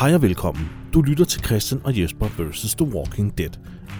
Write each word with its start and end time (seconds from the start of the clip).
Hej 0.00 0.14
og 0.14 0.22
velkommen. 0.22 0.68
Du 0.94 1.02
lytter 1.02 1.24
til 1.24 1.44
Christian 1.44 1.80
og 1.84 2.00
Jesper 2.00 2.26
vs. 2.38 2.74
The 2.74 2.86
Walking 2.86 3.38
Dead. 3.38 3.50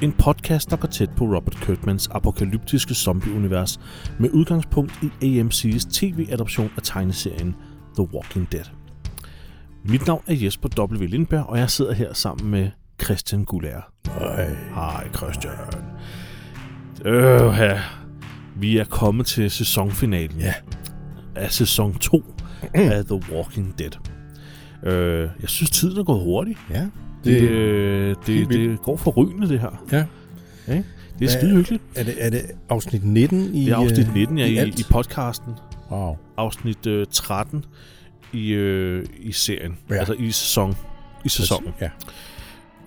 En 0.02 0.12
podcast, 0.12 0.70
der 0.70 0.76
går 0.76 0.88
tæt 0.88 1.10
på 1.16 1.24
Robert 1.24 1.56
Kirkmans 1.56 2.08
apokalyptiske 2.08 2.94
zombieunivers 2.94 3.80
med 4.18 4.30
udgangspunkt 4.30 4.92
i 5.22 5.40
AMC's 5.40 5.90
tv-adoption 5.92 6.70
af 6.76 6.82
tegneserien 6.82 7.56
The 7.98 8.08
Walking 8.14 8.52
Dead. 8.52 8.64
Mit 9.84 10.06
navn 10.06 10.22
er 10.26 10.34
Jesper 10.34 10.68
W. 10.94 11.04
Lindberg, 11.04 11.46
og 11.46 11.58
jeg 11.58 11.70
sidder 11.70 11.92
her 11.92 12.12
sammen 12.12 12.50
med 12.50 12.70
Christian 13.02 13.44
Gullær. 13.44 13.92
Hej. 14.18 14.56
Hej 14.74 15.08
Christian. 15.16 15.54
Øh, 17.04 17.50
her. 17.50 17.78
Vi 18.56 18.78
er 18.78 18.84
kommet 18.84 19.26
til 19.26 19.50
sæsonfinalen 19.50 20.38
Ja. 20.38 20.54
af 21.36 21.50
sæson 21.52 21.94
2 21.94 22.24
af 22.74 23.04
The 23.04 23.22
Walking 23.32 23.78
Dead. 23.78 24.09
Øh, 24.82 25.28
jeg 25.40 25.48
synes, 25.48 25.70
tiden 25.70 25.98
er 25.98 26.04
gået 26.04 26.22
hurtigt. 26.22 26.58
Ja. 26.70 26.86
Det, 27.24 27.42
øh, 27.42 28.16
det, 28.26 28.34
helt 28.34 28.48
vildt. 28.48 28.70
det 28.70 28.82
går 28.82 28.96
forrygende, 28.96 29.48
det 29.48 29.60
her. 29.60 29.84
ja. 29.92 30.04
Det 31.18 31.26
er 31.26 31.30
skide 31.38 31.56
hyggeligt. 31.56 31.82
Er 31.96 32.04
det, 32.04 32.14
er 32.18 32.30
det 32.30 32.42
afsnit 32.68 33.04
19 33.04 33.54
i 33.54 33.64
Det 33.64 33.72
er 33.72 33.76
afsnit 33.76 34.08
øh, 34.08 34.14
19 34.14 34.38
ja, 34.38 34.46
i, 34.46 34.56
alt? 34.56 34.80
i 34.80 34.84
podcasten. 34.90 35.52
Wow. 35.90 36.16
Afsnit 36.36 36.86
øh, 36.86 37.06
13 37.12 37.64
i, 38.32 38.50
øh, 38.50 39.06
i 39.18 39.32
serien. 39.32 39.78
Ja. 39.90 39.94
Altså 39.94 40.12
i 40.12 40.30
sæson. 40.30 40.76
I 41.24 41.28
sæsonen. 41.28 41.74
Ja. 41.80 41.90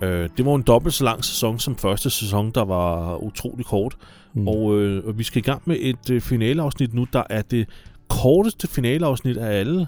Øh, 0.06 0.28
det 0.36 0.46
var 0.46 0.54
en 0.54 0.62
dobbelt 0.62 0.94
så 0.94 1.04
lang 1.04 1.24
sæson 1.24 1.58
som 1.58 1.76
første 1.76 2.10
sæson, 2.10 2.50
der 2.50 2.64
var 2.64 3.16
utrolig 3.16 3.66
kort. 3.66 3.96
Mm. 4.34 4.48
Og, 4.48 4.80
øh, 4.80 5.04
og 5.06 5.18
vi 5.18 5.22
skal 5.22 5.38
i 5.38 5.42
gang 5.42 5.62
med 5.64 5.76
et 5.80 6.10
øh, 6.10 6.20
finaleafsnit 6.20 6.94
nu, 6.94 7.06
der 7.12 7.22
er 7.30 7.42
det 7.42 7.68
korteste 8.08 8.68
finaleafsnit 8.68 9.36
af 9.36 9.58
alle. 9.58 9.86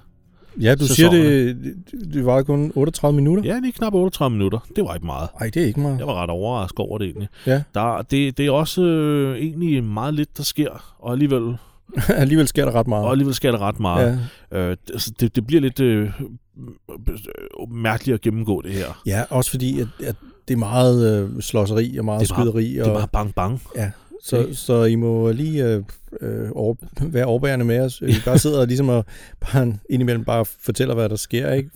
Ja, 0.60 0.74
du 0.74 0.86
siger, 0.86 1.10
det, 1.10 1.56
det, 1.90 2.14
det 2.14 2.26
var 2.26 2.42
kun 2.42 2.72
38 2.74 3.16
minutter? 3.16 3.44
Ja, 3.44 3.58
lige 3.58 3.72
knap 3.72 3.94
38 3.94 4.36
minutter. 4.36 4.58
Det 4.76 4.84
var 4.84 4.94
ikke 4.94 5.06
meget. 5.06 5.28
Nej, 5.40 5.50
det 5.54 5.62
er 5.62 5.66
ikke 5.66 5.80
meget. 5.80 5.98
Jeg 5.98 6.06
var 6.06 6.22
ret 6.22 6.30
overrasket 6.30 6.78
over 6.78 6.98
det 6.98 7.04
egentlig. 7.04 7.28
Ja. 7.46 7.62
Der, 7.74 8.02
det, 8.02 8.38
det 8.38 8.46
er 8.46 8.50
også 8.50 8.82
øh, 8.82 9.38
egentlig 9.38 9.84
meget 9.84 10.14
lidt, 10.14 10.36
der 10.36 10.42
sker, 10.42 10.94
og 10.98 11.12
alligevel, 11.12 11.56
Alligevel 12.08 12.48
sker 12.48 12.64
der 12.64 12.72
ret 12.74 12.86
meget. 12.86 13.04
og 13.04 13.10
alligevel 13.10 13.34
sker 13.34 13.50
der 13.50 13.58
ret 13.58 13.80
meget. 13.80 14.20
ja. 14.52 14.58
Øh, 14.58 14.70
det, 14.70 14.78
altså, 14.92 15.12
det, 15.20 15.36
det 15.36 15.46
bliver 15.46 15.60
lidt 15.60 15.80
øh, 15.80 16.10
øh, 17.00 17.72
mærkeligt 17.72 18.14
at 18.14 18.20
gennemgå 18.20 18.62
det 18.62 18.72
her. 18.72 19.02
ja, 19.06 19.22
også 19.30 19.50
fordi, 19.50 19.80
at, 19.80 19.86
at 20.04 20.14
det 20.48 20.54
er 20.54 20.58
meget 20.58 21.22
øh, 21.34 21.40
slåseri 21.42 21.96
og 21.98 22.04
meget 22.04 22.20
Det 22.20 22.30
er 22.30 22.34
bare- 22.34 22.44
skyderi. 22.46 22.72
Det 22.74 22.82
og, 22.82 22.90
er 22.90 22.94
bare 22.94 23.08
bang 23.08 23.34
bang. 23.34 23.62
ja, 23.76 23.90
så, 24.24 24.48
så 24.52 24.84
I 24.84 24.94
må 24.94 25.30
lige 25.32 25.64
øh, 25.64 25.82
øh, 26.20 26.48
over, 26.54 26.74
være 27.00 27.24
overbærende 27.24 27.64
med 27.64 27.80
os. 27.80 28.02
Vi 28.02 28.14
bare 28.24 28.38
sidder 28.38 28.60
og 28.60 28.66
ligesom 28.66 28.88
og 28.88 29.04
bare 29.40 29.72
indimellem 29.90 30.24
bare 30.24 30.44
fortæller, 30.44 30.94
hvad 30.94 31.08
der 31.08 31.16
sker. 31.16 31.52
Ikke? 31.52 31.70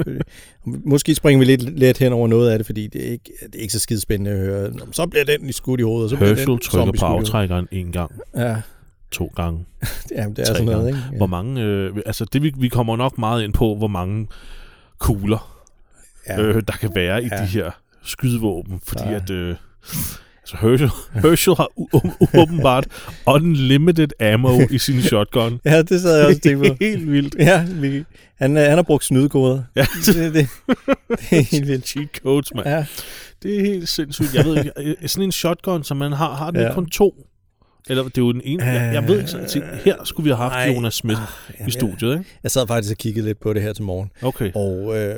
Måske 0.65 1.15
springer 1.15 1.39
vi 1.39 1.45
lidt 1.45 1.79
let 1.79 1.99
hen 1.99 2.13
over 2.13 2.29
noget 2.29 2.51
af 2.51 2.59
det, 2.59 2.67
fordi 2.67 2.87
det 2.87 3.07
er 3.07 3.11
ikke, 3.13 3.33
det 3.47 3.55
er 3.55 3.61
ikke 3.61 3.73
så 3.73 3.79
skide 3.81 4.01
spændende 4.01 4.31
at 4.31 4.39
høre. 4.39 4.71
Nå, 4.71 4.81
Så 4.93 5.07
bliver 5.07 5.25
den 5.25 5.49
i 5.49 5.53
skudt 5.53 5.81
i 5.81 5.83
hovedet. 5.83 6.05
og 6.05 6.11
Så 6.11 6.17
bliver 6.17 6.29
Herschel 6.29 6.47
den 6.49 6.59
trykker 6.59 6.93
på 7.01 7.05
aftrækkeren 7.07 7.69
en 7.73 7.93
gang, 7.93 8.13
Ja, 8.37 8.57
to 9.11 9.33
gange, 9.37 9.65
ja 10.17 10.27
det 10.37 10.39
er 10.39 10.45
sådan 10.45 10.65
noget, 10.65 10.87
ikke? 10.89 11.01
ja. 11.13 11.17
Hvor 11.17 11.27
mange, 11.27 11.63
øh, 11.63 11.97
altså 12.07 12.25
det 12.33 12.43
vi, 12.43 12.53
vi 12.59 12.69
kommer 12.69 12.97
nok 12.97 13.19
meget 13.19 13.45
ind 13.45 13.53
på, 13.53 13.75
hvor 13.77 13.87
mange 13.89 14.29
kugler, 14.99 15.57
Ja. 16.29 16.41
øh, 16.43 16.55
der 16.67 16.73
kan 16.73 16.91
være 16.95 17.23
i 17.25 17.29
Ja. 17.33 17.43
de 17.43 17.47
her 17.47 17.71
skydevåben, 18.03 18.81
fordi 18.87 19.05
Ja. 19.09 19.15
at... 19.15 19.31
Øh, 19.31 19.55
Altså 20.53 20.69
Herschel, 20.69 20.91
Herschel 21.29 21.55
har 21.57 21.69
åbenbart 22.41 22.87
unlimited 23.35 24.09
ammo 24.23 24.61
i 24.71 24.79
sin 24.79 25.03
shotgun. 25.11 25.61
Ja, 25.65 25.83
det 25.83 26.01
sad 26.01 26.17
jeg 26.17 26.27
også 26.27 26.37
og 26.39 26.43
tænkte 26.43 26.71
på. 26.71 26.77
helt 26.81 27.13
vildt. 27.13 27.35
Ja, 27.39 27.65
vi, 27.81 28.05
han, 28.39 28.57
øh, 28.57 28.63
han 28.63 28.73
har 28.73 28.83
brugt 28.83 29.05
snydekoder. 29.05 29.63
Ja, 29.77 29.87
Det, 30.07 30.15
det, 30.35 30.35
det 30.35 30.49
er 31.31 31.51
helt 31.51 31.67
vildt. 31.69 31.89
cheat 31.89 32.09
codes, 32.23 32.55
mand. 32.55 32.69
Ja, 32.69 32.87
Det 33.43 33.57
er 33.57 33.61
helt 33.61 33.89
sindssygt. 33.89 34.35
Jeg 34.35 34.45
ved 34.45 34.57
ikke, 34.59 34.71
øh, 34.79 34.95
sådan 35.09 35.25
en 35.25 35.33
shotgun, 35.33 35.85
som 35.85 35.97
man 35.97 36.13
har, 36.13 36.35
har 36.35 36.51
den 36.51 36.61
Ja. 36.61 36.75
kun 36.75 36.87
to? 36.87 37.15
Eller 37.89 38.03
det 38.03 38.19
er 38.19 38.23
jo 38.23 38.33
den 38.33 38.41
ene. 38.45 38.65
Jeg, 38.65 38.95
jeg 38.95 39.09
ved 39.09 39.19
ikke, 39.19 39.31
så 39.31 39.39
jeg 39.55 39.79
her 39.85 40.05
skulle 40.05 40.25
vi 40.25 40.31
have 40.31 40.37
haft 40.51 40.53
Nej. 40.69 40.75
Jonas 40.77 40.95
Smith 40.95 41.21
Jamen, 41.59 41.69
i 41.69 41.71
studiet, 41.71 42.13
ikke? 42.19 42.25
Jeg 42.43 42.51
sad 42.51 42.67
faktisk 42.67 42.91
og 42.93 42.99
kiggede 42.99 43.27
lidt 43.27 43.41
på 43.41 43.53
det 43.53 43.63
her 43.63 43.73
til 43.73 43.85
morgen. 43.85 44.11
Okay, 44.23 44.51
Og 44.55 44.99
øh, 44.99 45.15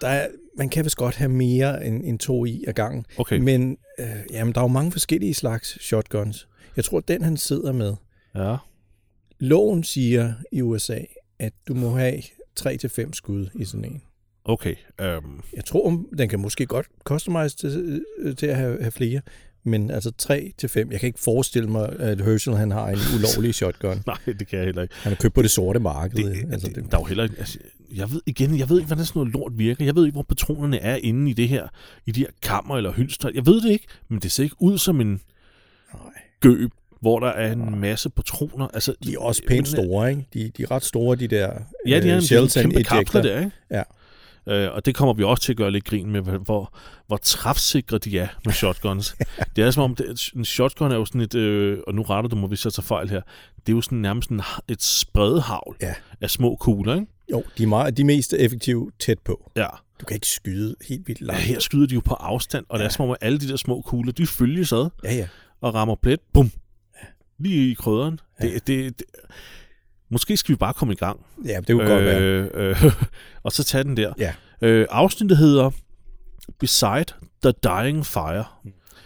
der 0.00 0.08
er, 0.08 0.26
man 0.56 0.68
kan 0.68 0.84
vist 0.84 0.96
godt 0.96 1.14
have 1.16 1.28
mere 1.28 1.86
end, 1.86 2.04
end 2.04 2.18
to 2.18 2.44
i 2.44 2.64
ad 2.68 2.72
gangen. 2.72 3.06
okay. 3.18 3.38
Men 3.38 3.76
øh, 3.98 4.06
jamen, 4.30 4.54
der 4.54 4.60
er 4.60 4.64
jo 4.64 4.68
mange 4.68 4.92
forskellige 4.92 5.34
slags 5.34 5.84
shotguns. 5.84 6.48
Jeg 6.76 6.84
tror, 6.84 7.00
den 7.00 7.22
han 7.22 7.36
sidder 7.36 7.72
med, 7.72 7.94
Ja, 8.34 8.56
loven 9.40 9.84
siger 9.84 10.32
i 10.52 10.62
USA, 10.62 10.98
at 11.38 11.52
du 11.68 11.74
må 11.74 11.90
have 11.96 12.22
3-5 12.60 13.12
skud 13.12 13.48
i 13.54 13.64
sådan 13.64 13.84
en. 13.84 14.02
okay. 14.44 14.74
Um, 15.02 15.42
Jeg 15.56 15.64
tror, 15.64 16.04
den 16.18 16.28
kan 16.28 16.40
måske 16.40 16.66
godt 16.66 16.86
customize 17.04 17.56
til, 17.56 18.02
øh, 18.18 18.36
til 18.36 18.46
at 18.46 18.56
have, 18.56 18.80
have 18.80 18.90
flere, 18.92 19.20
men 19.64 19.90
altså 19.90 20.10
3 20.18 20.52
til 20.58 20.68
5. 20.68 20.92
Jeg 20.92 21.00
kan 21.00 21.06
ikke 21.06 21.20
forestille 21.20 21.68
mig, 21.70 21.88
at 22.00 22.20
Herschel 22.20 22.56
han 22.56 22.70
har 22.70 22.88
en 22.88 22.98
ulovlig 23.18 23.54
shotgun. 23.60 24.02
nej, 24.06 24.16
det 24.26 24.48
kan 24.48 24.58
jeg 24.58 24.66
heller 24.66 24.82
ikke. 24.82 24.94
Han 24.94 25.12
er 25.12 25.16
købt 25.16 25.34
på 25.34 25.42
det 25.42 25.50
sorte 25.50 25.80
marked. 25.80 26.24
Det, 26.24 26.52
altså, 26.52 26.68
det, 26.68 26.76
der 26.90 26.96
er 26.96 27.00
jo 27.00 27.04
heller 27.04 27.24
ikke... 27.24 27.36
Altså, 27.38 27.58
jeg 27.94 28.10
ved 28.10 28.20
igen, 28.26 28.58
jeg 28.58 28.68
ved 28.68 28.76
ikke, 28.78 28.86
hvordan 28.86 29.04
sådan 29.04 29.20
noget 29.20 29.32
lort 29.34 29.52
virker. 29.58 29.84
Jeg 29.84 29.94
ved 29.96 30.04
ikke, 30.06 30.14
hvor 30.14 30.22
patronerne 30.22 30.78
er 30.78 30.96
inde 30.96 31.30
i 31.30 31.34
det 31.34 31.48
her, 31.48 31.68
i 32.06 32.10
de 32.10 32.20
her 32.20 32.28
kammer 32.42 32.76
eller 32.76 32.92
hylster. 32.92 33.30
Jeg 33.34 33.46
ved 33.46 33.60
det 33.60 33.70
ikke, 33.70 33.86
men 34.08 34.18
det 34.18 34.32
ser 34.32 34.42
ikke 34.44 34.56
ud 34.58 34.78
som 34.78 35.00
en 35.00 35.20
Nej. 35.94 36.00
gøb, 36.40 36.70
hvor 37.00 37.20
der 37.20 37.28
er 37.28 37.52
en 37.52 37.80
masse 37.80 38.10
patroner. 38.10 38.68
Altså, 38.74 38.94
De 39.04 39.14
er 39.14 39.18
også 39.18 39.42
pænt 39.48 39.58
men- 39.58 39.66
store, 39.84 40.10
ikke? 40.10 40.26
De, 40.34 40.50
de 40.56 40.62
er 40.62 40.70
ret 40.70 40.84
store, 40.84 41.16
de 41.16 41.28
der 41.28 41.52
Ja, 41.86 42.00
de 42.00 42.10
er 42.10 42.16
øh, 42.38 42.42
en 42.42 42.48
kæmpe 42.48 42.82
kapsler 42.84 43.22
der, 43.22 43.38
ikke? 43.38 43.50
Ja. 43.70 43.82
Øh, 44.48 44.74
og 44.74 44.86
det 44.86 44.94
kommer 44.94 45.14
vi 45.14 45.22
også 45.22 45.42
til 45.42 45.52
at 45.52 45.56
gøre 45.56 45.70
lidt 45.70 45.84
grin 45.84 46.10
med, 46.10 46.20
hvor- 46.20 46.72
hvor, 47.06 47.16
træfsikre 47.16 47.98
de 47.98 48.18
er 48.18 48.28
med 48.44 48.52
shotguns. 48.52 49.16
det 49.56 49.64
er 49.64 49.70
som 49.70 49.82
om, 49.82 49.94
det, 49.94 50.30
en 50.36 50.44
shotgun 50.44 50.92
er 50.92 50.96
jo 50.96 51.04
sådan 51.04 51.20
et, 51.20 51.34
øh, 51.34 51.78
og 51.86 51.94
nu 51.94 52.02
retter 52.02 52.28
du 52.28 52.36
mig, 52.36 52.48
hvis 52.48 52.64
jeg 52.64 52.72
tager 52.72 52.84
fejl 52.84 53.08
her, 53.10 53.20
det 53.66 53.72
er 53.72 53.76
jo 53.76 53.80
sådan 53.80 53.98
nærmest 53.98 54.30
en, 54.30 54.40
et 54.68 54.82
spredhavl 54.82 55.76
Ja. 55.82 55.94
af 56.20 56.30
små 56.30 56.56
kugler, 56.60 56.94
ikke? 56.94 57.06
Jo, 57.32 57.44
de 57.58 57.62
er, 57.62 57.66
meget, 57.66 57.96
de 57.96 58.02
er 58.02 58.06
mest 58.06 58.32
effektive 58.32 58.90
tæt 58.98 59.18
på. 59.18 59.50
Ja. 59.56 59.66
Du 60.00 60.04
kan 60.04 60.14
ikke 60.14 60.26
skyde 60.26 60.74
helt 60.88 61.08
vildt 61.08 61.20
ja. 61.20 61.26
langt. 61.26 61.42
Her 61.42 61.58
skyder 61.60 61.86
de 61.86 61.94
jo 61.94 62.00
på 62.00 62.14
afstand, 62.14 62.64
og 62.68 62.78
ja. 62.78 62.78
det 62.78 62.84
er 62.84 62.84
Ja. 62.84 62.90
som 62.96 63.08
om, 63.10 63.16
alle 63.20 63.38
de 63.38 63.48
der 63.48 63.56
små 63.56 63.80
kugler, 63.80 64.12
de 64.12 64.26
følges 64.26 64.72
ad 64.72 64.88
Ja, 65.04 65.14
ja. 65.14 65.28
og 65.60 65.74
rammer 65.74 65.94
plet, 65.94 66.20
bum, 66.32 66.50
lige 67.38 67.70
i 67.70 67.74
krydderen. 67.74 68.20
Ja. 68.42 68.46
Det, 68.46 68.66
det, 68.66 68.98
det, 68.98 69.06
måske 70.10 70.36
skal 70.36 70.52
vi 70.52 70.56
bare 70.56 70.74
komme 70.74 70.94
i 70.94 70.96
gang. 70.96 71.20
Ja, 71.44 71.56
det 71.56 71.66
kunne 71.66 71.82
øh, 71.82 71.88
godt 71.90 72.04
være. 72.04 72.20
øh, 72.22 72.84
øh, 72.84 72.92
og 73.44 73.52
så 73.52 73.64
tage 73.64 73.84
den 73.84 73.96
der. 73.96 74.12
Ja. 74.18 74.34
Øh, 74.62 74.86
afsnittet 74.90 75.38
hedder 75.38 75.70
Beside 76.60 77.04
the 77.42 77.52
Dying 77.64 78.06
Fire. 78.06 78.44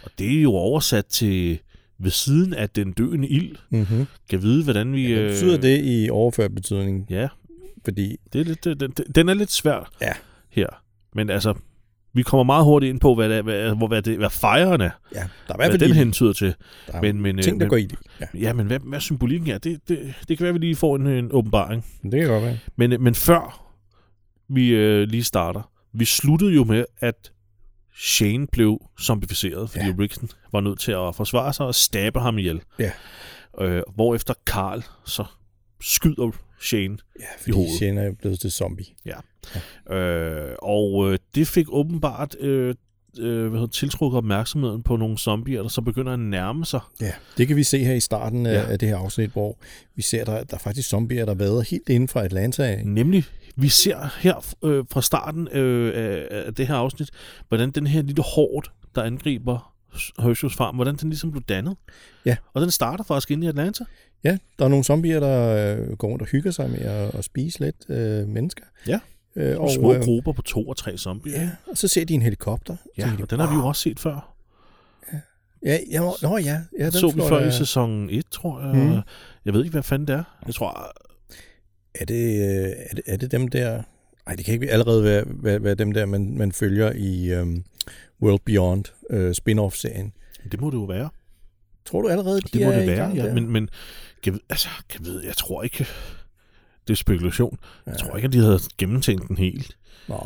Og 0.03 0.11
det 0.19 0.37
er 0.37 0.41
jo 0.41 0.51
oversat 0.53 1.05
til 1.05 1.59
ved 1.99 2.11
siden 2.11 2.53
af 2.53 2.69
den 2.69 2.91
døende 2.91 3.27
ild. 3.27 3.55
Mm-hmm. 3.69 4.05
Kan 4.29 4.41
vide, 4.41 4.63
hvordan 4.63 4.93
vi... 4.93 5.13
Hvad 5.13 5.29
betyder 5.29 5.57
det 5.57 5.81
i 5.83 6.09
overført 6.09 6.55
betydning? 6.55 7.05
Ja, 7.09 7.27
Fordi, 7.83 8.17
det 8.33 8.41
er 8.41 8.45
lidt, 8.45 8.63
den, 8.65 8.79
den, 8.79 8.91
den 9.15 9.29
er 9.29 9.33
lidt 9.33 9.51
svær 9.51 9.91
Ja. 10.01 10.13
her. 10.49 10.67
Men 11.15 11.29
altså, 11.29 11.53
vi 12.13 12.23
kommer 12.23 12.43
meget 12.43 12.65
hurtigt 12.65 12.89
ind 12.89 12.99
på, 12.99 13.15
hvad, 13.15 13.29
det, 13.29 13.43
hvad, 13.43 13.75
hvor, 13.75 13.87
hvad, 13.87 14.01
det, 14.01 14.17
hvad 14.17 14.29
fejren 14.29 14.81
er. 14.81 14.89
ja, 15.15 15.19
der 15.47 15.53
er 15.53 15.57
Hvad 15.57 15.69
den 15.79 15.89
de- 15.89 15.93
hentyder 15.95 16.33
til. 16.33 16.55
der 16.87 16.93
er 16.93 17.01
Men, 17.01 17.21
men, 17.21 17.37
øh, 17.37 17.43
ting, 17.43 17.59
der 17.59 17.65
men, 17.65 17.69
går 17.69 17.77
i 17.77 17.85
det. 17.85 17.99
Ja, 18.19 18.25
Ja, 18.33 18.53
men 18.53 18.67
hvad, 18.67 18.79
hvad 18.79 18.99
symbolikken 18.99 19.49
er, 19.49 19.57
det, 19.57 19.79
det, 19.87 20.13
det 20.27 20.37
kan 20.37 20.43
være, 20.43 20.49
at 20.55 20.61
vi 20.61 20.65
lige 20.65 20.75
får 20.75 20.95
en, 20.95 21.07
en 21.07 21.29
åbenbaring. 21.31 21.85
det 22.03 22.11
kan 22.19 22.27
godt 22.29 22.43
være. 22.43 22.57
Men, 22.75 23.03
men 23.03 23.15
før 23.15 23.67
vi 24.49 24.69
øh, 24.69 25.07
lige 25.07 25.23
starter, 25.23 25.71
vi 25.93 26.05
sluttede 26.05 26.51
jo 26.53 26.63
med, 26.63 26.85
at 26.99 27.31
Shane 27.97 28.47
blev 28.51 28.79
zombificeret, 29.01 29.69
fordi 29.69 29.85
ja. 29.85 29.93
Rickson 29.99 30.29
var 30.51 30.61
nødt 30.61 30.79
til 30.79 30.91
at 30.91 31.15
forsvare 31.15 31.53
sig 31.53 31.65
og 31.65 31.75
stabe 31.75 32.19
ham 32.19 32.37
ihjel. 32.37 32.61
Ja. 32.79 32.91
Øh, 33.61 33.83
hvorefter 33.95 34.33
Carl 34.45 34.83
så 35.05 35.25
skyder 35.81 36.31
Shane. 36.61 36.97
Ja, 37.19 37.25
I 37.47 37.51
hovedet. 37.51 37.75
Shane 37.77 38.01
er 38.01 38.11
blevet 38.11 38.39
til 38.39 38.51
zombie. 38.51 38.85
Øh, 39.91 40.55
og 40.61 41.11
øh, 41.11 41.19
det 41.35 41.47
fik 41.47 41.65
åbenbart 41.69 42.35
øh, 42.39 42.75
øh, 43.19 43.41
hvad 43.47 43.59
hedder, 43.59 43.67
tiltrukket 43.71 44.17
opmærksomheden 44.17 44.83
på 44.83 44.95
nogle 44.95 45.17
zombier, 45.17 45.61
der 45.61 45.69
så 45.69 45.81
begynder 45.81 46.13
at 46.13 46.19
nærme 46.19 46.65
sig. 46.65 46.79
Ja, 47.01 47.11
det 47.37 47.47
kan 47.47 47.55
vi 47.55 47.63
se 47.63 47.83
her 47.83 47.93
i 47.93 47.99
starten 47.99 48.45
af, 48.45 48.53
Ja. 48.53 48.59
ja. 48.59 48.71
af 48.71 48.79
det 48.79 48.87
her 48.87 48.97
afsnit, 48.97 49.29
hvor 49.29 49.57
vi 49.95 50.01
ser, 50.01 50.25
der, 50.25 50.43
der 50.43 50.55
er 50.55 50.59
faktisk 50.59 50.89
zombier, 50.89 51.25
der 51.25 51.33
vader 51.33 51.61
helt 51.61 51.89
inden 51.89 52.07
fra 52.07 52.23
Atlanta. 52.25 52.81
Nemlig, 52.83 53.23
vi 53.55 53.69
ser 53.69 54.15
her 54.19 54.53
øh, 54.63 54.85
fra 54.91 55.01
starten 55.01 55.47
øh, 55.51 56.25
af, 56.29 56.53
det 56.55 56.67
her 56.67 56.75
afsnit, 56.75 57.09
hvordan 57.47 57.71
den 57.71 57.87
her 57.87 58.01
lille 58.01 58.23
hårdt, 58.23 58.71
der 58.95 59.03
angriber 59.03 59.70
Herschels 60.19 60.55
farm, 60.55 60.75
hvordan 60.75 60.95
den 60.95 61.09
ligesom 61.09 61.31
blev 61.31 61.43
dannet. 61.43 61.75
Ja. 62.25 62.35
Og 62.53 62.61
den 62.61 62.71
starter 62.71 63.03
faktisk 63.03 63.31
inde 63.31 63.45
i 63.45 63.49
Atlanta. 63.49 63.83
Ja, 64.23 64.37
der 64.59 64.65
er 64.65 64.69
nogle 64.69 64.83
zombier, 64.85 65.19
der 65.19 65.75
øh, 65.79 65.97
går 65.97 66.07
rundt 66.07 66.21
og 66.21 66.27
hygger 66.27 66.51
sig 66.51 66.69
med 66.69 66.79
at, 66.79 67.15
at 67.15 67.23
spise 67.23 67.59
lidt 67.59 67.75
øh, 67.89 68.27
mennesker. 68.27 68.63
Ja. 68.87 68.99
Øh, 69.35 69.59
Og 69.59 69.69
små 69.69 69.93
øh, 69.93 70.01
grupper 70.01 70.31
på 70.31 70.41
to 70.41 70.67
og 70.67 70.77
tre 70.77 70.97
zombier. 70.97 71.41
Ja, 71.41 71.49
og 71.67 71.77
så 71.77 71.87
ser 71.87 72.05
de 72.05 72.13
en 72.13 72.21
helikopter. 72.21 72.75
ja 72.97 73.11
de, 73.17 73.23
og 73.23 73.29
den 73.29 73.39
har 73.39 73.49
vi 73.49 73.55
jo 73.55 73.65
også 73.67 73.81
set 73.81 73.99
før. 73.99 74.35
Ja, 75.65 75.77
ja, 75.91 75.99
nå 76.21 76.37
ja. 76.37 76.61
ja 76.79 76.83
Den 76.85 76.91
så 76.91 77.09
vi 77.15 77.21
før 77.29 77.39
der- 77.39 77.47
i 77.47 77.51
sæson 77.51 78.09
1, 78.09 78.25
tror 78.31 78.61
jeg. 78.61 78.75
Mhm. 78.75 78.99
Jeg 79.45 79.53
ved 79.53 79.61
ikke, 79.63 79.71
hvad 79.71 79.83
fanden 79.83 80.07
det 80.07 80.15
er. 80.15 80.23
Jeg 80.47 80.55
tror, 80.55 80.91
Er 81.95 82.05
det, 82.05 82.23
øh, 82.25 82.71
er 82.89 82.95
det, 82.95 83.01
er 83.07 83.17
det 83.17 83.31
dem 83.31 83.47
der... 83.47 83.81
Nej, 84.25 84.35
det 84.35 84.45
kan 84.45 84.53
ikke 84.53 84.71
allerede 84.71 85.03
være, 85.03 85.23
være, 85.27 85.63
være 85.63 85.75
dem 85.75 85.91
der, 85.91 86.05
man, 86.05 86.37
man 86.37 86.51
følger 86.51 86.91
i 86.95 87.39
um, 87.41 87.63
World 88.21 88.39
Beyond 88.45 88.85
uh, 89.13 89.31
spin-off-serien. 89.33 90.13
Det 90.51 90.61
må 90.61 90.67
det 90.69 90.77
jo 90.77 90.83
være. 90.83 91.09
Tror 91.85 92.01
du 92.01 92.07
allerede, 92.07 92.41
de 92.41 92.47
Det 92.53 92.61
må 92.65 92.71
er 92.71 92.77
det 92.79 92.87
være, 92.87 92.95
gang 92.97 93.15
ja. 93.15 93.23
der? 93.25 93.33
Men, 93.33 93.49
men 93.49 93.69
kan, 94.23 94.39
altså, 94.49 94.67
kan 94.89 95.05
vide, 95.05 95.25
jeg 95.25 95.37
tror 95.37 95.63
ikke, 95.63 95.87
det 96.87 96.93
er 96.93 96.97
spekulation. 96.97 97.57
Jeg 97.85 97.93
Ja. 97.99 98.05
tror 98.05 98.15
ikke, 98.15 98.25
at 98.25 98.33
de 98.33 98.37
havde 98.39 98.59
gennemtænkt 98.77 99.27
den 99.27 99.37
helt 99.37 99.77
Nej. 100.09 100.17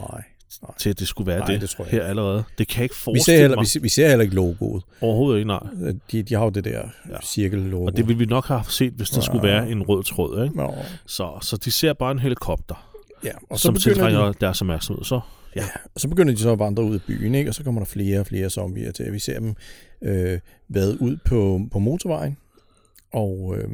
nej. 0.62 0.74
til, 0.78 0.90
at 0.90 1.00
det 1.00 1.08
skulle 1.08 1.28
være 1.28 1.40
Nej, 1.40 1.48
det, 1.48 1.62
det 1.62 1.70
tror 1.70 1.84
jeg 1.86 1.92
her 1.92 2.04
allerede. 2.04 2.44
Det 2.58 2.68
kan 2.68 2.78
jeg 2.78 2.84
ikke 2.84 2.94
Vi 2.96 3.00
ser, 3.00 3.04
forestille 3.04 3.40
heller, 3.40 3.58
mig. 3.58 3.62
vi, 3.64 3.68
ser, 3.68 3.80
vi 3.80 3.90
ser 3.90 4.10
heller 4.10 4.24
ikke 4.24 4.36
logoet. 4.36 4.84
Overhovedet 5.02 5.40
ikke, 5.40 5.48
nej. 5.48 5.64
De, 6.12 6.24
de 6.24 6.34
har 6.36 6.44
jo 6.44 6.50
det 6.50 6.64
der 6.64 6.72
Ja. 6.72 6.82
ja. 7.10 7.18
cirkel-logo. 7.24 7.86
Og 7.86 7.98
det 7.98 8.08
ville 8.08 8.20
vi 8.20 8.26
nok 8.26 8.46
have 8.48 8.64
set, 8.70 8.94
hvis 8.94 9.10
der 9.10 9.18
Ja. 9.18 9.26
skulle 9.26 9.44
være 9.44 9.70
en 9.70 9.84
rød 9.84 10.04
tråd. 10.04 10.44
Ikke? 10.44 10.58
Nå, 10.58 10.76
Så, 11.06 11.38
så 11.42 11.58
de 11.58 11.72
ser 11.72 11.94
bare 11.94 12.12
en 12.12 12.20
helikopter, 12.20 12.92
ja. 13.24 13.32
Og 13.50 13.60
så 13.60 13.64
som 13.64 13.76
tiltrækker 13.76 14.26
de, 14.26 14.34
deres 14.42 14.62
opmærksomhed. 14.62 15.04
Så 15.04 15.20
ja, 15.56 15.66
og 15.96 16.02
så 16.02 16.08
begynder 16.08 16.34
de 16.34 16.40
så 16.40 16.52
at 16.52 16.60
vandre 16.60 16.84
ud 16.84 16.96
af 16.96 17.02
byen, 17.08 17.36
ikke? 17.36 17.50
og 17.50 17.56
så 17.56 17.64
kommer 17.64 17.82
der 17.82 17.86
flere 17.86 18.20
og 18.20 18.28
flere 18.28 18.50
zombier 18.50 18.92
til. 18.92 19.14
Vi 19.14 19.20
ser 19.20 19.40
dem 19.40 19.56
øh, 20.02 20.40
vade 20.70 21.02
ud 21.02 21.18
på, 21.26 21.62
på 21.72 21.80
motorvejen, 21.80 22.38
og 23.14 23.56
øh, 23.58 23.70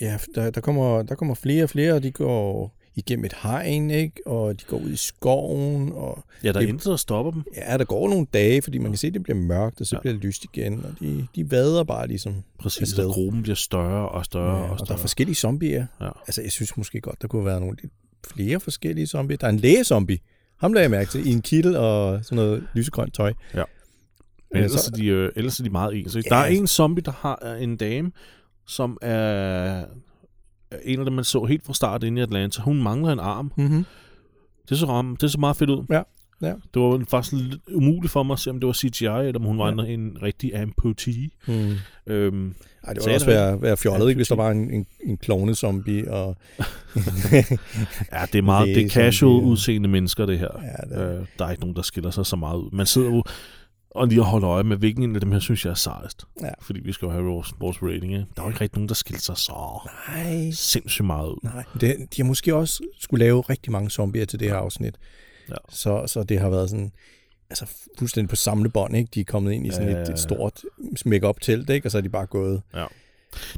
ja, 0.00 0.18
der, 0.34 0.50
der, 0.50 0.60
kommer, 0.60 1.02
der 1.02 1.14
kommer 1.14 1.34
flere 1.34 1.62
og 1.62 1.70
flere, 1.70 1.92
og 1.94 2.02
de 2.02 2.10
går 2.10 2.76
igennem 2.94 3.24
et 3.24 3.34
hegn, 3.42 3.90
ikke? 3.90 4.26
og 4.26 4.60
de 4.60 4.64
går 4.68 4.76
ud 4.78 4.90
i 4.90 4.96
skoven, 4.96 5.92
og 5.92 6.24
ja, 6.44 6.52
der 6.52 6.60
er 6.60 6.66
intet, 6.66 6.84
der 6.86 6.96
stopper 6.96 7.32
dem. 7.32 7.42
ja, 7.56 7.78
der 7.78 7.84
går 7.84 8.08
nogle 8.08 8.26
dage, 8.34 8.62
fordi 8.62 8.78
man 8.78 8.90
kan 8.90 8.98
se, 8.98 9.06
at 9.06 9.14
det 9.14 9.22
bliver 9.22 9.36
mørkt, 9.38 9.80
og 9.80 9.86
så 9.86 9.96
Ja. 9.96 10.00
bliver 10.00 10.14
det 10.14 10.24
lyst 10.24 10.44
igen, 10.44 10.84
og 10.84 10.90
de, 11.00 11.26
de 11.36 11.50
vader 11.50 11.84
bare 11.84 12.06
ligesom. 12.08 12.34
Præcis, 12.58 12.80
afsted. 12.82 13.04
og 13.06 13.12
gruppen 13.14 13.42
bliver 13.42 13.56
større 13.56 14.08
og 14.08 14.24
større 14.24 14.56
Ja, 14.58 14.62
og 14.64 14.70
og 14.70 14.76
der 14.78 14.82
er 14.82 14.86
større. 14.86 14.98
forskellige 14.98 15.34
zombier. 15.36 15.86
Ja. 16.00 16.08
Altså, 16.26 16.42
jeg 16.42 16.52
synes 16.52 16.76
måske 16.76 17.00
godt, 17.00 17.22
der 17.22 17.28
kunne 17.28 17.44
være 17.44 17.60
nogle 17.60 17.76
lidt 17.82 17.92
flere 18.26 18.60
forskellige 18.60 19.06
zombier. 19.06 19.36
Der 19.36 19.46
er 19.46 19.50
en 19.50 19.58
lægezombie. 19.58 20.18
Ham 20.60 20.72
lagde 20.72 20.82
jeg 20.82 20.90
mærke 20.90 21.10
til, 21.10 21.26
i 21.26 21.32
en 21.32 21.42
kittel 21.42 21.76
og 21.76 22.24
sådan 22.24 22.36
noget 22.36 22.66
lysegrønt 22.74 23.14
tøj. 23.14 23.32
Men 23.54 24.58
Øh, 24.58 24.64
ellers, 24.64 24.80
så- 24.80 24.90
er 24.94 24.96
de, 24.96 25.06
øh, 25.06 25.32
ellers 25.36 25.58
er 25.60 25.64
de 25.64 25.70
meget 25.70 25.98
ens. 26.00 26.16
Ja, 26.16 26.20
Der 26.20 26.36
er 26.36 26.46
en 26.46 26.66
zombie, 26.66 27.02
der 27.04 27.12
har 27.12 27.38
er 27.42 27.54
en 27.56 27.76
dame, 27.76 28.12
som 28.66 28.98
er 29.02 29.84
er 30.70 30.78
en 30.84 30.98
af 30.98 31.04
dem, 31.04 31.14
man 31.14 31.24
så 31.24 31.44
helt 31.44 31.64
fra 31.66 31.74
start 31.74 32.02
inde 32.04 32.20
i 32.20 32.22
Atlanta. 32.22 32.62
Hun 32.62 32.82
mangler 32.82 33.12
en 33.12 33.18
arm. 33.20 33.52
Mm-hmm. 33.56 33.84
Det 34.68 34.78
så, 34.78 35.16
det 35.20 35.30
så 35.30 35.40
meget 35.40 35.56
fedt 35.56 35.70
ud. 35.70 35.84
Ja, 35.90 36.02
ja. 36.42 36.54
Det 36.74 36.82
var 36.82 37.04
faktisk 37.08 37.32
lidt 37.32 37.60
umuligt 37.68 38.12
for 38.12 38.22
mig 38.22 38.32
at 38.34 38.38
se, 38.38 38.50
om 38.50 38.60
det 38.60 38.66
var 38.66 38.72
CGI, 38.72 39.04
eller 39.06 39.38
om 39.38 39.44
hun 39.44 39.58
var 39.58 39.68
en, 39.68 39.80
en 40.00 40.18
rigtig 40.22 40.54
amputee. 40.54 41.30
Mm. 41.46 41.74
Øhm, 42.06 42.54
Ej, 42.84 42.92
det 42.92 43.06
var 43.06 43.14
også 43.14 43.26
være, 43.26 43.62
være 43.62 43.76
fjollet, 43.76 44.08
ikke, 44.08 44.18
hvis 44.18 44.28
der 44.28 44.34
var 44.36 44.50
en, 44.50 44.70
en, 44.70 44.86
en 45.04 45.16
klovne-zombie. 45.16 46.10
Og, 46.10 46.36
ja, 48.12 48.26
det 48.32 48.38
er 48.38 48.42
meget 48.42 48.68
det 48.76 48.84
er 48.84 48.88
casual 48.88 49.42
udseende 49.44 49.88
mennesker, 49.88 50.26
det 50.26 50.38
her. 50.38 50.48
ja, 50.62 50.96
det, 50.96 51.18
Øh, 51.18 51.26
der 51.38 51.46
er 51.46 51.50
ikke 51.50 51.60
nogen, 51.60 51.76
der 51.76 51.82
skiller 51.82 52.10
sig 52.10 52.26
så 52.26 52.36
meget 52.36 52.56
ud. 52.58 52.70
Man 52.72 52.86
sidder 52.86 53.08
jo 53.08 53.22
og 53.90 54.06
lige 54.08 54.20
holder 54.20 54.48
øje 54.48 54.62
med, 54.62 54.76
hvilken 54.76 55.02
en 55.02 55.14
af 55.14 55.20
dem 55.20 55.32
her 55.32 55.38
synes 55.38 55.64
jeg 55.64 55.70
er 55.70 55.74
sejest. 55.74 56.24
Ja. 56.42 56.50
Fordi 56.62 56.80
vi 56.80 56.92
skal 56.92 57.06
jo 57.06 57.12
have 57.12 57.24
vores, 57.24 57.54
vores 57.60 57.82
rating. 57.82 58.12
Ikke? 58.12 58.26
Der 58.36 58.42
er 58.42 58.46
jo 58.46 58.50
ikke 58.50 58.60
rigtig 58.60 58.76
nogen, 58.78 58.88
der 58.88 58.94
skiller 58.94 59.20
sig 59.20 59.36
så 59.36 59.88
nej, 60.08 60.50
sindssygt 60.50 61.06
meget 61.06 61.28
ud. 61.28 61.38
nej. 61.42 61.64
Det, 61.80 61.96
de 62.16 62.22
har 62.22 62.24
måske 62.24 62.54
også 62.54 62.82
skulle 63.00 63.24
lave 63.24 63.40
rigtig 63.40 63.72
mange 63.72 63.90
zombier 63.90 64.24
til 64.24 64.40
det 64.40 64.48
her 64.48 64.56
afsnit. 64.56 64.94
Ja. 65.48 65.54
Så, 65.68 66.04
så 66.06 66.22
det 66.22 66.40
har 66.40 66.50
været 66.50 66.70
sådan 66.70 66.92
altså 67.50 67.66
fuldstændig 67.98 68.28
på 68.28 68.36
samlebånd, 68.36 68.96
ikke? 68.96 69.10
De 69.14 69.20
er 69.20 69.24
kommet 69.24 69.52
ind 69.52 69.66
i 69.66 69.70
sådan 69.70 69.88
Ja, 69.88 69.92
et, 69.92 69.98
ja, 69.98 70.04
ja. 70.06 70.12
et 70.12 70.18
stort 70.18 70.62
make-up 71.06 71.40
telt, 71.40 71.70
ikke? 71.70 71.86
Og 71.86 71.90
så 71.90 71.98
er 71.98 72.02
de 72.02 72.08
bare 72.08 72.26
gået. 72.26 72.62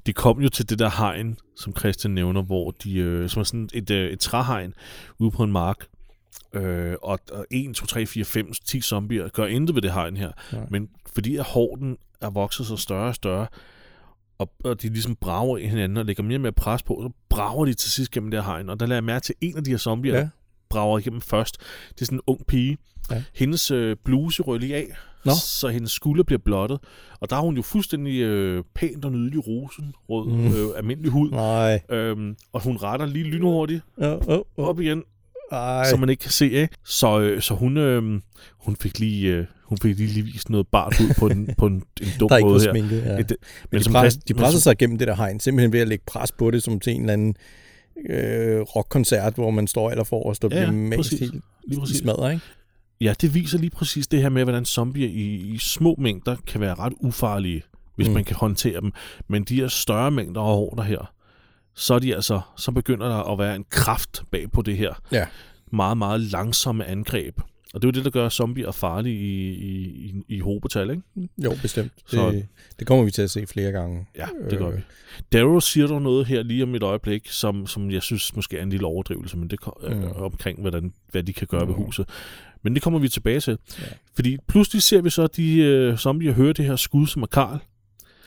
De 0.06 0.12
kom 0.12 0.40
jo 0.40 0.48
til 0.48 0.68
det 0.68 0.78
der 0.78 0.90
hegn, 0.98 1.38
som 1.56 1.76
Christian 1.76 2.14
nævner, 2.14 2.42
hvor 2.42 2.70
de, 2.70 2.94
øh, 2.96 3.28
som 3.28 3.40
er 3.40 3.44
sådan 3.44 3.68
et, 3.74 3.90
øh, 3.90 4.10
et 4.10 4.20
træhegn 4.20 4.74
ude 5.18 5.30
på 5.30 5.44
en 5.44 5.52
mark. 5.52 5.86
Øh, 6.52 6.94
og, 7.02 7.18
og 7.32 7.46
1, 7.50 7.74
2, 7.74 7.86
3, 7.86 8.06
4, 8.06 8.24
5, 8.24 8.52
10 8.64 8.80
zombier 8.80 9.28
gør 9.28 9.46
intet 9.46 9.74
ved 9.74 9.82
det 9.82 9.92
hegn 9.92 10.16
her. 10.16 10.30
Ja. 10.52 10.58
Men 10.70 10.88
fordi 11.14 11.36
at 11.36 11.44
horden 11.44 11.96
er 12.20 12.30
vokset 12.30 12.66
så 12.66 12.76
større 12.76 13.08
og 13.08 13.14
større, 13.14 13.46
og, 14.38 14.52
og 14.64 14.82
de 14.82 14.88
ligesom 14.88 15.16
brager 15.16 15.58
i 15.58 15.66
hinanden 15.66 15.96
og 15.96 16.04
lægger 16.04 16.22
mere 16.22 16.36
og 16.36 16.40
mere 16.40 16.52
pres 16.52 16.82
på, 16.82 17.00
så 17.02 17.10
brager 17.28 17.64
de 17.64 17.74
til 17.74 17.90
sidst 17.90 18.10
gennem 18.10 18.30
det 18.30 18.44
her 18.44 18.50
hegn. 18.52 18.68
Og 18.68 18.80
der 18.80 18.86
lader 18.86 18.96
jeg 18.96 19.04
mærke 19.04 19.24
til 19.24 19.34
en 19.40 19.56
af 19.56 19.64
de 19.64 19.70
her 19.70 19.78
zombier, 19.78 20.18
ja. 20.18 20.28
Ja. 20.70 20.76
brager 20.76 20.98
igennem 20.98 21.20
først. 21.20 21.56
Det 21.94 22.00
er 22.00 22.04
sådan 22.04 22.18
en 22.18 22.22
ung 22.26 22.46
pige. 22.46 22.78
Ja. 23.10 23.22
Hendes 23.34 23.70
øh, 23.70 23.96
bluse 24.04 24.42
lige 24.58 24.76
af, 24.76 24.86
Nå. 25.24 25.32
så 25.32 25.68
hendes 25.68 25.92
skulder 25.92 26.24
bliver 26.24 26.38
blottet. 26.44 26.78
Og 27.20 27.30
der 27.30 27.36
er 27.36 27.40
hun 27.40 27.56
jo 27.56 27.62
fuldstændig 27.62 28.20
øh, 28.20 28.64
pænt 28.74 29.04
og 29.04 29.12
nydelig 29.12 29.46
rosenrød, 29.46 30.26
mm. 30.28 30.46
Øh, 30.46 30.78
almindelig 30.78 31.10
hud. 31.12 31.30
Nej. 31.30 31.80
Øhm, 31.90 32.36
og 32.52 32.62
hun 32.62 32.76
retter 32.76 33.06
lige 33.06 33.24
lynhurtigt 33.24 33.82
Oh, 33.98 34.18
oh, 34.28 34.38
oh. 34.56 34.68
op 34.68 34.80
igen, 34.80 35.02
Ej. 35.52 35.84
så 35.90 35.96
man 35.96 36.08
ikke 36.08 36.20
kan 36.20 36.30
se. 36.30 36.50
Ikke? 36.50 36.76
Så, 36.84 37.20
øh, 37.20 37.42
så 37.42 37.54
hun, 37.54 37.76
øh, 37.76 38.20
hun 38.58 38.76
fik 38.76 38.98
lige 38.98 39.28
øh, 39.32 39.46
hun 39.64 39.78
fik 39.78 39.96
lige, 39.96 40.08
lige 40.08 40.24
vist 40.24 40.50
noget 40.50 40.66
bart 40.68 41.00
ud 41.00 41.14
på 41.18 41.26
en, 41.26 41.48
på 41.58 41.66
en, 41.66 41.74
en 41.74 42.08
dum 42.20 42.28
der 42.28 42.34
er 42.34 42.38
ikke 42.38 42.48
måde 42.48 42.60
her. 42.60 42.70
sminket. 42.72 43.02
Ja. 43.04 43.18
Et, 43.18 43.32
Men 43.70 43.78
de, 43.78 43.84
som 43.84 43.92
pres, 43.92 44.16
de 44.16 44.34
men 44.34 44.40
presser 44.42 44.60
sig 44.60 44.72
igennem 44.72 44.98
det 44.98 45.08
der 45.08 45.14
hegn, 45.14 45.40
simpelthen 45.40 45.72
ved 45.72 45.80
at 45.80 45.88
lægge 45.88 46.04
pres 46.06 46.32
på 46.32 46.50
det, 46.50 46.62
som 46.62 46.80
til 46.80 46.92
en 46.92 47.00
eller 47.00 47.12
anden 47.12 47.34
øh, 48.08 48.60
rockkoncert, 48.60 49.34
hvor 49.34 49.50
man 49.50 49.66
står 49.66 49.90
eller 49.90 50.04
forrest 50.04 50.44
og 50.44 50.50
Ja, 50.50 50.60
ja, 50.60 50.66
bliver 50.70 50.82
mast 50.88 50.96
præcis. 50.98 51.20
helt 51.20 51.34
lige 51.66 51.80
præcis. 51.80 51.96
smadret, 51.98 52.32
ikke? 52.32 52.44
Ja, 53.00 53.14
det 53.20 53.34
viser 53.34 53.58
lige 53.58 53.70
præcis 53.70 54.06
det 54.06 54.22
her 54.22 54.28
med, 54.28 54.42
hvordan 54.44 54.64
zombier 54.64 55.08
i, 55.08 55.34
i 55.34 55.58
små 55.58 55.94
mængder 55.98 56.36
kan 56.46 56.60
være 56.60 56.74
ret 56.74 56.92
ufarlige, 57.00 57.62
hvis 57.96 58.08
mm. 58.08 58.14
Man 58.14 58.24
kan 58.24 58.36
håndtere 58.36 58.80
dem. 58.80 58.92
Men 59.28 59.44
de 59.44 59.54
her 59.56 59.68
større 59.68 60.10
mængder 60.10 60.40
af 60.40 60.46
hårder 60.56 60.82
her, 60.82 61.12
så 61.74 61.94
er 61.94 61.98
de 61.98 62.14
altså, 62.14 62.40
så 62.56 62.72
begynder 62.72 63.08
der 63.08 63.32
at 63.32 63.38
være 63.38 63.56
en 63.56 63.64
kraft 63.70 64.22
bag 64.30 64.50
på 64.50 64.62
det 64.62 64.76
her 64.76 64.92
Ja. 65.12 65.26
meget, 65.72 65.98
meget 65.98 66.20
langsomme 66.20 66.86
angreb. 66.86 67.40
Og 67.74 67.82
det 67.82 67.88
er 67.88 67.88
jo 67.88 67.92
det, 67.92 68.04
der 68.04 68.10
gør 68.10 68.28
zombier 68.28 68.70
farlige 68.70 69.16
i, 69.20 69.50
i, 69.52 69.84
i, 70.06 70.14
i 70.28 70.38
hobetal, 70.38 70.90
ikke? 70.90 71.02
Jo, 71.44 71.52
bestemt. 71.62 71.92
Så- 72.06 72.30
Det, 72.30 72.46
det 72.78 72.86
kommer 72.86 73.04
vi 73.04 73.10
til 73.10 73.22
at 73.22 73.30
se 73.30 73.46
flere 73.46 73.72
gange. 73.72 74.06
Ja, 74.16 74.26
det 74.50 74.58
gør 74.58 74.68
Øh. 74.68 74.76
vi. 74.76 74.80
Daryl 75.32 75.60
siger 75.60 75.86
dog 75.86 76.02
noget 76.02 76.26
her 76.26 76.42
lige 76.42 76.62
om 76.62 76.74
et 76.74 76.82
øjeblik, 76.82 77.28
som, 77.30 77.66
som 77.66 77.90
jeg 77.90 78.02
synes 78.02 78.36
måske 78.36 78.58
er 78.58 78.62
en 78.62 78.70
lille 78.70 78.86
overdrivelse, 78.86 79.36
men 79.36 79.50
det 79.50 79.58
øh, 79.82 79.96
Mm. 79.96 80.04
omkring, 80.16 80.60
hvordan, 80.60 80.92
hvad 81.10 81.22
de 81.22 81.32
kan 81.32 81.46
gøre 81.46 81.60
ved 81.68 81.74
Mm. 81.74 81.82
huset. 81.82 82.08
Men 82.62 82.74
det 82.74 82.82
kommer 82.82 82.98
vi 82.98 83.08
tilbage 83.08 83.40
til. 83.40 83.58
Ja. 83.78 83.84
Fordi 84.14 84.36
pludselig 84.48 84.82
ser 84.82 85.00
vi 85.00 85.10
så, 85.10 85.26
de 85.26 85.56
øh, 85.58 85.96
zombier 85.96 86.32
hører 86.32 86.52
det 86.52 86.64
her 86.64 86.76
skud, 86.76 87.06
som 87.06 87.22
er 87.22 87.26
Karl. 87.26 87.58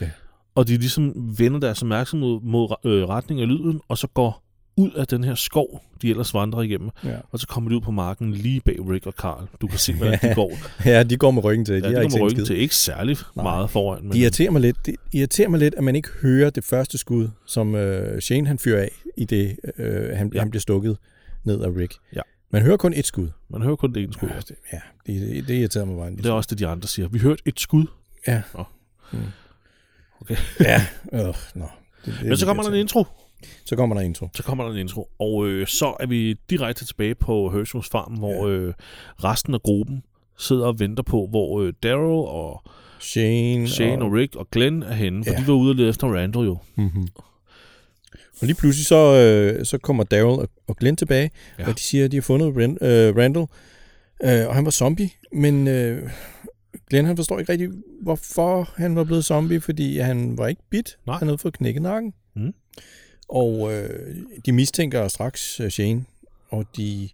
Ja. 0.01 0.09
Og 0.55 0.67
de 0.67 0.77
ligesom 0.77 1.13
vender 1.39 1.59
deres 1.59 1.81
opmærksomhed 1.81 2.39
mod 2.43 2.75
øh, 2.85 3.03
retning 3.09 3.41
af 3.41 3.47
lyden, 3.47 3.81
og 3.87 3.97
så 3.97 4.07
går 4.07 4.43
ud 4.77 4.91
af 4.91 5.07
den 5.07 5.23
her 5.23 5.35
skov, 5.35 5.83
de 6.01 6.09
ellers 6.09 6.33
vandrer 6.33 6.61
igennem, 6.61 6.89
Ja. 7.03 7.17
og 7.31 7.39
så 7.39 7.47
kommer 7.47 7.69
de 7.69 7.75
ud 7.75 7.81
på 7.81 7.91
marken 7.91 8.33
lige 8.33 8.61
bag 8.61 8.89
Rick 8.89 9.05
og 9.07 9.15
Karl. 9.15 9.47
Du 9.61 9.67
kan 9.67 9.79
se, 9.79 9.93
hvordan 9.93 10.19
de 10.21 10.35
går. 10.35 10.51
ja, 10.89 11.03
de 11.03 11.17
går 11.17 11.31
med 11.31 11.43
ryggen 11.43 11.65
til. 11.65 11.73
Ja, 11.73 11.89
De 11.89 11.95
de 12.05 12.11
set 12.11 12.17
en 12.19 12.23
ryggen 12.25 12.37
skid. 12.37 12.45
til. 12.45 12.57
Ikke 12.61 12.75
særlig 12.75 13.17
Nej. 13.35 13.43
meget 13.43 13.69
foran. 13.69 14.03
Men 14.03 14.11
Det 14.11 14.17
irriterer 14.19 14.51
mig 14.51 14.61
lidt. 14.61 14.85
Det 14.85 14.95
irriterer 15.13 15.49
mig 15.49 15.59
lidt, 15.59 15.75
at 15.75 15.83
man 15.83 15.95
ikke 15.95 16.09
hører 16.21 16.49
det 16.49 16.63
første 16.63 16.97
skud, 16.97 17.29
som 17.45 17.75
øh, 17.75 18.21
Shane 18.21 18.47
han 18.47 18.59
fyrer 18.59 18.81
af, 18.81 18.91
i 19.17 19.25
det 19.25 19.57
øh, 19.77 20.17
han, 20.17 20.31
Ja. 20.33 20.39
han 20.39 20.49
bliver 20.49 20.61
stukket 20.61 20.97
ned 21.43 21.61
af 21.61 21.69
Rick. 21.77 21.93
Ja. 22.15 22.21
Man 22.51 22.61
hører 22.61 22.77
kun 22.77 22.93
et 22.93 23.05
skud. 23.05 23.29
man 23.49 23.61
hører 23.61 23.75
kun 23.75 23.93
det 23.93 24.03
ene 24.03 24.13
skud. 24.13 24.29
Ja, 24.29 24.35
det, 24.39 24.55
ja, 24.73 24.79
det, 25.07 25.47
det 25.47 25.53
irriterer 25.53 25.85
mig 25.85 25.97
bare 25.97 26.07
en 26.07 26.17
Det 26.17 26.25
er 26.25 26.31
også 26.31 26.47
det, 26.51 26.59
de 26.59 26.67
andre 26.67 26.87
siger. 26.87 27.07
Vi 27.07 27.19
hørte 27.19 27.41
et 27.45 27.59
skud. 27.59 27.85
Ja. 28.27 28.41
Mm. 29.13 29.19
Okay. 30.21 30.35
ja, 30.59 30.81
øh, 31.13 31.19
nå. 31.55 31.65
Det, 32.05 32.13
det, 32.19 32.27
Men 32.27 32.37
så 32.37 32.45
kommer 32.45 32.63
der 32.63 32.69
en 32.69 32.75
intro. 32.75 33.05
Så 33.65 33.75
kommer 33.75 33.95
der 33.95 34.01
en 34.01 34.07
intro. 34.07 34.29
Så 34.35 34.43
kommer 34.43 34.63
der 34.63 34.71
en 34.71 34.77
intro. 34.79 35.09
Og 35.19 35.47
øh, 35.47 35.67
så 35.67 35.95
er 35.99 36.05
vi 36.07 36.33
direkte 36.49 36.85
tilbage 36.85 37.15
på 37.15 37.49
Herschels 37.49 37.89
farm, 37.89 38.13
hvor 38.13 38.47
øh, 38.47 38.73
resten 39.23 39.53
af 39.53 39.61
gruppen 39.61 40.03
sidder 40.39 40.65
og 40.65 40.79
venter 40.79 41.03
på, 41.03 41.27
hvor 41.29 41.61
øh, 41.61 41.73
Daryl 41.83 42.25
og 42.27 42.63
Shane, 42.99 43.67
Shane 43.67 44.05
og 44.05 44.11
Rick 44.13 44.35
og 44.35 44.47
Glenn 44.51 44.83
er 44.83 44.93
henne. 44.93 45.23
For 45.25 45.31
Ja. 45.33 45.39
de 45.39 45.47
var 45.47 45.53
ude 45.53 45.71
og 45.71 45.75
lede 45.75 45.89
efter 45.89 46.07
Randall 46.07 46.45
jo. 46.45 46.57
Mm-hmm. 46.75 47.07
Og 48.41 48.47
lige 48.47 48.55
pludselig 48.55 48.85
så, 48.85 48.95
øh, 49.15 49.65
så 49.65 49.77
kommer 49.77 50.03
Daryl 50.03 50.39
og, 50.39 50.49
og 50.67 50.77
Glenn 50.77 50.97
tilbage, 50.97 51.31
Ja. 51.59 51.63
ja. 51.63 51.69
og 51.69 51.75
de 51.77 51.81
siger, 51.81 52.05
at 52.05 52.11
de 52.11 52.17
har 52.17 52.21
fundet 52.21 52.53
Ren, 52.57 52.77
øh, 52.81 53.15
Randall, 53.17 53.45
øh, 54.23 54.47
og 54.47 54.55
han 54.55 54.65
var 54.65 54.71
zombie, 54.71 55.09
men 55.33 55.67
øh, 55.67 56.09
Glenn 56.89 57.07
han 57.07 57.15
forstår 57.17 57.39
ikke 57.39 57.51
rigtig, 57.51 57.69
hvorfor 58.01 58.69
han 58.75 58.95
var 58.95 59.03
blevet 59.03 59.25
zombie, 59.25 59.61
fordi 59.61 59.97
han 59.97 60.37
var 60.37 60.47
ikke 60.47 60.61
bit. 60.69 60.97
Nej. 61.07 61.17
Han 61.17 61.27
havde 61.27 61.37
fået 61.37 61.53
knækket 61.57 61.81
nakken. 61.83 62.13
Mm. 62.35 62.53
Og 63.29 63.73
øh, 63.73 64.15
de 64.45 64.51
mistænker 64.51 65.07
straks 65.07 65.59
øh, 65.59 65.69
Shane, 65.71 66.05
og 66.49 66.65
de... 66.77 67.09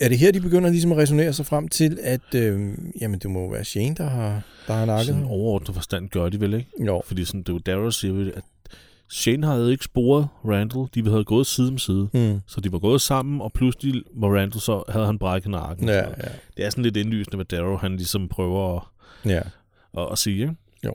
Er 0.00 0.08
det 0.08 0.18
her, 0.18 0.32
de 0.32 0.40
begynder 0.40 0.70
ligesom 0.70 0.92
at 0.92 0.98
resonere 0.98 1.32
sig 1.32 1.46
frem 1.46 1.68
til, 1.68 1.98
at 2.02 2.34
øh, 2.34 2.72
jamen, 3.00 3.18
det 3.20 3.30
må 3.30 3.50
være 3.52 3.64
Shane, 3.64 3.94
der 3.94 4.08
har, 4.08 4.42
der 4.66 4.74
har 4.74 4.84
nakket 4.84 5.06
Sådan 5.06 5.24
overordnet 5.24 5.74
forstand 5.74 6.08
gør 6.08 6.28
de 6.28 6.40
vel 6.40 6.54
ikke? 6.54 6.70
Jo, 6.86 7.02
Fordi 7.04 7.24
sådan, 7.24 7.40
det 7.40 7.48
er 7.48 7.52
jo 7.52 7.58
Daryl 7.58 7.92
siger, 7.92 8.30
at 8.36 8.44
Shane 9.10 9.46
havde 9.46 9.72
ikke 9.72 9.84
sporet 9.84 10.28
Randall. 10.44 10.86
De 10.94 11.10
havde 11.10 11.24
gået 11.24 11.46
side 11.46 11.68
om 11.68 11.78
side. 11.78 12.08
mm. 12.12 12.40
Så 12.46 12.60
de 12.60 12.72
var 12.72 12.78
gået 12.78 13.00
sammen, 13.00 13.40
og 13.40 13.52
pludselig 13.52 14.02
var 14.14 14.28
Randall 14.28 14.60
så, 14.60 14.82
havde 14.88 15.06
han 15.06 15.18
brækket 15.18 15.50
nakken. 15.50 15.88
ja, 15.88 15.96
ja, 15.96 16.04
Det 16.56 16.64
er 16.64 16.70
sådan 16.70 16.84
lidt 16.84 16.96
indlysende, 16.96 17.36
hvad 17.36 17.44
Daryl 17.44 17.76
han 17.78 17.96
ligesom 17.96 18.28
prøver 18.28 18.76
at, 18.76 18.82
ja. 19.30 19.40
at, 19.98 20.12
at 20.12 20.18
sige. 20.18 20.40
Ikke? 20.40 20.54
Jo. 20.84 20.94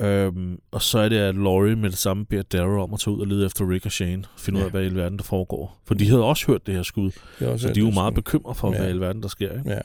Øhm, 0.00 0.58
og 0.70 0.82
så 0.82 0.98
er 0.98 1.08
det, 1.08 1.16
at 1.16 1.34
Laurie 1.34 1.76
med 1.76 1.90
det 1.90 1.98
samme 1.98 2.24
beder 2.26 2.42
Daryl 2.42 2.78
om 2.78 2.94
at 2.94 3.00
tage 3.00 3.14
ud 3.16 3.20
og 3.20 3.26
lede 3.26 3.46
efter 3.46 3.70
Rick 3.70 3.86
og 3.86 3.92
Shane. 3.92 4.24
Finde 4.38 4.58
ja. 4.58 4.64
ud 4.64 4.66
af, 4.66 4.70
hvad 4.72 4.82
i 4.82 4.86
alverden 4.86 5.18
der 5.18 5.24
foregår. 5.24 5.80
For 5.86 5.94
de 5.94 6.08
havde 6.08 6.24
også 6.24 6.46
hørt 6.46 6.66
det 6.66 6.74
her 6.74 6.82
skud. 6.82 7.10
Det 7.38 7.60
Så 7.60 7.68
de 7.68 7.80
er 7.80 7.84
jo 7.84 7.90
meget 7.90 8.14
bekymrede 8.14 8.54
for, 8.54 8.72
Ja. 8.72 8.78
hvad 8.78 8.86
i 8.86 8.90
alverden 8.90 9.22
der 9.22 9.28
sker. 9.28 9.58
Ikke? 9.58 9.70
Ja. 9.70 9.78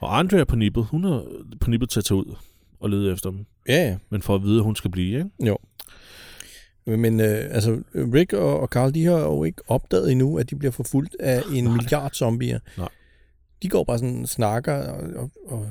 Og 0.00 0.18
Andrea 0.18 0.40
er 0.40 0.44
på 0.44 0.56
nippet. 0.56 0.84
Hun 0.84 1.04
er 1.04 1.20
på 1.60 1.70
nippet 1.70 1.90
til 1.90 2.00
at 2.00 2.04
tage 2.04 2.18
ud 2.18 2.34
og 2.80 2.90
lede 2.90 3.12
efter 3.12 3.30
dem. 3.30 3.46
Ja, 3.68 3.88
ja. 3.88 3.96
Men 4.10 4.22
for 4.22 4.34
at 4.34 4.42
vide, 4.42 4.56
at 4.58 4.64
hun 4.64 4.76
skal 4.76 4.90
blive. 4.90 5.18
Ikke? 5.18 5.56
Men 6.86 7.20
øh, 7.20 7.26
altså, 7.50 7.80
Rick 7.94 8.32
og, 8.32 8.60
og 8.60 8.68
Carl, 8.68 8.94
de 8.94 9.04
har 9.04 9.18
jo 9.18 9.44
ikke 9.44 9.62
opdaget 9.68 10.10
endnu, 10.12 10.38
at 10.38 10.50
de 10.50 10.56
bliver 10.56 10.72
forfulgt 10.72 11.16
af 11.20 11.42
en 11.54 11.64
Nej. 11.64 11.72
milliard 11.72 12.10
zombier. 12.12 12.58
Nej. 12.78 12.88
De 13.62 13.68
går 13.68 13.84
bare 13.84 13.98
sådan 13.98 14.26
snakker, 14.26 14.74
og, 14.74 15.00
og, 15.16 15.30
og 15.46 15.68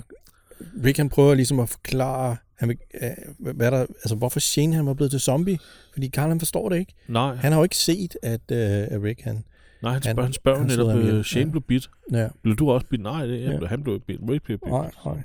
Rick 0.85 0.97
han 0.97 1.09
prøver 1.09 1.33
ligesom 1.35 1.59
at 1.59 1.69
forklare, 1.69 2.37
han 2.59 2.69
vil, 2.69 2.77
øh, 3.01 3.53
hvad 3.55 3.71
der, 3.71 3.79
altså 3.81 4.15
hvorfor 4.15 4.39
Shane 4.39 4.75
han 4.75 4.85
var 4.85 4.93
blevet 4.93 5.11
til 5.11 5.19
zombie. 5.19 5.59
Fordi 5.93 6.09
Carl 6.09 6.27
han 6.29 6.39
forstår 6.39 6.69
det 6.69 6.79
ikke. 6.79 6.93
Nej, 7.07 7.35
Han 7.35 7.51
har 7.51 7.59
jo 7.59 7.63
ikke 7.63 7.77
set, 7.77 8.17
at, 8.23 8.41
øh, 8.51 8.59
at 8.91 9.03
Rick 9.03 9.21
han... 9.21 9.43
nej 9.81 9.93
han 9.93 10.01
han- 10.03 10.03
spørger, 10.03 10.23
han 10.23 10.33
spørger 10.33 10.59
han 10.59 10.67
netop, 10.67 10.95
øh, 11.17 11.23
Shane 11.23 11.45
Ja. 11.45 11.51
blev 11.51 11.61
bit. 11.61 11.89
Ja. 12.11 12.27
Blev 12.43 12.55
du 12.55 12.71
også 12.71 12.85
bit? 12.89 13.01
Nej, 13.01 13.25
det, 13.25 13.41
Ja. 13.41 13.51
ja. 13.51 13.65
han 13.65 13.83
blev 13.83 13.99
bit. 13.99 14.19
Rick 14.29 14.43
blev 14.43 14.57
bit. 14.57 14.69
Nej, 14.71 14.91
nej. 15.05 15.17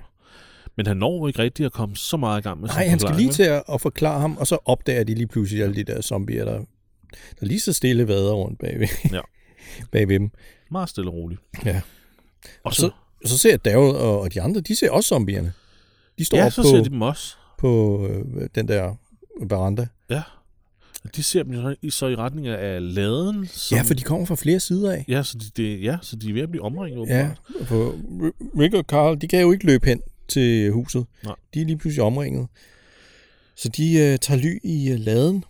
Men 0.77 0.87
han 0.87 0.97
når 0.97 1.29
ikke 1.29 1.39
rigtigt 1.43 1.67
at 1.67 1.73
komme 1.73 1.97
så 1.97 2.17
meget 2.17 2.41
i 2.41 2.43
gang 2.43 2.61
med 2.61 2.69
Nej, 2.69 2.87
han 2.87 2.99
skal 2.99 3.15
lige 3.17 3.31
til 3.33 3.43
at, 3.43 3.62
at 3.73 3.81
forklare 3.81 4.21
ham, 4.21 4.37
og 4.37 4.47
så 4.47 4.59
opdager 4.65 5.05
de 5.05 5.15
lige 5.15 5.27
pludselig 5.27 5.62
alle 5.62 5.75
de 5.77 5.85
der 5.85 6.01
zombier, 6.01 6.45
der, 6.45 6.59
der 7.41 7.47
lige 7.47 7.61
så 7.61 7.73
stille 7.73 8.09
vader 8.09 8.33
rundt 8.33 8.59
bagved, 8.59 8.89
Ja. 9.12 9.21
bagved 9.93 10.19
dem. 10.19 10.31
Meget 10.71 10.89
stille 10.89 11.11
og 11.11 11.15
roligt. 11.15 11.41
Ja. 11.65 11.77
Og 12.45 12.51
Og 12.65 12.75
så, 12.75 12.81
så, 12.81 13.29
så 13.29 13.39
ser 13.39 13.57
Daryl 13.57 13.95
og, 13.97 14.21
og 14.21 14.35
de 14.35 14.41
andre, 14.43 14.61
de 14.61 14.77
ser 14.77 14.91
også 14.91 15.09
zombierne. 15.09 15.53
De 16.19 16.25
står 16.25 16.38
ja, 16.38 16.47
op 16.47 16.52
så 16.52 16.62
på, 16.62 16.69
ser 16.69 16.83
de 16.83 16.90
dem 16.90 17.02
også. 17.02 17.35
på 17.59 18.07
øh, 18.09 18.49
den 18.54 18.69
der 18.69 18.95
veranda. 19.47 19.87
De 21.16 21.23
ser 21.23 21.42
dem 21.42 21.54
så 21.54 21.75
i, 21.83 21.90
så 21.90 22.07
i 22.07 22.16
retning 22.16 22.47
af 22.47 22.95
laden. 22.95 23.47
Som, 23.47 23.76
Ja, 23.76 23.83
for 23.83 23.95
de 23.95 24.02
kommer 24.02 24.26
fra 24.26 24.35
flere 24.35 24.61
sider 24.61 24.92
af. 24.92 25.04
Ja, 25.09 25.23
så 25.23 25.38
de, 25.38 25.45
det, 25.62 25.83
ja, 25.83 25.99
så 26.02 26.16
de 26.16 26.28
er 26.31 26.33
ved 26.33 26.42
at 26.42 26.50
blive 26.50 26.62
omringet. 26.64 27.09
Ja, 27.09 27.31
for 27.64 27.95
Rick 28.59 28.75
og 28.75 28.85
Carl, 28.88 29.21
de 29.21 29.28
kan 29.28 29.40
jo 29.40 29.52
ikke 29.52 29.66
løbe 29.66 29.87
hen 29.87 30.00
til 30.28 30.71
huset. 30.73 31.07
Nej. 31.25 31.35
De 31.54 31.61
er 31.61 31.64
lige 31.64 31.76
pludselig 31.78 32.02
omringet. 32.04 32.47
Så 33.57 33.69
de 33.69 33.92
øh, 33.99 34.19
tager 34.19 34.40
ly 34.40 34.59
i 34.64 34.90
øh, 34.92 34.99
laden, 35.00 35.45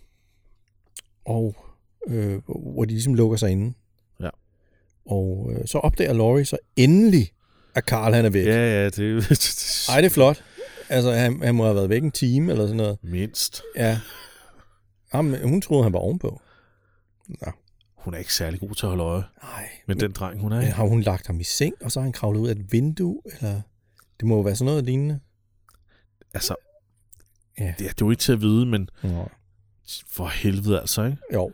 og 1.25 1.55
øh, 2.07 2.37
hvor 2.73 2.85
de 2.85 2.91
ligesom 2.91 3.13
lukker 3.13 3.37
sig 3.37 3.51
inde. 3.51 3.73
Ja. 4.21 4.29
Og 5.05 5.51
øh, 5.53 5.67
så 5.67 5.77
opdager 5.77 6.13
Laurie 6.13 6.45
så 6.45 6.57
endelig, 6.75 7.31
at 7.75 7.83
Carl 7.83 8.13
han 8.13 8.25
er 8.25 8.29
væk. 8.29 8.45
Ja, 8.45 8.83
ja, 8.83 8.85
det, 8.89 8.99
Ej, 9.89 10.01
det 10.01 10.05
er 10.05 10.09
flot. 10.09 10.43
Altså, 10.89 11.11
han, 11.11 11.41
han 11.43 11.55
må 11.55 11.63
have 11.63 11.75
været 11.75 11.89
væk 11.89 12.03
en 12.03 12.11
time 12.11 12.51
eller 12.51 12.63
sådan 12.65 12.77
noget. 12.77 12.97
mindst. 13.03 13.61
Ja. 13.75 13.99
Jamen, 15.13 15.47
hun 15.49 15.61
troede, 15.61 15.83
han 15.83 15.93
var 15.93 15.99
ovenpå. 15.99 16.41
Nå. 17.27 17.51
Hun 17.97 18.13
er 18.13 18.17
ikke 18.17 18.33
særlig 18.33 18.59
god 18.59 18.69
til 18.75 18.85
at 18.85 18.89
holde 18.89 19.03
øje 19.03 19.23
Nej. 19.43 19.69
med 19.87 19.95
den 19.95 20.11
dreng, 20.11 20.39
hun 20.41 20.51
er. 20.51 20.57
Men 20.61 20.67
har 20.67 20.85
hun 20.85 21.01
lagt 21.01 21.27
ham 21.27 21.39
i 21.39 21.43
seng, 21.43 21.73
og 21.81 21.91
så 21.91 21.99
har 21.99 22.03
han 22.03 22.13
kravlet 22.13 22.39
ud 22.39 22.47
af 22.47 22.51
et 22.51 22.71
vindue? 22.71 23.21
Eller... 23.25 23.61
Det 24.19 24.27
må 24.27 24.35
jo 24.35 24.41
være 24.41 24.55
sådan 24.55 24.65
noget 24.71 24.83
lignende. 24.85 25.19
Altså, 26.33 26.55
Ja. 27.59 27.63
det, 27.63 27.85
er- 27.85 27.89
det 27.93 28.01
er 28.01 28.05
jo 28.05 28.09
ikke 28.11 28.21
til 28.21 28.31
at 28.33 28.41
vide, 28.41 28.65
men 28.65 28.89
Nå. 29.03 29.29
for 30.11 30.25
helvede 30.27 30.79
altså, 30.79 31.03
ikke? 31.03 31.17
Jo. 31.33 31.51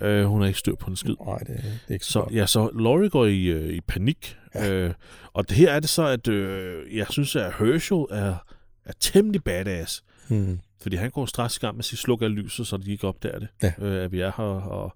Øh, 0.00 0.24
hun 0.24 0.42
er 0.42 0.46
ikke 0.46 0.58
styr 0.58 0.74
på 0.74 0.90
en 0.90 0.96
skid. 0.96 1.14
Nej, 1.26 1.38
det, 1.38 1.46
det 1.48 1.80
er 1.88 1.92
ikke 1.92 2.04
så, 2.06 2.12
Så, 2.12 2.26
ja, 2.32 2.46
så 2.46 2.70
Laurie 2.74 3.08
går 3.10 3.26
i, 3.26 3.44
øh, 3.44 3.72
i 3.74 3.80
panik. 3.80 4.36
Ja. 4.54 4.70
Øh, 4.72 4.94
og 5.32 5.48
det 5.48 5.56
her 5.56 5.72
er 5.72 5.80
det 5.80 5.88
så, 5.88 6.06
at 6.06 6.28
øh, 6.28 6.96
jeg 6.96 7.06
synes, 7.10 7.36
at 7.36 7.54
Herschel 7.58 8.04
er, 8.10 8.36
er 8.84 8.92
temmelig 9.00 9.44
badass. 9.44 10.04
Hmm. 10.28 10.60
Fordi 10.82 10.96
han 10.96 11.10
går 11.10 11.26
straks 11.26 11.56
i 11.56 11.60
gang 11.60 11.74
med 11.76 11.80
at 11.80 11.84
sige, 11.84 11.98
sluk 11.98 12.22
af 12.22 12.34
lyset, 12.34 12.66
så 12.66 12.76
de 12.76 12.90
ikke 12.92 13.06
opdager 13.08 13.38
det, 13.38 13.48
Ja. 13.62 13.72
øh, 13.78 14.04
at 14.04 14.12
vi 14.12 14.20
er 14.20 14.32
her. 14.36 14.44
Og, 14.44 14.94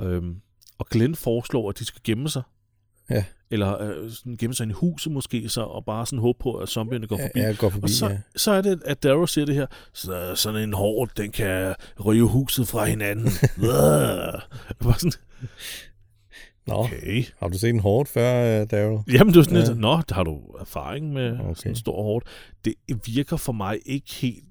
øhm, 0.00 0.36
og 0.78 0.86
Glenn 0.90 1.14
foreslår, 1.14 1.70
at 1.70 1.78
de 1.78 1.84
skal 1.84 2.00
gemme 2.04 2.28
sig. 2.28 2.42
Ja. 3.10 3.24
Eller 3.50 3.82
øh, 3.82 4.10
sådan 4.10 4.36
gemme 4.36 4.54
sig 4.54 4.68
i 4.68 4.72
huset 4.72 5.12
måske, 5.12 5.48
så, 5.48 5.60
og 5.62 5.84
bare 5.84 6.06
sådan 6.06 6.18
håbe 6.18 6.38
på, 6.42 6.54
at 6.54 6.68
zombierne 6.68 7.06
går 7.06 7.16
forbi. 7.16 7.40
Ja, 7.40 7.52
går 7.52 7.70
forbi, 7.70 7.82
og 7.84 7.90
så, 7.90 8.08
ja. 8.08 8.18
så 8.36 8.50
er 8.50 8.60
det, 8.60 8.82
at 8.84 9.02
Darrow 9.02 9.26
siger 9.26 9.44
det 9.44 9.54
her, 9.54 9.66
så, 9.92 10.32
sådan 10.34 10.62
en 10.62 10.72
hård, 10.72 11.10
den 11.16 11.30
kan 11.32 11.74
rive 12.06 12.28
huset 12.28 12.68
fra 12.68 12.84
hinanden. 12.84 13.24
Bare 14.82 14.98
sådan, 14.98 15.12
Nå, 16.66 16.74
okay. 16.74 17.24
har 17.40 17.48
du 17.48 17.58
set 17.58 17.70
en 17.70 17.80
hårdt 17.80 18.08
før, 18.08 18.60
uh, 18.62 18.66
Daryl? 18.70 18.98
Jamen, 19.12 19.34
det 19.34 19.38
er 19.40 19.44
sådan 19.44 19.56
Ja. 19.56 19.62
ja. 19.62 19.68
lidt, 19.68 19.78
nå, 19.80 20.02
har 20.10 20.24
du 20.24 20.40
erfaring 20.60 21.12
med 21.12 21.32
Okay. 21.40 21.54
sådan 21.54 21.72
en 21.72 21.76
stor 21.76 22.02
hårdt? 22.02 22.26
Det 22.64 22.74
virker 23.06 23.36
for 23.36 23.52
mig 23.52 23.78
ikke 23.86 24.12
helt 24.14 24.44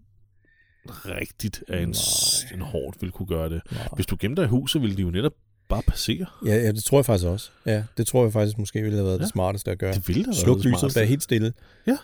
rigtigt, 0.88 1.64
at 1.68 1.82
en, 1.84 1.90
Nej. 1.90 2.54
en 2.54 2.62
hårdt 2.62 3.02
ville 3.02 3.12
kunne 3.12 3.28
gøre 3.28 3.50
det. 3.50 3.62
Nej. 3.72 3.88
Hvis 3.96 4.06
du 4.06 4.18
gemte 4.20 4.42
dig 4.42 4.48
i 4.48 4.50
huset, 4.50 4.82
ville 4.82 4.98
de 4.98 5.02
jo 5.02 5.10
netop 5.10 5.32
bare 5.70 5.82
passere. 5.88 6.26
Ja, 6.46 6.56
ja, 6.56 6.72
det 6.72 6.84
tror 6.84 6.98
jeg 6.98 7.06
faktisk 7.06 7.28
også. 7.28 7.50
Ja, 7.66 7.84
det 7.98 8.08
tror 8.08 8.24
jeg 8.24 8.34
faktisk 8.34 8.58
måske 8.58 8.82
ville 8.82 8.96
have 8.98 9.06
været 9.06 9.14
ja. 9.18 9.20
Ja. 9.22 9.24
det 9.24 9.32
smarteste 9.32 9.72
at 9.72 9.80
gøre. 9.80 9.94
Det 9.94 10.08
ville 10.08 10.24
da 10.24 10.28
være 10.28 10.36
Sluk 10.36 10.58
det 10.58 10.66
lyset, 10.66 10.80
smarteste. 10.80 11.00
være 11.00 11.08
helt 11.08 11.24
stille. 11.24 11.54
Så, 11.88 11.96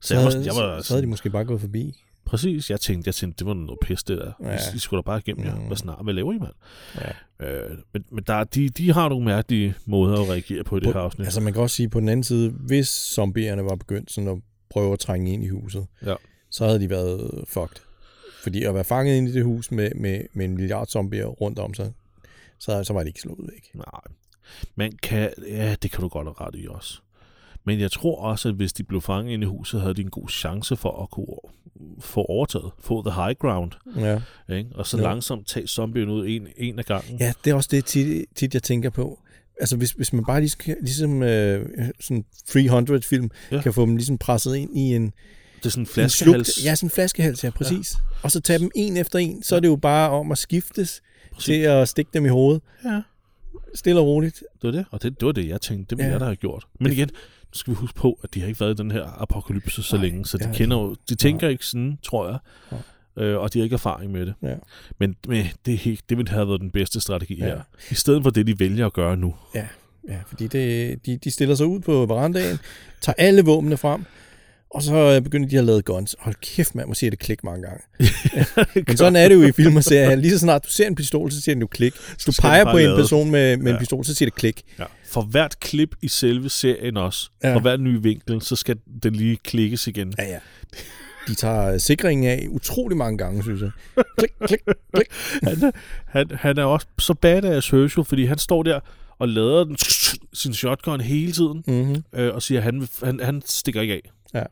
Så, 0.00 0.14
jeg 0.14 0.24
var, 0.24 0.30
havde, 0.30 0.44
jeg 0.46 0.54
var, 0.54 0.80
så, 0.80 0.86
så 0.86 0.94
havde 0.94 1.02
de 1.02 1.06
måske 1.08 1.30
bare 1.30 1.44
gået 1.44 1.60
forbi. 1.60 1.94
Præcis, 2.24 2.70
jeg 2.70 2.80
tænkte, 2.80 3.08
jeg 3.08 3.14
tænkte, 3.14 3.38
det 3.38 3.46
var 3.46 3.54
noget 3.54 3.78
pis, 3.82 4.02
det 4.02 4.18
der. 4.18 4.32
Ja. 4.40 4.54
I, 4.54 4.58
I 4.74 4.78
skulle 4.78 5.02
da 5.02 5.04
bare 5.04 5.18
igennem 5.18 5.44
jer. 5.46 5.54
Mm. 5.58 5.66
Hvad 5.66 5.76
snart, 5.76 6.04
hvad 6.04 6.14
laver 6.14 6.32
I, 6.32 6.38
mand? 6.38 6.52
Ja. 7.40 7.46
Øh, 7.46 7.78
men 7.92 8.04
men 8.10 8.24
der, 8.26 8.34
er- 8.34 8.44
de, 8.44 8.68
de 8.68 8.92
har 8.92 9.08
nogle 9.08 9.24
mærkelige 9.24 9.74
måder 9.84 10.22
at 10.22 10.28
reagere 10.28 10.64
på 10.64 10.76
i 10.76 10.80
det 10.80 10.86
På- 10.86 10.92
her 10.92 11.00
afsnit. 11.00 11.24
Altså 11.24 11.40
man 11.40 11.52
kan 11.52 11.62
også 11.62 11.76
sige 11.76 11.88
på 11.88 12.00
den 12.00 12.08
anden 12.08 12.24
side, 12.24 12.50
hvis 12.50 12.88
zombierne 12.88 13.64
var 13.64 13.74
begyndt 13.76 14.12
sådan 14.12 14.28
at 14.30 14.38
prøve 14.70 14.92
at 14.92 14.98
trænge 14.98 15.32
ind 15.32 15.44
i 15.44 15.48
huset, 15.48 15.86
Ja. 16.06 16.14
så 16.50 16.66
havde 16.66 16.80
de 16.80 16.90
været 16.90 17.44
fucked. 17.48 17.76
Fordi 18.42 18.62
at 18.64 18.74
være 18.74 18.84
fanget 18.84 19.16
ind 19.16 19.28
i 19.28 19.32
det 19.32 19.44
hus 19.44 19.70
med, 19.70 19.90
med, 19.94 20.20
med 20.32 20.44
en 20.44 20.54
milliard 20.54 20.86
zombier 20.86 21.26
rundt 21.26 21.58
om 21.58 21.74
sig, 21.74 21.92
så, 22.58 22.84
så 22.84 22.92
var 22.92 23.02
de 23.02 23.08
ikke 23.08 23.20
slået 23.20 23.48
væk. 23.52 23.70
Nej. 23.74 24.00
Man 24.74 24.92
kan, 25.02 25.30
ja, 25.48 25.74
det 25.82 25.90
kan 25.90 26.00
du 26.00 26.08
godt 26.08 26.26
have 26.26 26.46
ret 26.48 26.54
i 26.54 26.66
også. 26.70 27.00
Men 27.64 27.80
jeg 27.80 27.90
tror 27.90 28.20
også, 28.22 28.48
at 28.48 28.54
hvis 28.54 28.72
de 28.72 28.82
blev 28.84 29.00
fanget 29.00 29.32
inde 29.32 29.44
i 29.44 29.48
huset, 29.48 29.80
havde 29.80 29.94
de 29.94 30.00
en 30.00 30.10
god 30.10 30.28
chance 30.28 30.76
for 30.76 31.02
at 31.02 31.10
kunne 31.10 31.26
få 32.00 32.22
overtaget, 32.24 32.70
få 32.80 33.10
the 33.10 33.22
high 33.24 33.34
ground, 33.38 33.70
Ja. 33.96 34.20
ikke? 34.56 34.70
og 34.74 34.86
så 34.86 34.96
Jo. 34.96 35.02
langsomt 35.02 35.46
tage 35.46 35.66
zombien 35.66 36.08
ud 36.10 36.26
en, 36.28 36.46
en 36.56 36.78
af 36.78 36.84
gangen. 36.84 37.18
ja, 37.20 37.32
det 37.44 37.50
er 37.50 37.54
også 37.54 37.68
det 37.72 37.84
tit, 37.84 38.24
tit 38.34 38.54
jeg 38.54 38.62
tænker 38.62 38.90
på. 38.90 39.18
Altså 39.60 39.76
hvis, 39.76 39.90
hvis 39.90 40.12
man 40.12 40.24
bare 40.24 40.40
lige 40.40 40.50
skal, 40.50 40.76
ligesom 40.82 41.22
øh, 41.22 41.68
sådan 42.00 42.24
300-film, 42.48 43.30
ja. 43.50 43.56
Ja. 43.56 43.62
kan 43.62 43.72
få 43.72 43.82
dem 43.86 43.96
ligesom 43.96 44.18
presset 44.18 44.56
ind 44.56 44.76
i 44.76 44.80
en, 44.94 45.04
Det 45.04 45.66
er 45.66 45.70
sådan 45.70 45.80
en 45.80 45.82
en 45.82 45.86
flaskehals. 45.86 46.46
slugt- 46.54 46.64
Ja, 46.66 46.74
sådan 46.74 46.86
en 46.86 46.90
flaskehals, 46.90 47.44
ja, 47.44 47.50
præcis. 47.50 47.94
Ja. 47.94 47.98
Og 48.22 48.30
så 48.30 48.40
tage 48.40 48.58
dem 48.58 48.70
en 48.74 48.96
efter 48.96 49.18
en, 49.18 49.42
så 49.42 49.56
er 49.56 49.60
det 49.60 49.68
jo 49.68 49.76
bare 49.76 50.10
om 50.10 50.32
at 50.32 50.38
skiftes 50.38 51.02
Præcis. 51.32 51.44
til 51.44 51.52
at 51.60 51.88
stikke 51.88 52.10
dem 52.14 52.24
i 52.26 52.28
hovedet. 52.28 52.62
Ja, 52.84 53.02
Stille 53.74 54.00
og 54.00 54.06
roligt. 54.06 54.36
det 54.62 54.62
var 54.62 54.70
det. 54.70 54.84
Og 54.90 55.02
det, 55.02 55.20
det 55.20 55.26
var 55.26 55.32
det, 55.32 55.48
jeg 55.48 55.60
tænkte. 55.60 55.90
Det 55.90 55.98
ville 55.98 56.04
Ja. 56.04 56.08
ja. 56.08 56.14
jeg 56.14 56.20
da 56.20 56.24
have 56.24 56.36
gjort. 56.36 56.66
Men 56.80 56.92
igen, 56.92 57.10
skal 57.52 57.70
vi 57.70 57.76
huske 57.76 57.96
på, 57.98 58.18
at 58.22 58.34
de 58.34 58.40
har 58.40 58.48
ikke 58.48 58.60
været 58.60 58.70
i 58.74 58.82
den 58.82 58.90
her 58.90 59.22
apokalypse 59.22 59.82
så 59.82 59.96
Nej, 59.96 60.04
længe, 60.04 60.26
så 60.26 60.38
de 60.38 60.44
de 60.44 60.54
kender 60.54 60.76
jo, 60.76 60.96
de 61.08 61.14
tænker 61.14 61.48
ikke 61.48 61.66
sådan, 61.66 61.98
tror 62.02 62.28
jeg. 62.28 62.38
Øh, 63.16 63.38
og 63.38 63.52
de 63.54 63.58
har 63.58 63.64
ikke 63.64 63.74
erfaring 63.74 64.12
med 64.12 64.26
det. 64.26 64.34
Ja. 64.42 64.54
Men, 64.98 65.16
men 65.28 65.46
det, 65.66 65.78
helt- 65.78 66.08
det 66.10 66.16
ville 66.18 66.30
have 66.30 66.48
været 66.48 66.60
den 66.60 66.70
bedste 66.70 67.00
strategi 67.00 67.34
Ja. 67.38 67.46
ja. 67.46 67.54
her. 67.54 67.60
I 67.90 67.94
stedet 67.94 68.22
for 68.22 68.30
det, 68.30 68.46
de 68.46 68.58
vælger 68.60 68.86
at 68.86 68.92
gøre 68.92 69.16
nu. 69.16 69.34
Ja, 69.54 69.66
ja 70.08 70.18
fordi 70.26 70.46
det, 70.46 70.98
de, 71.06 71.16
de 71.16 71.30
stiller 71.30 71.54
sig 71.54 71.66
ud 71.66 71.80
på 71.80 72.06
verandaen, 72.06 72.58
tager 73.00 73.14
alle 73.18 73.42
våbnene 73.42 73.76
frem, 73.76 74.04
og 74.74 74.82
så 74.82 74.94
øh, 74.94 75.20
begynder 75.22 75.48
de 75.48 75.58
at 75.58 75.64
lade 75.64 75.82
guns. 75.82 76.16
Hold 76.18 76.34
kæft, 76.42 76.74
man 76.74 76.88
må 76.88 76.94
sige 76.94 77.10
det 77.10 77.18
klik 77.18 77.44
mange 77.44 77.62
gange. 77.62 77.82
Men 78.86 78.96
sådan 78.96 79.16
er 79.16 79.28
det 79.28 79.34
jo 79.34 79.42
i 79.42 79.52
film 79.52 79.76
og 79.76 79.84
serier. 79.84 80.14
Lige 80.16 80.30
så 80.32 80.38
snart 80.38 80.64
du 80.64 80.70
ser 80.70 80.86
en 80.86 80.94
pistol, 80.94 81.32
så 81.32 81.40
siger 81.40 81.54
den 81.54 81.60
jo 81.60 81.66
klik. 81.66 81.94
Hvis 82.14 82.24
du 82.24 82.32
peger 82.42 82.64
på 82.64 82.76
en 82.76 82.84
lade. 82.84 82.96
person 82.96 83.30
med, 83.30 83.56
med 83.56 83.66
en 83.66 83.72
Ja. 83.74 83.78
pistol, 83.78 84.04
så 84.04 84.14
siger 84.14 84.26
det 84.26 84.34
klik. 84.34 84.62
Ja. 84.78 84.84
For 85.06 85.22
hvert 85.22 85.60
klip 85.60 85.94
i 86.02 86.08
selve 86.08 86.48
serien 86.48 86.96
også, 86.96 87.30
Ja. 87.44 87.54
for 87.54 87.60
hver 87.60 87.76
ny 87.76 87.98
vinkel, 88.02 88.42
så 88.42 88.56
skal 88.56 88.76
den 89.02 89.12
lige 89.12 89.36
klikkes 89.36 89.86
igen. 89.86 90.14
Ja, 90.18 90.24
ja. 90.24 90.38
De 91.28 91.34
tager 91.34 91.72
øh, 91.72 91.80
sikringen 91.80 92.30
af 92.30 92.46
utrolig 92.50 92.96
mange 92.96 93.18
gange, 93.18 93.42
synes 93.42 93.60
jeg. 93.62 93.70
Klik, 94.18 94.30
klik, 94.46 94.60
klik. 94.94 95.06
Han 95.48 95.62
er, 95.64 95.70
han, 96.08 96.26
han 96.34 96.58
er 96.58 96.64
også 96.64 96.86
så 96.98 97.14
badass 97.14 97.70
Herschel, 97.70 98.04
fordi 98.04 98.24
han 98.24 98.38
står 98.38 98.62
der 98.62 98.80
og 99.18 99.28
lader 99.28 99.64
den, 99.64 99.76
sin 100.32 100.54
shotgun 100.54 101.00
hele 101.00 101.32
tiden, 101.32 101.64
Mm-hmm. 101.66 102.02
øh, 102.14 102.34
og 102.34 102.42
siger, 102.42 102.58
at 102.58 102.64
han, 102.64 102.88
han, 103.04 103.20
han 103.20 103.42
stikker 103.46 103.80
ikke 103.80 103.94
af. 103.94 104.10
Ja. 104.34 104.42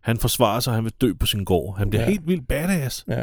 Han 0.00 0.18
forsvarer 0.18 0.60
sig, 0.60 0.74
han 0.74 0.84
vil 0.84 0.92
dø 1.00 1.12
på 1.20 1.26
sin 1.26 1.44
gård. 1.44 1.78
Han 1.78 1.90
bliver 1.90 2.02
Ja. 2.02 2.08
helt 2.10 2.26
vildt 2.28 2.48
badass. 2.48 3.04
Ja. 3.08 3.22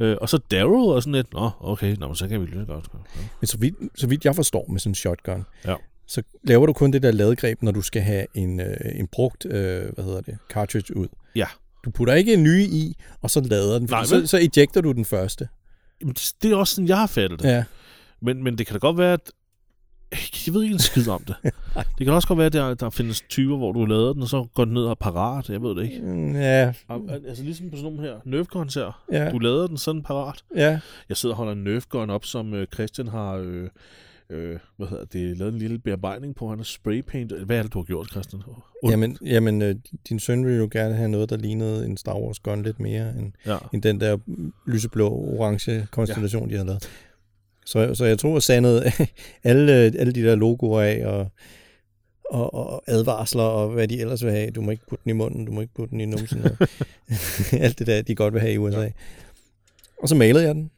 Øh, 0.00 0.16
og 0.20 0.28
så 0.28 0.38
Daryl 0.50 0.72
og 0.94 1.02
sådan 1.02 1.12
lidt, 1.14 1.32
nå, 1.32 1.50
okay, 1.60 1.96
nå, 1.98 2.14
så 2.14 2.28
kan 2.28 2.40
vi 2.40 2.46
lige 2.46 2.60
så 2.60 2.64
godt. 2.66 2.86
Ja. 2.94 2.98
Men 3.40 3.46
så 3.46 3.58
vidt, 3.58 3.74
så 3.94 4.06
vidt 4.06 4.24
jeg 4.24 4.34
forstår 4.36 4.66
med 4.68 4.80
sådan 4.80 4.90
en 4.90 4.94
shotgun, 4.94 5.44
Ja. 5.66 5.74
så 6.06 6.22
laver 6.44 6.66
du 6.66 6.72
kun 6.72 6.92
det 6.92 7.02
der 7.02 7.10
ladegreb, 7.10 7.62
når 7.62 7.72
du 7.72 7.82
skal 7.82 8.02
have 8.02 8.26
en, 8.34 8.60
øh, 8.60 8.76
en 8.94 9.06
brugt, 9.06 9.46
øh, 9.46 9.92
hvad 9.94 10.04
hedder 10.04 10.20
det, 10.20 10.38
cartridge 10.50 10.96
ud. 10.96 11.08
Ja. 11.36 11.46
Du 11.84 11.90
putter 11.90 12.14
ikke 12.14 12.34
en 12.34 12.42
ny 12.42 12.60
i, 12.62 12.96
og 13.22 13.30
så 13.30 13.40
lader 13.40 13.78
den, 13.78 13.88
Nej, 13.90 14.04
så, 14.04 14.26
så 14.26 14.36
ejecter 14.38 14.80
du 14.80 14.92
den 14.92 15.04
første. 15.04 15.48
Jamen, 16.00 16.14
det- 16.14 16.32
det 16.42 16.52
er 16.52 16.56
også 16.56 16.74
sådan, 16.74 16.88
jeg 16.88 16.98
har 16.98 17.06
fattet 17.06 17.42
det. 17.42 17.48
Ja. 17.48 17.64
Men, 18.22 18.42
men 18.44 18.58
det 18.58 18.66
kan 18.66 18.74
da 18.74 18.78
godt 18.78 18.98
være, 18.98 19.12
at 19.12 19.30
Jeg 20.46 20.54
ved 20.54 20.62
ikke 20.62 20.72
en 20.72 20.78
skid 20.78 21.08
om 21.08 21.24
det. 21.24 21.34
det 21.98 22.04
kan 22.06 22.08
også 22.14 22.28
godt 22.28 22.38
være, 22.38 22.46
at 22.46 22.52
der, 22.52 22.74
der 22.74 22.90
findes 22.90 23.20
typer, 23.20 23.56
hvor 23.56 23.72
du 23.72 23.84
lader 23.84 24.12
den, 24.12 24.22
og 24.22 24.28
så 24.28 24.46
går 24.54 24.64
den 24.64 24.74
ned 24.74 24.82
og 24.84 24.90
er 24.90 24.94
parat. 24.94 25.48
Jeg 25.50 25.62
ved 25.62 25.74
det 25.76 25.82
ikke. 25.82 26.00
Mm, 26.02 26.36
Ja, 26.36 26.72
Altså 27.28 27.42
ligesom 27.42 27.70
på 27.70 27.76
sådan 27.76 27.92
nogle 27.92 28.08
her 28.08 28.14
Nerf 28.24 28.46
guns 28.46 28.74
her. 28.74 29.02
ja, 29.12 29.30
Du 29.30 29.38
lader 29.38 29.66
den 29.66 29.76
sådan 29.76 30.02
parat. 30.02 30.44
ja. 30.56 30.80
Jeg 31.08 31.16
sidder 31.16 31.32
og 31.34 31.36
holder 31.36 31.52
en 31.52 31.64
Nerf 31.64 31.84
gun 31.88 32.10
op, 32.10 32.24
som 32.24 32.54
øh, 32.54 32.66
Christian 32.74 33.08
har... 33.08 33.34
Øh, 33.36 33.68
øh, 34.30 34.58
hvad 34.76 34.86
hedder 34.88 35.04
det, 35.04 35.38
lavet 35.38 35.52
en 35.52 35.58
lille 35.58 35.78
bearbejdning 35.78 36.34
på. 36.34 36.48
Han 36.48 36.58
har 36.58 36.64
spraypaint. 36.64 37.32
Hvad 37.32 37.58
er 37.58 37.62
det, 37.62 37.72
du 37.72 37.78
har 37.78 37.84
gjort, 37.84 38.08
Christian? 38.10 38.42
Und- 38.46 38.90
Jamen, 38.90 39.18
jamen 39.26 39.62
øh, 39.62 39.74
din 40.08 40.18
søn 40.20 40.46
ville 40.46 40.58
jo 40.58 40.68
gerne 40.72 40.94
have 40.94 41.08
noget, 41.08 41.30
der 41.30 41.36
lignede 41.36 41.86
en 41.86 41.96
Star 41.96 42.14
Wars 42.18 42.38
gun 42.40 42.62
lidt 42.62 42.80
mere, 42.80 43.12
end, 43.18 43.32
Ja. 43.46 43.56
end 43.72 43.82
den 43.82 44.00
der 44.00 44.18
lyseblå-orange 44.66 45.86
konstellation, 45.90 46.48
ja. 46.50 46.54
de 46.54 46.58
har 46.58 46.64
lavet. 46.66 46.88
Så, 47.70 47.94
så 47.94 48.04
jeg 48.04 48.18
tror, 48.18 48.36
at 48.36 48.42
sandet 48.42 48.84
alle, 49.44 49.72
alle 49.72 50.12
de 50.12 50.22
der 50.22 50.34
logoer 50.34 50.80
af, 50.82 51.06
og, 51.06 51.26
og, 52.30 52.54
og 52.54 52.82
advarsler, 52.86 53.42
og 53.42 53.68
hvad 53.70 53.88
de 53.88 54.00
ellers 54.00 54.24
vil 54.24 54.32
have. 54.32 54.50
Du 54.50 54.60
må 54.60 54.70
ikke 54.70 54.86
putte 54.86 55.02
den 55.04 55.10
i 55.10 55.12
munden, 55.12 55.44
du 55.44 55.52
må 55.52 55.60
ikke 55.60 55.74
putte 55.74 55.90
den 55.90 56.00
i 56.00 56.06
numsen. 56.06 56.44
Og 56.44 56.50
alt 57.64 57.78
det 57.78 57.86
der, 57.86 58.02
de 58.02 58.14
godt 58.14 58.34
vil 58.34 58.40
have 58.40 58.52
i 58.52 58.58
USA. 58.58 58.80
Ja. 58.80 58.90
Og 60.02 60.08
så 60.08 60.14
malede 60.14 60.44
jeg 60.44 60.54
den, 60.54 60.70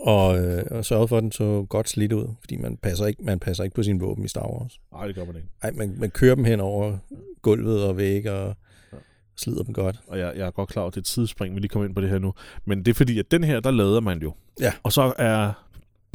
og, 0.00 0.38
øh, 0.38 0.64
og 0.70 0.84
sørgede 0.84 1.08
for, 1.08 1.16
at 1.16 1.22
den 1.22 1.32
så 1.32 1.66
godt 1.68 1.88
slidt 1.88 2.12
ud, 2.12 2.28
fordi 2.40 2.56
man 2.56 2.76
passer 2.76 3.06
ikke, 3.06 3.22
man 3.24 3.38
passer 3.38 3.64
ikke 3.64 3.74
på 3.74 3.82
sin 3.82 4.00
våben 4.00 4.24
i 4.24 4.28
Star 4.28 4.48
Wars. 4.52 4.80
Nej, 4.92 5.06
det 5.06 5.14
gør 5.14 5.24
man 5.24 5.36
ikke. 5.36 5.48
Ej, 5.62 5.70
man, 5.70 5.94
man 5.98 6.10
kører 6.10 6.34
dem 6.34 6.44
hen 6.44 6.60
over 6.60 6.98
gulvet 7.42 7.84
og 7.84 7.96
vægge 7.96 8.32
og 8.32 8.54
Ja. 8.92 8.96
slider 9.36 9.62
dem 9.62 9.74
godt. 9.74 9.96
Og 10.06 10.18
jeg, 10.18 10.32
jeg 10.36 10.46
er 10.46 10.50
godt 10.50 10.68
klar 10.68 10.82
over, 10.82 10.90
det 10.90 11.00
et 11.00 11.04
tidsspring, 11.04 11.54
vi 11.54 11.60
lige 11.60 11.68
kommer 11.68 11.86
ind 11.86 11.94
på 11.94 12.00
det 12.00 12.10
her 12.10 12.18
nu. 12.18 12.34
Men 12.64 12.78
det 12.78 12.88
er 12.88 12.94
fordi, 12.94 13.18
at 13.18 13.30
den 13.30 13.44
her, 13.44 13.60
der 13.60 13.70
lader 13.70 14.00
man 14.00 14.18
jo. 14.22 14.34
Ja. 14.60 14.72
Og 14.82 14.92
så 14.92 15.12
er 15.18 15.65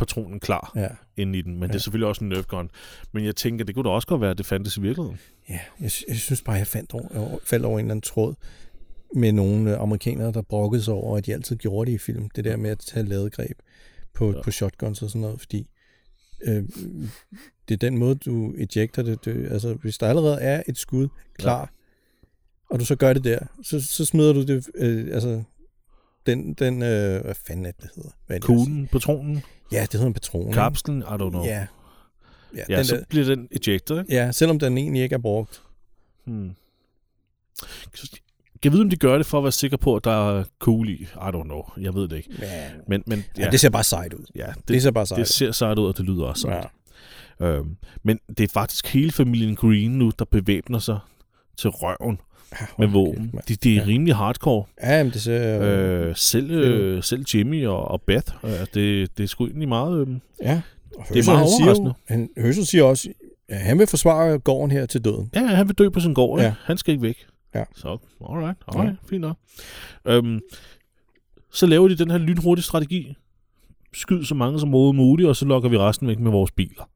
patronen 0.06 0.40
klar 0.40 0.72
Ja, 0.76 0.88
inde 1.18 1.40
i 1.40 1.42
den. 1.42 1.54
Men 1.54 1.62
ja. 1.62 1.68
det 1.68 1.76
er 1.76 1.80
selvfølgelig 1.80 2.08
også 2.08 2.24
en 2.24 2.30
Nerf 2.30 2.46
gun. 2.46 2.70
Men 3.12 3.26
jeg 3.26 3.36
tænker, 3.36 3.66
det 3.66 3.76
kunne 3.76 3.84
da 3.84 3.90
også 3.90 4.08
godt 4.08 4.22
være, 4.22 4.32
at 4.32 4.38
det 4.38 4.46
fandtes 4.46 4.78
i 4.78 4.82
virkeligheden. 4.82 5.20
ja 5.50 5.60
jeg, 5.80 5.92
jeg 6.08 6.16
synes 6.18 6.42
bare, 6.42 6.56
jeg 6.56 6.68
fandt 6.68 6.94
over, 6.94 7.08
jeg 7.32 7.40
faldt 7.44 7.66
over 7.66 7.80
en 7.80 7.86
eller 7.86 7.92
anden 7.92 8.02
tråd 8.02 8.34
med 9.16 9.32
nogle 9.32 9.78
amerikanere, 9.78 10.32
der 10.32 10.42
brokkede 10.42 10.84
sig 10.84 10.94
over, 10.94 11.18
at 11.18 11.26
de 11.26 11.34
altid 11.34 11.56
gjorde 11.56 11.92
det 11.92 11.96
i 11.96 11.98
film. 11.98 12.30
Det 12.30 12.44
der 12.46 12.58
med 12.58 12.70
at 12.70 12.80
tage 12.80 13.06
ladegreb 13.06 13.58
på, 14.14 14.32
Ja. 14.32 14.42
på 14.42 14.52
shotguns 14.52 15.02
og 15.02 15.10
sådan 15.10 15.22
noget, 15.22 15.40
fordi 15.40 15.68
øh, 16.44 16.64
det 17.68 17.74
er 17.74 17.78
den 17.90 17.98
måde, 17.98 18.16
du 18.16 18.54
ejecter 18.58 19.04
det. 19.04 19.26
det. 19.26 19.52
Altså, 19.52 19.74
hvis 19.74 19.98
der 19.98 20.08
allerede 20.08 20.42
er 20.42 20.64
et 20.68 20.78
skud 20.78 21.08
klar, 21.38 21.60
ja. 21.60 21.66
og 22.70 22.80
du 22.80 22.86
så 22.86 22.96
gør 22.96 23.14
det 23.14 23.24
der, 23.24 23.40
så, 23.64 23.82
så 23.82 24.06
smider 24.06 24.34
du 24.34 24.42
det, 24.44 24.68
øh, 24.76 25.08
altså, 25.14 25.44
den, 26.26 26.54
den 26.54 26.82
øh, 26.84 27.24
hvad 27.26 27.36
fanden 27.48 27.66
er 27.66 27.72
det, 27.72 27.82
det 27.82 27.90
hedder? 27.96 28.10
Hvad 28.28 28.36
det? 28.36 28.44
Kuglen, 28.46 28.88
patronen, 28.88 29.44
Ja, 29.72 29.82
det 29.82 29.92
hedder 29.94 30.08
en 30.08 30.14
patron. 30.14 30.54
kapslen, 30.54 31.00
I 31.02 31.04
don't 31.04 31.30
know. 31.30 31.44
Ja. 31.44 31.68
Ja, 32.56 32.64
ja 32.70 32.78
den 32.78 32.86
så 32.86 32.96
der, 32.96 33.04
bliver 33.10 33.26
den 33.26 33.48
ejected, 33.52 34.00
ikke? 34.00 34.14
ja, 34.14 34.32
selvom 34.32 34.60
den 34.60 34.78
egentlig 34.78 35.04
ikke 35.04 35.14
er 35.14 35.20
brugt. 35.20 35.64
Hmm. 36.26 36.52
Kan 38.62 38.70
jeg 38.70 38.72
vide, 38.72 38.82
om 38.82 38.90
de 38.90 38.96
gør 38.96 39.18
det 39.18 39.26
for 39.26 39.38
at 39.38 39.44
være 39.44 39.52
sikker 39.52 39.78
på, 39.78 39.96
at 39.96 40.04
der 40.04 40.40
er 40.40 40.44
cool 40.60 40.90
i? 40.90 40.94
I 40.94 41.06
don't 41.16 41.44
know. 41.44 41.62
Jeg 41.80 41.94
ved 41.96 42.08
det 42.08 42.18
ikke. 42.18 42.30
Ja, 42.42 42.70
Men, 42.88 43.04
men 43.08 43.24
ja. 43.38 43.44
ja, 43.44 43.50
det 43.50 43.60
ser 43.60 43.70
bare 43.70 43.84
sejt 43.84 44.14
ud. 44.14 44.26
ja, 44.36 44.46
det, 44.58 44.68
Det 44.68 44.82
ser 44.82 44.92
bare 44.92 45.06
sejt 45.06 45.18
det 45.18 45.22
ud. 45.24 45.26
ser 45.26 45.52
sejt 45.52 45.78
ud, 45.80 45.86
og 45.88 45.98
det 45.98 46.06
lyder 46.06 46.24
også 46.26 46.50
Ja. 46.50 46.62
sejt. 46.62 47.56
Øhm, 47.58 47.78
men 48.04 48.20
det 48.28 48.40
er 48.40 48.48
faktisk 48.48 48.88
hele 48.88 49.12
familien 49.12 49.56
Green 49.56 49.92
nu, 49.92 50.12
der 50.20 50.26
bevæbner 50.26 50.80
sig 50.80 51.00
til 51.58 51.70
røven 51.70 52.20
Ja, 52.62 52.66
med 52.78 52.88
våben. 52.88 53.32
De, 53.48 53.56
de 53.56 53.72
er 53.78 53.82
Ja. 53.82 53.88
rimelig 53.88 54.16
hardcore. 54.16 54.64
Ja, 54.84 55.04
men 55.04 55.14
det 55.14 55.22
ser... 55.22 55.60
Øh, 55.62 56.16
selv, 56.16 56.52
øh, 56.52 57.04
selv 57.04 57.26
Jimmy 57.34 57.68
og, 57.68 57.84
og 57.88 58.02
Beth, 58.02 58.34
øh, 58.44 58.52
det, 58.74 59.18
det 59.18 59.24
er 59.24 59.28
sgu 59.28 59.46
egentlig 59.46 59.70
meget... 59.70 60.08
Øh, 60.08 60.16
ja. 60.42 60.62
Og 60.98 61.06
det 61.10 61.18
er 61.20 61.26
meget 61.32 61.40
han 61.40 61.48
siger, 61.48 61.64
overraskende. 61.66 61.90
jo- 61.90 61.94
han, 62.08 62.30
Høsel 62.38 62.66
siger 62.66 62.84
også, 62.84 63.10
at 63.50 63.58
han 63.60 63.80
vil 63.80 63.88
forsvare 63.88 64.40
gården 64.40 64.72
her 64.72 64.86
til 64.86 65.06
døden. 65.06 65.30
ja, 65.36 65.46
han 65.46 65.68
vil 65.68 65.76
dø 65.76 65.90
på 65.90 66.00
sin 66.00 66.14
gård. 66.14 66.40
Ja. 66.40 66.46
Ja. 66.46 66.54
Han 66.64 66.78
skal 66.78 66.92
ikke 66.92 67.02
væk. 67.02 67.26
Ja. 67.56 67.64
Så, 67.76 67.98
alright, 68.30 68.58
alright, 68.68 68.90
ja. 69.04 69.08
fint 69.10 69.22
nok. 69.22 69.38
Øhm, 70.08 70.40
så 71.54 71.66
laver 71.66 71.88
de 71.88 71.96
den 71.98 72.12
her 72.12 72.18
lynhurtige 72.18 72.64
strategi. 72.64 73.16
Skyd 73.94 74.24
så 74.24 74.36
mange 74.36 74.60
som 74.60 74.74
overhovedet 74.76 74.96
muligt, 74.96 75.30
og 75.30 75.36
så 75.36 75.46
lokker 75.46 75.70
vi 75.70 75.78
resten 75.78 76.08
væk 76.08 76.20
med 76.20 76.32
vores 76.32 76.52
biler. 76.52 76.90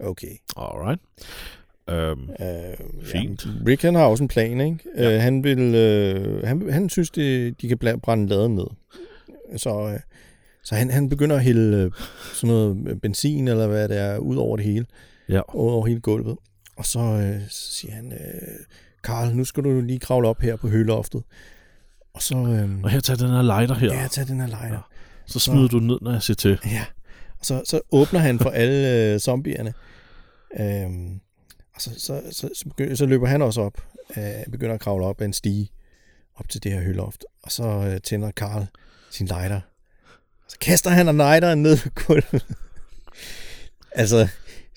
Okay. 0.00 0.36
Alright. 0.56 1.00
Øhm, 1.90 2.28
Øh, 2.40 2.76
Fint. 3.02 3.46
Ja. 3.46 3.50
Rick, 3.66 3.82
han 3.82 3.94
har 3.94 4.04
også 4.04 4.24
en 4.24 4.28
plan, 4.28 4.60
ikke? 4.60 4.78
Ja. 4.96 5.02
Ja. 5.10 5.14
Øh, 5.16 5.22
han, 5.22 5.44
vil, 5.44 5.74
øh, 5.74 6.46
han, 6.46 6.72
han 6.72 6.88
synes, 6.88 7.10
det, 7.10 7.60
de 7.62 7.68
kan 7.68 7.98
brænde 8.02 8.26
laden 8.26 8.54
ned. 8.54 8.66
Så, 9.56 9.90
øh, 9.94 10.00
så 10.62 10.74
han, 10.74 10.90
han 10.90 11.08
begynder 11.08 11.36
at 11.36 11.42
hælde 11.42 11.76
øh, 11.76 11.90
sådan 12.34 12.48
noget 12.54 13.00
benzin, 13.02 13.48
eller 13.48 13.66
hvad 13.66 13.88
det 13.88 13.98
er, 13.98 14.18
ud 14.18 14.36
over 14.36 14.56
det 14.56 14.66
hele. 14.66 14.86
ja. 15.28 15.40
Ud 15.54 15.72
over 15.72 15.86
hele 15.86 16.00
gulvet. 16.00 16.36
Og 16.76 16.86
så 16.86 16.98
øh, 17.00 17.40
så 17.48 17.72
siger 17.72 17.94
han, 17.94 18.12
øh, 18.12 18.18
Karl, 19.04 19.34
nu 19.36 19.44
skal 19.44 19.64
du 19.64 19.80
lige 19.80 19.98
kravle 19.98 20.28
op 20.28 20.40
her 20.40 20.56
på 20.56 20.68
høloftet. 20.68 21.22
Og 22.14 22.22
så... 22.22 22.36
Øh, 22.36 22.70
Og 22.82 22.90
her 22.90 23.00
tager 23.00 23.16
den 23.16 23.28
her 23.28 23.42
lighter 23.42 23.74
her. 23.74 23.94
ja, 24.02 24.08
tag 24.10 24.26
den 24.28 24.40
her 24.40 24.46
lighter. 24.46 24.90
Så 25.26 25.38
smider 25.38 25.68
du 25.68 25.78
den 25.78 25.86
ned, 25.86 25.98
når 26.02 26.12
jeg 26.12 26.22
ser 26.22 26.34
til. 26.34 26.58
Ja. 26.64 26.84
Og 27.38 27.46
så, 27.46 27.62
så 27.64 27.80
åbner 27.92 28.20
han 28.20 28.38
for 28.38 28.50
alle 28.50 29.12
øh, 29.14 29.18
zombierne. 29.18 29.72
Øhm, 30.60 31.20
og 31.78 31.82
så, 31.82 31.90
så, 31.98 32.22
så, 32.30 32.50
så, 32.54 32.64
begynder, 32.64 32.94
så 32.94 33.06
løber 33.06 33.26
han 33.26 33.42
også 33.42 33.60
op. 33.60 33.82
Øh, 34.16 34.24
begynder 34.52 34.74
at 34.74 34.80
kravle 34.80 35.06
op 35.06 35.20
ad 35.20 35.26
en 35.26 35.32
stige 35.32 35.70
op 36.36 36.48
til 36.48 36.62
det 36.62 36.72
her 36.72 36.80
høloft. 36.80 37.24
Og 37.42 37.52
så 37.52 37.64
øh, 37.64 38.00
tænder 38.00 38.30
Karl 38.30 38.66
sin 39.10 39.26
lighter. 39.26 39.60
Og 40.44 40.50
så 40.50 40.56
kaster 40.60 40.90
han 40.90 41.16
lighteren 41.16 41.62
ned 41.62 41.76
på 41.76 41.88
gulvet. 41.94 42.46
altså, 43.92 44.28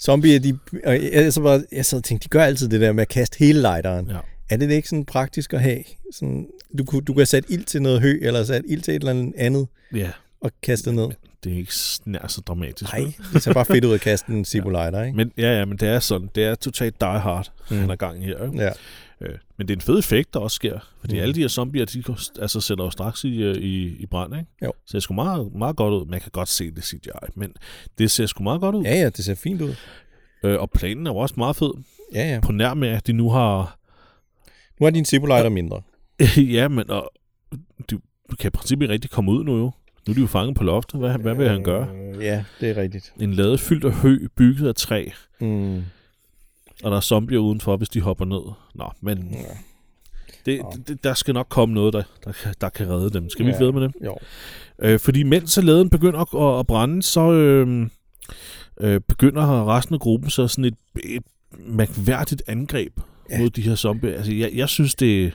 zombier, 0.02 0.40
de... 0.40 0.60
Og 0.86 1.04
jeg, 1.04 1.34
så 1.34 1.42
bare, 1.42 1.64
jeg 1.72 1.86
sad 1.86 1.98
og 1.98 2.04
tænkte, 2.04 2.24
de 2.24 2.30
gør 2.30 2.44
altid 2.44 2.70
det 2.70 2.82
der 2.82 2.92
med 2.92 3.02
at 3.02 3.10
kaste 3.10 3.40
hele 3.40 3.62
lighteren. 3.62 4.08
Ja. 4.10 4.20
Er 4.50 4.58
det 4.58 4.72
ikke 4.72 4.90
sådan 4.90 5.06
praktisk 5.06 5.54
at 5.54 5.62
have? 5.62 5.84
Sådan, 6.14 6.48
du, 6.78 7.00
du 7.00 7.14
kan 7.14 7.26
sætte 7.26 7.52
ild 7.52 7.66
til 7.66 7.82
noget 7.82 8.02
hø, 8.02 8.20
eller 8.22 8.44
sætte 8.44 8.70
ild 8.70 8.82
til 8.82 8.96
et 8.96 9.00
eller 9.00 9.12
andet 9.12 9.34
andet, 9.38 9.68
ja, 9.94 10.12
og 10.42 10.52
kaste 10.64 10.90
det 10.90 10.96
ned. 10.96 11.10
Det 11.44 11.54
er 11.54 11.58
ikke 11.58 11.74
nær 12.06 12.28
så 12.28 12.42
dramatisk. 12.42 12.94
Nej, 12.94 13.14
det 13.34 13.44
ser 13.44 13.54
bare 13.54 13.66
fedt 13.66 13.86
ud 13.86 13.94
at 13.94 14.02
kaste 14.02 14.32
en 14.32 14.46
Zippo 14.50 14.70
Lighter, 14.70 15.04
ikke? 15.04 15.18
Men, 15.18 15.32
ja, 15.38 15.60
ja, 15.60 15.66
men 15.66 15.78
det 15.78 15.90
er 15.90 16.00
sådan. 16.00 16.30
Det 16.36 16.44
er 16.44 16.56
totalt 16.56 17.02
die 17.02 17.20
hard, 17.20 17.52
mm. 17.72 17.78
Han 17.78 17.90
er 17.90 17.96
gang 17.96 18.26
her. 18.26 18.46
Ikke? 18.46 18.62
Ja. 18.62 18.72
Øh, 19.22 19.38
men 19.58 19.68
det 19.68 19.74
er 19.74 19.78
en 19.78 19.82
fed 19.82 20.00
effekt, 20.00 20.34
der 20.34 20.40
også 20.40 20.56
sker. 20.56 20.80
Fordi 21.00 21.16
mm. 21.16 21.22
Alle 21.22 21.34
de 21.34 21.42
her 21.42 21.48
zombier, 21.48 21.86
de 21.86 22.04
altså, 22.42 22.62
sætter 22.62 22.84
jo 22.84 22.90
straks 22.90 23.24
i, 23.24 23.44
øh, 23.44 23.56
i, 23.56 23.96
i 24.00 24.06
brand, 24.06 24.36
ikke? 24.36 24.48
Jo. 24.64 24.74
Så 24.86 24.98
det 24.98 25.04
sgu 25.04 25.14
meget, 25.14 25.54
meget 25.56 25.76
godt 25.76 25.94
ud. 25.94 26.06
Man 26.06 26.22
kan 26.22 26.32
godt 26.32 26.50
se 26.50 26.72
det 26.72 26.84
CGI, 26.84 27.10
men 27.36 27.54
det 27.98 28.12
ser 28.12 28.26
sgu 28.26 28.44
meget 28.44 28.62
godt 28.62 28.76
ud. 28.76 28.84
ja, 28.84 28.96
ja, 28.96 29.10
det 29.10 29.26
ser 29.26 29.36
fint 29.36 29.62
ud. 29.62 29.76
Øh, 30.44 30.60
og 30.60 30.72
planen 30.72 31.08
er 31.08 31.12
jo 31.12 31.18
også 31.18 31.36
meget 31.38 31.56
fed. 31.56 31.72
Ja, 32.14 32.34
ja. 32.34 32.40
På 32.40 32.52
nær 32.52 32.74
med, 32.74 32.90
at 32.90 33.08
de 33.08 33.14
nu 33.14 33.30
har... 33.30 33.80
Nu 34.80 34.86
er 34.86 34.90
din 34.90 35.06
Lighter 35.12 35.50
mindre. 35.50 35.82
ja, 36.58 36.68
men 36.68 36.90
og, 36.90 37.12
du, 37.92 38.00
kan 38.40 38.48
i 38.48 38.50
princippet 38.50 38.90
rigtig 38.90 39.12
komme 39.12 39.32
ud 39.32 39.44
nu 39.44 39.58
jo. 39.58 39.72
Nu 40.08 40.12
er 40.12 40.16
de 40.16 40.22
jo 40.22 40.28
fanget 40.28 40.56
på 40.58 40.64
loftet. 40.64 41.00
Hvad, 41.00 41.18
hvad 41.18 41.36
vil 41.36 41.50
han 41.50 41.64
gøre? 41.64 41.88
Øh, 41.96 42.24
Ja, 42.24 42.44
det 42.62 42.70
er 42.70 42.78
rigtigt. 42.82 43.14
En 43.20 43.34
lade 43.34 43.58
fyldt 43.58 43.86
af 43.86 43.92
hø, 43.92 44.28
bygget 44.38 44.68
af 44.68 44.76
træ, 44.76 45.06
Mm. 45.42 45.76
og 46.84 46.92
der 46.92 46.98
er 46.98 47.02
zombier 47.02 47.40
udenfor, 47.40 47.78
hvis 47.78 47.90
de 47.90 48.02
hopper 48.02 48.26
ned. 48.26 48.54
Nå, 48.76 48.92
men 49.02 49.30
Ja. 49.32 49.38
det, 50.46 50.62
det, 50.88 51.04
der 51.04 51.14
skal 51.14 51.34
nok 51.34 51.48
komme 51.50 51.76
noget, 51.76 51.94
der, 51.94 52.04
der, 52.26 52.32
kan- 52.32 52.54
der 52.62 52.70
kan 52.70 52.90
redde 52.90 53.10
dem. 53.10 53.30
Skal 53.30 53.46
vi 53.46 53.52
Ja. 53.52 53.60
ikke 53.68 53.80
med 53.80 53.82
det? 53.82 53.94
Jo. 54.06 54.18
Øh, 54.82 55.00
fordi 55.00 55.24
mens 55.24 55.60
laden 55.64 55.90
begynder 55.90 56.36
at, 56.56 56.60
at 56.60 56.68
brænde, 56.68 57.04
så 57.04 57.32
øh, 57.32 57.88
øh, 58.82 59.02
begynder 59.08 59.68
resten 59.76 59.94
af 59.96 60.00
gruppen 60.00 60.30
så 60.30 60.48
sådan 60.48 60.66
et, 60.66 60.76
et 61.04 61.24
mærkværdigt 61.60 62.44
angreb. 62.48 63.00
Ja. 63.30 63.40
mod 63.40 63.50
de 63.50 63.62
her 63.62 63.76
zombier. 63.76 64.14
Altså, 64.16 64.34
jeg, 64.34 64.52
jeg 64.54 64.70
synes, 64.70 64.96
det, 64.96 65.34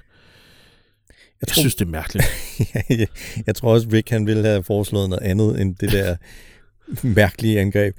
jeg, 1.41 1.49
Jeg 1.49 1.49
jeg 1.49 1.55
tror, 1.55 1.61
synes, 1.61 1.75
det 1.75 1.85
er 1.85 1.91
mærkeligt. 1.91 2.27
jeg 3.47 3.55
tror 3.55 3.73
også, 3.73 3.89
Rick 3.93 4.11
han 4.11 4.27
ville 4.27 4.45
have 4.45 4.63
foreslået 4.63 5.11
noget 5.11 5.23
andet 5.23 5.61
end 5.61 5.77
det 5.77 5.93
der 5.93 6.17
mærkelige 7.03 7.61
angreb. 7.61 7.97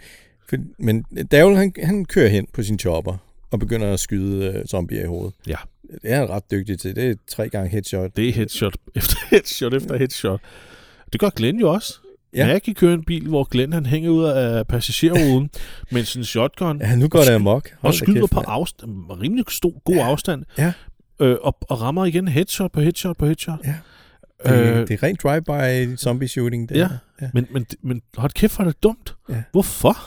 Men 0.79 1.05
Daryl, 1.31 1.55
han, 1.55 1.73
han 1.83 2.05
kører 2.05 2.27
hen 2.29 2.47
på 2.53 2.63
sin 2.63 2.79
chopper 2.79 3.17
og 3.51 3.59
begynder 3.59 3.93
at 3.93 3.99
skyde 3.99 4.49
uh, 4.49 4.65
zombier 4.65 5.03
i 5.03 5.07
hovedet. 5.07 5.33
Ja. 5.47 5.55
Det 6.01 6.11
er 6.11 6.15
han 6.15 6.29
ret 6.29 6.51
dygtig 6.51 6.79
til. 6.79 6.95
Det 6.95 7.09
er 7.09 7.15
tre 7.27 7.49
gange 7.49 7.69
headshot. 7.69 8.15
Det 8.15 8.29
er 8.29 8.33
headshot 8.33 8.75
efter 8.95 9.15
headshot 9.31 9.73
efter 9.73 9.97
headshot. 9.97 10.41
Det 11.13 11.19
gør 11.19 11.29
Glenn 11.29 11.59
jo 11.59 11.73
også. 11.73 11.99
Ja. 12.33 12.47
Ja. 12.47 12.53
Maggie 12.53 12.73
kører 12.73 12.93
en 12.93 13.03
bil, 13.03 13.27
hvor 13.27 13.43
Glenn 13.43 13.73
han 13.73 13.85
hænger 13.85 14.09
ud 14.09 14.23
af 14.23 14.67
passagerruden 14.67 15.49
med 15.91 16.03
sin 16.03 16.23
shotgun 16.23 16.81
Ja, 16.81 16.95
nu 16.95 17.07
går 17.07 17.19
det 17.19 17.29
amok. 17.29 17.69
Hold 17.79 17.93
og 17.93 17.97
skyder 17.97 18.19
kæft, 18.19 18.31
på 18.31 18.39
afstand, 18.39 18.91
rimelig 19.21 19.45
stor, 19.49 19.81
god 19.83 19.97
afstand. 19.97 20.43
Ja. 20.57 20.73
Øh, 21.19 21.35
og, 21.41 21.57
og 21.61 21.81
rammer 21.81 22.05
igen 22.05 22.27
headshot 22.27 22.71
på 22.71 22.81
headshot 22.81 23.17
på 23.17 23.25
headshot. 23.25 23.59
Ja. 23.65 23.75
Det, 24.45 24.51
Øh, 24.51 24.87
det 24.87 24.91
er 24.91 25.03
rent 25.03 25.23
drive-by 25.23 25.95
zombie 25.97 26.27
shooting. 26.27 26.69
Det 26.69 26.75
Ja. 26.75 26.89
ja. 27.21 27.29
Men, 27.33 27.47
men, 27.51 27.65
men 27.83 28.01
hold 28.17 28.31
kæft, 28.31 28.55
hvor 28.55 28.65
er 28.65 28.69
det 28.69 28.83
dumt. 28.83 29.15
Ja. 29.29 29.43
Hvorfor? 29.51 29.97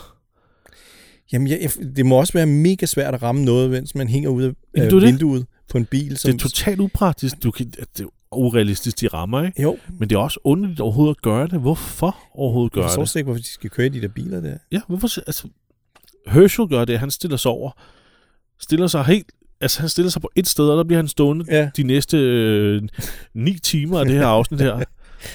Jamen, 1.33 1.47
jeg, 1.47 1.59
jeg, 1.61 1.71
det 1.95 2.05
må 2.05 2.15
også 2.15 2.33
være 2.33 2.45
mega 2.45 2.85
svært 2.85 3.13
at 3.13 3.21
ramme 3.23 3.45
noget, 3.45 3.69
mens 3.69 3.95
man 3.95 4.07
hænger 4.07 4.29
ud 4.29 4.43
af 4.43 4.51
øh, 4.77 4.83
det 4.83 4.91
det. 4.91 5.01
vinduet 5.01 5.45
på 5.69 5.77
en 5.77 5.85
bil. 5.85 6.17
Som, 6.17 6.31
Det 6.31 6.35
er 6.37 6.39
totalt 6.49 6.79
upraktisk. 6.79 7.43
Du 7.43 7.51
kan, 7.51 7.65
det 7.69 7.99
er 7.99 8.05
urealistisk, 8.31 8.99
de 9.01 9.07
rammer, 9.07 9.43
ikke? 9.43 9.61
Jo, 9.61 9.77
Men 9.99 10.09
det 10.09 10.15
er 10.15 10.19
også 10.19 10.39
underligt 10.43 10.79
overhovedet 10.79 11.15
at 11.15 11.21
gøre 11.21 11.47
det. 11.47 11.59
Hvorfor 11.59 12.15
overhovedet 12.33 12.71
jeg 12.75 12.81
gøre 12.81 12.83
forstår 12.89 13.01
det? 13.01 13.09
slet 13.09 13.19
ikke, 13.19 13.25
hvorfor 13.25 13.41
de 13.41 13.47
skal 13.47 13.69
køre 13.69 13.89
de 13.89 14.01
der 14.01 14.07
biler 14.07 14.39
der. 14.41 14.57
Ja, 14.71 14.81
hvorfor? 14.87 15.07
Altså, 15.27 15.47
Herschel 16.27 16.67
gør 16.67 16.85
det, 16.85 16.99
han 16.99 17.11
stiller 17.11 17.37
sig 17.37 17.51
over, 17.51 17.71
stiller 18.59 18.87
sig 18.87 19.03
helt, 19.03 19.31
altså 19.61 19.79
han 19.79 19.89
stiller 19.89 20.09
sig 20.11 20.21
på 20.21 20.29
et 20.35 20.47
sted, 20.47 20.69
og 20.69 20.77
der 20.77 20.83
bliver 20.83 20.97
han 20.97 21.07
stående 21.07 21.45
Ja. 21.49 21.69
de 21.77 21.83
næste 21.83 22.17
øh, 22.17 22.81
ni 23.33 23.59
timer 23.59 23.99
af 23.99 24.05
det 24.05 24.13
her 24.15 24.27
afsnit 24.27 24.61
her, 24.61 24.83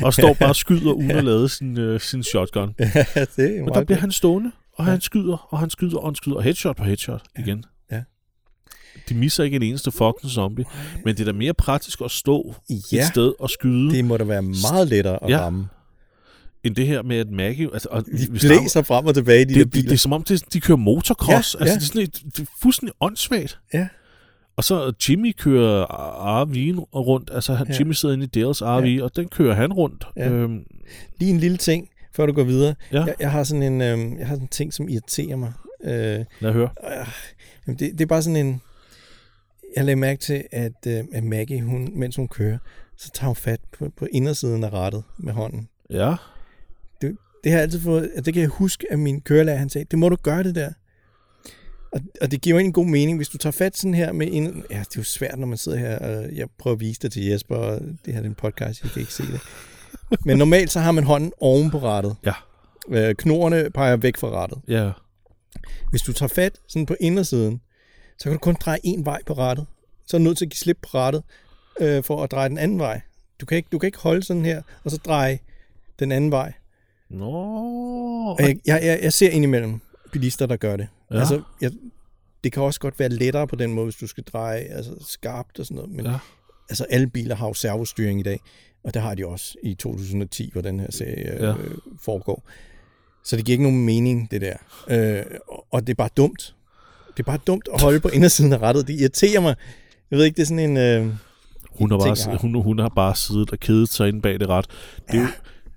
og 0.03 0.15
står 0.15 0.35
bare 0.35 0.49
og 0.49 0.57
skyder 0.57 0.93
uden 0.93 1.11
at 1.11 1.25
lade 1.25 1.49
sin, 1.49 1.79
øh, 1.79 2.01
sin 2.01 2.23
shotgun. 2.23 2.75
ja, 2.79 2.87
det 3.37 3.57
er 3.59 3.65
Men 3.65 3.75
der 3.75 3.85
bliver 3.85 3.99
han 3.99 4.13
stående, 4.13 4.51
og 4.79 4.85
Ja. 4.85 4.91
han 4.91 5.01
skyder, 5.01 5.47
og 5.53 5.59
han 5.59 5.71
skyder, 5.71 5.97
og 5.99 6.09
han 6.09 6.15
skyder, 6.15 6.37
og 6.37 6.43
headshot 6.43 6.77
på 6.77 6.85
headshot 6.85 7.23
igen. 7.39 7.65
Ja. 7.93 8.03
De 9.09 9.15
misser 9.15 9.45
ikke 9.45 9.57
en 9.57 9.63
eneste 9.63 9.91
fucking 9.91 10.31
zombie, 10.33 10.65
men 11.05 11.15
det 11.15 11.21
er 11.21 11.33
da 11.33 11.39
mere 11.39 11.55
praktisk 11.55 12.01
at 12.05 12.11
stå 12.11 12.55
Ja, 12.93 12.99
et 12.99 13.05
sted 13.07 13.33
og 13.41 13.51
skyde, 13.51 13.91
det 13.91 14.05
må 14.05 14.17
da 14.17 14.25
være 14.25 14.43
meget 14.43 14.89
lettere 14.89 15.25
at 15.25 15.31
Ja. 15.31 15.39
ramme. 15.39 15.69
end 16.65 16.77
det 16.77 16.87
her 16.87 17.03
med, 17.03 17.17
at 17.17 17.31
Maggie... 17.31 17.69
Altså, 17.73 17.89
og 17.91 18.07
De 18.07 18.27
blæser 18.31 18.83
frem 18.83 19.07
og 19.07 19.15
tilbage 19.15 19.41
i 19.41 19.45
de 19.45 19.49
det, 19.49 19.55
der 19.57 19.65
det, 19.65 19.65
det, 19.65 19.73
biler. 19.73 19.89
det 19.89 19.95
er 19.95 19.99
som 19.99 20.13
om, 20.13 20.23
det, 20.23 20.53
de 20.53 20.61
kører 20.61 20.79
motocross. 20.79 21.31
Ja, 21.31 21.35
altså, 21.39 21.59
ja. 21.61 21.65
Det, 21.65 21.77
er 21.77 21.81
sådan 21.87 22.03
et, 22.03 22.23
det 22.37 22.43
er 22.43 22.47
fuldstændig 22.63 22.95
åndssvagt. 23.01 23.59
Ja. 23.75 23.89
Og 24.57 24.65
så 24.65 24.93
Jimmy 25.09 25.35
kører 25.39 25.87
RV'en 26.45 26.81
rundt. 26.95 27.31
Altså, 27.35 27.55
han, 27.55 27.67
Ja. 27.71 27.75
Jimmy 27.79 27.93
sidder 27.93 28.15
inde 28.15 28.25
i 28.25 28.29
Dales 28.29 28.63
RV, 28.63 29.03
og 29.03 29.17
den 29.17 29.29
kører 29.29 29.55
han 29.55 29.73
rundt. 29.73 30.05
Ja. 30.17 30.29
Øhm, 30.31 30.65
Lige 31.21 31.31
en 31.31 31.39
lille 31.39 31.57
ting, 31.57 31.89
før 32.13 32.27
du 32.27 32.33
går 32.33 32.45
videre. 32.45 32.75
Ja. 32.93 33.05
Jeg, 33.05 33.15
jeg, 33.21 33.31
har 33.31 33.45
sådan 33.45 33.63
en, 33.63 33.81
øh, 33.81 34.19
jeg 34.19 34.27
har 34.27 34.35
sådan 34.35 34.43
en 34.45 34.49
ting, 34.49 34.73
som 34.75 34.89
irriterer 34.89 35.37
mig. 35.37 35.53
Øh, 35.85 36.25
lad 36.41 36.53
høre. 36.53 36.69
øh, 37.69 37.73
det, 37.79 37.81
det 37.81 38.01
er 38.01 38.07
bare 38.07 38.23
sådan 38.23 38.47
en... 38.47 38.61
Jeg 39.77 39.85
lagde 39.85 39.97
mærke 40.01 40.21
til, 40.21 40.45
at, 40.53 40.87
øh, 40.87 41.05
at 41.13 41.25
Maggie, 41.25 41.63
hun, 41.63 41.91
mens 41.95 42.17
hun 42.17 42.29
kører, 42.29 42.59
så 42.99 43.11
tager 43.15 43.29
hun 43.29 43.37
fat 43.37 43.61
på, 43.79 43.89
på 43.97 44.07
indersiden 44.13 44.65
af 44.65 44.73
rattet 44.73 45.03
med 45.19 45.33
hånden. 45.33 45.69
Ja. 45.91 46.15
Det 47.45 47.53
har 47.53 47.59
jeg 47.59 47.63
altid 47.63 47.81
fået, 47.81 48.11
det 48.25 48.35
kan 48.35 48.41
jeg 48.41 48.49
huske, 48.51 48.87
at 48.91 48.99
min 48.99 49.21
kørelærer, 49.21 49.57
han 49.57 49.69
sagde, 49.69 49.87
det 49.91 49.99
må 49.99 50.09
du 50.09 50.17
gøre 50.23 50.43
det 50.43 50.55
der. 50.55 50.71
Og, 51.93 52.01
og 52.21 52.31
det 52.31 52.41
giver 52.41 52.61
jo 52.61 52.65
en 52.65 52.73
god 52.73 52.87
mening, 52.87 53.17
hvis 53.17 53.29
du 53.29 53.39
tager 53.39 53.53
fat 53.53 53.77
sådan 53.77 53.95
her 53.95 54.13
med 54.13 54.29
en... 54.33 54.65
Ja, 54.71 54.79
det 54.79 54.87
er 54.87 54.93
jo 54.97 55.03
svært, 55.03 55.39
når 55.39 55.47
man 55.47 55.59
sidder 55.59 55.79
her, 55.79 55.99
og 55.99 56.37
jeg 56.37 56.49
prøver 56.59 56.75
at 56.75 56.81
vise 56.81 57.01
det 57.01 57.13
til 57.13 57.25
Jesper, 57.25 57.57
og 57.57 57.81
det 58.05 58.15
her 58.15 58.21
er 58.21 58.25
en 58.25 58.35
podcast, 58.35 58.83
jeg 58.83 58.91
kan 58.91 59.01
ikke 59.01 59.13
se 59.13 59.23
det. 59.23 59.41
Men 60.25 60.39
normalt 60.39 60.71
så 60.71 60.81
har 60.81 60.93
man 60.93 61.05
hånden 61.05 61.33
oven 61.41 61.71
på 61.71 61.79
rattet. 61.79 62.17
Ja. 62.25 62.33
Øh, 62.89 63.15
Knorene 63.15 63.71
peger 63.71 63.97
væk 63.97 64.17
fra 64.17 64.29
rattet. 64.29 64.59
Ja. 64.69 64.91
Hvis 65.91 66.03
du 66.03 66.13
tager 66.13 66.29
fat 66.29 66.53
sådan 66.69 66.87
på 66.87 66.97
indersiden, 67.01 67.61
så 68.19 68.25
kan 68.25 68.33
du 68.33 68.39
kun 68.39 68.57
dreje 68.61 68.79
en 68.85 69.05
vej 69.05 69.21
på 69.27 69.33
rattet. 69.33 69.67
Så 70.07 70.17
er 70.17 70.19
du 70.19 70.25
nødt 70.25 70.39
til 70.39 70.45
at 70.45 70.51
give 70.51 70.59
slip 70.59 70.79
på 70.83 70.89
rattet, 70.95 71.23
øh, 71.81 72.05
for 72.05 72.23
at 72.23 72.31
dreje 72.31 72.49
den 72.49 72.59
anden 72.59 72.79
vej. 72.79 73.01
Du 73.41 73.47
kan, 73.47 73.57
ikke, 73.57 73.69
du 73.73 73.79
kan 73.79 73.87
ikke 73.87 73.99
holde 73.99 74.23
sådan 74.23 74.45
her, 74.45 74.63
og 74.85 74.91
så 74.91 74.97
dreje 74.97 75.39
den 75.99 76.13
anden 76.13 76.31
vej. 76.31 76.53
Nå. 77.11 78.37
Jeg, 78.39 78.57
jeg, 78.67 78.81
jeg, 78.85 78.99
jeg 79.03 79.13
ser 79.13 79.31
indimellem 79.31 79.81
bilister, 80.13 80.47
der 80.47 80.57
gør 80.57 80.77
det. 80.77 80.89
Ja. 81.11 81.15
Ja. 81.15 81.21
Altså, 81.21 81.43
jeg, 81.61 81.71
det 82.45 82.53
kan 82.53 82.63
også 82.63 82.81
godt 82.81 82.99
være 82.99 83.09
lettere 83.09 83.47
på 83.47 83.57
den 83.57 83.73
måde, 83.73 83.87
hvis 83.87 83.97
du 83.97 84.07
skal 84.07 84.25
dreje 84.25 84.59
altså, 84.61 84.93
skarpt 85.09 85.59
og 85.59 85.67
sådan 85.67 85.75
noget. 85.75 85.91
Men 85.91 86.05
Ja. 86.05 86.11
ja. 86.11 86.19
altså, 86.71 86.85
alle 86.91 87.07
biler 87.07 87.35
har 87.37 87.47
jo 87.47 87.55
servostyring 87.55 88.21
i 88.21 88.23
dag, 88.23 88.41
og 88.85 88.95
det 88.95 89.03
har 89.03 89.15
de 89.15 89.27
også 89.27 89.55
i 89.63 89.75
2010, 89.75 90.51
hvor 90.53 90.61
den 90.63 90.81
her 90.81 90.91
serie 90.91 91.37
Ja. 91.41 91.47
ja. 91.47 91.53
øh, 91.57 91.71
foregår. 92.01 92.49
Så 93.25 93.37
det 93.37 93.45
giver 93.45 93.55
ikke 93.55 93.63
nogen 93.65 93.85
mening, 93.85 94.31
det 94.31 94.41
der. 94.41 94.57
Øh, 94.89 95.25
og- 95.71 95.81
det 95.87 95.89
er 95.93 95.95
bare 95.95 96.09
dumt. 96.17 96.55
Det 97.17 97.23
er 97.23 97.25
bare 97.27 97.39
dumt 97.47 97.69
at 97.75 97.81
holde 97.81 98.01
på 98.01 98.09
indersiden 98.09 98.53
af 98.53 98.59
rettet. 98.59 98.87
Det 98.89 99.01
irriterer 99.01 99.41
mig. 99.41 99.57
Jeg 100.11 100.19
ved 100.19 100.25
ikke, 100.25 100.37
det 100.37 100.43
er 100.43 100.47
sådan 100.47 100.71
en... 100.71 100.77
Øh, 100.77 101.15
Hun 101.79 101.91
har, 101.91 101.99
ting, 101.99 102.17
bare, 102.17 102.31
har. 102.33 102.39
hun, 102.39 102.63
hun 102.63 102.79
har 102.79 102.89
bare 102.89 103.17
siddet 103.17 103.51
og 103.51 103.59
kedet 103.61 103.89
sig 103.89 104.09
inde 104.09 104.21
bag 104.23 104.41
det 104.41 104.49
ret. 104.49 104.67
Det 105.11 105.15
er, 105.17 105.21
jo, 105.23 105.27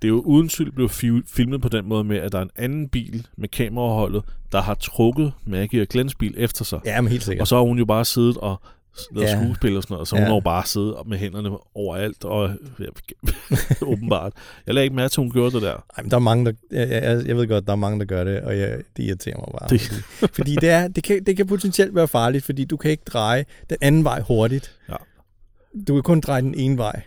det 0.02 0.08
er 0.08 0.12
jo 0.12 0.20
uden 0.20 0.48
skyld 0.48 0.72
blevet 0.72 0.90
fi- 0.90 1.22
filmet 1.34 1.62
på 1.62 1.68
den 1.68 1.88
måde 1.88 2.04
med, 2.04 2.16
at 2.16 2.32
der 2.32 2.38
er 2.38 2.42
en 2.42 2.50
anden 2.56 2.88
bil 2.88 3.26
med 3.36 3.48
kameraholdet, 3.48 4.22
der 4.52 4.60
har 4.62 4.74
trukket 4.74 5.32
Maggie 5.46 5.82
og 5.82 5.86
Glens 5.88 6.14
bil 6.14 6.34
efter 6.36 6.64
sig. 6.64 6.80
ja, 6.84 7.00
men 7.00 7.10
helt 7.10 7.22
sikkert. 7.22 7.40
Og 7.40 7.46
så 7.48 7.56
har 7.56 7.62
hun 7.62 7.78
jo 7.78 7.84
bare 7.84 8.04
siddet 8.04 8.36
og 8.36 8.60
lavet 9.14 9.28
Ja. 9.28 9.42
skuespil 9.44 9.76
og 9.76 9.82
sådan 9.82 9.94
noget, 9.94 10.08
så 10.08 10.14
hun 10.16 10.22
Ja. 10.22 10.26
har 10.28 10.34
jo 10.34 10.40
bare 10.40 10.66
siddet 10.66 10.94
med 11.06 11.18
hænderne 11.18 11.50
overalt, 11.74 12.24
og 12.24 12.50
ja, 12.80 12.84
åbenbart. 13.82 14.32
Jeg 14.66 14.74
lagde 14.74 14.84
ikke 14.84 14.96
mærke 14.96 15.08
til, 15.12 15.20
at 15.20 15.24
hun 15.24 15.30
gjorde 15.30 15.54
det 15.54 15.62
der. 15.62 15.72
Ej, 15.96 16.02
men 16.02 16.10
der 16.10 16.16
er 16.16 16.20
mange, 16.20 16.44
der, 16.44 16.52
jeg, 16.72 16.88
jeg, 16.90 17.26
jeg 17.26 17.36
ved 17.36 17.46
godt, 17.48 17.66
der 17.66 17.72
er 17.72 17.76
mange, 17.76 17.98
der 17.98 18.04
gør 18.04 18.24
det, 18.24 18.40
og 18.40 18.58
jeg, 18.58 18.78
det 18.96 19.02
irriterer 19.02 19.36
mig 19.36 19.48
bare. 19.60 19.68
Det- 19.68 19.80
Fordi, 19.80 20.32
fordi 20.34 20.54
det, 20.54 20.68
er, 20.70 20.88
det, 20.88 21.04
kan, 21.04 21.24
det 21.24 21.36
kan 21.36 21.46
potentielt 21.46 21.94
være 21.94 22.08
farligt, 22.08 22.44
fordi 22.44 22.64
du 22.64 22.76
kan 22.76 22.90
ikke 22.90 23.04
dreje 23.06 23.44
den 23.70 23.76
anden 23.80 24.04
vej 24.04 24.20
hurtigt. 24.20 24.72
Ja. 24.88 24.94
Du 25.88 25.94
kan 25.94 26.02
kun 26.02 26.20
dreje 26.20 26.42
den 26.42 26.54
ene 26.54 26.78
vej. 26.78 27.02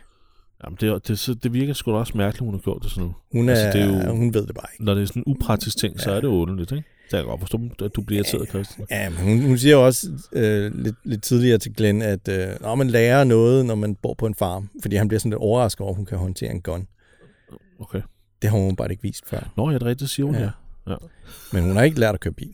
Jamen, 0.63 0.77
det, 0.81 0.89
er- 0.89 0.97
det, 0.99 1.43
det 1.43 1.53
virker 1.53 1.73
sgu 1.73 1.91
da 1.91 1.97
også 1.97 2.17
mærkeligt, 2.17 2.45
hun 2.45 2.53
har 2.53 2.59
gjort 2.61 2.83
det 2.83 2.91
sådan 2.91 3.03
nu. 3.03 3.13
Hun, 3.31 3.49
er, 3.49 3.53
Altså, 3.53 3.65
altså, 3.65 3.79
det 3.79 3.87
er 3.95 4.01
er 4.01 4.09
jo- 4.09 4.15
hun 4.15 4.33
ved 4.33 4.47
det 4.47 4.55
bare 4.55 4.65
ikke. 4.73 4.83
Når 4.85 4.93
det 4.93 5.01
er 5.01 5.05
sådan 5.07 5.23
en 5.27 5.31
upraktisk 5.35 5.77
ting, 5.77 5.99
så 5.99 6.11
er 6.11 6.21
det 6.21 6.27
underligt, 6.27 6.71
ikke? 6.71 6.83
Det 7.03 7.09
kan 7.09 7.17
jeg 7.17 7.25
godt 7.25 7.39
forstå, 7.39 7.59
at 7.85 7.95
du 7.95 8.01
bliver 8.01 8.19
irriteret, 8.19 8.49
Christian. 8.49 8.87
Ja, 8.91 9.09
men 9.09 9.19
hun, 9.19 9.41
hun 9.47 9.57
siger 9.57 9.75
jo 9.75 9.85
også 9.85 10.07
øh, 10.31 10.75
lidt, 10.83 10.95
lidt 11.03 11.23
tidligere 11.23 11.57
til 11.57 11.73
Glenn, 11.75 12.01
at 12.01 12.27
øh, 12.27 12.47
når 12.61 12.75
man 12.75 12.87
lærer 12.89 13.23
noget, 13.23 13.65
når 13.65 13.75
man 13.75 13.95
bor 13.95 14.13
på 14.13 14.25
en 14.25 14.35
farm. 14.35 14.69
Fordi 14.81 14.95
han 14.95 15.07
bliver 15.07 15.19
sådan 15.19 15.29
lidt 15.29 15.39
overrasket 15.41 15.81
over, 15.81 15.89
at 15.91 15.95
hun 15.95 16.05
kan 16.05 16.17
håndtere 16.17 16.51
en 16.51 16.61
gun. 16.61 16.87
Okay. 17.79 18.01
Det 18.41 18.49
har 18.49 18.57
hun 18.57 18.75
bare 18.75 18.91
ikke 18.91 19.03
vist 19.03 19.29
før. 19.29 19.51
Nå, 19.57 19.69
ja, 19.69 19.73
det 19.75 19.83
er 19.83 19.85
rigtigt, 19.87 20.09
siger 20.09 20.25
hun, 20.25 20.35
ja. 20.35 20.49
Ja. 20.87 20.95
Men 21.53 21.63
hun 21.63 21.75
har 21.75 21.83
ikke 21.83 21.99
lært 21.99 22.13
at 22.15 22.19
køre 22.19 22.33
bil. 22.33 22.53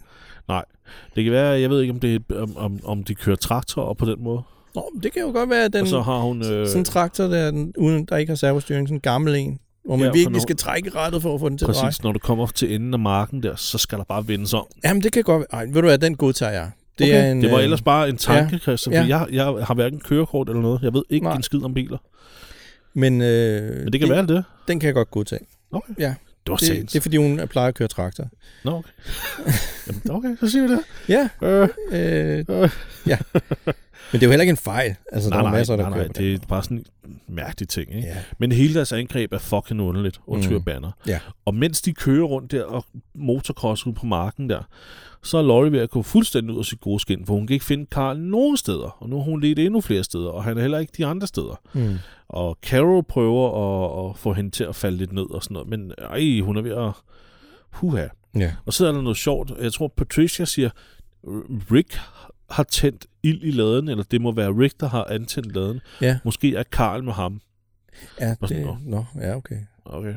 Det 1.15 1.23
kan 1.23 1.33
være, 1.33 1.59
jeg 1.59 1.69
ved 1.69 1.81
ikke, 1.81 1.93
om, 1.93 1.99
det, 1.99 2.15
er- 2.29 2.35
om, 2.41 2.57
om, 2.57 2.79
om 2.83 3.03
de 3.03 3.15
kører 3.15 3.35
traktorer 3.35 3.93
på 3.93 4.05
den 4.05 4.23
måde. 4.23 4.41
Nå, 4.75 4.89
det 5.03 5.13
kan 5.13 5.21
jo 5.21 5.27
godt 5.31 5.49
være, 5.49 5.63
at 5.65 5.73
den, 5.73 5.81
og 5.81 5.87
så 5.87 6.01
har 6.01 6.19
hun... 6.19 6.41
Øh, 6.45 6.67
sådan 6.67 6.81
en 6.81 6.85
traktor, 6.85 7.23
der, 7.23 7.51
den, 7.51 7.73
uden, 7.77 8.05
der 8.05 8.17
ikke 8.17 8.29
har 8.29 8.35
servostyring, 8.35 8.87
sådan 8.87 8.97
en 8.97 9.01
gammel 9.01 9.35
en, 9.35 9.59
hvor 9.85 9.95
man 9.95 10.05
Ja, 10.05 10.11
virkelig 10.11 10.25
nogle- 10.25 10.41
skal 10.41 10.55
trække 10.57 10.89
rettet 10.95 11.21
for 11.21 11.33
at 11.33 11.39
få 11.39 11.49
den 11.49 11.57
til 11.57 11.65
at 11.65 11.73
dreje. 11.75 11.85
præcis, 11.85 12.03
når 12.03 12.11
du 12.11 12.19
kommer 12.19 12.47
til 12.47 12.75
enden 12.75 12.93
af 12.93 12.99
marken 12.99 13.43
der, 13.43 13.55
så 13.55 13.77
skal 13.77 13.97
der 13.97 14.03
bare 14.03 14.27
vendes 14.27 14.53
om. 14.53 14.65
Jamen, 14.83 15.03
det 15.03 15.11
kan 15.11 15.23
godt 15.23 15.39
være. 15.39 15.59
Ej, 15.61 15.65
ved 15.65 15.73
du 15.73 15.81
hvad, 15.81 15.97
den 15.97 16.15
godtager 16.17 16.51
jeg. 16.51 16.71
Det, 16.99 17.05
okay. 17.07 17.27
er 17.27 17.31
en, 17.31 17.41
det 17.41 17.51
var 17.51 17.57
øh, 17.57 17.63
ellers 17.63 17.81
bare 17.81 18.09
en 18.09 18.17
tanke, 18.17 18.53
ja, 18.55 18.57
Christian, 18.59 18.93
ja. 19.07 19.19
jeg, 19.19 19.27
jeg 19.33 19.45
har 19.45 19.73
hverken 19.73 19.99
kørekort 19.99 20.49
eller 20.49 20.61
noget. 20.61 20.81
Jeg 20.81 20.93
ved 20.93 21.03
ikke 21.09 21.23
Nej. 21.25 21.35
en 21.35 21.43
skid 21.43 21.63
om 21.63 21.73
biler. 21.73 21.97
Men, 22.93 23.21
øh, 23.21 23.83
Men 23.83 23.93
det 23.93 23.99
kan 24.01 24.09
være 24.09 24.27
det. 24.27 24.43
Den 24.67 24.79
kan 24.79 24.87
jeg 24.87 24.93
godt 24.93 25.11
godtage. 25.11 25.41
Okay. 25.71 25.93
Ja, 25.99 26.05
Det 26.45 26.51
var 26.51 26.55
det, 26.55 26.69
det 26.91 26.95
er 26.95 27.01
fordi, 27.01 27.17
hun 27.17 27.41
plejer 27.49 27.67
at 27.67 27.75
køre 27.75 27.87
traktor. 27.87 28.23
Nå, 28.63 28.71
okay. 28.71 28.89
Jamen, 29.87 30.01
okay, 30.09 30.35
så 30.39 30.49
siger 30.49 30.67
vi 30.67 30.73
det. 30.73 30.79
Ja, 31.09 31.29
Øh, 31.41 31.69
øh, 31.91 32.45
øh. 32.49 32.69
ja. 33.07 33.17
Men 34.11 34.21
det 34.21 34.23
er 34.23 34.27
jo 34.27 34.31
heller 34.31 34.41
ikke 34.41 34.51
en 34.51 34.57
fejl. 34.57 34.95
Altså, 35.11 35.29
Nej, 35.29 35.37
der 35.37 35.45
er 35.45 35.49
nej, 35.49 35.59
masser, 35.59 35.75
der 35.75 35.89
nej, 35.89 35.97
nej, 35.97 36.07
det 36.07 36.33
er 36.33 36.37
bare 36.47 36.63
sådan 36.63 36.85
en 37.05 37.19
mærkelig 37.27 37.69
ting, 37.69 37.95
ikke? 37.95 38.07
Ja. 38.07 38.17
Men 38.37 38.51
hele 38.51 38.73
deres 38.73 38.91
angreb 38.91 39.33
er 39.33 39.37
fucking 39.37 39.81
underligt. 39.81 40.19
Undskyld, 40.27 40.57
mm. 40.57 40.63
Banner. 40.63 40.91
Ja. 41.07 41.19
Og 41.45 41.55
mens 41.55 41.81
de 41.81 41.93
kører 41.93 42.25
rundt 42.25 42.51
der 42.51 42.63
og 42.63 42.85
motocross 43.15 43.87
ud 43.87 43.93
på 43.93 44.05
marken 44.05 44.49
der, 44.49 44.61
så 45.23 45.37
er 45.37 45.41
Laurie 45.41 45.71
ved 45.71 45.79
at 45.79 45.89
gå 45.89 46.01
fuldstændig 46.01 46.53
ud 46.53 46.59
af 46.59 46.65
sit 46.65 46.81
gode 46.81 46.99
skin, 46.99 47.25
for 47.25 47.33
hun 47.33 47.47
kan 47.47 47.53
ikke 47.53 47.65
finde 47.65 47.85
Carl 47.91 48.19
nogen 48.19 48.57
steder. 48.57 48.97
Og 48.99 49.09
nu 49.09 49.15
har 49.15 49.23
hun 49.23 49.41
lidt 49.41 49.59
endnu 49.59 49.81
flere 49.81 50.03
steder, 50.03 50.29
og 50.29 50.43
han 50.43 50.57
er 50.57 50.61
heller 50.61 50.79
ikke 50.79 50.93
de 50.97 51.05
andre 51.05 51.27
steder. 51.27 51.61
Mm. 51.73 51.95
Og 52.29 52.57
Carol 52.65 53.03
prøver 53.03 53.47
at, 53.47 54.09
at 54.09 54.17
få 54.17 54.33
hende 54.33 54.51
til 54.51 54.63
at 54.63 54.75
falde 54.75 54.97
lidt 54.97 55.11
ned 55.11 55.31
og 55.31 55.43
sådan 55.43 55.53
noget, 55.53 55.69
men 55.69 55.91
ej, 55.97 56.39
hun 56.39 56.57
er 56.57 56.61
ved 56.61 56.71
at... 56.71 56.91
Puha. 57.73 58.07
Ja. 58.35 58.51
Og 58.65 58.73
så 58.73 58.87
er 58.87 58.91
der 58.91 59.01
noget 59.01 59.17
sjovt. 59.17 59.51
Jeg 59.61 59.73
tror, 59.73 59.87
Patricia 59.97 60.45
siger, 60.45 60.69
Rick 61.71 61.99
har 62.51 62.63
tændt 62.63 63.05
ild 63.23 63.43
i 63.43 63.51
laden, 63.51 63.87
eller 63.89 64.03
det 64.03 64.21
må 64.21 64.31
være 64.31 64.49
Rick, 64.49 64.79
der 64.79 64.89
har 64.89 65.03
antændt 65.09 65.55
laden. 65.55 65.79
Ja, 66.01 66.19
Måske 66.23 66.55
er 66.55 66.63
Karl 66.63 67.03
med 67.03 67.13
ham. 67.13 67.41
ja, 68.19 68.35
Hvad 68.39 68.49
det, 68.49 68.63
så? 68.65 68.77
nå, 68.85 69.05
ja, 69.21 69.35
okay. 69.35 69.57
Okay. 69.85 70.13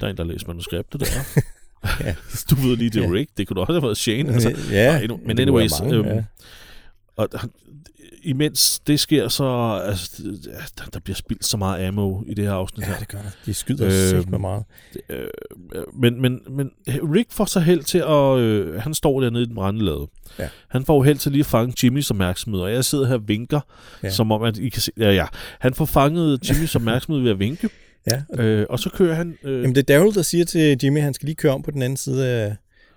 Der 0.00 0.06
er 0.06 0.10
en, 0.10 0.16
der 0.16 0.24
læser 0.24 0.46
manuskriptet 0.46 1.00
der. 1.00 1.06
Ja. 2.00 2.14
Du 2.50 2.54
ved 2.54 2.76
lige, 2.76 2.90
det 2.90 3.04
er 3.04 3.08
Ja. 3.08 3.12
Rick. 3.14 3.30
Det 3.36 3.48
kunne 3.48 3.60
også 3.60 3.72
have 3.72 3.82
været 3.82 3.96
Shane. 3.96 4.32
Altså, 4.32 4.56
ja, 4.70 5.06
nej, 5.06 5.16
men 5.26 5.36
det 5.36 5.42
anyways, 5.42 5.80
mange, 5.80 5.96
øhm, 5.96 6.06
ja. 6.06 6.24
Og 7.16 7.28
imens 8.22 8.80
det 8.86 9.00
sker, 9.00 9.28
så 9.28 9.44
altså, 9.84 10.22
der, 10.78 10.84
der 10.92 11.00
bliver 11.00 11.14
spildt 11.16 11.44
så 11.44 11.56
meget 11.56 11.86
ammo 11.88 12.22
i 12.26 12.34
det 12.34 12.44
her 12.44 12.52
afsnit 12.52 12.86
Ja, 12.88 12.94
det 13.00 13.08
gør 13.08 13.18
det. 13.18 13.32
De 13.46 13.54
skyder 13.54 14.14
øhm, 14.18 14.30
med 14.30 14.38
meget. 14.38 14.64
Øh, 15.10 15.26
øh, 15.74 15.82
men, 15.94 16.22
men, 16.22 16.40
men 16.50 16.70
Rick 16.86 17.32
får 17.32 17.44
så 17.44 17.60
held 17.60 17.82
til 17.84 17.98
at... 17.98 18.38
Øh, 18.38 18.80
han 18.82 18.94
står 18.94 19.20
dernede 19.20 19.42
i 19.42 19.46
den 19.46 19.54
brændende 19.54 19.84
lade. 19.84 20.06
Ja. 20.38 20.48
Han 20.68 20.84
får 20.84 21.04
held 21.04 21.18
til 21.18 21.32
lige 21.32 21.40
at 21.40 21.46
fange 21.46 21.74
Jimmys 21.82 22.10
opmærksomhed, 22.10 22.60
og 22.60 22.72
jeg 22.72 22.84
sidder 22.84 23.06
her 23.06 23.14
og 23.14 23.28
vinker, 23.28 23.60
ja. 24.02 24.10
Som 24.10 24.32
om, 24.32 24.42
at 24.42 24.58
I 24.58 24.68
kan 24.68 24.82
se... 24.82 24.92
Ja, 24.98 25.12
ja. 25.12 25.26
Han 25.58 25.74
får 25.74 25.84
fanget 25.84 26.50
Jimmys 26.50 26.74
opmærksomhed 26.76 27.22
ved 27.22 27.30
at 27.30 27.38
vinke, 27.38 27.68
Ja. 28.10 28.22
og- 28.28 28.44
øh, 28.44 28.66
og 28.70 28.78
så 28.78 28.90
kører 28.90 29.14
han... 29.14 29.38
Øh, 29.44 29.62
Jamen, 29.62 29.74
det 29.74 29.90
er 29.90 29.94
Daryl, 29.98 30.14
der 30.14 30.22
siger 30.22 30.44
til 30.44 30.78
Jimmy, 30.82 30.98
at 30.98 31.04
han 31.04 31.14
skal 31.14 31.26
lige 31.26 31.36
køre 31.36 31.52
om 31.52 31.62
på 31.62 31.70
den 31.70 31.82
anden 31.82 31.96
side 31.96 32.26
af, 32.28 32.56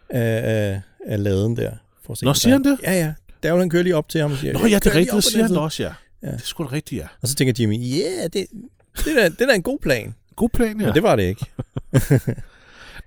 af, 0.10 0.41
af, 0.43 0.82
af 1.08 1.23
laden 1.23 1.58
der. 1.58 1.71
For 2.05 2.12
at 2.13 2.17
se, 2.17 2.25
Nå, 2.25 2.34
siger 2.34 2.53
han 2.53 2.65
er. 2.65 2.77
Ja, 2.84 2.93
ja. 2.93 3.13
Daryl, 3.43 3.60
han 3.60 3.69
kører 3.69 3.84
lige 3.84 3.95
op 3.95 4.10
til 4.10 4.21
ham 4.21 4.32
og 4.32 4.38
siger, 4.38 4.54
Nå 4.54 4.60
"Jeg 4.60 4.69
ja, 4.69 4.80
det 4.80 4.88
er 4.88 4.95
rigtigt, 4.95 5.15
det 5.15 5.23
siger 5.23 5.41
han 5.43 5.49
side." 5.49 5.60
også, 5.60 5.84
ja. 5.84 5.93
Ja. 6.23 6.28
Det 6.28 6.34
er 6.34 6.38
sgu 6.39 6.63
da 6.63 6.71
rigtigt, 6.71 7.02
ja. 7.02 7.08
Og 7.21 7.28
så 7.28 7.36
tænker 7.36 7.54
Jimmy, 7.60 7.80
ja, 7.80 7.95
yeah, 8.19 8.23
det, 8.23 8.45
det, 8.97 9.23
er, 9.25 9.30
det 9.30 9.41
er 9.41 9.45
da 9.45 9.54
en 9.54 9.63
god 9.63 9.80
plan. 9.80 10.15
God 10.36 10.49
plan, 10.49 10.80
ja. 10.80 10.86
Men 10.86 10.93
det 10.95 11.04
var 11.04 11.15
det 11.15 11.23
ikke. 11.23 11.45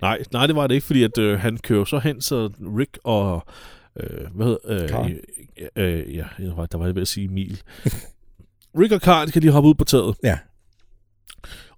Nej, 0.01 0.23
nej, 0.31 0.47
det 0.47 0.55
var 0.55 0.67
det 0.67 0.75
ikke, 0.75 0.87
fordi 0.87 1.03
at, 1.03 1.17
øh, 1.17 1.39
han 1.39 1.57
kører 1.57 1.85
så 1.85 1.99
hen, 1.99 2.21
så 2.21 2.49
Rick 2.77 2.99
og... 3.03 3.43
Øh, 3.99 4.27
hvad 4.35 4.45
hedder... 4.45 4.83
Øh, 4.83 4.89
Carl. 4.89 5.11
øh, 5.75 5.99
øh, 5.99 6.15
ja, 6.15 6.25
der 6.71 6.77
var 6.77 6.85
jeg 6.85 6.95
ved 6.95 7.01
at 7.01 7.07
sige 7.07 7.25
Emil. 7.25 7.61
Rick 8.79 8.91
og 8.93 8.99
Carl 8.99 9.31
kan 9.31 9.41
lige 9.41 9.51
hoppe 9.51 9.69
ud 9.69 9.75
på 9.75 9.83
taget. 9.83 10.15
Ja. 10.23 10.37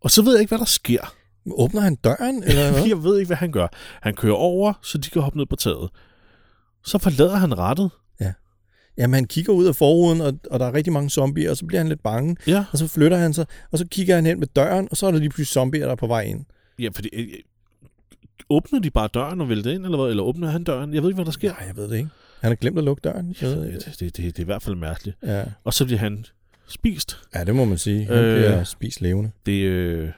Og 0.01 0.11
så 0.11 0.21
ved 0.21 0.33
jeg 0.33 0.41
ikke, 0.41 0.49
hvad 0.49 0.59
der 0.59 0.65
sker. 0.65 1.13
Åbner 1.51 1.81
han 1.81 1.95
døren, 1.95 2.43
eller 2.43 2.71
hvad? 2.71 2.87
Jeg 2.93 3.03
ved 3.03 3.19
ikke, 3.19 3.27
hvad 3.27 3.37
han 3.37 3.51
gør. 3.51 3.67
Han 4.01 4.13
kører 4.13 4.33
over, 4.35 4.73
så 4.81 4.97
de 4.97 5.09
kan 5.09 5.21
hoppe 5.21 5.37
ned 5.37 5.45
på 5.45 5.55
taget. 5.55 5.89
så 6.85 6.97
forlader 6.97 7.35
han 7.35 7.57
rettet. 7.57 7.91
Jamen, 8.97 9.13
han 9.13 9.25
kigger 9.25 9.53
ud 9.53 9.65
af 9.65 9.75
forruden, 9.75 10.21
og, 10.21 10.33
og 10.51 10.59
der 10.59 10.65
er 10.65 10.73
rigtig 10.73 10.93
mange 10.93 11.09
zombier, 11.09 11.49
og 11.51 11.57
så 11.57 11.65
bliver 11.65 11.79
han 11.79 11.89
lidt 11.89 12.03
bange, 12.03 12.35
Ja, 12.47 12.65
og 12.71 12.77
så 12.77 12.87
flytter 12.87 13.17
han 13.17 13.33
sig, 13.33 13.45
og 13.71 13.77
så 13.77 13.85
kigger 13.91 14.15
han 14.15 14.25
hen 14.25 14.39
med 14.39 14.47
døren, 14.47 14.87
og 14.91 14.97
så 14.97 15.07
er 15.07 15.11
der 15.11 15.19
lige 15.19 15.29
pludselig 15.29 15.47
zombier, 15.47 15.83
der 15.85 15.91
er 15.91 15.95
på 15.95 16.07
vej 16.07 16.21
ind. 16.21 16.45
ja 16.79 16.89
fordi... 16.95 17.09
Øh, 17.13 17.27
åbner 18.49 18.79
de 18.79 18.89
bare 18.89 19.09
døren 19.13 19.41
og 19.41 19.49
vælter 19.49 19.71
ind, 19.71 19.85
eller 19.85 19.97
hvad? 19.97 20.09
Eller 20.09 20.23
åbner 20.23 20.49
han 20.49 20.63
døren? 20.63 20.93
Jeg 20.93 21.01
ved 21.01 21.09
ikke, 21.09 21.15
hvad 21.17 21.25
der 21.25 21.31
sker. 21.31 21.51
Nej, 21.51 21.63
jeg 21.67 21.75
ved 21.75 21.89
det 21.89 21.95
ikke. 21.97 22.09
Han 22.41 22.51
har 22.51 22.55
glemt 22.55 22.77
at 22.77 22.83
lukke 22.83 23.01
døren. 23.03 23.35
Ved, 23.41 23.71
Det, 23.73 23.85
det, 23.85 23.99
det, 23.99 24.17
det 24.17 24.37
er 24.37 24.41
i 24.41 24.45
hvert 24.45 24.61
fald 24.61 24.75
mærkeligt. 24.75 25.17
ja. 25.23 25.43
Og 25.63 25.73
så 25.73 25.85
bliver 25.85 25.99
han 25.99 26.25
spist. 26.67 27.17
ja, 27.35 27.43
det 27.43 27.55
må 27.55 27.65
man 27.65 27.77
sige. 27.77 28.05
Han 28.05 28.15
Øh. 28.15 28.37
bliver 28.37 28.63
spist 28.63 29.01
levende. 29.01 29.31
Det, 29.45 29.61
øh, 29.63 30.09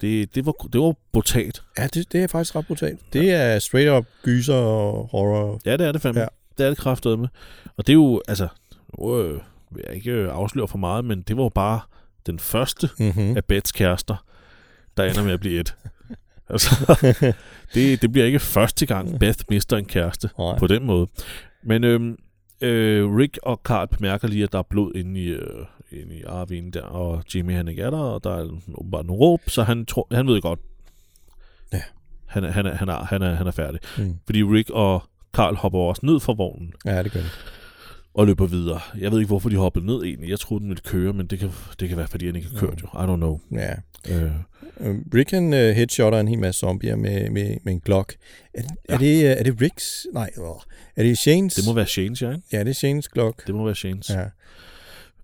det, 0.00 0.34
det, 0.34 0.46
var, 0.46 0.52
det 0.72 0.80
var 0.80 0.94
brutalt. 1.12 1.62
Ja, 1.78 1.86
det, 1.86 2.12
det 2.12 2.22
er 2.22 2.26
faktisk 2.26 2.56
ret 2.56 2.66
brutalt. 2.66 3.00
Det 3.12 3.32
er 3.32 3.58
straight 3.58 3.90
up 3.90 4.06
gyser 4.24 4.54
og 4.54 5.08
horror. 5.10 5.60
Ja, 5.66 5.76
det 5.76 5.86
er 5.86 5.92
det 5.92 6.02
fandme. 6.02 6.20
Ja. 6.20 6.26
Det 6.58 6.64
er 6.66 6.68
det 6.70 6.78
kraftet 6.78 7.18
med. 7.18 7.28
Og 7.76 7.86
det 7.86 7.92
er 7.92 7.94
jo, 7.94 8.22
altså, 8.28 8.48
øh, 9.00 9.40
vil 9.70 9.84
jeg 9.86 9.96
ikke 9.96 10.10
øh, 10.12 10.28
afsløre 10.34 10.68
for 10.68 10.78
meget, 10.78 11.04
men 11.04 11.22
det 11.22 11.36
var 11.36 11.42
jo 11.42 11.48
bare 11.48 11.80
den 12.26 12.38
første 12.38 12.88
Mm-hmm. 12.98 13.36
af 13.36 13.44
Bets 13.44 13.72
kærester, 13.72 14.24
der 14.96 15.04
ender 15.04 15.24
med 15.24 15.32
at 15.32 15.40
blive 15.40 15.60
et. 15.60 15.74
Altså, 16.48 16.96
det, 17.74 18.02
det 18.02 18.12
bliver 18.12 18.26
ikke 18.26 18.38
første 18.38 18.86
gang, 18.86 19.18
Beth 19.18 19.38
mister 19.50 19.76
en 19.76 19.84
kæreste 19.84 20.30
Nej. 20.38 20.58
på 20.58 20.66
den 20.66 20.86
måde. 20.86 21.06
Men 21.62 21.84
øhm, 21.84 22.16
øh, 22.60 23.16
Rick 23.16 23.38
og 23.42 23.60
Carl 23.64 23.88
bemærker 23.88 24.28
lige, 24.28 24.44
at 24.44 24.52
der 24.52 24.58
er 24.58 24.62
blod 24.62 24.92
inde 24.94 25.20
i, 25.20 25.26
øh, 25.28 25.66
inde 25.90 26.14
i 26.16 26.22
RV'en 26.22 26.70
der, 26.70 26.82
og 26.82 27.22
Jimmy 27.34 27.52
han 27.54 27.68
ikke 27.68 27.82
er 27.82 27.90
der, 27.90 27.98
og 27.98 28.24
der 28.24 28.30
er 28.36 28.48
åbenbart 28.74 29.06
nogle 29.06 29.20
råb, 29.20 29.40
så 29.46 29.62
han, 29.62 29.86
tror, 29.86 30.06
han 30.12 30.26
ved 30.26 30.40
godt, 30.40 30.60
Ja. 31.72 31.80
han, 32.26 32.44
er, 32.44 32.50
han, 32.50 32.66
er, 32.66 32.74
han, 32.74 32.88
er, 32.88 33.04
han, 33.04 33.22
er, 33.22 33.34
han 33.34 33.46
er 33.46 33.50
færdig. 33.50 33.80
Mm. 33.98 34.18
Fordi 34.26 34.42
Rick 34.42 34.70
og 34.70 35.02
Carl 35.32 35.54
hopper 35.56 35.78
også 35.78 36.06
ned 36.06 36.20
fra 36.20 36.32
vognen 36.32 36.72
Ja, 36.86 37.02
det 37.02 37.12
gør 37.12 37.20
det. 37.20 37.30
og 38.14 38.26
løber 38.26 38.46
videre. 38.46 38.80
Jeg 38.98 39.10
ved 39.12 39.18
ikke, 39.18 39.28
hvorfor 39.28 39.48
de 39.48 39.56
hoppede 39.56 39.86
ned 39.86 40.02
egentlig. 40.04 40.30
Jeg 40.30 40.40
troede, 40.40 40.60
den 40.62 40.68
ville 40.68 40.82
køre, 40.84 41.12
men 41.12 41.26
det 41.26 41.38
kan, 41.38 41.50
det 41.80 41.88
kan 41.88 41.98
være, 41.98 42.08
fordi 42.08 42.26
han 42.26 42.36
ikke 42.36 42.48
har 42.48 42.58
kørt 42.66 42.82
jo. 42.82 42.86
I 42.86 43.04
don't 43.12 43.16
know. 43.16 43.40
Ja. 43.52 43.74
Øh, 44.10 44.30
Øh, 44.80 44.96
Rick 45.14 45.30
han 45.30 45.44
uh, 45.44 45.58
headshotter 45.58 46.20
en 46.20 46.28
hel 46.28 46.38
masse 46.38 46.58
zombier 46.58 46.96
med, 46.96 47.30
med, 47.30 47.56
med 47.64 47.72
en 47.72 47.80
Glock. 47.80 48.14
Er, 48.54 48.62
ja. 48.88 48.94
er, 48.94 48.98
det, 48.98 49.16
uh, 49.16 49.30
er 49.40 49.42
det 49.42 49.60
Ricks? 49.60 50.06
Nej, 50.12 50.30
øh, 50.38 50.44
er 50.96 51.02
det 51.02 51.18
Shanes? 51.18 51.54
det 51.54 51.64
må 51.66 51.72
være 51.72 51.86
Shanes, 51.86 52.22
ja, 52.22 52.30
ikke? 52.30 52.42
Ja, 52.52 52.60
det 52.60 52.68
er 52.68 52.72
Shanes 52.74 53.08
Glock. 53.08 53.46
Det 53.46 53.54
må 53.54 53.64
være 53.64 53.74
Shanes. 53.74 54.10
Ja. 54.10 54.24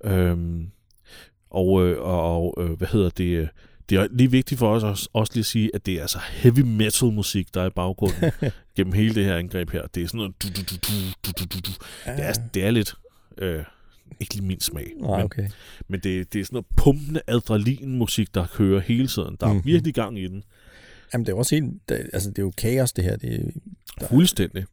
Øhm, 0.05 0.71
og, 1.51 1.87
øh, 1.87 1.97
og 2.01 2.55
øh, 2.61 2.71
hvad 2.71 2.89
hedder 2.89 3.11
det? 3.11 3.49
Det 3.89 3.99
er 3.99 4.09
lige 4.11 4.31
vigtigt 4.31 4.59
for 4.59 4.75
os 4.75 4.83
også, 4.83 5.09
også 5.13 5.33
lige 5.35 5.41
at 5.43 5.47
sige, 5.47 5.71
at 5.75 5.87
det 5.87 5.95
er 5.95 6.01
altså 6.03 6.19
heavy 6.31 6.61
metal 6.61 7.09
musik, 7.13 7.55
der 7.55 7.63
er 7.63 7.67
i 7.67 7.71
baggrunden 7.71 8.31
gennem 8.77 8.93
hele 8.93 9.15
det 9.15 9.25
her 9.25 9.37
angreb 9.37 9.71
her. 9.71 9.83
Det 9.95 10.03
er 10.03 10.07
sådan 10.07 10.19
noget... 10.19 10.43
Du, 10.43 10.49
du, 10.49 10.61
du, 10.63 10.75
du, 11.25 11.31
du, 11.39 11.45
du, 11.45 11.59
du. 11.59 11.71
Det, 12.07 12.25
er, 12.25 12.33
det 12.55 12.65
er 12.65 12.71
lidt... 12.71 12.95
Øh, 13.39 13.65
ikke 14.21 14.35
lige 14.35 14.47
min 14.47 14.61
smag. 14.61 14.93
Nej, 15.01 15.17
men, 15.17 15.25
okay. 15.25 15.49
men 15.89 16.01
det, 16.01 16.33
det 16.33 16.41
er 16.41 16.45
sådan 16.45 16.55
noget 16.55 16.67
pumpende 16.77 17.21
adrenalinmusik, 17.27 18.35
der 18.35 18.47
kører 18.47 18.81
hele 18.81 19.07
tiden. 19.09 19.37
Der 19.41 19.47
er 19.47 19.53
Mhm. 19.53 19.65
virkelig 19.65 19.95
gang 19.95 20.19
i 20.19 20.27
den. 20.29 20.43
Jamen, 21.13 21.27
det 21.27 21.33
er 21.33 21.37
også 21.37 21.55
helt... 21.55 21.73
Det, 21.89 22.11
altså, 22.13 22.31
det 22.31 22.39
er 22.39 22.43
jo 22.43 22.53
kaos, 22.59 22.93
det 22.93 23.05
her. 23.05 23.17
Det 23.17 23.35
er, 24.01 24.07
Fuldstændig. 24.09 24.65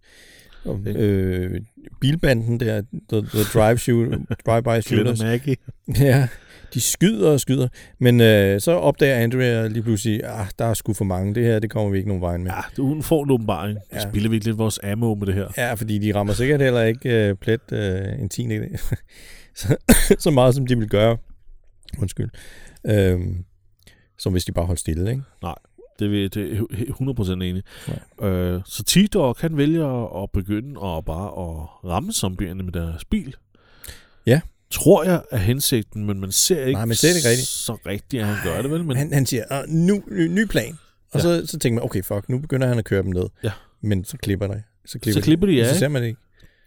og, 0.65 0.79
øh, 0.85 1.61
bilbanden 2.01 2.59
der, 2.59 2.81
the, 3.09 3.21
the 3.21 3.43
drive 3.53 3.77
shoot, 3.77 4.07
drive-by 4.47 4.81
shooters. 4.81 5.21
Maggie. 5.23 5.55
Ja, 5.99 6.27
de 6.73 6.81
skyder 6.81 7.31
og 7.31 7.39
skyder. 7.39 7.67
Men 7.99 8.21
øh, 8.21 8.61
så 8.61 8.71
opdager 8.71 9.15
Andrea 9.15 9.67
lige 9.67 9.83
pludselig, 9.83 10.21
ah, 10.23 10.47
der 10.59 10.65
er 10.65 10.73
sgu 10.73 10.93
for 10.93 11.05
mange. 11.05 11.35
Det 11.35 11.43
her, 11.43 11.59
det 11.59 11.69
kommer 11.69 11.89
vi 11.91 11.97
ikke 11.97 12.07
nogen 12.07 12.21
vej 12.21 12.37
med. 12.37 12.51
Ja, 12.51 12.61
det, 12.75 12.83
hun 12.85 13.03
får 13.03 13.23
en 13.23 13.31
åbenbaring. 13.31 13.79
Ja. 13.93 14.09
Spiller 14.09 14.29
vi 14.29 14.35
ikke 14.35 14.45
lidt 14.45 14.57
vores 14.57 14.79
ammo 14.83 15.15
med 15.15 15.27
det 15.27 15.35
her? 15.35 15.47
Ja, 15.57 15.73
fordi 15.73 15.97
de 15.99 16.15
rammer 16.15 16.33
sikkert 16.33 16.61
heller 16.61 16.81
ikke 16.83 17.27
øh, 17.29 17.35
plet 17.35 17.71
øh, 17.71 18.19
en 18.21 18.29
tiende 18.29 18.77
så, 19.55 19.77
så 20.19 20.31
meget, 20.31 20.55
som 20.55 20.67
de 20.67 20.77
vil 20.77 20.89
gøre. 20.89 21.17
Undskyld. 21.99 22.29
Øhm, 22.87 23.45
som 24.17 24.31
hvis 24.31 24.45
de 24.45 24.51
bare 24.51 24.65
holdt 24.65 24.79
stille, 24.79 25.09
ikke? 25.11 25.21
Det, 25.99 26.11
vil, 26.11 26.33
det 26.33 26.51
er 26.53 26.65
jeg 26.77 27.19
100% 27.19 27.31
enig. 27.33 27.63
Ja. 28.21 28.27
Øh, 28.27 28.61
så 28.65 28.83
T-Dog 28.83 29.35
kan 29.35 29.57
vælge 29.57 29.85
at- 29.85 30.23
at 30.23 30.29
begynde 30.33 30.69
at 30.69 31.05
bare 31.05 31.27
at 31.27 31.67
ramme 31.91 32.13
zombierne 32.13 32.63
med 32.63 32.71
deres 32.73 33.05
bil. 33.05 33.35
Ja. 34.25 34.41
Tror 34.71 35.03
jeg 35.03 35.21
er 35.31 35.37
hensigten, 35.37 36.05
men 36.05 36.19
man 36.19 36.31
ser 36.31 36.59
ikke, 36.59 36.71
Nej, 36.73 36.85
man 36.85 36.95
ser 36.95 37.07
det 37.07 37.15
ikke 37.15 37.29
rigtigt. 37.29 37.47
så 37.47 37.77
rigtigt, 37.85 38.21
at 38.21 38.27
han 38.27 38.37
gør 38.43 38.61
det 38.61 38.71
vel. 38.71 38.83
Men 38.85 38.97
Han, 38.97 39.13
han 39.13 39.25
siger, 39.25 39.65
nu, 39.67 40.03
ny, 40.11 40.27
ny 40.27 40.45
plan. 40.45 40.77
Og 41.11 41.19
Ja. 41.19 41.19
så, 41.19 41.47
så 41.47 41.59
tænker 41.59 41.75
man, 41.75 41.83
okay, 41.85 42.03
fuck, 42.03 42.29
nu 42.29 42.39
begynder 42.39 42.67
han 42.67 42.77
at 42.77 42.85
køre 42.85 43.03
dem 43.03 43.11
ned. 43.11 43.25
Ja. 43.43 43.51
Men 43.81 44.05
så 44.05 44.17
klipper 44.17 44.47
det. 44.47 44.63
Så 44.85 44.99
klipper, 44.99 45.21
Så 45.21 45.23
klipper 45.25 45.47
de, 45.47 45.53
ja, 45.53 45.63
Så 45.63 45.69
ikke? 45.69 45.79
ser 45.79 45.87
man 45.87 46.01
det 46.01 46.07
ikke. 46.07 46.19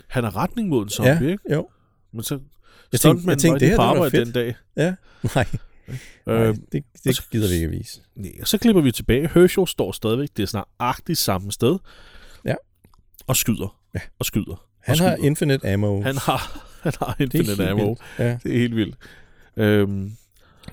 han 0.08 0.24
er 0.24 0.36
retning 0.36 0.68
mod 0.68 0.82
en 0.82 0.88
zombie, 0.88 1.12
Ja. 1.26 1.30
ikke? 1.32 1.52
Jo. 1.52 1.68
Men 2.12 2.22
så 2.22 2.38
Jeg 2.92 3.00
tænkte, 3.00 3.28
jeg 3.30 3.38
tænkte 3.38 3.60
det 3.60 3.68
her, 3.68 3.76
på 3.76 3.82
det 3.82 3.88
var 3.88 3.94
arbejde 3.94 4.10
fedt. 4.10 4.26
den 4.26 4.32
dag. 4.34 4.54
Ja. 4.76 4.94
Nej, 5.34 5.46
Øh, 6.28 6.48
øh, 6.48 6.56
det, 6.72 6.84
det 7.04 7.20
gider 7.30 7.48
vi 7.48 7.54
ikke 7.54 7.64
at 7.66 7.70
vise. 7.72 8.00
nej, 8.16 8.32
og 8.40 8.48
så 8.48 8.58
klipper 8.58 8.82
vi 8.82 8.92
tilbage. 8.92 9.30
Herschel 9.34 9.66
står 9.66 9.92
stadigvæk, 9.92 10.28
det 10.36 10.42
er 10.42 10.46
snart 10.46 10.68
agtigt 10.78 11.18
samme 11.18 11.52
sted. 11.52 11.78
Ja. 12.44 12.54
Og 13.26 13.36
skyder. 13.36 13.78
Ja. 13.94 14.00
Og 14.18 14.26
skyder. 14.26 14.64
Han 14.82 14.92
og 15.00 15.00
har 15.08 15.16
skyder. 15.16 15.26
infinite 15.26 15.72
ammo. 15.72 16.02
Han 16.02 16.16
har, 16.16 16.67
han 16.82 16.92
har 16.98 17.14
det 17.18 17.34
er 17.34 17.38
infinite 17.40 17.68
ammo. 17.68 17.86
vildt. 17.86 18.00
Ja. 18.18 18.38
Det 18.42 18.54
er 18.54 18.58
helt 18.58 18.76
vildt. 18.76 18.96
Øhm, 19.56 20.12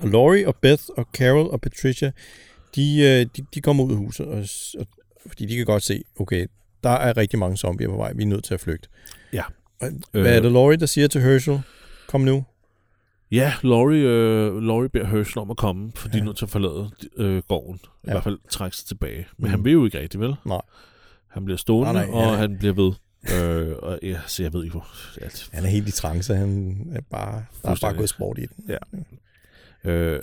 Og 0.00 0.08
Laurie 0.08 0.48
og 0.48 0.56
Beth 0.56 0.82
og 0.96 1.06
Carol 1.12 1.46
og 1.50 1.60
Patricia, 1.60 2.12
de, 2.76 2.98
øh, 3.00 3.26
de, 3.36 3.46
de 3.54 3.60
kommer 3.60 3.84
ud 3.84 3.90
af 3.92 3.96
huset, 3.98 4.26
og, 4.26 4.44
og, 4.78 4.86
fordi 5.26 5.46
de 5.46 5.56
kan 5.56 5.66
godt 5.66 5.82
se, 5.82 6.02
okay, 6.20 6.46
der 6.84 6.90
er 6.90 7.16
rigtig 7.16 7.38
mange 7.38 7.56
zombier 7.56 7.88
på 7.88 7.96
vej, 7.96 8.12
vi 8.12 8.22
er 8.22 8.26
nødt 8.26 8.44
til 8.44 8.54
at 8.54 8.60
flygte. 8.60 8.88
Ja. 9.32 9.42
Og, 9.80 9.88
hvad 10.12 10.36
er 10.36 10.40
det 10.40 10.52
Laurie, 10.52 10.76
der 10.78 10.86
siger 10.86 11.08
til 11.08 11.20
Herschel? 11.20 11.60
Kom 12.08 12.20
nu. 12.20 12.44
ja, 13.30 13.52
Laurie, 13.62 14.02
øh, 14.02 14.62
Laurie 14.62 14.88
beder 14.88 15.06
Herschel 15.06 15.38
om 15.38 15.50
at 15.50 15.56
komme, 15.56 15.92
for 15.94 16.08
ja. 16.08 16.12
de 16.12 16.16
er 16.18 16.20
Ja. 16.22 16.24
nødt 16.24 16.36
til 16.36 16.44
at 16.44 16.50
forlade 16.50 16.90
øh, 17.16 17.42
gården. 17.48 17.80
I 17.84 17.88
Ja. 18.06 18.10
hvert 18.12 18.24
fald 18.24 18.38
trække 18.50 18.76
sig 18.76 18.86
tilbage. 18.86 19.16
Men 19.16 19.26
Mhm. 19.38 19.50
han 19.50 19.64
vil 19.64 19.72
jo 19.72 19.84
ikke 19.84 20.00
rigtig, 20.00 20.20
vel? 20.20 20.34
Nej. 20.46 20.60
Han 21.30 21.44
bliver 21.44 21.58
stående, 21.58 21.92
Nej, 21.92 22.06
nej, 22.06 22.14
og 22.14 22.32
er- 22.32 22.36
han 22.36 22.58
bliver 22.58 22.74
ved. 22.74 22.92
Øh, 23.34 23.74
og 23.82 23.98
ja, 24.02 24.20
så 24.26 24.42
jeg 24.42 24.52
ved 24.52 24.64
ikke, 24.64 24.72
hvor... 24.72 24.88
Alt. 25.22 25.48
Han 25.52 25.64
er 25.64 25.68
helt 25.68 25.88
i 25.88 25.92
trance, 25.92 26.34
han 26.34 26.80
er 26.94 27.00
bare, 27.10 27.44
der 27.62 27.70
er 27.70 27.76
bare 27.80 27.94
gået 27.94 28.08
sport 28.08 28.38
i 28.38 28.46
den. 28.46 28.64
Ja. 29.84 29.90
Øh, 29.90 30.22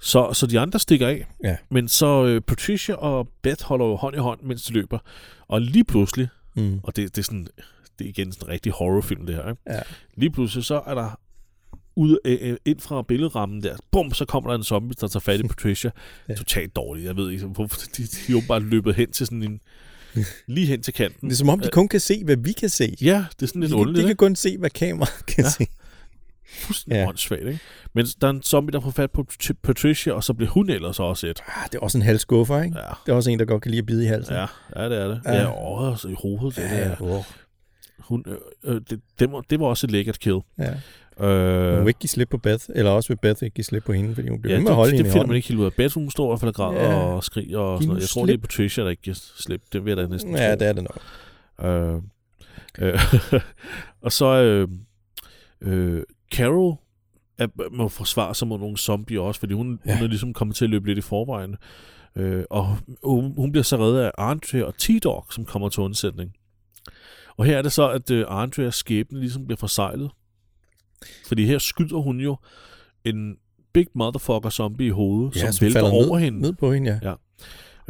så, 0.00 0.32
så 0.32 0.46
de 0.46 0.60
andre 0.60 0.78
stikker 0.78 1.08
af. 1.08 1.26
Ja. 1.44 1.56
Men 1.70 1.88
så 1.88 2.24
øh, 2.26 2.40
Patricia 2.40 2.94
og 2.94 3.28
Beth 3.42 3.64
holder 3.64 3.86
jo 3.86 3.96
hånd 3.96 4.16
i 4.16 4.18
hånd, 4.18 4.40
mens 4.42 4.62
de 4.62 4.72
løber. 4.72 4.98
Og 5.48 5.60
lige 5.60 5.84
pludselig, 5.84 6.28
Mm. 6.56 6.80
og 6.82 6.96
det, 6.96 7.16
det 7.16 7.22
er 7.22 7.24
sådan... 7.24 7.46
Det 7.98 8.04
er 8.04 8.08
igen 8.08 8.32
sådan 8.32 8.48
en 8.48 8.52
rigtig 8.52 8.72
horrorfilm, 8.72 9.26
det 9.26 9.34
her. 9.34 9.48
Ikke? 9.50 9.62
Ja. 9.66 9.80
Lige 10.14 10.30
pludselig, 10.30 10.64
så 10.64 10.82
er 10.86 10.94
der 10.94 11.20
ud, 11.96 12.18
øh, 12.24 12.38
øh, 12.40 12.56
ind 12.64 12.80
fra 12.80 13.02
billedrammen 13.02 13.62
der, 13.62 13.76
bum, 13.90 14.12
så 14.12 14.24
kommer 14.24 14.50
der 14.50 14.56
en 14.58 14.64
zombie, 14.64 14.94
der 15.00 15.08
tager 15.08 15.20
fat 15.20 15.40
i 15.40 15.48
Patricia. 15.48 15.90
Ja. 16.28 16.34
Totalt 16.34 16.76
dårligt. 16.76 17.06
Jeg 17.06 17.16
ved 17.16 17.30
ikke, 17.30 17.46
hvorfor 17.46 17.80
de, 17.96 18.02
de 18.02 18.32
jo 18.32 18.40
bare 18.48 18.60
løbet 18.60 18.94
hen 18.94 19.12
til 19.12 19.26
sådan 19.26 19.42
en... 19.42 19.60
lige 20.46 20.66
hen 20.66 20.82
til 20.82 20.94
kanten. 20.94 21.28
Det 21.28 21.34
er 21.34 21.38
som 21.38 21.48
om, 21.48 21.60
de 21.60 21.68
kun 21.72 21.88
kan 21.88 22.00
se, 22.00 22.24
hvad 22.24 22.36
vi 22.36 22.52
kan 22.52 22.68
se. 22.68 22.96
Ja, 23.02 23.24
det 23.36 23.42
er 23.42 23.46
sådan 23.46 23.62
de, 23.62 23.66
lidt 23.66 23.70
kan- 23.72 23.78
underligt, 23.80 23.96
de 23.98 24.02
kan 24.02 24.10
ikke? 24.10 24.18
kun 24.18 24.36
se, 24.36 24.58
hvad 24.58 24.70
kameraet 24.70 25.26
kan 25.26 25.44
Ja. 25.44 25.50
se. 25.50 25.66
Fuldstændig 26.60 26.98
Ja. 27.00 27.08
åndssvagt, 27.08 27.42
ikke? 27.46 27.58
Men 27.94 28.06
der 28.20 28.26
er 28.26 28.30
en 28.30 28.42
zombie, 28.42 28.72
der 28.72 28.80
får 28.80 28.90
fat 28.90 29.10
på 29.10 29.26
Pat- 29.30 29.50
Patricia, 29.62 30.12
og 30.12 30.24
så 30.24 30.34
bliver 30.34 30.50
hun 30.50 30.70
ellers 30.70 31.00
også 31.00 31.26
et. 31.26 31.40
Ah, 31.48 31.66
det 31.72 31.74
er 31.74 31.80
også 31.80 31.98
en 31.98 32.02
halsskuffer, 32.02 32.62
ikke? 32.62 32.78
Ja, 32.78 32.84
Det 33.06 33.12
er 33.12 33.16
også 33.16 33.30
en, 33.30 33.38
der 33.38 33.44
godt 33.44 33.62
kan 33.62 33.70
lide 33.70 33.78
at 33.78 33.86
bide 33.86 34.04
i 34.04 34.06
halsen. 34.06 34.34
ja, 34.34 34.46
ja 34.76 34.88
det 34.88 34.98
er 34.98 35.08
det. 35.08 35.20
Ja. 35.24 35.32
Ja, 35.34 35.72
åh, 35.72 35.96
så 35.98 36.08
i 36.08 36.14
hovedet. 36.22 36.56
Det, 36.56 36.62
ja. 36.62 36.90
Oh. 37.00 37.24
Hun, 37.98 38.24
øh, 38.26 38.36
øh, 38.64 38.80
det, 38.90 39.00
det, 39.18 39.32
var, 39.32 39.40
det 39.40 39.60
var 39.60 39.66
også 39.66 39.86
et 39.86 39.90
lækkert 39.90 40.18
kill. 40.18 40.38
ja. 40.58 40.74
Øh, 41.22 41.72
Hun 41.76 41.80
vil 41.80 41.88
ikke 41.88 42.00
give 42.00 42.08
slip 42.08 42.28
på 42.30 42.38
Beth, 42.38 42.64
eller 42.74 42.90
også 42.90 43.08
vil 43.08 43.16
Beth 43.16 43.42
ikke 43.42 43.54
give 43.54 43.64
slip 43.64 43.84
på 43.84 43.92
hende, 43.92 44.14
fordi 44.14 44.28
hun 44.28 44.40
bliver 44.42 44.52
ja, 44.54 44.58
ved 44.58 44.62
med 44.62 44.70
at 44.70 44.76
holde 44.76 44.90
det, 44.90 44.98
hende 44.98 45.08
det 45.08 45.12
finder 45.12 45.26
man 45.26 45.36
ikke 45.36 45.48
helt 45.48 45.60
ud 45.60 45.64
af. 45.64 45.72
Beth, 45.72 45.94
hun 45.94 46.10
står 46.10 46.26
i 46.26 46.30
hvert 46.30 46.40
fald 46.40 46.48
og 46.48 46.54
græder 46.54 46.82
Ja. 46.90 46.94
og 46.94 47.24
skriger 47.24 47.58
og 47.58 47.78
sådan 47.78 47.88
noget. 47.88 48.00
Jeg 48.00 48.08
tror, 48.08 48.26
det 48.26 48.32
er 48.32 48.36
slip. 48.36 48.42
Patricia, 48.42 48.84
der 48.84 48.90
ikke 48.90 49.02
giver 49.02 49.14
slip. 49.36 49.62
Det 49.72 49.84
vil 49.84 49.90
jeg 49.90 49.96
da 49.96 50.06
næsten 50.06 50.34
Ja, 50.36 50.50
tro. 50.54 50.58
det 50.58 50.68
er 50.68 50.72
det 50.72 50.82
nok. 50.82 51.00
Øh, 51.70 52.02
øh, 52.88 53.00
og 54.04 54.12
så 54.12 54.26
øh, 54.26 54.68
øh, 55.60 56.02
Carol 56.34 56.74
er, 57.38 57.46
må 57.76 57.88
forsvare 57.88 58.34
sig 58.34 58.48
mod 58.48 58.58
nogle 58.58 58.76
zombier 58.76 59.20
også, 59.20 59.40
fordi 59.40 59.54
hun. 59.54 59.78
Ja. 59.86 59.94
hun 59.96 60.04
er 60.04 60.08
ligesom 60.08 60.32
kommet 60.32 60.56
til 60.56 60.64
at 60.64 60.70
løbe 60.70 60.86
lidt 60.86 60.98
i 60.98 61.02
forvejen. 61.02 61.56
Øh, 62.16 62.44
og 62.50 62.76
hun, 63.04 63.32
hun 63.36 63.52
bliver 63.52 63.62
så 63.64 63.76
reddet 63.76 64.00
af 64.02 64.10
Andre 64.18 64.66
og 64.66 64.74
T-Dog, 64.82 65.26
som 65.30 65.44
kommer 65.44 65.68
til 65.68 65.82
undsætning. 65.82 66.32
Og 67.36 67.44
her 67.44 67.58
er 67.58 67.62
det 67.62 67.72
så, 67.72 67.88
at 67.90 68.10
øh, 68.10 68.24
Andreas 68.28 68.74
skæbne 68.74 69.20
ligesom 69.20 69.44
bliver 69.46 69.56
forsejlet. 69.56 70.10
Fordi 71.28 71.46
her 71.46 71.58
skyder 71.58 71.96
hun 71.98 72.20
jo 72.20 72.36
en 73.04 73.36
big 73.72 73.86
motherfucker 73.94 74.50
zombie 74.50 74.86
i 74.86 74.90
hovedet, 74.90 75.36
ja, 75.36 75.50
som 75.52 75.64
vælter 75.64 75.80
falder 75.80 75.90
over 75.96 76.16
ned, 76.18 76.24
hende. 76.24 76.40
Ned 76.40 76.52
på 76.52 76.72
hende, 76.72 77.00
ja. 77.02 77.08
Ja. 77.10 77.14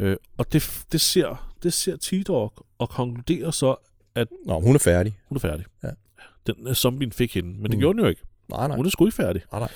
Øh, 0.05 0.17
og 0.37 0.53
det, 0.53 0.81
det 0.91 1.01
ser, 1.01 1.53
det 1.63 1.73
ser 1.73 1.95
T-Dog 1.97 2.53
og 2.77 2.89
konkluderer 2.89 3.51
så, 3.51 3.75
Nå, 4.45 4.59
hun 4.59 4.75
er 4.75 4.79
færdig. 4.79 5.17
hun 5.29 5.35
er 5.35 5.39
færdig. 5.39 5.65
Ja. 5.83 5.89
Den 6.47 6.67
uh, 6.67 6.73
zombien 6.73 7.11
fik 7.11 7.33
hende, 7.35 7.49
men 7.49 7.63
det 7.63 7.73
Mm. 7.73 7.79
gjorde 7.79 7.97
den 7.97 8.03
jo 8.03 8.09
ikke. 8.09 8.21
Nej, 8.49 8.67
nej. 8.67 8.77
Hun 8.77 8.85
er 8.85 8.89
sgu 8.89 9.05
ikke 9.05 9.15
færdig. 9.15 9.41
Nej, 9.51 9.59
nej. 9.59 9.69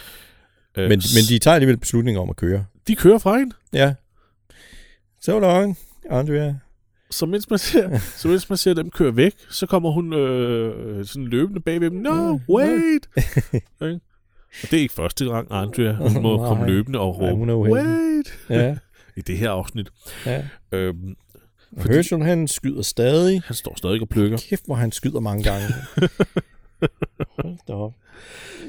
Øh, 0.78 0.90
Men, 0.90 1.02
men 1.16 1.24
de 1.30 1.40
tager 1.40 1.56
alligevel 1.56 1.78
beslutninger 1.78 2.22
om 2.22 2.30
at 2.30 2.36
køre. 2.36 2.66
de 2.88 2.96
kører 2.96 3.18
fra 3.18 3.38
hende. 3.38 3.56
Ja. 3.74 3.94
So 5.22 5.40
long, 5.40 5.78
Andrea. 6.10 6.54
Så 7.12 7.26
mens 7.26 7.50
man 7.50 7.60
ser, 7.60 7.98
så 8.18 8.28
mens 8.28 8.50
man 8.50 8.58
ser 8.58 8.74
dem 8.74 8.90
køre 8.90 9.16
væk, 9.16 9.32
så 9.50 9.66
kommer 9.66 9.92
hun 9.92 10.14
øh, 10.14 11.06
sådan 11.06 11.28
løbende 11.28 11.60
bagved 11.60 11.90
dem. 11.90 12.00
No, 12.00 12.40
wait! 12.50 13.10
okay? 13.82 13.94
Og 14.64 14.72
det 14.72 14.74
er 14.74 14.82
ikke 14.82 14.94
første 14.94 15.26
gang, 15.26 15.48
Andrea 15.52 15.92
hun 15.94 16.22
må 16.22 16.38
Nej. 16.38 16.48
komme 16.48 16.66
løbende 16.68 17.00
og 17.00 17.18
Nej, 17.22 17.30
råbe, 17.32 17.56
uheldig. 17.56 17.86
wait! 17.86 18.34
Ja, 18.50 18.78
I 19.18 19.22
det 19.22 19.38
her 19.38 19.52
afsnit. 19.52 19.90
ja. 20.26 20.44
Øhm, 20.72 21.16
Og 21.78 21.84
Herschel, 21.90 22.24
han 22.24 22.48
skyder 22.48 22.82
stadig. 22.82 23.42
han 23.46 23.56
står 23.56 23.74
stadig 23.78 24.02
og 24.02 24.10
plukker. 24.10 24.38
Kæft, 24.50 24.66
hvor 24.66 24.76
han 24.76 24.92
skyder 24.92 25.20
mange 25.20 25.44
gange. 25.44 25.68
Hold 27.40 27.58
da 27.68 27.74
op. 27.74 27.94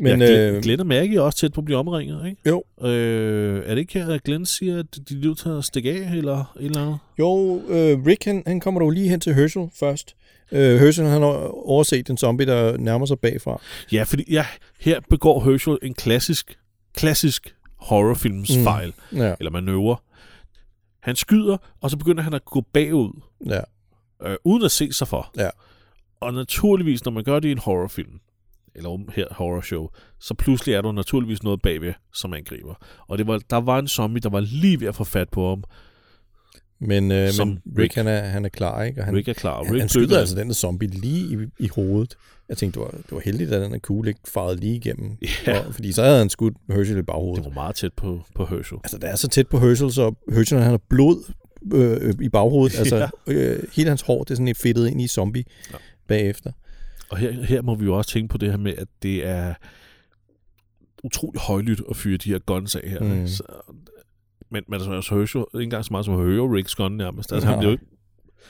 Men, 0.00 0.20
ja, 0.20 0.50
øh, 0.50 0.62
Glenn 0.62 0.80
og 0.80 0.86
Maggie 0.86 1.16
er 1.18 1.20
også 1.20 1.38
tæt 1.38 1.52
på 1.52 1.60
at 1.60 1.64
blive 1.64 1.78
omringet, 1.78 2.26
ikke? 2.26 2.42
Jo. 2.46 2.64
Øh, 2.82 3.62
er 3.66 3.74
det 3.74 3.78
ikke 3.78 3.98
her, 3.98 4.14
at 4.14 4.22
Glenn 4.22 4.46
siger, 4.46 4.78
at 4.78 4.98
de 5.08 5.14
er 5.14 5.18
nødt 5.20 5.38
til 5.38 5.48
at 5.48 5.64
stikke 5.64 5.90
af, 5.90 6.12
eller 6.16 6.52
et 6.60 6.64
eller 6.64 6.82
andet? 6.82 6.98
jo, 7.18 7.62
øh, 7.68 8.06
Rick, 8.06 8.24
han, 8.24 8.42
han 8.46 8.60
kommer 8.60 8.80
dog 8.80 8.90
lige 8.90 9.08
hen 9.08 9.20
til 9.20 9.34
Herschel 9.34 9.68
først. 9.74 10.14
Øh, 10.52 10.80
Herschel, 10.80 11.06
han 11.06 11.22
har 11.22 11.66
overset 11.68 12.10
en 12.10 12.16
zombie, 12.16 12.46
der 12.46 12.76
nærmer 12.76 13.06
sig 13.06 13.18
bagfra. 13.18 13.60
Ja, 13.92 14.02
fordi 14.02 14.24
ja, 14.32 14.46
her 14.80 15.00
begår 15.10 15.40
Herschel 15.50 15.78
en 15.82 15.94
klassisk, 15.94 16.58
klassisk 16.94 17.54
horrorfilms 17.76 18.56
mm. 18.56 18.64
fejl, 18.64 18.92
Ja, 19.12 19.34
eller 19.38 19.50
manøvre. 19.50 19.96
Han 21.00 21.16
skyder, 21.16 21.56
og 21.80 21.90
så 21.90 21.96
begynder 21.96 22.22
han 22.22 22.34
at 22.34 22.44
gå 22.44 22.60
bagud, 22.72 23.20
ja, 23.46 23.60
øh, 24.22 24.36
uden 24.44 24.64
at 24.64 24.70
se 24.70 24.92
sig 24.92 25.08
for. 25.08 25.30
Ja. 25.36 25.48
Og 26.20 26.32
naturligvis, 26.34 27.04
når 27.04 27.12
man 27.12 27.24
gør 27.24 27.40
det 27.40 27.48
i 27.48 27.52
en 27.52 27.58
horrorfilm, 27.58 28.12
eller 28.74 28.98
her 29.16 29.24
horrorshow, 29.30 29.88
så 30.20 30.34
pludselig 30.34 30.74
er 30.74 30.82
der 30.82 30.92
naturligvis 30.92 31.42
noget 31.42 31.62
bagved, 31.62 31.92
som 32.14 32.34
angriber. 32.34 32.74
Og 33.08 33.18
det 33.18 33.26
var, 33.26 33.40
der 33.50 33.56
var 33.56 33.78
en 33.78 33.88
zombie, 33.88 34.20
der 34.20 34.28
var 34.30 34.40
lige 34.40 34.80
ved 34.80 34.88
at 34.88 34.94
få 34.94 35.04
fat 35.04 35.28
på 35.28 35.48
ham. 35.48 35.64
men, 36.80 37.12
øh, 37.12 37.30
Som 37.30 37.48
men 37.48 37.58
Rick, 37.66 37.78
Rick. 37.78 37.94
han 37.94 38.06
er, 38.06 38.20
han 38.20 38.44
er 38.44 38.48
klar, 38.48 38.82
ikke? 38.82 39.00
Og 39.00 39.04
han, 39.04 39.16
Rick 39.16 39.28
er 39.28 39.32
klar. 39.32 39.64
han, 39.64 39.74
Rick 39.74 39.80
han 39.80 39.88
døde 39.88 39.88
skyder 40.06 40.20
altså 40.20 40.36
den 40.36 40.46
der 40.48 40.54
zombie 40.54 40.88
lige 40.88 41.42
i, 41.58 41.64
i 41.64 41.68
hovedet. 41.68 42.16
Jeg 42.48 42.56
tænkte, 42.56 42.80
det 42.80 42.86
var, 42.86 42.90
det 42.90 43.12
var 43.12 43.20
heldigt, 43.24 43.52
at 43.52 43.62
den 43.62 43.72
der 43.72 43.78
kugle 43.78 44.10
ikke 44.10 44.20
farede 44.28 44.56
lige 44.56 44.76
igennem. 44.76 45.16
Ja, 45.46 45.66
Og, 45.66 45.74
fordi 45.74 45.92
så 45.92 46.02
havde 46.02 46.18
han 46.18 46.30
skudt 46.30 46.54
Herschel 46.70 46.98
i 46.98 47.02
baghovedet. 47.02 47.44
det 47.44 47.50
var 47.50 47.54
meget 47.62 47.76
tæt 47.76 47.92
på, 47.96 48.20
på 48.34 48.46
Herschel. 48.46 48.78
Altså, 48.84 48.98
det 48.98 49.10
er 49.10 49.16
så 49.16 49.28
tæt 49.28 49.48
på 49.48 49.58
Herschel, 49.58 49.92
så 49.92 50.14
Herschel 50.32 50.58
han 50.58 50.70
har 50.70 50.80
blod 50.90 51.32
øh, 51.72 52.14
i 52.22 52.28
baghovedet. 52.28 52.78
Altså, 52.78 53.08
øh, 53.26 53.62
hele 53.76 53.88
hans 53.88 54.02
hår, 54.02 54.24
det 54.24 54.30
er 54.30 54.34
sådan 54.34 54.48
et 54.48 54.56
fedtet 54.56 54.88
ind 54.90 55.00
i 55.00 55.06
zombie 55.06 55.44
Ja. 55.72 55.76
Bagefter. 56.08 56.52
Og 57.10 57.16
her, 57.18 57.32
her 57.32 57.62
må 57.62 57.74
vi 57.74 57.84
jo 57.84 57.96
også 57.96 58.10
tænke 58.10 58.28
på 58.28 58.38
det 58.38 58.50
her 58.50 58.56
med, 58.58 58.74
at 58.78 58.88
det 59.02 59.26
er 59.26 59.54
utrolig 61.04 61.40
højlydt 61.40 61.80
at 61.90 61.96
fyre 61.96 62.16
de 62.16 62.30
her 62.30 62.38
guns 62.38 62.76
af 62.76 62.90
her. 62.90 63.00
Mm. 63.00 63.26
Så, 63.26 63.42
men, 64.50 64.64
men 64.68 64.74
altså, 64.74 64.92
altså 64.92 65.18
Herschel, 65.18 65.44
ikke 65.54 65.62
engang 65.64 65.84
så 65.84 65.92
meget 65.92 66.04
som 66.06 66.14
hører 66.14 66.54
Ricks 66.54 66.74
gun 66.74 66.92
nærmest. 66.92 67.32
Altså, 67.32 67.48
han, 67.48 67.54
Nej. 67.56 67.60
bliver 67.60 67.70
jo 67.70 67.78
ikke, 67.78 67.86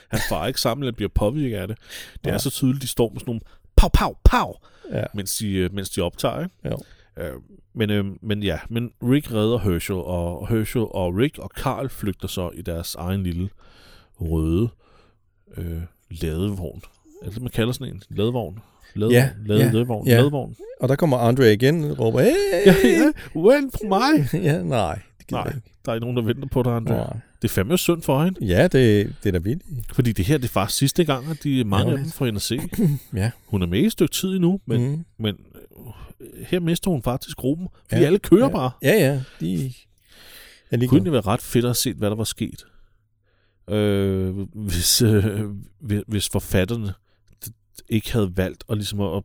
han 0.09 0.21
farer 0.29 0.47
ikke 0.47 0.61
sammen 0.61 0.83
eller 0.83 0.97
bliver 0.97 1.09
påvirket 1.14 1.57
af 1.57 1.68
det. 1.68 1.79
Det 2.14 2.25
Nej. 2.25 2.35
er 2.35 2.38
så 2.38 2.51
tydeligt, 2.51 2.83
de 2.83 2.88
står 2.88 3.11
med 3.11 3.21
sådan 3.21 3.31
nogle 3.31 3.40
pow, 3.77 3.88
pow, 3.88 4.14
pow, 4.25 4.53
Ja. 4.92 5.05
mens 5.14 5.37
de, 5.37 5.53
øh, 5.53 5.75
mens 5.75 5.90
de 5.90 6.01
optager. 6.01 6.40
Ikke? 6.44 6.55
Jo. 6.64 6.79
Øh, 7.16 7.33
men, 7.75 7.90
øh, 7.90 8.05
men 8.23 8.42
ja, 8.42 8.59
men 8.68 8.90
Rick 9.03 9.33
redder 9.33 9.59
Herschel, 9.59 9.97
og 9.97 10.49
Herschel 10.49 10.83
og 10.90 11.14
Rick 11.16 11.38
og 11.38 11.51
Carl 11.57 11.88
flygter 11.88 12.29
så 12.29 12.51
i 12.55 12.62
deres 12.62 12.94
egen 12.94 13.23
lille 13.23 13.49
røde 14.21 14.68
øh, 15.57 15.83
ladevogn. 16.11 16.83
Er 17.22 17.26
det, 17.26 17.35
det, 17.35 17.42
man 17.42 17.50
kalder 17.50 17.72
sådan 17.72 17.94
en? 17.94 18.02
Ladevogn? 18.11 18.59
Lade, 18.94 19.11
Ja, 19.12 19.31
lade, 19.46 19.61
ja, 19.64 19.70
ladevogn? 19.72 20.07
ja. 20.07 20.16
Ladevogn? 20.16 20.57
Og 20.81 20.88
der 20.88 20.96
kommer 20.96 21.16
Andre 21.18 21.52
igen 21.52 21.85
og 21.85 21.98
råber, 21.98 22.20
hey! 22.20 22.31
Ja, 22.66 22.74
ja. 22.88 23.12
Vent 23.40 23.72
på 23.72 23.88
mig! 23.88 24.28
ja, 24.48 24.62
nej. 24.62 24.98
Det 25.18 25.31
Nej, 25.31 25.46
ikke. 25.46 25.61
der 25.85 25.90
er 25.92 25.94
ikke 25.96 26.04
nogen, 26.07 26.16
der 26.16 26.22
venter 26.22 26.48
på 26.48 26.62
dig, 26.62 26.76
André. 26.76 26.83
Nej. 26.92 27.16
Det 27.42 27.48
er 27.48 27.52
fandme 27.52 27.78
synd 27.78 28.02
for 28.02 28.24
hende. 28.24 28.44
Ja, 28.46 28.62
det, 28.62 28.72
det 28.72 29.28
er 29.28 29.33
da 29.33 29.38
vildt. 29.38 29.62
Fordi 29.92 30.12
det 30.12 30.24
her 30.24 30.38
det 30.38 30.44
er 30.44 30.48
faktisk 30.48 30.78
sidste 30.78 31.04
gang, 31.04 31.31
at 31.31 31.44
de 31.44 31.64
mange 31.64 31.90
Ja, 31.90 31.96
af 31.96 32.02
dem 32.02 32.11
får 32.12 32.24
hende 32.24 32.37
at 32.38 32.42
se. 32.42 32.61
Ja. 33.14 33.31
Hun 33.46 33.62
er 33.62 33.66
med 33.66 33.78
i 33.81 33.85
et 33.87 33.92
stykke 33.92 34.14
tid 34.14 34.28
endnu, 34.35 34.61
men, 34.66 34.90
mm. 34.90 35.04
men 35.18 35.35
øh, 36.20 36.46
her 36.46 36.61
mister 36.61 36.90
hun 36.90 37.02
faktisk 37.02 37.37
gruppen. 37.37 37.68
Fordi 37.88 38.00
Ja, 38.00 38.07
alle 38.07 38.18
kører 38.18 38.46
ja. 38.46 38.48
bare. 38.52 38.70
Ja, 38.83 38.92
ja. 38.92 39.12
De 39.40 39.72
Det 40.70 40.78
lige 40.78 40.88
kunne 40.88 40.98
egentlig 40.98 41.12
være 41.12 41.20
ret 41.22 41.40
fedt 41.42 41.64
at 41.64 41.76
se, 41.76 41.94
hvad 41.94 42.11
der 42.11 42.16
var 42.16 42.24
sket. 42.24 42.64
Øh, 43.70 44.37
hvis, 44.54 45.02
øh, 45.02 45.40
hvis- 46.07 46.28
forfatterne 46.28 46.92
ikke 47.88 48.12
havde 48.12 48.37
valgt 48.37 48.64
at, 48.71 48.77
ligesom 48.77 49.01
at 49.01 49.23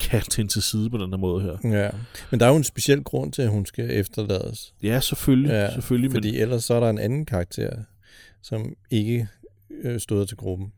kaste 0.00 0.36
hende 0.36 0.52
til 0.52 0.62
side 0.62 0.90
på 0.90 0.98
den 0.98 1.10
her 1.10 1.16
måde 1.16 1.42
her. 1.42 1.70
Ja. 1.78 1.90
Men 2.30 2.40
der 2.40 2.46
er 2.46 2.50
jo 2.50 2.56
en 2.56 2.64
speciel 2.64 3.02
grund 3.04 3.32
til, 3.32 3.42
at 3.42 3.48
hun 3.50 3.66
skal 3.66 3.90
efterlades. 3.90 4.74
Ja, 4.82 5.00
selvfølgelig. 5.00 5.48
Ja, 5.50 5.60
Ja, 5.60 5.72
selvfølgelig 5.74 6.10
men, 6.10 6.16
Fordi 6.16 6.36
ellers 6.38 6.64
så 6.64 6.74
er 6.74 6.80
der 6.80 6.90
en 6.90 6.98
anden 6.98 7.26
karakter, 7.26 7.70
som 8.42 8.74
ikke 8.90 9.28
øh, 9.70 10.00
støder 10.00 10.24
til 10.24 10.36
gruppen. 10.36 10.72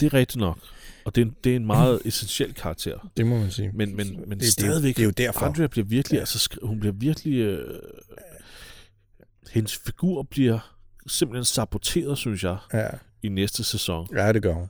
det 0.00 0.06
er 0.06 0.14
rigtigt 0.14 0.40
nok. 0.40 0.58
Og 1.04 1.14
det 1.14 1.20
er 1.20 1.24
en, 1.26 1.36
det 1.44 1.52
er 1.52 1.56
en 1.56 1.66
meget 1.66 2.00
essentiel 2.04 2.54
karakter. 2.54 3.10
Det 3.16 3.26
må 3.26 3.38
man 3.38 3.50
sige. 3.50 3.70
Men, 3.74 3.96
men, 3.96 4.24
men 4.26 4.40
det, 4.40 4.52
stadigvæk, 4.52 4.96
Det 4.96 5.02
er 5.02 5.06
jo 5.06 5.10
derfor. 5.10 5.40
Andrea 5.46 5.66
bliver 5.66 5.84
virkelig, 5.86 6.14
Ja. 6.16 6.18
ja. 6.18 6.20
altså, 6.20 6.56
hun 6.62 6.80
bliver 6.80 6.92
virkelig, 6.94 7.34
øh, 7.38 7.78
hendes 9.50 9.76
figur 9.76 10.22
bliver 10.22 10.76
simpelthen 11.06 11.44
saboteret, 11.44 12.18
synes 12.18 12.44
jeg, 12.44 12.56
Ja, 12.72 12.86
i 13.22 13.28
næste 13.28 13.64
sæson. 13.64 14.08
ja 14.16 14.32
det 14.32 14.42
gør 14.42 14.52
hun. 14.52 14.68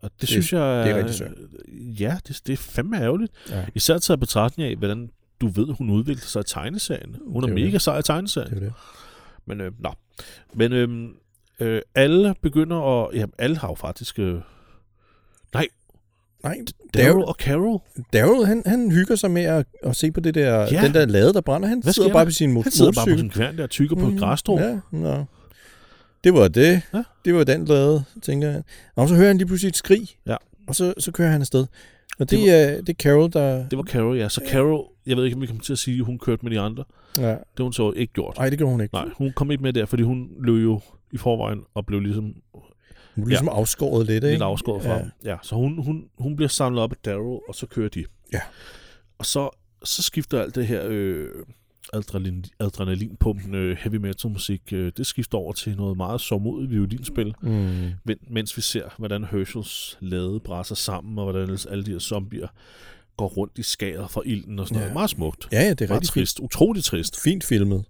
Og 0.00 0.10
det, 0.12 0.20
Det- 0.20 0.28
synes 0.28 0.52
jeg 0.52 0.84
det 0.84 0.92
er 0.92 0.96
rigtig 0.98 1.14
synd. 1.14 1.34
Ja, 2.00 2.16
det, 2.28 2.40
det 2.46 2.52
er 2.52 2.56
fandme 2.56 3.00
ærgerligt. 3.02 3.32
Ja, 3.50 3.64
Især 3.74 3.98
taget 3.98 4.20
betragtning 4.20 4.70
af, 4.70 4.76
hvordan 4.76 5.10
du 5.40 5.48
ved, 5.48 5.66
hun 5.78 5.90
udvikler 5.90 6.26
sig 6.26 6.40
i 6.40 6.44
tegneserien. 6.46 7.16
Hun 7.26 7.44
er 7.44 7.48
er 7.48 7.52
mega 7.54 7.70
det. 7.70 7.82
sej 7.82 7.98
i 7.98 8.02
tegneserien. 8.02 8.50
det 8.50 8.56
er 8.56 8.60
det. 8.64 8.72
Men, 9.46 9.60
øh, 9.60 9.72
nå. 9.78 9.90
Men 10.54 10.72
øh, 10.72 11.08
øh, 11.60 11.82
alle 11.94 12.34
begynder 12.42 13.02
at... 13.04 13.14
Jamen, 13.14 13.32
alle 13.38 13.56
har 13.56 13.68
jo 13.68 13.74
faktisk... 13.74 14.18
Øh, 14.18 14.40
Nej, 15.54 15.66
Daryl 16.44 16.64
Daryl, 16.94 17.24
og 17.24 17.34
Carol. 17.38 17.80
Daryl 18.12 18.44
han, 18.46 18.62
han 18.66 18.90
hygger 18.90 19.16
sig 19.16 19.30
med 19.30 19.42
at, 19.42 19.66
at 19.82 19.96
se 19.96 20.10
på 20.12 20.20
det 20.20 20.34
der, 20.34 20.60
Ja. 20.72 20.82
den 20.84 20.94
der 20.94 21.06
lade, 21.06 21.32
der 21.32 21.40
brænder. 21.40 21.68
Han 21.68 21.82
Hvad 21.82 21.92
sidder 21.92 22.12
bare 22.12 22.24
på 22.24 22.30
sin 22.30 22.56
mo- 22.56 22.62
Han 22.62 22.72
sidder 22.72 22.92
bare 22.92 23.04
på 23.06 23.10
motorcykel. 23.10 23.18
sin 23.20 23.30
kværn 23.30 23.56
der 23.56 23.62
og 23.62 23.70
tykker 23.70 23.96
på 23.96 24.04
Mhm. 24.06 24.14
et 24.14 24.20
græsstrå. 24.20 24.58
Ja, 24.60 24.78
nå. 24.92 25.24
Det 26.24 26.34
var 26.34 26.48
det. 26.48 26.82
Ja. 26.94 27.02
Det 27.24 27.34
var 27.34 27.44
den 27.44 27.64
lade, 27.64 28.04
tænker 28.22 28.50
jeg. 28.50 28.62
Og 28.96 29.08
så 29.08 29.14
hører 29.14 29.26
han 29.28 29.38
lige 29.38 29.46
pludselig 29.46 29.68
et 29.68 29.76
skrig. 29.76 30.08
Ja. 30.26 30.36
Og 30.66 30.74
så, 30.74 30.94
så 30.98 31.12
kører 31.12 31.30
han 31.30 31.40
afsted. 31.40 31.66
Og 32.18 32.30
det, 32.30 32.30
Det 32.30 32.38
det, 32.38 32.54
er, 32.54 32.76
det 32.80 32.88
er 32.88 32.94
Carol, 32.94 33.32
der... 33.32 33.68
Det 33.68 33.78
var 33.78 33.84
Carol, 33.84 34.16
ja. 34.16 34.28
Så 34.28 34.40
Carol, 34.50 34.86
jeg 35.06 35.16
ved 35.16 35.24
ikke, 35.24 35.34
om 35.34 35.40
vi 35.42 35.46
kommer 35.46 35.62
til 35.62 35.72
at 35.72 35.78
sige, 35.78 35.98
at 35.98 36.04
hun 36.04 36.18
kørte 36.18 36.42
med 36.42 36.50
de 36.52 36.60
andre. 36.60 36.84
Ja. 37.18 37.30
Det 37.30 37.60
hun 37.60 37.72
så 37.72 37.92
ikke 37.96 38.12
gjort. 38.12 38.36
Nej, 38.36 38.50
det 38.50 38.58
gjorde 38.58 38.70
hun 38.70 38.80
ikke. 38.80 38.94
Nej, 38.94 39.08
hun 39.16 39.32
kom 39.32 39.50
ikke 39.50 39.62
med 39.62 39.72
der, 39.72 39.86
fordi 39.86 40.02
hun 40.02 40.28
løb 40.40 40.62
jo 40.62 40.80
i 41.12 41.16
forvejen 41.16 41.60
og 41.74 41.86
blev 41.86 42.00
ligesom 42.00 42.24
Hun 42.24 42.64
blev 43.14 43.26
ligesom 43.26 43.48
afskåret 43.48 44.06
lidt, 44.06 44.24
ikke? 44.24 44.30
lidt 44.30 44.42
afskåret 44.42 44.82
fra 44.82 44.92
ja. 44.92 44.98
ham. 44.98 45.10
Ja, 45.24 45.36
så 45.42 45.54
hun, 45.54 45.82
hun, 45.84 46.04
hun 46.18 46.36
bliver 46.36 46.48
samlet 46.48 46.82
op 46.82 46.92
af 46.92 46.96
Daryl, 47.04 47.38
og 47.48 47.54
så 47.54 47.66
kører 47.66 47.88
de. 47.88 48.04
Ja. 48.32 48.40
Og 49.18 49.26
så, 49.26 49.50
så 49.84 50.02
skifter 50.02 50.42
alt 50.42 50.54
det 50.54 50.66
her 50.66 50.82
øh, 50.86 51.28
adrenalin, 51.92 52.44
adrenalinpumpende 52.60 53.58
øh, 53.58 53.76
heavy 53.80 53.96
metal 53.96 54.30
musik, 54.30 54.62
øh, 54.72 54.92
det 54.96 55.06
skifter 55.06 55.38
over 55.38 55.52
til 55.52 55.76
noget 55.76 55.96
meget 55.96 56.20
sommodigt 56.20 56.70
violinspil, 56.70 57.34
Mm. 57.42 57.90
men, 58.04 58.16
mens 58.30 58.56
vi 58.56 58.62
ser, 58.62 58.84
hvordan 58.98 59.24
Herschels 59.24 59.98
lade 60.00 60.40
brænder 60.40 60.74
sammen, 60.74 61.18
og 61.18 61.24
hvordan 61.24 61.58
alle 61.70 61.84
de 61.84 61.90
her 61.90 61.98
zombier 61.98 62.48
går 63.16 63.28
rundt 63.28 63.58
i 63.58 63.62
skæret 63.62 64.10
fra 64.10 64.22
ilden 64.24 64.58
og 64.58 64.66
sådan 64.66 64.76
Ja. 64.76 64.80
noget. 64.80 64.94
Meget 64.94 65.10
smukt. 65.10 65.48
Ja, 65.52 65.62
ja, 65.62 65.70
det 65.70 65.80
er 65.80 65.88
Meget 65.88 66.00
rigtig 66.00 66.14
fint. 66.14 66.22
trist. 66.26 66.40
Utroligt 66.40 66.86
trist. 66.86 67.20
Fint 67.22 67.44
filmet. 67.44 67.84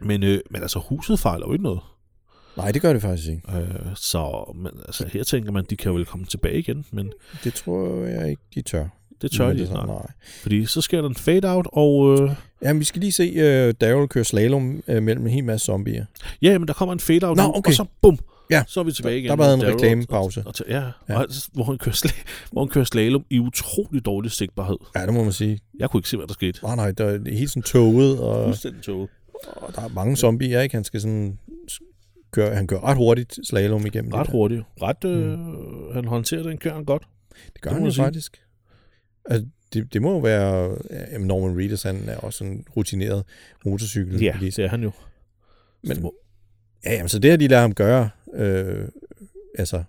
Men, 0.00 0.22
øh, 0.22 0.40
men 0.50 0.62
altså, 0.62 0.78
huset 0.78 1.18
fejler 1.18 1.46
jo 1.46 1.52
ikke 1.52 1.62
noget. 1.64 1.80
Nej, 2.56 2.72
det 2.72 2.82
gør 2.82 2.92
det 2.92 3.02
faktisk 3.02 3.28
ikke. 3.28 3.42
Øh, 3.56 3.68
så 3.94 4.52
men, 4.54 4.72
altså, 4.86 5.08
her 5.12 5.24
tænker 5.24 5.52
man, 5.52 5.64
de 5.70 5.76
kan 5.76 5.88
jo 5.90 5.94
vel 5.96 6.04
komme 6.04 6.26
tilbage 6.26 6.58
igen, 6.58 6.84
men 6.90 7.12
Det 7.44 7.54
tror 7.54 8.04
jeg 8.04 8.30
ikke, 8.30 8.42
de 8.54 8.62
tør. 8.62 8.88
Det 9.22 9.30
tør 9.32 9.48
de 9.52 9.58
sådan, 9.58 9.66
snart. 9.66 9.88
Nej. 9.88 10.06
Fordi 10.42 10.64
så 10.66 10.80
sker 10.80 11.00
der 11.00 11.08
en 11.08 11.14
fade-out, 11.14 11.66
og 11.72 12.20
øh, 12.22 12.30
Ja, 12.62 12.72
vi 12.72 12.84
skal 12.84 13.00
lige 13.00 13.12
se 13.12 13.30
uh, 13.68 13.74
Daryl 13.80 14.08
køre 14.08 14.24
slalom 14.24 14.82
uh, 14.88 15.02
mellem 15.02 15.26
en 15.26 15.32
hel 15.32 15.44
masse 15.44 15.64
zombier. 15.64 16.04
ja, 16.42 16.58
men 16.58 16.68
der 16.68 16.74
kommer 16.74 16.92
en 16.92 17.00
fade-out 17.00 17.36
Nå, 17.36 17.42
nu, 17.42 17.48
okay. 17.54 17.70
og 17.70 17.74
så 17.74 17.84
bum, 18.02 18.18
Ja, 18.50 18.64
så 18.66 18.80
er 18.80 18.84
vi 18.84 18.92
tilbage 18.92 19.18
igen. 19.18 19.28
der 19.30 19.36
var 19.36 19.52
en 19.54 19.60
Daryl 19.60 19.72
reklamepause. 19.74 20.40
Og, 20.40 20.46
og, 20.46 20.54
og, 20.66 20.72
ja, 20.72 20.82
Ja. 21.08 21.18
Og, 21.20 21.26
hvor, 21.52 21.64
han 21.64 21.78
kører 21.78 21.94
sla- 21.94 22.24
hvor 22.52 22.62
han 22.64 22.68
kører 22.68 22.84
slalom 22.84 23.24
i 23.30 23.38
utrolig 23.38 24.04
dårlig 24.04 24.30
sigtbarhed. 24.30 24.76
Ja, 24.96 25.06
det 25.06 25.14
må 25.14 25.22
man 25.24 25.32
sige. 25.32 25.58
Jeg 25.78 25.90
kunne 25.90 25.98
ikke 25.98 26.08
se, 26.08 26.16
hvad 26.16 26.26
der 26.26 26.34
skete. 26.34 26.58
Nej, 26.62 26.76
nej, 26.76 26.90
der 26.92 27.04
er 27.04 27.18
helt 27.34 27.50
sådan 27.50 27.62
toget, 27.62 28.20
og, 28.20 28.44
Fuldstændig 28.44 28.82
toget. 28.82 29.08
og 29.46 29.74
der 29.76 29.82
er 29.82 29.88
mange 29.88 30.16
zombier, 30.16 30.60
ikke? 30.60 30.74
Han 30.74 30.84
skal 30.84 31.00
sådan 31.00 31.38
køre, 32.32 32.54
han 32.54 32.66
kører 32.66 32.84
ret 32.84 32.96
hurtigt 32.96 33.38
slalom 33.48 33.86
igennem 33.86 34.12
Ret 34.12 34.30
hurtigt. 34.30 34.62
Ret, 34.82 35.04
øh, 35.04 35.38
Han 35.94 36.04
håndterer 36.04 36.42
den 36.42 36.58
kører 36.58 36.74
han 36.74 36.84
godt. 36.84 37.02
Det 37.54 37.60
gør 37.60 37.70
Det 37.70 37.74
han 37.74 37.82
jo 37.82 37.86
jeg 37.86 37.94
sige. 37.94 38.04
faktisk. 38.04 38.40
Altså, 39.30 39.46
det, 39.72 39.92
det 39.92 40.02
må 40.02 40.10
jo 40.12 40.18
være... 40.18 40.76
Ja, 40.90 41.18
Norman 41.18 41.58
Reedus, 41.58 41.82
han 41.82 42.08
er 42.08 42.16
også 42.16 42.38
sådan 42.38 42.64
rutineret 42.76 43.24
motorcykel. 43.64 44.22
Ja, 44.22 44.36
det 44.40 44.58
er 44.58 44.68
han 44.68 44.82
jo. 44.82 44.90
Men- 45.82 46.02
må- 46.02 46.14
ja, 46.84 46.92
jamen, 46.94 47.08
så 47.08 47.18
det 47.18 47.30
har 47.30 47.36
de 47.38 47.48
lader 47.48 47.60
ham 47.62 47.74
gøre, 47.74 48.10
øh, 48.34 48.88
altså 49.58 49.82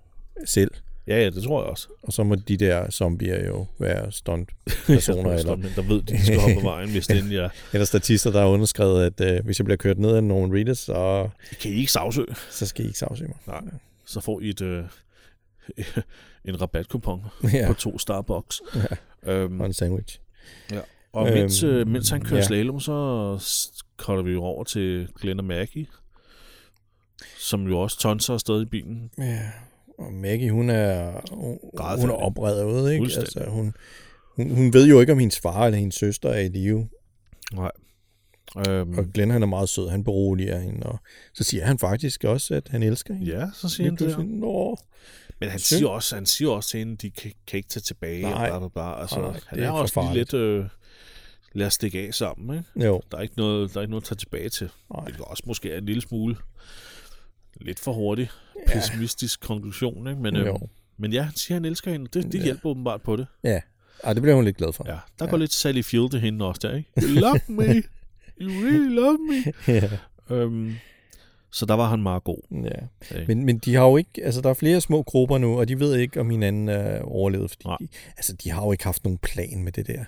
selv. 0.45 0.71
Ja, 1.07 1.19
ja, 1.23 1.29
det 1.29 1.43
tror 1.43 1.61
jeg 1.63 1.69
også. 1.69 1.87
Og 2.03 2.13
så 2.13 2.23
må 2.23 2.35
de 2.35 2.57
der 2.57 2.91
zombier 2.91 3.45
jo 3.47 3.65
være 3.79 4.11
stunt 4.21 4.49
personer, 4.85 5.31
eller, 5.31 5.55
der 5.75 5.81
ved, 5.81 6.01
de 6.01 6.25
skal 6.25 6.39
hoppe 6.39 6.55
af 6.55 6.63
vejen, 6.73 6.89
hvis 6.89 7.07
den 7.07 7.31
ja. 7.31 7.47
eller 7.73 7.85
statister, 7.85 8.31
der 8.31 8.39
har 8.39 8.47
underskrevet, 8.47 9.05
at 9.19 9.35
øh, 9.35 9.45
hvis 9.45 9.59
jeg 9.59 9.65
bliver 9.65 9.77
kørt 9.77 9.99
ned 9.99 10.15
af 10.15 10.23
Norman 10.23 10.57
Reedus, 10.57 10.77
så, 10.77 11.29
Kan 11.61 11.71
I 11.71 11.75
ikke 11.75 11.91
sagsøge? 11.91 12.35
så 12.51 12.65
skal 12.65 12.85
I 12.85 12.87
ikke 12.87 12.99
sagsøge 12.99 13.27
mig. 13.27 13.37
Nej. 13.63 13.71
Så 14.05 14.19
får 14.21 14.41
I 14.41 14.49
et, 14.49 14.61
øh, 14.61 14.83
en 16.45 16.61
rabatkupon 16.61 17.21
Ja, 17.53 17.67
på 17.67 17.73
to 17.73 17.97
Starbucks. 17.99 18.61
Ja. 18.75 19.31
Øhm, 19.33 19.59
og 19.59 19.65
en 19.65 19.73
sandwich. 19.73 20.19
og 21.13 21.25
mens, 21.25 21.63
øhm, 21.63 21.75
øh, 21.75 21.87
mens 21.87 22.09
han 22.09 22.21
kører 22.21 22.39
ja. 22.39 22.45
slalom, 22.45 22.79
så 22.79 22.93
cutter 23.97 24.23
vi 24.23 24.31
jo 24.31 24.43
over 24.43 24.63
til 24.63 25.07
Glenn 25.21 25.39
og 25.39 25.45
Maggie, 25.45 25.85
som 27.39 27.67
jo 27.67 27.79
også 27.79 27.99
tonser 27.99 28.33
afsted 28.33 28.61
i 28.61 28.65
bilen. 28.65 29.11
Ja, 29.17 29.39
og 29.97 30.13
Maggie, 30.13 30.51
hun 30.51 30.69
er, 30.69 31.21
hun, 31.31 31.59
hun 31.99 32.09
er 32.09 32.13
oprevet, 32.13 32.91
ikke? 32.91 33.03
Altså, 33.05 33.43
hun, 33.47 33.73
hun, 34.35 34.49
hun 34.55 34.73
ved 34.73 34.87
jo 34.87 34.99
ikke, 34.99 35.11
om 35.13 35.19
hendes 35.19 35.39
far 35.39 35.65
eller 35.65 35.79
hendes 35.79 35.95
søster 35.95 36.29
er 36.29 36.39
i 36.39 36.47
live. 36.47 36.89
Nej. 37.53 37.71
Øhm, 38.69 38.97
Og 38.97 39.05
Glenn, 39.13 39.31
han 39.31 39.41
er 39.43 39.47
meget 39.47 39.69
sød. 39.69 39.89
Han 39.89 40.03
beroliger 40.03 40.59
hende, 40.59 40.83
og 40.83 40.99
så 41.33 41.43
siger 41.43 41.65
han 41.65 41.79
faktisk 41.79 42.23
også, 42.23 42.55
at 42.55 42.67
han 42.67 42.83
elsker 42.83 43.13
hende. 43.13 43.31
ja, 43.31 43.45
så 43.53 43.69
siger 43.69 43.89
han 43.89 43.97
Lige 43.99 44.09
det. 44.17 44.27
Nå, 44.29 44.77
Men 45.39 45.49
han 45.49 45.59
siger, 45.59 45.87
også, 45.87 46.15
han 46.15 46.25
siger 46.25 46.49
også 46.49 46.69
til 46.69 46.77
hende, 46.77 46.95
de 46.95 47.11
kan, 47.11 47.31
kan 47.47 47.57
ikke 47.57 47.69
tage 47.69 47.81
tilbage. 47.81 48.21
Nej. 48.21 48.49
Og 48.49 48.59
bla, 48.59 48.59
bla, 48.59 48.67
bla. 48.95 49.01
Altså, 49.01 49.21
Nej, 49.21 49.39
han 49.47 49.59
er, 49.59 49.67
er 49.67 49.71
også 49.71 50.01
lige 50.01 50.13
lidt... 50.13 50.33
Øh, 50.33 50.65
lad 51.53 51.67
os 51.67 51.73
stikke 51.73 51.99
af 52.07 52.13
sammen, 52.13 52.57
ikke? 52.57 52.87
jo. 52.87 53.01
Der 53.11 53.17
er 53.17 53.21
ikke 53.21 53.37
noget, 53.37 53.73
der 53.73 53.77
er 53.79 53.81
ikke 53.81 53.91
noget 53.91 54.03
at 54.03 54.07
tage 54.07 54.15
tilbage 54.17 54.49
til. 54.49 54.69
Nej. 54.95 55.05
Det 55.05 55.19
også 55.21 55.43
måske 55.47 55.71
er 55.71 55.77
en 55.77 55.85
lille 55.85 56.01
smule 56.01 56.35
lidt 57.61 57.79
for 57.79 57.93
hurtig, 57.93 58.29
Ja. 58.67 58.73
pessimistisk 58.73 59.39
konklusion, 59.41 60.07
ikke? 60.07 60.21
Men, 60.21 60.35
øh, 60.35 60.55
men 60.97 61.13
ja, 61.13 61.21
han 61.21 61.35
siger, 61.35 61.55
han 61.55 61.65
elsker 61.65 61.91
hende. 61.91 62.07
Det, 62.13 62.31
det 62.31 62.39
Ja. 62.39 62.43
hjælper 62.43 62.69
åbenbart 62.69 63.01
på 63.01 63.15
det. 63.15 63.27
Ja, 63.43 63.61
Ej, 64.03 64.13
det 64.13 64.21
bliver 64.21 64.35
hun 64.35 64.45
lidt 64.45 64.57
glad 64.57 64.73
for. 64.73 64.83
Ja, 64.87 64.91
der 65.19 65.25
Ja. 65.25 65.29
går 65.29 65.37
lidt 65.37 65.53
Sally 65.53 65.81
Field 65.81 66.09
til 66.09 66.19
hende 66.19 66.45
også 66.45 66.59
der, 66.67 66.75
ikke? 66.75 66.89
You 67.01 67.07
love 67.19 67.39
me. 67.47 67.63
You 68.41 68.49
really 68.49 68.95
love 68.95 69.17
me. 69.17 69.53
ja. 69.67 69.89
Øhm, 70.35 70.75
så 71.57 71.65
der 71.65 71.73
var 71.73 71.89
han 71.89 72.03
meget 72.03 72.23
god. 72.23 72.37
ja. 72.63 73.17
Men, 73.27 73.45
men 73.45 73.57
de 73.57 73.75
har 73.75 73.85
jo 73.85 73.97
ikke, 73.97 74.11
altså 74.23 74.41
der 74.41 74.49
er 74.49 74.53
flere 74.53 74.81
små 74.81 75.03
grupper 75.03 75.37
nu, 75.37 75.59
og 75.59 75.67
de 75.67 75.79
ved 75.79 75.95
ikke, 75.95 76.19
om 76.19 76.29
hinanden 76.29 76.69
er 76.69 77.01
overlevet, 77.01 77.51
fordi 77.51 77.63
Nej. 77.67 77.77
de, 77.79 77.87
altså, 78.17 78.33
de 78.33 78.51
har 78.51 78.65
jo 78.65 78.71
ikke 78.71 78.83
haft 78.83 79.03
nogen 79.03 79.17
plan 79.17 79.63
med 79.63 79.71
det 79.71 79.87
der. 79.87 80.03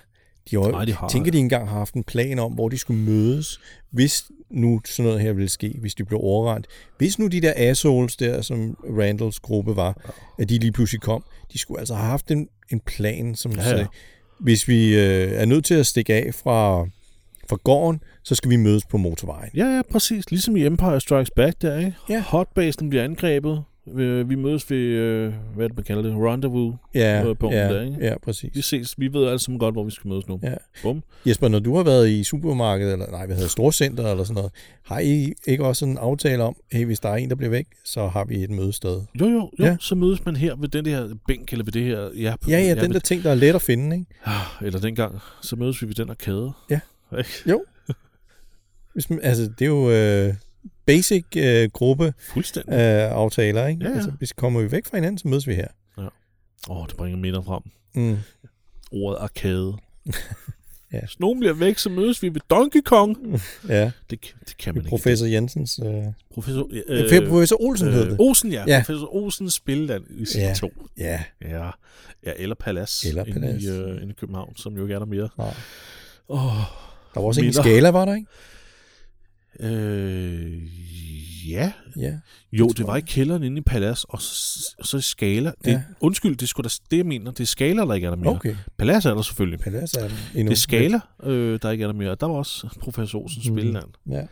De 0.50 0.56
har, 0.56 0.70
Nej, 0.70 0.84
de 0.84 0.92
har 0.94 1.08
tænker, 1.08 1.30
de 1.30 1.38
ikke 1.38 1.44
engang 1.44 1.68
har 1.68 1.78
haft 1.78 1.94
en 1.94 2.04
plan 2.04 2.38
om, 2.38 2.52
hvor 2.52 2.68
de 2.68 2.78
skulle 2.78 3.00
mødes, 3.00 3.60
hvis 3.90 4.24
nu 4.50 4.80
sådan 4.84 5.04
noget 5.04 5.20
her 5.20 5.32
ville 5.32 5.48
ske, 5.48 5.74
hvis 5.80 5.94
de 5.94 6.04
blev 6.04 6.20
overrendt. 6.22 6.66
Hvis 6.98 7.18
nu 7.18 7.26
de 7.26 7.40
der 7.40 7.52
assholes 7.56 8.16
der, 8.16 8.42
som 8.42 8.76
Randalls 8.98 9.40
gruppe 9.40 9.76
var, 9.76 10.12
at 10.38 10.48
de 10.48 10.58
lige 10.58 10.72
pludselig 10.72 11.00
kom, 11.00 11.24
de 11.52 11.58
skulle 11.58 11.78
altså 11.78 11.94
have 11.94 12.06
haft 12.08 12.30
en, 12.30 12.48
en 12.72 12.80
plan, 12.80 13.34
som 13.34 13.52
Ja, 13.52 13.58
ja, 13.58 13.64
ja. 13.64 13.70
sagde, 13.70 13.86
hvis 14.40 14.68
vi 14.68 14.94
øh, 14.96 15.30
er 15.32 15.44
nødt 15.44 15.64
til 15.64 15.74
at 15.74 15.86
stikke 15.86 16.14
af 16.14 16.34
fra, 16.34 16.86
fra 17.50 17.58
gården, 17.64 18.00
så 18.22 18.34
skal 18.34 18.50
vi 18.50 18.56
mødes 18.56 18.82
på 18.90 18.96
motorvejen. 18.96 19.50
Ja, 19.56 19.64
ja, 19.64 19.82
præcis. 19.90 20.30
Ligesom 20.30 20.56
i 20.56 20.66
Empire 20.66 21.00
Strikes 21.00 21.30
Back 21.30 21.62
der, 21.62 21.78
ikke? 21.78 21.94
Ja. 22.08 22.20
Hotbasen 22.20 22.88
bliver 22.88 23.04
angrebet. 23.04 23.62
Vi, 23.86 24.22
vi 24.22 24.34
mødes 24.34 24.70
ved, 24.70 24.76
øh, 24.78 25.32
hvad 25.56 25.68
det, 25.68 25.76
man 25.76 25.84
kalder 25.84 26.02
det? 26.02 26.12
Rendezvous. 26.14 26.74
Ja, 26.94 27.22
punkten 27.24 27.52
ja, 27.52 27.74
der, 27.74 27.82
ikke? 27.82 27.96
ja, 28.00 28.14
præcis. 28.24 28.50
Vi 28.54 28.62
ses. 28.62 28.94
Vi 28.98 29.12
ved 29.12 29.26
alle 29.26 29.38
sammen 29.38 29.58
godt, 29.58 29.74
hvor 29.74 29.84
vi 29.84 29.90
skal 29.90 30.08
mødes 30.08 30.28
nu. 30.28 30.40
Ja. 30.42 30.54
Bum. 30.82 31.02
Jesper, 31.26 31.48
når 31.48 31.58
du 31.58 31.76
har 31.76 31.82
været 31.82 32.08
i 32.08 32.24
supermarkedet, 32.24 32.92
eller 32.92 33.10
nej, 33.10 33.26
hvad 33.26 33.36
hedder 33.36 33.48
storcenter 33.48 34.10
eller 34.10 34.24
sådan 34.24 34.34
noget, 34.34 34.52
har 34.84 34.98
I 34.98 35.32
ikke 35.46 35.64
også 35.64 35.84
en 35.84 35.98
aftale 35.98 36.42
om, 36.42 36.56
hey, 36.72 36.84
hvis 36.84 37.00
der 37.00 37.08
er 37.08 37.14
en, 37.16 37.30
der 37.30 37.36
bliver 37.36 37.50
væk, 37.50 37.66
så 37.84 38.06
har 38.06 38.24
vi 38.24 38.44
et 38.44 38.50
mødested? 38.50 39.00
Jo, 39.20 39.26
jo, 39.26 39.30
jo. 39.30 39.50
Ja. 39.58 39.64
Ja. 39.64 39.76
Så 39.80 39.94
mødes 39.94 40.24
man 40.24 40.36
her 40.36 40.56
ved 40.56 40.68
den 40.68 40.84
der 40.84 41.08
bænk, 41.26 41.52
eller 41.52 41.64
ved 41.64 41.72
det 41.72 41.84
her... 41.84 42.08
Ja, 42.16 42.34
på, 42.40 42.50
Ja, 42.50 42.58
ja, 42.58 42.74
den 42.74 42.80
ved, 42.80 42.88
der 42.88 43.00
ting, 43.00 43.22
der 43.22 43.30
er 43.30 43.34
let 43.34 43.54
at 43.54 43.62
finde, 43.62 43.96
ikke? 43.96 44.06
Ah, 44.24 44.34
Eller 44.62 44.80
dengang, 44.80 45.18
så 45.42 45.56
mødes 45.56 45.82
vi 45.82 45.86
ved 45.88 45.94
den 45.94 46.10
arkade. 46.10 46.52
Ja. 46.70 46.80
Ikke? 47.18 47.60
Hvis 48.92 49.10
man, 49.10 49.20
altså, 49.22 49.42
det 49.42 49.62
er 49.62 49.66
jo 49.66 49.90
øh, 49.90 50.34
basic 50.86 51.24
øh, 51.36 51.70
gruppe 51.72 52.14
Fuldstændig. 52.32 52.72
øh, 52.74 53.12
aftaler, 53.12 53.66
ikke? 53.66 53.84
Ja, 53.84 53.88
ja. 53.90 53.94
Altså, 53.94 54.10
hvis 54.10 54.32
kommer 54.32 54.60
vi 54.60 54.72
væk 54.72 54.86
fra 54.86 54.96
hinanden, 54.96 55.18
så 55.18 55.28
mødes 55.28 55.46
vi 55.46 55.54
her. 55.54 55.68
Åh, 55.98 56.06
oh, 56.68 56.86
det 56.88 56.96
bringer 56.96 57.18
minder 57.18 57.42
frem. 57.42 57.62
Mm. 57.94 58.18
Ordet 58.92 59.18
arkade. 59.20 59.76
Ja. 60.92 61.00
Hvis 61.00 61.20
nogen 61.20 61.40
bliver 61.40 61.52
væk, 61.54 61.78
så 61.78 61.90
mødes 61.90 62.22
vi 62.22 62.34
ved 62.34 62.40
Donkey 62.50 62.80
Kong. 62.84 63.16
Ja, 63.68 63.90
Det, 64.10 64.20
kan- 64.20 64.34
det 64.48 64.56
kan 64.56 64.74
man 64.74 64.80
ikke. 64.82 64.88
professor 64.88 65.26
Jensens... 65.26 65.80
Øh, 65.84 66.04
Professor, 66.34 66.68
øh, 66.88 67.28
professor 67.28 67.56
Olsen 67.62 67.88
øh, 67.88 67.94
hed 67.94 68.10
det. 68.10 68.16
Olsen, 68.20 68.52
ja. 68.52 68.64
Ja. 68.66 68.74
ja. 68.74 68.82
Professor 68.86 69.14
Olsen 69.14 69.50
spilleland 69.50 70.04
i 70.10 70.24
sin 70.24 70.40
Ja. 70.40 70.48
ja. 70.48 70.54
to. 70.54 70.70
Ja, 70.98 71.22
Ja. 71.42 71.70
ja, 72.26 72.32
eller 72.36 72.54
Palads. 72.54 73.04
Eller 73.04 73.24
Palads. 73.24 73.62
I, 73.64 73.68
øh, 73.68 74.02
inde 74.02 74.10
i 74.10 74.14
København, 74.20 74.56
som 74.56 74.76
jo 74.76 74.82
ikke 74.82 74.94
er 74.94 74.98
der 74.98 75.06
mere. 75.06 75.28
nej. 75.38 75.54
Oh, 76.28 76.40
Der 77.14 77.20
var 77.20 77.26
også 77.26 77.40
en 77.40 77.44
i 77.44 77.46
Minder. 77.48 77.62
skala, 77.62 77.88
var 77.90 78.04
der, 78.04 78.14
ikke? 78.14 78.26
øh, 79.60 80.62
ja. 81.50 81.72
Ja. 81.96 82.18
Jo, 82.52 82.68
Det 82.68 82.86
var 82.86 82.96
i 82.96 83.00
kælderen 83.00 83.42
inde 83.42 83.58
i 83.58 83.60
Palads, 83.60 84.04
og 84.04 84.22
så, 84.22 84.74
så 84.82 85.00
Skala. 85.00 85.52
Det, 85.64 85.70
Ja. 85.72 85.82
Undskyld, 86.00 86.36
det 86.36 86.48
sgu 86.48 86.62
da 86.62 86.68
det, 86.90 86.96
jeg 86.96 87.06
mener. 87.06 87.30
Det 87.30 87.40
er 87.40 87.46
Skala, 87.46 87.82
der 87.82 87.94
ikke 87.94 88.06
er 88.06 88.10
der 88.10 88.16
mere. 88.16 88.34
Okay. 88.34 88.56
Palads 88.78 89.06
er 89.06 89.14
der 89.14 89.22
selvfølgelig. 89.22 89.60
Palads 89.60 89.94
er 89.94 90.04
endnu. 90.34 90.50
Det 90.50 90.56
er 90.56 90.60
Skala, 90.60 91.00
øh, 91.22 91.58
der 91.62 91.70
ikke 91.70 91.82
er 91.82 91.88
der 91.88 91.94
mere. 91.94 92.14
Der 92.20 92.26
var 92.26 92.34
også 92.34 92.68
professor 92.80 93.18
Olsens 93.20 93.50
Mm. 93.50 93.56
Ja. 94.12 94.16
Det 94.16 94.26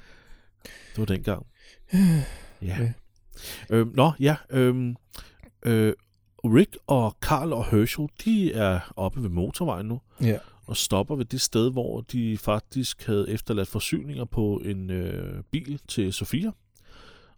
var 0.96 1.04
dengang. 1.04 1.46
Ja. 2.62 2.76
Ja. 2.80 2.92
Øhm, 3.70 3.92
nå, 3.94 4.12
ja. 4.20 4.36
Øhm, 4.50 4.96
øh, 5.66 5.92
Rick 6.44 6.76
og 6.86 7.16
Carl 7.20 7.52
og 7.52 7.66
Herschel, 7.70 8.08
de 8.24 8.52
er 8.52 8.92
oppe 8.96 9.22
ved 9.22 9.28
motorvejen 9.30 9.86
nu, 9.86 10.00
ja. 10.22 10.36
Og 10.68 10.76
stopper 10.76 11.16
ved 11.16 11.24
det 11.24 11.40
sted, 11.40 11.70
hvor 11.72 12.00
de 12.00 12.38
faktisk 12.38 13.06
havde 13.06 13.26
efterladt 13.30 13.68
forsyninger 13.68 14.24
på 14.24 14.62
en 14.64 14.90
øh, 14.90 15.42
bil 15.50 15.80
til 15.88 16.12
Sofia, 16.12 16.50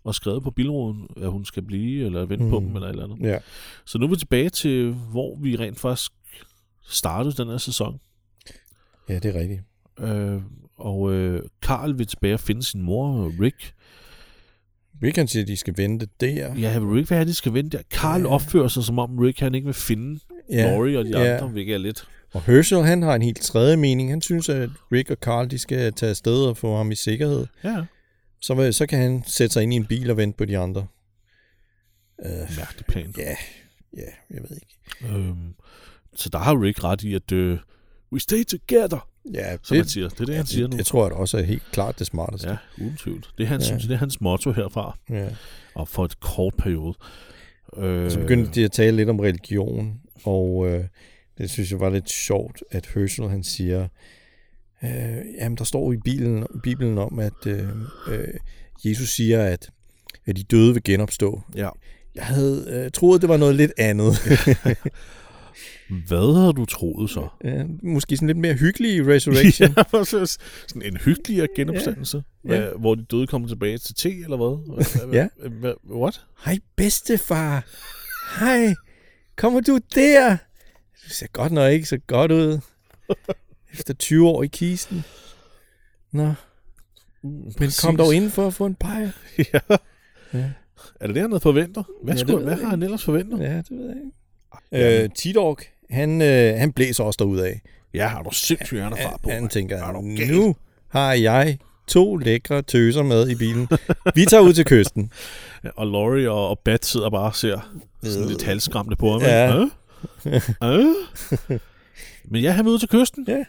og 0.05 0.15
skrevet 0.15 0.43
på 0.43 0.51
bilruden, 0.51 1.07
at 1.23 1.31
hun 1.31 1.45
skal 1.45 1.63
blive, 1.63 2.07
eller 2.07 2.25
vente 2.25 2.45
mm. 2.45 2.51
på 2.51 2.61
Mm. 2.61 2.67
dem, 2.67 2.75
eller 2.77 2.89
et 2.89 2.93
eller 2.93 3.05
andet. 3.05 3.29
Ja. 3.29 3.39
Så 3.85 3.99
nu 3.99 4.07
er 4.07 4.11
vi 4.11 4.17
tilbage 4.17 4.49
til, 4.51 4.93
hvor 4.93 5.37
vi 5.43 5.57
rent 5.57 5.81
faktisk 5.81 6.13
startede 6.89 7.35
den 7.43 7.49
her 7.49 7.59
sæson. 7.59 8.01
ja, 9.09 9.15
det 9.19 9.37
er 9.37 9.41
rigtigt. 9.41 9.61
Øh, 10.01 10.43
og 10.77 11.13
øh, 11.13 11.43
Carl 11.63 11.99
vil 11.99 12.07
tilbage 12.07 12.35
og 12.35 12.41
finde 12.41 12.63
sin 12.63 12.83
mor, 12.83 13.33
Rick. 13.43 13.75
Rick 15.03 15.17
han 15.17 15.29
siger, 15.29 15.43
at 15.43 15.49
de 15.49 15.57
skal 15.57 15.75
vente 15.77 16.09
der. 16.21 16.55
Ja, 16.55 16.79
Rick, 16.95 17.09
hvad 17.09 17.19
er 17.19 17.21
det, 17.21 17.29
de 17.29 17.35
skal 17.35 17.55
vente 17.55 17.77
der? 17.77 17.83
Carl 17.91 18.21
Ja. 18.21 18.27
opfører 18.29 18.69
sig, 18.69 18.85
som 18.85 18.99
om 18.99 19.19
Rick 19.19 19.41
han 19.41 19.55
ikke 19.55 19.65
vil 19.65 19.75
finde 19.75 20.21
ja. 20.51 20.71
Laurie 20.73 20.99
og 20.99 21.05
de 21.05 21.19
ja. 21.21 21.35
andre, 21.35 21.49
hvilket 21.49 21.75
er 21.75 21.79
lidt... 21.79 22.09
Og 22.33 22.43
Herschel, 22.43 22.83
han 22.85 23.03
har 23.03 23.15
en 23.15 23.23
helt 23.23 23.41
tredje 23.41 23.77
mening. 23.77 24.11
Han 24.11 24.23
synes, 24.23 24.49
at 24.49 24.71
Rick 24.93 25.11
og 25.11 25.17
Carl, 25.21 25.51
de 25.51 25.59
skal 25.59 25.93
tage 25.93 26.11
afsted 26.11 26.45
og 26.45 26.57
få 26.57 26.77
ham 26.77 26.91
i 26.91 26.95
sikkerhed. 26.95 27.47
Ja, 27.65 27.85
Så, 28.41 28.73
så 28.73 28.87
kan 28.87 28.99
han 28.99 29.23
sætte 29.27 29.53
sig 29.53 29.63
ind 29.63 29.73
i 29.73 29.77
en 29.77 29.87
bil 29.87 30.11
og 30.11 30.17
vente 30.17 30.37
på 30.37 30.45
de 30.45 30.59
andre. 30.59 30.87
Uh, 32.25 32.27
mærkelig 32.59 32.87
plan. 32.89 33.15
ja, 33.19 33.37
ja, 33.97 34.11
jeg 34.31 34.43
ved 34.49 34.57
ikke. 34.57 35.17
Øhm, 35.17 35.55
så 36.15 36.29
der 36.29 36.39
har 36.39 36.63
Rick 36.63 36.85
ret 36.85 37.03
i, 37.03 37.15
at 37.15 37.33
uh, 37.33 37.59
we 38.13 38.21
stay 38.21 38.45
together, 38.45 39.09
Ja, 39.35 39.57
som 39.63 39.77
han 39.77 39.85
det, 39.85 39.93
siger. 39.93 40.09
Det 40.09 40.21
er 40.21 40.25
det, 40.25 40.35
han 40.37 40.47
siger 40.47 40.63
det, 40.67 40.71
nu. 40.71 40.79
det 40.79 40.87
tror 40.87 41.05
jeg 41.07 41.13
også 41.13 41.39
er 41.39 41.43
helt 41.43 41.63
klart 41.73 41.99
det 41.99 42.07
smarteste. 42.07 42.49
Ja, 42.49 42.57
uden 42.79 42.97
tvivl. 42.97 43.25
Det 43.39 43.45
er 43.45 43.49
hans, 43.49 43.69
Ja. 43.69 43.75
ja. 43.75 43.79
det 43.81 43.91
er 43.91 43.97
hans 43.97 44.21
motto 44.21 44.53
herfra, 44.53 44.99
Ja. 45.11 45.29
og 45.75 45.89
for 45.89 46.05
et 46.05 46.21
kort 46.21 46.55
periode. 46.59 46.95
Øh, 47.77 48.11
Så 48.11 48.19
begyndte 48.21 48.51
de 48.55 48.65
at 48.65 48.73
tale 48.73 48.97
lidt 48.97 49.09
om 49.09 49.21
religion, 49.21 50.01
og 50.25 50.69
øh, 50.69 50.85
det 51.41 51.51
synes 51.51 51.71
jeg 51.71 51.81
var 51.81 51.91
lidt 51.91 52.11
sjovt, 52.11 52.63
at 52.71 52.87
Herschel 52.95 53.29
han 53.29 53.45
siger, 53.45 53.89
øh, 54.85 55.17
jamen 55.39 55.59
der 55.59 55.65
står 55.65 55.93
i 55.93 55.97
Bibelen, 56.05 56.47
Bibelen 56.63 56.99
om, 56.99 57.19
at 57.19 57.47
øh, 57.47 57.69
øh, 58.09 58.29
Jesus 58.85 59.09
siger, 59.09 59.43
at, 59.45 59.71
at 60.27 60.37
de 60.37 60.43
døde 60.43 60.73
vil 60.75 60.83
genopstå. 60.83 61.41
Ja. 61.57 61.69
Jeg 62.15 62.25
havde 62.25 62.67
øh, 62.85 62.91
troet, 62.91 63.21
det 63.21 63.29
var 63.29 63.37
noget 63.37 63.55
lidt 63.55 63.73
andet. 63.79 64.15
Hvad 66.09 66.41
havde 66.41 66.53
du 66.53 66.65
troet 66.65 67.11
så? 67.11 67.29
ja, 67.45 67.65
måske 67.83 68.17
sådan 68.17 68.27
lidt 68.27 68.39
mere 68.39 68.55
hyggelig 68.55 69.07
resurrection. 69.07 69.69
ja, 69.77 70.15
sådan 70.25 70.83
en 70.83 70.97
hyggelig 70.97 71.49
genopstandelse, 71.57 72.23
Ja. 72.49 72.61
ja. 72.61 72.71
hvor 72.79 72.95
de 72.95 73.05
døde 73.11 73.27
kommer 73.27 73.49
tilbage 73.49 73.79
til 73.79 73.95
te, 73.95 74.09
eller 74.11 74.37
hvad- 74.37 75.13
Ja. 75.13 75.29
hvad- 75.61 75.75
What? 75.91 76.21
Hej 76.45 76.59
bedstefar. 76.77 77.65
Hej. 78.41 78.75
Kommer 79.37 79.61
du 79.61 79.79
der? 79.95 80.37
Det 81.11 81.17
ser 81.17 81.27
godt 81.33 81.53
nok 81.53 81.73
ikke 81.73 81.87
så 81.87 81.99
godt 82.07 82.33
ud. 82.33 82.61
Efter 83.73 83.95
20 83.95 84.29
år 84.29 84.43
i 84.43 84.47
kisten. 84.47 85.05
Nå, 86.13 86.33
men 87.23 87.71
kom 87.83 87.97
dog 87.97 88.15
ind 88.15 88.31
for 88.31 88.47
at 88.47 88.55
få 88.55 88.67
en 88.67 88.75
pejl. 88.75 89.13
ja. 89.55 89.61
Ja. 90.35 90.51
Er 91.01 91.07
det 91.07 91.15
det, 91.15 91.23
han 91.23 91.31
havde 91.31 91.41
forventet? 91.41 91.85
Hvad, 92.03 92.15
Ja, 92.15 92.21
skulle, 92.21 92.45
hvad 92.45 92.57
har 92.57 92.69
han 92.69 92.83
ellers 92.83 93.05
forventet? 93.05 93.39
Ja, 93.41 93.57
det 93.57 93.71
ved 93.71 93.87
jeg 93.87 93.97
ikke. 93.97 95.05
Øh, 95.05 95.09
T-Dog, 95.19 95.59
han, 95.91 96.23
øh, 96.23 96.55
han 96.59 96.73
blæser 96.73 97.05
også 97.05 97.17
af. 97.41 97.61
Ja, 97.95 98.07
har 98.07 98.23
du 98.23 98.31
sindssygt 98.33 98.81
Han, 98.83 98.93
på. 99.23 99.31
han 99.31 99.49
tænker, 99.49 99.77
Er 99.77 99.93
nu 100.33 100.57
har 100.89 101.13
jeg 101.13 101.59
to 101.87 102.17
lækre 102.17 102.63
tøser 102.63 103.03
med 103.03 103.29
i 103.29 103.35
bilen. 103.35 103.69
Vi 104.15 104.25
tager 104.25 104.43
ud 104.43 104.53
til 104.53 104.65
kysten. 104.65 105.11
Ja, 105.65 105.69
Og 105.77 105.87
Laurie 105.87 106.31
og, 106.31 106.49
og 106.49 106.59
Bat 106.59 106.85
sidder 106.85 107.11
bare 107.11 107.27
og 107.27 107.35
ser 107.37 107.81
sådan 108.03 108.29
lidt 108.29 108.43
halsskræmte 108.43 108.97
på 108.97 109.13
ham. 109.13 109.21
Ja. 109.23 109.45
Ja. 109.57 109.69
Øh? 110.65 110.95
Men 112.25 112.43
ja, 112.43 112.51
han 112.53 112.65
vil 112.65 112.73
ud 112.73 112.79
til 112.79 112.89
kysten. 112.89 113.27
Ja. 113.29 113.45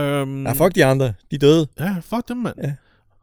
Øhm, 0.00 0.46
Ja, 0.46 0.52
fuck 0.52 0.74
de 0.74 0.84
andre. 0.84 1.06
De 1.06 1.34
er 1.34 1.38
døde. 1.38 1.66
Ja, 1.80 1.96
fuck 2.00 2.28
dem, 2.28 2.36
mand. 2.36 2.56
Ja. 2.62 2.72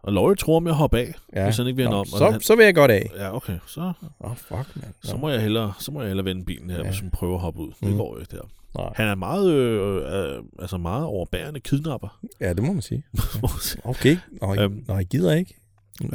Og 0.03 0.13
Laurie 0.13 0.35
tror 0.35 0.59
med 0.59 0.71
at 0.71 0.75
hoppe 0.77 0.99
af, 0.99 1.13
Ja. 1.35 1.43
hvis 1.43 1.57
han 1.57 1.67
ikke 1.67 1.77
vender 1.77 1.91
Nå, 1.91 1.97
om. 1.97 2.07
Og 2.13 2.17
Så, 2.19 2.31
han, 2.31 2.41
så 2.41 2.55
vil 2.55 2.65
jeg 2.65 2.75
godt 2.75 2.91
af. 2.91 3.11
ja, 3.15 3.35
okay. 3.35 3.57
Så, 3.67 3.93
oh, 4.19 4.35
fuck, 4.35 4.75
mand. 4.75 4.93
så, 5.03 5.17
må 5.17 5.29
jeg 5.29 5.41
hellere, 5.41 5.73
så 5.79 5.91
må 5.91 5.99
jeg 6.01 6.07
hellere 6.07 6.25
vende 6.25 6.45
bilen 6.45 6.69
her, 6.69 6.77
Ja. 6.77 6.83
hvis 6.89 6.99
hun 6.99 7.09
prøver 7.09 7.35
at 7.35 7.41
hoppe 7.41 7.59
ud. 7.59 7.71
Det 7.81 7.91
Mm. 7.91 7.97
går 7.97 8.13
jo 8.15 8.19
ikke 8.19 8.35
der. 8.37 8.41
Nej. 8.77 8.93
Han 8.95 9.07
er 9.07 9.15
meget, 9.15 9.51
øh, 9.51 10.35
øh, 10.37 10.43
altså 10.59 10.77
meget 10.77 11.03
overbærende 11.05 11.59
kidnapper. 11.59 12.19
Ja, 12.41 12.53
det 12.53 12.63
må 12.63 12.73
man 12.73 12.81
sige. 12.81 13.03
Okay. 13.83 14.17
Nå, 14.41 14.53
jeg, 14.53 14.63
Øhm. 14.63 14.85
jeg 14.87 15.05
gider 15.05 15.33
ikke. 15.33 15.55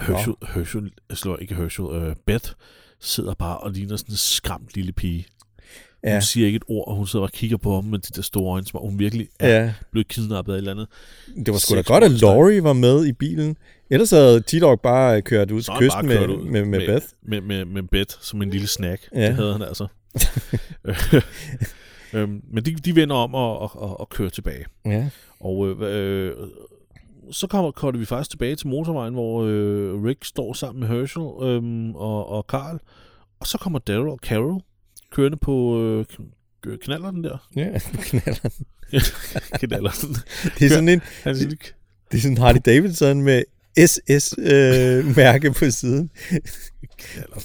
Herschel, 0.03 0.35
Herschel, 0.55 0.93
jeg 1.09 1.17
slår 1.17 1.37
ikke 1.37 1.55
Herschel, 1.55 1.85
øh, 1.93 2.17
Beth 2.27 2.51
sidder 3.01 3.35
bare 3.35 3.59
og 3.59 3.71
ligner 3.71 3.97
sådan 3.97 4.13
en 4.13 4.17
skræmt 4.17 4.75
lille 4.75 4.93
pige. 4.93 5.27
Ja. 6.05 6.13
Hun 6.13 6.23
siger 6.23 6.47
ikke 6.47 6.57
et 6.57 6.65
ord, 6.69 6.89
og 6.89 6.97
hun 6.97 7.07
sidder 7.07 7.25
og 7.25 7.33
kigger 7.33 7.57
på 7.57 7.75
ham 7.75 7.85
med 7.85 7.99
de 7.99 8.13
der 8.17 8.23
store 8.23 8.53
øjne, 8.53 8.67
som 8.67 8.81
om 8.81 8.87
hun 8.89 8.99
virkelig 8.99 9.29
er 9.41 9.63
ja. 9.63 9.73
blevet 9.91 10.09
kidnappet 10.09 10.53
af 10.53 10.57
et 10.57 10.59
eller 10.59 10.71
andet. 10.71 10.87
Det 11.47 11.53
var 11.53 11.59
sgu 11.59 11.75
da 11.75 11.81
godt, 11.81 12.05
at. 12.05 12.11
Laurie 12.11 12.65
var 12.65 12.73
med 12.73 13.07
i 13.07 13.13
bilen. 13.13 13.57
Ellers 13.91 14.11
havde 14.11 14.43
T-Dog 14.47 14.81
bare 14.81 15.23
kørt 15.23 15.51
ud 15.51 15.63
til 15.63 15.73
kysten 15.79 16.07
med, 16.07 16.29
ud 16.29 16.45
med, 16.45 16.65
med 16.65 16.87
Beth. 16.87 17.07
Med, 17.23 17.41
med, 17.41 17.65
med 17.65 17.83
Beth 17.83 18.15
som 18.21 18.43
en 18.43 18.51
lille 18.51 18.67
snack. 18.67 19.09
Ja. 19.15 19.27
Det 19.27 19.35
havde 19.35 19.53
han 19.53 19.63
altså. 19.63 19.87
øhm, 22.15 22.43
men 22.53 22.65
de, 22.65 22.75
de 22.75 22.97
vender 22.97 23.17
om 23.17 23.35
og, 23.35 23.59
og, 23.59 23.83
og, 23.83 24.01
og 24.01 24.09
kører 24.09 24.31
tilbage. 24.31 24.65
Ja. 24.87 25.09
Og 25.41 25.69
øh, 25.69 25.77
øh, 25.81 26.33
så 27.31 27.47
kommer, 27.47 27.71
kommer 27.71 27.99
vi 27.99 28.05
faktisk 28.05 28.31
tilbage 28.31 28.57
til 28.57 28.69
motorvejen, 28.69 29.15
hvor 29.15 29.45
øh, 29.45 30.05
Rick 30.05 30.25
står 30.25 30.53
sammen 30.53 30.81
med 30.81 30.89
Herschel 30.89 31.23
øh, 31.23 31.95
og, 31.95 32.29
og 32.29 32.45
Carl. 32.49 32.79
Og 33.41 33.47
så 33.47 33.59
kommer 33.59 33.79
Daryl 33.79 34.09
og 34.09 34.19
Carol 34.23 34.63
kørende 35.13 35.37
på 35.37 35.83
øh, 35.83 36.05
k- 36.67 36.77
knaller 36.77 37.11
den 37.11 37.25
der. 37.25 37.49
Ja, 37.57 37.79
knaller. 38.01 38.51
Knaller 39.59 39.91
den. 40.03 40.17
Det 40.59 40.65
er 40.67 40.69
sådan 40.69 40.89
en, 40.89 41.01
Han 41.23 41.37
ikke- 41.37 41.73
det 42.13 42.19
er 42.19 42.23
sådan 42.23 42.39
Harley 42.39 42.61
Davidson 42.67 43.23
med 43.23 43.43
SS-mærke 43.87 45.53
på 45.53 45.71
siden. 45.71 46.11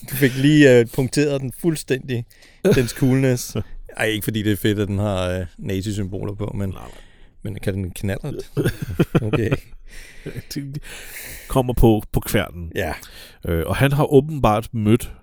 Du 0.10 0.16
fik 0.16 0.36
lige 0.38 0.80
øh, 0.80 0.86
punkteret 0.96 1.42
den 1.42 1.52
fuldstændig, 1.60 2.26
dens 2.76 2.92
coolness. 2.92 3.56
Ej, 3.98 4.06
ikke 4.06 4.24
fordi 4.24 4.44
det 4.44 4.52
er 4.52 4.56
fedt, 4.58 4.80
at 4.80 4.88
den 4.88 5.00
har 5.00 5.30
øh, 5.30 5.46
nazi-symboler 5.58 6.34
på, 6.36 6.52
men, 6.58 6.70
Nej, 6.70 6.82
men 7.44 7.56
kan 7.56 7.74
den 7.74 7.92
knaller 7.92 8.32
det? 8.38 8.46
Okay. 9.22 9.50
De 10.56 10.74
kommer 11.48 11.74
på, 11.74 12.04
på 12.12 12.20
kværnen. 12.20 12.72
Ja. 12.76 12.94
Øh, 13.48 13.64
og 13.68 13.76
han 13.76 13.92
har 13.92 14.14
åbenbart 14.14 14.70
mødt 14.74 15.14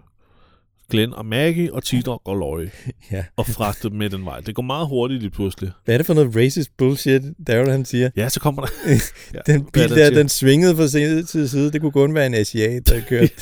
Glenn 0.91 1.13
og 1.15 1.27
Maggie 1.27 1.73
og 1.75 1.85
T-Dog 1.85 2.21
og 2.25 2.37
Laurie 2.37 2.71
ja. 3.13 3.25
og 3.37 3.47
fragtet 3.47 3.91
dem 3.91 3.99
med 3.99 4.11
den 4.11 4.25
vej. 4.25 4.41
Det 4.41 4.55
går 4.55 4.63
meget 4.63 4.89
hurtigt 4.89 5.21
lige 5.23 5.31
pludselig. 5.31 5.71
Hvad 5.85 5.95
er 5.95 5.99
det 5.99 6.07
for 6.07 6.15
noget 6.15 6.37
racist 6.37 6.77
bullshit, 6.77 7.23
Daryl 7.47 7.71
han 7.71 7.85
siger? 7.85 8.11
Ja, 8.17 8.29
så 8.29 8.41
kommer 8.41 8.63
der... 8.63 8.69
ja, 9.35 9.53
Den 9.53 9.65
bil 9.73 9.83
er 9.83 9.89
der 9.89 10.11
den 10.11 10.29
svingede 10.29 10.77
fra 10.77 10.89
side 10.89 11.23
til 11.23 11.49
side. 11.49 11.73
Det 11.73 11.81
kunne 11.81 11.93
kun 11.93 12.15
være 12.15 12.27
en 12.27 12.35
asiat, 12.35 12.89
der 12.89 13.01
kørte. 13.09 13.33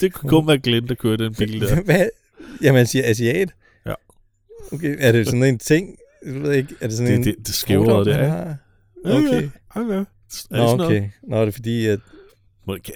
det 0.00 0.12
kunne 0.12 0.30
kun 0.30 0.46
være 0.46 0.58
Glenn, 0.58 0.88
der 0.88 0.94
kørte 0.94 1.24
den 1.24 1.34
bil 1.34 1.60
der. 1.60 1.82
Hvad? 1.82 2.08
Jamen, 2.62 2.76
han 2.76 2.86
siger 2.86 3.10
asiat? 3.10 3.54
Ja. 3.86 3.94
Okay, 4.72 4.96
er 4.98 5.12
det 5.12 5.26
sådan 5.26 5.42
en 5.42 5.58
ting? 5.58 5.96
Jeg 6.26 6.42
ved 6.42 6.52
ikke, 6.52 6.74
er 6.80 6.86
det 6.88 6.96
sådan 6.96 7.12
Det, 7.12 7.18
en... 7.18 7.24
det, 7.24 7.48
det 8.06 8.08
ja. 8.08 8.28
har? 8.28 8.56
Ja, 9.06 9.16
Okay. 9.18 9.42
ja. 9.42 9.80
Ja, 9.80 9.94
ja. 9.94 10.04
Er 10.50 10.68
det 10.68 10.78
Nå, 10.78 10.84
okay. 10.84 11.02
Nå, 11.28 11.40
det 11.40 11.48
er 11.48 11.52
fordi, 11.52 11.86
at... 11.86 12.00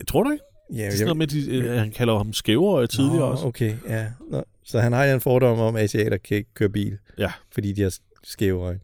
Tror 0.08 0.22
du 0.22 0.30
ikke? 0.30 0.44
Ja, 0.72 0.76
Det 0.78 0.86
er 0.86 0.90
sådan 0.90 1.04
noget 1.04 1.16
med, 1.16 1.26
de, 1.26 1.50
øh, 1.56 1.78
han 1.78 1.90
kalder 1.90 2.16
ham 2.16 2.32
skævere 2.32 2.86
tidligere 2.86 3.16
Nå, 3.18 3.24
også. 3.26 3.44
okay, 3.46 3.74
ja. 3.88 4.06
Nå, 4.30 4.44
så 4.64 4.80
han 4.80 4.92
har 4.92 5.04
en 5.04 5.20
fordom 5.20 5.58
om, 5.58 5.76
at 5.76 5.82
asiater 5.84 6.16
kan 6.16 6.36
ikke 6.36 6.54
køre 6.54 6.68
bil. 6.68 6.98
Ja. 7.18 7.32
Fordi 7.52 7.72
de 7.72 7.82
har 7.82 7.94
skæve 8.24 8.62
øjne. 8.62 8.80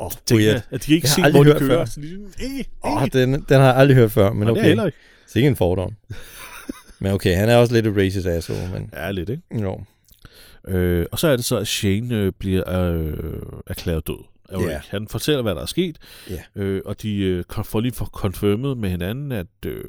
Åh, 0.00 0.06
oh, 0.06 0.12
weird. 0.32 0.42
jeg, 0.52 0.62
at 0.70 0.86
de 0.86 0.94
ikke 0.94 1.04
Jeg 1.04 1.10
har 1.10 1.14
se, 1.14 1.22
aldrig 1.22 1.42
hvor 1.44 1.52
de 1.52 1.58
kører. 1.58 1.84
Så 1.84 2.00
er 2.40 2.62
Åh, 2.84 3.02
øh. 3.02 3.12
den, 3.12 3.32
den 3.32 3.44
har 3.60 3.64
jeg 3.66 3.76
aldrig 3.76 3.96
hørt 3.96 4.12
før, 4.12 4.32
men 4.32 4.46
Nå, 4.46 4.50
det 4.50 4.56
er 4.56 4.60
okay. 4.60 4.68
heller 4.68 4.86
ikke. 4.86 4.98
Det 5.26 5.32
er 5.32 5.36
ikke 5.36 5.48
en 5.48 5.56
fordom. 5.56 5.96
men 7.00 7.12
okay, 7.12 7.36
han 7.36 7.48
er 7.48 7.56
også 7.56 7.74
lidt 7.74 7.86
et 7.86 7.96
racist 7.96 8.26
asshole, 8.26 8.70
men 8.72 8.90
Ja, 8.92 9.10
lidt, 9.10 9.28
ikke? 9.28 9.42
jo. 9.62 9.80
Øh, 10.68 11.06
og 11.12 11.18
så 11.18 11.28
er 11.28 11.36
det 11.36 11.44
så, 11.44 11.56
at 11.56 11.66
Shane 11.68 12.14
øh, 12.14 12.32
bliver 12.38 12.92
øh, 12.92 13.12
erklæret 13.66 14.06
død 14.06 14.24
af 14.48 14.60
Ja. 14.60 14.66
Rick. 14.76 14.86
Han 14.88 15.08
fortæller, 15.08 15.42
hvad 15.42 15.54
der 15.54 15.62
er 15.62 15.66
sket, 15.66 15.98
Ja. 16.30 16.42
øh, 16.62 16.82
og 16.84 17.02
de 17.02 17.16
øh, 17.18 17.44
får 17.64 17.80
lige 17.80 17.92
for 17.92 18.04
confirmet 18.04 18.78
med 18.78 18.90
hinanden, 18.90 19.32
at 19.32 19.46
øh, 19.66 19.84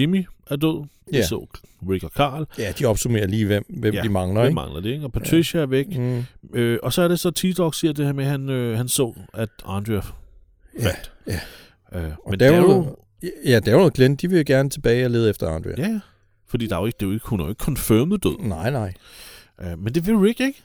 Jimmy 0.00 0.26
er 0.46 0.56
død. 0.56 0.84
Vi 1.10 1.16
Ja. 1.16 1.26
så 1.26 1.46
Rick 1.90 2.04
og 2.04 2.10
Carl. 2.10 2.46
Ja, 2.58 2.72
de 2.78 2.84
opsummerer 2.84 3.26
lige, 3.26 3.46
hvem, 3.46 3.64
hvem 3.68 3.94
Ja, 3.94 4.02
de 4.02 4.08
mangler, 4.08 4.40
Hvem 4.40 4.48
ikke? 4.50 4.54
mangler 4.54 4.80
det, 4.80 4.90
ikke? 4.90 5.04
Og 5.04 5.12
Patricia 5.12 5.60
er 5.60 5.66
væk. 5.66 5.96
Mm. 5.98 6.24
Øh, 6.54 6.78
og 6.82 6.92
så 6.92 7.02
er 7.02 7.08
det 7.08 7.20
så, 7.20 7.30
T-Dog 7.30 7.74
siger 7.74 7.92
det 7.92 8.06
her 8.06 8.12
med, 8.12 8.24
at 8.24 8.30
han, 8.30 8.48
øh, 8.48 8.76
han 8.76 8.88
så, 8.88 9.14
at 9.34 9.48
Andrea 9.66 10.00
Ja, 10.78 10.84
fandt. 10.86 11.12
ja. 11.26 11.40
Øh, 12.00 12.10
Og 12.24 12.30
men 12.30 12.38
Daryl, 12.38 12.56
Daryl... 12.68 12.84
ja, 13.46 13.60
Daryl 13.60 13.80
og 13.84 13.92
Glenn, 13.92 14.16
de 14.16 14.28
vil 14.30 14.38
jo 14.38 14.44
gerne 14.46 14.70
tilbage 14.70 15.04
og 15.04 15.10
lede 15.10 15.30
efter 15.30 15.48
Andrea. 15.48 15.74
Ja, 15.78 15.88
ja. 15.88 16.00
Fordi 16.46 16.66
der 16.66 16.76
er 16.76 16.80
jo 16.80 16.86
ikke, 16.86 16.96
det 17.00 17.06
er 17.06 17.08
jo 17.08 17.14
ikke, 17.14 17.26
hun 17.28 17.40
er 17.40 17.44
jo 17.44 17.50
ikke 17.50 17.64
confirmed 17.64 18.18
død. 18.18 18.38
Nej, 18.48 18.70
nej. 18.70 18.92
Øh, 19.60 19.78
men 19.78 19.94
det 19.94 20.06
vil 20.06 20.16
Rick 20.16 20.40
ikke. 20.40 20.62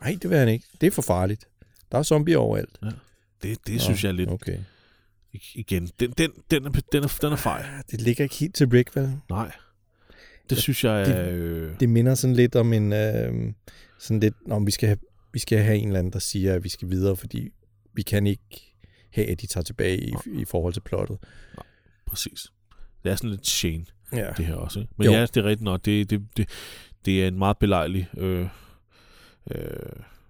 Nej, 0.00 0.16
det 0.22 0.30
vil 0.30 0.38
han 0.38 0.48
ikke. 0.48 0.64
Det 0.80 0.86
er 0.86 0.90
for 0.90 1.02
farligt. 1.02 1.44
Der 1.92 1.98
er 1.98 2.02
zombier 2.02 2.38
overalt. 2.38 2.80
Det, 3.42 3.58
det 3.66 3.74
Nå, 3.74 3.78
synes 3.80 4.04
jeg 4.04 4.08
er 4.08 4.12
lidt... 4.14 4.30
Okay. 4.30 4.58
Igen, 5.54 5.86
den, 6.00 6.10
den, 6.10 6.30
den, 6.50 6.66
er, 6.66 6.70
den, 6.92 7.04
er, 7.04 7.18
den 7.22 7.32
er 7.32 7.36
fejl. 7.36 7.64
Det 7.90 8.00
ligger 8.00 8.24
ikke 8.24 8.34
helt 8.34 8.54
til 8.54 8.68
Rick, 8.68 8.96
vel? 8.96 9.20
Nej. 9.30 9.52
Det 10.50 10.58
synes 10.58 10.84
jeg 10.84 11.02
er... 11.10 11.28
Øh, 11.30 11.80
Det 11.80 11.88
minder 11.88 12.14
sådan 12.14 12.36
lidt 12.36 12.56
om 12.56 12.72
en... 12.72 12.92
Øh, 12.92 13.52
sådan 13.98 14.20
lidt, 14.20 14.34
om 14.50 14.66
vi 14.66 14.70
skal, 14.70 14.86
have, 14.86 14.98
vi 15.32 15.38
skal 15.38 15.58
have 15.58 15.76
en 15.78 15.86
eller 15.88 15.98
anden, 15.98 16.12
der 16.12 16.18
siger, 16.18 16.54
at 16.54 16.64
vi 16.64 16.68
skal 16.68 16.90
videre, 16.90 17.16
fordi 17.16 17.48
vi 17.94 18.02
kan 18.02 18.26
ikke 18.26 18.74
have, 19.10 19.26
at 19.30 19.40
de 19.40 19.46
tager 19.46 19.64
tilbage 19.64 20.00
i, 20.00 20.14
i 20.32 20.44
forhold 20.44 20.72
til 20.72 20.80
plottet. 20.80 21.18
præcis. 22.06 22.52
Det 23.04 23.12
er 23.12 23.16
sådan 23.16 23.30
lidt 23.30 23.46
Shane, 23.46 23.84
Ja. 24.12 24.30
det 24.36 24.46
her 24.46 24.54
også. 24.54 24.80
Ikke? 24.80 24.92
Men 24.96 25.04
jo. 25.04 25.12
ja, 25.12 25.20
det 25.22 25.36
er 25.36 25.44
rigtigt 25.44 25.64
nok. 25.64 25.84
Det, 25.84 26.10
det, 26.10 26.26
det, 26.36 26.48
det 27.04 27.24
er 27.24 27.28
en 27.28 27.38
meget 27.38 27.58
belejlig... 27.58 28.08
Øh, 28.16 28.48
øh, 29.50 29.60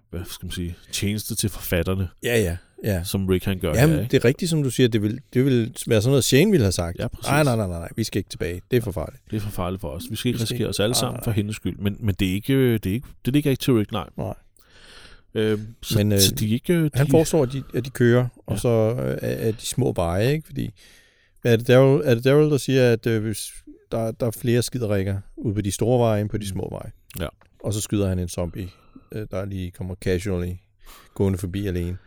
hvad 0.09 0.21
skal 0.25 0.45
man 0.45 0.51
sige? 0.51 0.75
Tjeneste 0.91 1.35
til 1.35 1.49
forfatterne, 1.49 2.09
Ja, 2.23 2.39
ja. 2.41 2.57
Ja. 2.83 3.03
som 3.03 3.27
Rick 3.27 3.45
han 3.45 3.59
gør 3.59 3.73
Jamen, 3.75 3.95
her, 3.95 4.01
ikke? 4.01 4.11
det 4.11 4.23
er 4.23 4.25
rigtigt, 4.25 4.49
som 4.49 4.63
du 4.63 4.69
siger. 4.69 4.89
Det 4.89 5.01
vil, 5.01 5.19
det 5.33 5.45
vil 5.45 5.75
være 5.87 6.01
sådan 6.01 6.11
noget, 6.11 6.23
Shane 6.23 6.51
ville 6.51 6.63
have 6.63 6.71
sagt. 6.71 6.99
Ja, 6.99 7.07
præcis. 7.07 7.27
Nej, 7.29 7.43
nej, 7.43 7.55
nej, 7.55 7.67
nej, 7.67 7.79
nej. 7.79 7.89
Vi 7.95 8.03
skal 8.03 8.19
ikke 8.19 8.29
tilbage. 8.29 8.61
Det 8.71 8.77
er 8.77 8.81
for 8.81 8.91
farligt. 8.91 9.21
Det 9.31 9.35
er 9.37 9.41
for 9.41 9.49
farligt 9.51 9.81
for 9.81 9.87
os. 9.89 10.03
Vi 10.09 10.15
skal 10.15 10.29
ikke 10.29 10.39
Vi 10.39 10.45
skal 10.45 10.53
risikere 10.53 10.65
ikke- 10.65 10.69
os 10.69 10.79
alle 10.79 10.91
Nej, 10.93 10.99
sammen 10.99 11.17
nej. 11.17 11.23
for 11.23 11.31
hendes 11.31 11.55
skyld. 11.55 11.77
Men, 11.77 11.97
men 11.99 12.15
det, 12.19 12.29
er 12.29 12.33
ikke, 12.33 12.53
øh, 12.53 12.73
det, 12.83 12.85
er 12.89 12.93
ikke, 12.93 13.07
det 13.25 13.33
ligger 13.33 13.51
ikke 13.51 13.61
til 13.61 13.73
Rick, 13.73 13.91
nej. 13.91 14.09
Nej. 14.17 14.33
Øh, 15.33 15.59
så, 15.81 15.97
Men, 15.97 16.11
øh, 16.11 16.19
så 16.19 16.35
de 16.35 16.47
ikke... 16.49 16.73
øh, 16.73 16.83
De, 16.83 16.89
Han 16.93 17.07
foreslår, 17.07 17.43
at 17.43 17.53
de, 17.53 17.63
at 17.73 17.85
de 17.85 17.89
kører, 17.89 18.27
og 18.47 18.53
Ja. 18.53 18.59
så 18.59 18.69
øh, 18.99 19.17
er 19.21 19.51
de 19.51 19.65
små 19.65 19.93
veje, 19.95 20.31
ikke? 20.31 20.45
Fordi 20.47 20.69
er 21.43 21.55
det 21.55 21.67
Daryl, 21.67 22.01
er 22.05 22.15
det 22.15 22.23
Daryl 22.23 22.49
der 22.51 22.57
siger, 22.57 22.91
at 22.93 23.07
øh, 23.07 23.21
hvis 23.23 23.51
der, 23.91 24.11
der 24.11 24.27
er 24.27 24.31
flere 24.31 24.61
skiderikker 24.61 25.17
ude 25.37 25.53
på 25.55 25.61
de 25.61 25.71
store 25.71 25.99
veje 25.99 26.21
end 26.21 26.29
på 26.29 26.37
de 26.37 26.47
små 26.47 26.67
veje? 26.71 26.91
Ja. 27.19 27.27
Og 27.63 27.73
så 27.73 27.81
skyder 27.81 28.07
han 28.09 28.19
en 28.19 28.27
zombie, 28.29 28.69
der 29.11 29.45
lige 29.45 29.71
kommer 29.71 29.95
casually 29.95 30.53
gående 31.13 31.37
forbi 31.37 31.67
alene. 31.67 31.97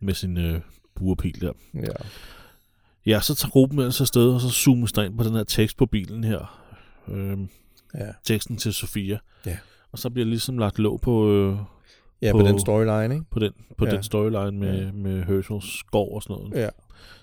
med 0.00 0.14
sin 0.14 0.36
øh, 0.36 0.60
buerpil 0.94 1.40
der. 1.40 1.52
Ja. 1.74 1.80
Ja, 3.06 3.20
så 3.20 3.34
tager 3.34 3.50
gruppen 3.50 3.78
ellers 3.78 4.00
afsted, 4.00 4.34
og 4.34 4.40
så 4.40 4.48
zoomes 4.50 4.92
der 4.92 5.02
ind 5.02 5.18
på 5.18 5.24
den 5.24 5.32
her 5.34 5.44
tekst 5.44 5.76
på 5.76 5.86
bilen 5.86 6.24
her. 6.24 6.64
Øhm, 7.08 7.48
Ja, 7.94 8.06
teksten 8.24 8.56
til 8.56 8.72
Sofia. 8.72 9.18
Ja. 9.46 9.58
Og 9.92 9.98
så 9.98 10.10
bliver 10.10 10.26
ligesom 10.26 10.58
lagt 10.58 10.78
låg 10.78 11.00
på, 11.00 11.32
øh, 11.32 11.56
ja 12.22 12.32
på, 12.32 12.38
På- 12.38 12.44
den 12.46 12.60
storyline, 12.60 13.14
ikke? 13.14 13.26
på, 13.30 13.38
den, 13.38 13.52
på 13.78 13.84
Ja. 13.84 13.90
ja. 13.90 13.94
den 13.96 14.04
storyline 14.04 14.58
med, 14.60 14.78
Ja. 14.78 14.84
ja. 14.84 14.92
med 14.92 15.22
Herschels 15.24 15.78
skov 15.78 16.14
og 16.14 16.22
sådan 16.22 16.36
noget. 16.36 16.62
Ja. 16.64 16.68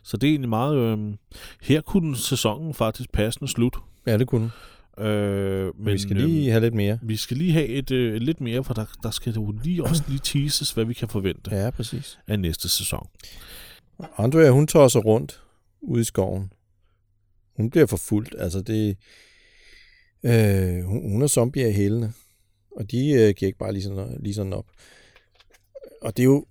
Så 0.03 0.17
det 0.17 0.27
er 0.27 0.31
egentlig 0.31 0.49
meget... 0.49 0.75
Øh, 0.75 1.13
her 1.61 1.81
kunne 1.81 2.17
sæsonen 2.17 2.73
faktisk 2.73 3.11
passende 3.11 3.51
slut. 3.51 3.77
Ja, 4.07 4.17
det 4.17 4.27
kunne. 4.27 4.51
Øh, 4.99 5.79
Men 5.79 5.93
vi 5.93 5.97
skal 5.97 6.15
lige 6.15 6.49
have 6.51 6.61
lidt 6.61 6.73
mere. 6.73 6.99
vi 7.01 7.15
skal 7.15 7.37
lige 7.37 7.51
have 7.51 7.65
et, 7.67 7.91
øh, 7.91 8.15
lidt 8.15 8.41
mere, 8.41 8.63
for 8.63 8.73
der, 8.73 8.85
der 9.03 9.11
skal 9.11 9.33
jo 9.33 9.51
lige 9.63 9.83
også 9.83 10.03
lige 10.07 10.19
teases, 10.23 10.71
hvad 10.71 10.85
vi 10.85 10.93
kan 10.93 11.09
forvente 11.09 11.55
Ja, 11.55 11.69
præcis. 11.69 12.19
af 12.27 12.39
næste 12.39 12.69
sæson. 12.69 13.07
Andrea, 14.17 14.49
hun 14.49 14.67
tosser 14.67 14.99
rundt 14.99 15.41
ude 15.81 16.01
i 16.01 16.03
skoven. 16.03 16.51
Hun 17.57 17.69
bliver 17.69 17.85
forfulgt. 17.85 18.35
Altså, 18.39 18.61
det... 18.61 18.97
Øh, 20.23 20.83
hun, 20.83 21.11
hun 21.11 21.21
er 21.21 21.27
zombier 21.27 21.67
i 21.67 21.71
hælene. 21.71 22.13
Og 22.77 22.91
de 22.91 23.09
øh, 23.11 23.33
giver 23.35 23.47
ikke 23.47 23.59
bare 23.59 23.73
lige 23.73 23.83
sådan, 23.83 24.17
lige 24.19 24.33
sådan 24.33 24.53
op. 24.53 24.65
Og 26.01 26.17
det 26.17 26.23
er 26.23 26.27
jo, 26.27 26.45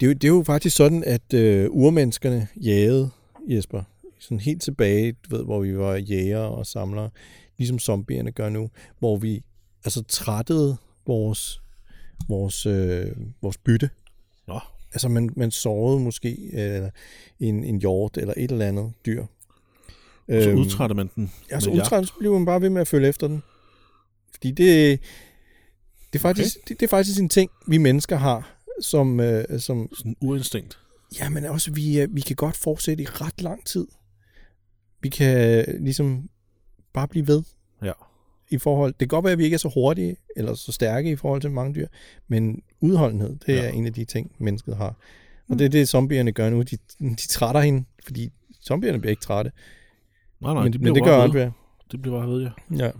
det 0.00 0.06
er 0.06 0.10
jo, 0.10 0.12
det 0.12 0.24
er 0.24 0.28
jo 0.28 0.42
faktisk 0.46 0.76
sådan, 0.76 1.04
at 1.04 1.34
øh, 1.34 1.66
urmenneskerne 1.70 2.48
jagede 2.64 3.10
Jesper. 3.48 3.82
Sådan 4.18 4.40
helt 4.40 4.62
tilbage, 4.62 5.12
du 5.12 5.36
ved, 5.36 5.44
hvor 5.44 5.60
vi 5.60 5.76
var 5.78 5.96
jæger 5.96 6.38
og 6.38 6.66
samlere. 6.66 7.10
Ligesom 7.60 7.78
zombierne 7.78 8.32
gør 8.32 8.48
nu. 8.48 8.70
Hvor 8.98 9.16
vi 9.16 9.42
altså 9.84 10.02
trættede 10.08 10.76
vores, 11.06 11.62
vores, 12.28 12.66
øh, 12.66 13.06
vores 13.42 13.58
bytte. 13.58 13.90
Nå, 14.48 14.60
Altså, 14.92 15.08
man, 15.08 15.30
man 15.36 15.50
sårede 15.50 16.00
måske 16.00 16.36
øh, 16.52 16.90
en, 17.40 17.64
en 17.64 17.78
hjort 17.80 18.16
eller 18.16 18.34
et 18.36 18.50
eller 18.50 18.66
andet 18.66 18.92
dyr. 19.06 19.24
så 20.28 20.50
Øhm, 20.50 20.58
udtrætter 20.58 20.96
man 20.96 21.10
den 21.16 21.32
Ja, 21.50 21.60
så 21.60 21.70
med 21.70 21.76
jagt. 21.76 21.86
udtræt, 21.86 22.06
så 22.08 22.14
bliver 22.18 22.34
man 22.34 22.44
bare 22.44 22.60
ved 22.60 22.70
med 22.70 22.80
at 22.80 22.88
følge 22.88 23.08
efter 23.08 23.28
den. 23.28 23.42
Fordi 24.32 24.50
det, 24.50 25.00
det, 26.12 26.18
er 26.18 26.22
faktisk, 26.22 26.56
okay. 26.56 26.64
det, 26.68 26.80
det 26.80 26.86
er 26.86 26.90
faktisk 26.90 27.20
en 27.20 27.28
ting, 27.28 27.50
vi 27.66 27.78
mennesker 27.78 28.16
har, 28.16 28.56
som, 28.80 29.20
øh, 29.20 29.60
som 29.60 29.88
Sådan 29.94 30.16
urinstinkt. 30.20 30.78
ja, 31.18 31.28
men 31.28 31.44
også 31.44 31.72
vi, 31.72 32.00
øh, 32.00 32.08
vi 32.14 32.20
kan 32.20 32.36
godt 32.36 32.56
fortsætte 32.56 33.02
i 33.02 33.06
ret 33.06 33.42
lang 33.42 33.66
tid. 33.66 33.86
vi 35.02 35.08
kan 35.08 35.64
ligesom 35.80 36.28
bare 36.92 37.08
blive 37.08 37.26
ved 37.26 37.42
Ja. 37.82 37.92
i 38.50 38.58
forhold... 38.58 38.90
Det 38.92 38.98
kan 38.98 39.08
godt 39.08 39.24
være, 39.24 39.32
at 39.32 39.38
vi 39.38 39.44
ikke 39.44 39.54
er 39.54 39.58
så 39.58 39.70
hurtige 39.74 40.16
eller 40.36 40.54
så 40.54 40.72
stærke 40.72 41.10
i 41.10 41.16
forhold 41.16 41.40
til 41.40 41.50
mange 41.50 41.74
dyr, 41.74 41.86
men 42.28 42.62
udholdenhed, 42.80 43.36
det 43.46 43.54
Ja. 43.54 43.64
er 43.64 43.68
en 43.68 43.86
af 43.86 43.92
de 43.92 44.04
ting, 44.04 44.32
mennesket 44.38 44.76
har. 44.76 44.94
Og 45.48 45.58
det 45.58 45.64
er 45.64 45.68
det, 45.68 45.88
zombierne 45.88 46.32
gør 46.32 46.50
nu. 46.50 46.62
De, 46.62 46.76
de 47.00 47.14
trætter 47.28 47.60
hende, 47.60 47.84
fordi 48.04 48.30
zombierne 48.66 48.98
bliver 49.00 49.10
ikke 49.10 49.22
trætte. 49.22 49.50
Nej, 50.40 50.54
nej, 50.54 50.62
men, 50.62 50.72
de 50.72 50.78
men 50.78 50.94
det 50.94 51.04
gør 51.04 51.16
ved. 51.16 51.24
Andrea. 51.24 51.50
Det 51.92 52.02
bliver 52.02 52.18
bare 52.20 52.28
ved, 52.28 52.42
ja. 52.42 52.50
Ja. 52.84 52.90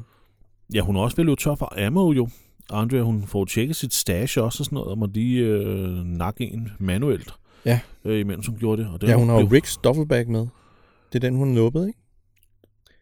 Ja, 0.74 0.80
hun 0.80 0.96
er 0.96 1.00
også 1.00 1.16
ved 1.16 1.22
at 1.22 1.26
løbe 1.26 1.40
tør 1.40 1.54
for 1.54 1.86
ammo 1.86 2.12
jo. 2.12 2.28
Andrea, 2.72 3.00
hun 3.02 3.26
får 3.26 3.44
tjekket 3.44 3.76
sit 3.76 3.94
stash 3.94 4.38
også 4.38 4.60
og 4.60 4.64
sådan 4.64 4.76
noget, 4.76 4.88
og 4.90 4.98
må 4.98 5.06
de 5.06 5.34
øh, 5.36 6.04
nakke 6.04 6.44
en 6.52 6.68
manuelt. 6.78 7.34
Ja. 7.64 7.80
Øh, 8.04 8.20
imens 8.20 8.46
hun 8.46 8.56
gjorde 8.58 8.82
det. 8.82 8.90
Og 8.92 9.00
det 9.00 9.08
ja, 9.08 9.14
hun 9.16 9.28
har 9.28 9.40
jo 9.40 9.48
Ricks 9.52 9.76
duffelbag 9.76 10.28
med. 10.28 10.40
Det 11.12 11.14
er 11.24 11.28
den, 11.28 11.36
hun 11.36 11.48
nubbede, 11.48 11.86
ikke? 11.86 11.98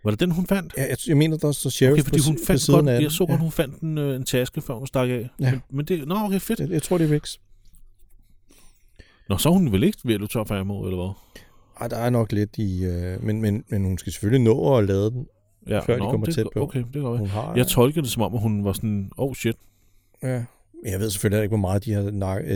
Var 0.05 0.11
det 0.11 0.21
den, 0.21 0.31
hun 0.31 0.47
fandt? 0.47 0.75
Ja, 0.77 0.83
jeg, 0.89 0.97
jeg 1.07 1.17
mener, 1.17 1.37
der 1.37 1.53
står 1.53 1.71
sheriff 1.71 1.93
Okay, 1.93 2.03
fordi 2.03 2.19
på, 2.19 2.25
hun 2.27 2.37
på 2.37 2.45
fandt 2.47 2.61
siden 2.61 2.85
godt, 2.85 3.03
jeg 3.03 3.13
så 3.13 3.27
godt, 3.27 3.39
ja. 3.39 3.43
hun 3.43 3.53
fandt 3.53 3.81
en, 3.81 3.99
øh, 3.99 4.17
en 4.17 4.25
taske, 4.25 4.61
før 4.61 4.75
hun 4.75 4.87
stak 4.87 5.09
af. 5.09 5.29
Ja. 5.41 5.51
Men, 5.51 5.63
men 5.71 5.87
det, 5.87 6.09
nå, 6.09 6.15
okay, 6.15 6.41
fedt. 6.41 6.61
Jeg, 6.61 6.71
jeg 6.71 6.83
tror, 6.83 6.99
det 6.99 7.11
er 7.11 7.15
Ricks. 7.15 7.41
Nå, 9.29 9.37
så 9.37 9.49
er 9.49 9.53
hun 9.53 9.73
vel 9.73 9.83
ikke 9.83 9.99
ved 10.05 10.15
at 10.15 10.21
løbe 10.21 10.33
tør 10.33 10.45
for 10.45 10.55
ammo, 10.55 10.85
eller 10.85 10.97
hvad? 10.97 11.13
Ej, 11.81 11.89
der 11.89 11.97
er 11.97 12.11
nok 12.11 12.33
lidt 12.33 12.59
i... 12.59 12.85
Øh, 12.85 13.25
men, 13.25 13.41
men, 13.41 13.65
men 13.69 13.85
hun 13.85 13.99
skal 13.99 14.13
selvfølgelig 14.13 14.45
nå 14.45 14.77
at 14.77 14.85
lade 14.85 15.11
den. 15.11 15.27
Ja, 15.69 15.81
Før 15.81 15.95
de 15.95 16.01
kommer 16.01 16.27
det, 16.27 16.35
tæt 16.35 16.47
på. 16.55 16.63
Okay, 16.63 16.85
det 16.95 17.03
være. 17.03 17.17
Hun 17.17 17.29
har... 17.29 17.55
Jeg 17.55 17.67
tolker 17.67 18.01
det 18.01 18.11
som 18.11 18.23
om, 18.23 18.35
at 18.35 18.41
hun 18.41 18.65
var 18.65 18.73
sådan, 18.73 19.11
oh 19.17 19.35
shit. 19.35 19.57
Ja. 20.23 20.45
Jeg 20.85 21.01
ved 21.01 21.11
selvfølgelig 21.11 21.43
ikke, 21.43 21.51
hvor 21.51 21.57
meget 21.57 21.85
de 21.85 21.93
har, 21.93 22.03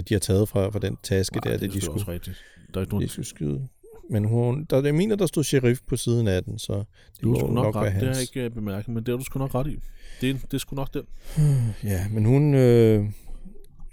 de 0.08 0.14
har 0.14 0.18
taget 0.18 0.48
fra, 0.48 0.70
fra 0.70 0.78
den 0.78 0.96
taske 1.02 1.36
Nej, 1.36 1.44
der, 1.44 1.50
det, 1.50 1.60
det 1.60 1.72
de 1.72 1.80
skulle, 1.80 2.00
også 2.00 2.12
rigtigt. 2.12 2.36
Der 2.74 2.80
er 2.80 2.82
ikke 2.82 2.92
nogen, 2.92 3.06
de 3.06 3.12
skulle 3.12 3.26
skyde. 3.26 3.68
Men 4.12 4.24
hun, 4.24 4.64
der, 4.70 4.82
jeg 4.82 4.94
mener, 4.94 5.16
der 5.16 5.26
stod 5.26 5.44
sheriff 5.44 5.80
på 5.86 5.96
siden 5.96 6.28
af 6.28 6.44
den, 6.44 6.58
så 6.58 6.72
det 6.72 7.22
du 7.22 7.28
må 7.28 7.38
nok, 7.40 7.52
nok 7.54 7.76
ret. 7.76 7.82
være 7.82 7.92
Det 7.92 7.98
har 8.00 8.06
hans. 8.06 8.18
jeg 8.18 8.22
ikke 8.22 8.44
øh, 8.44 8.50
bemærket, 8.50 8.88
men 8.88 8.96
det 9.04 9.08
har 9.08 9.16
du 9.16 9.24
sgu 9.24 9.38
nok 9.38 9.54
ret 9.54 9.66
i. 9.66 9.78
Det 10.20 10.42
det 10.42 10.54
er 10.54 10.58
sgu 10.58 10.76
nok 10.76 10.94
den. 10.94 11.02
Ja, 11.90 12.08
men 12.10 12.24
hun, 12.24 12.54
øh, 12.54 13.04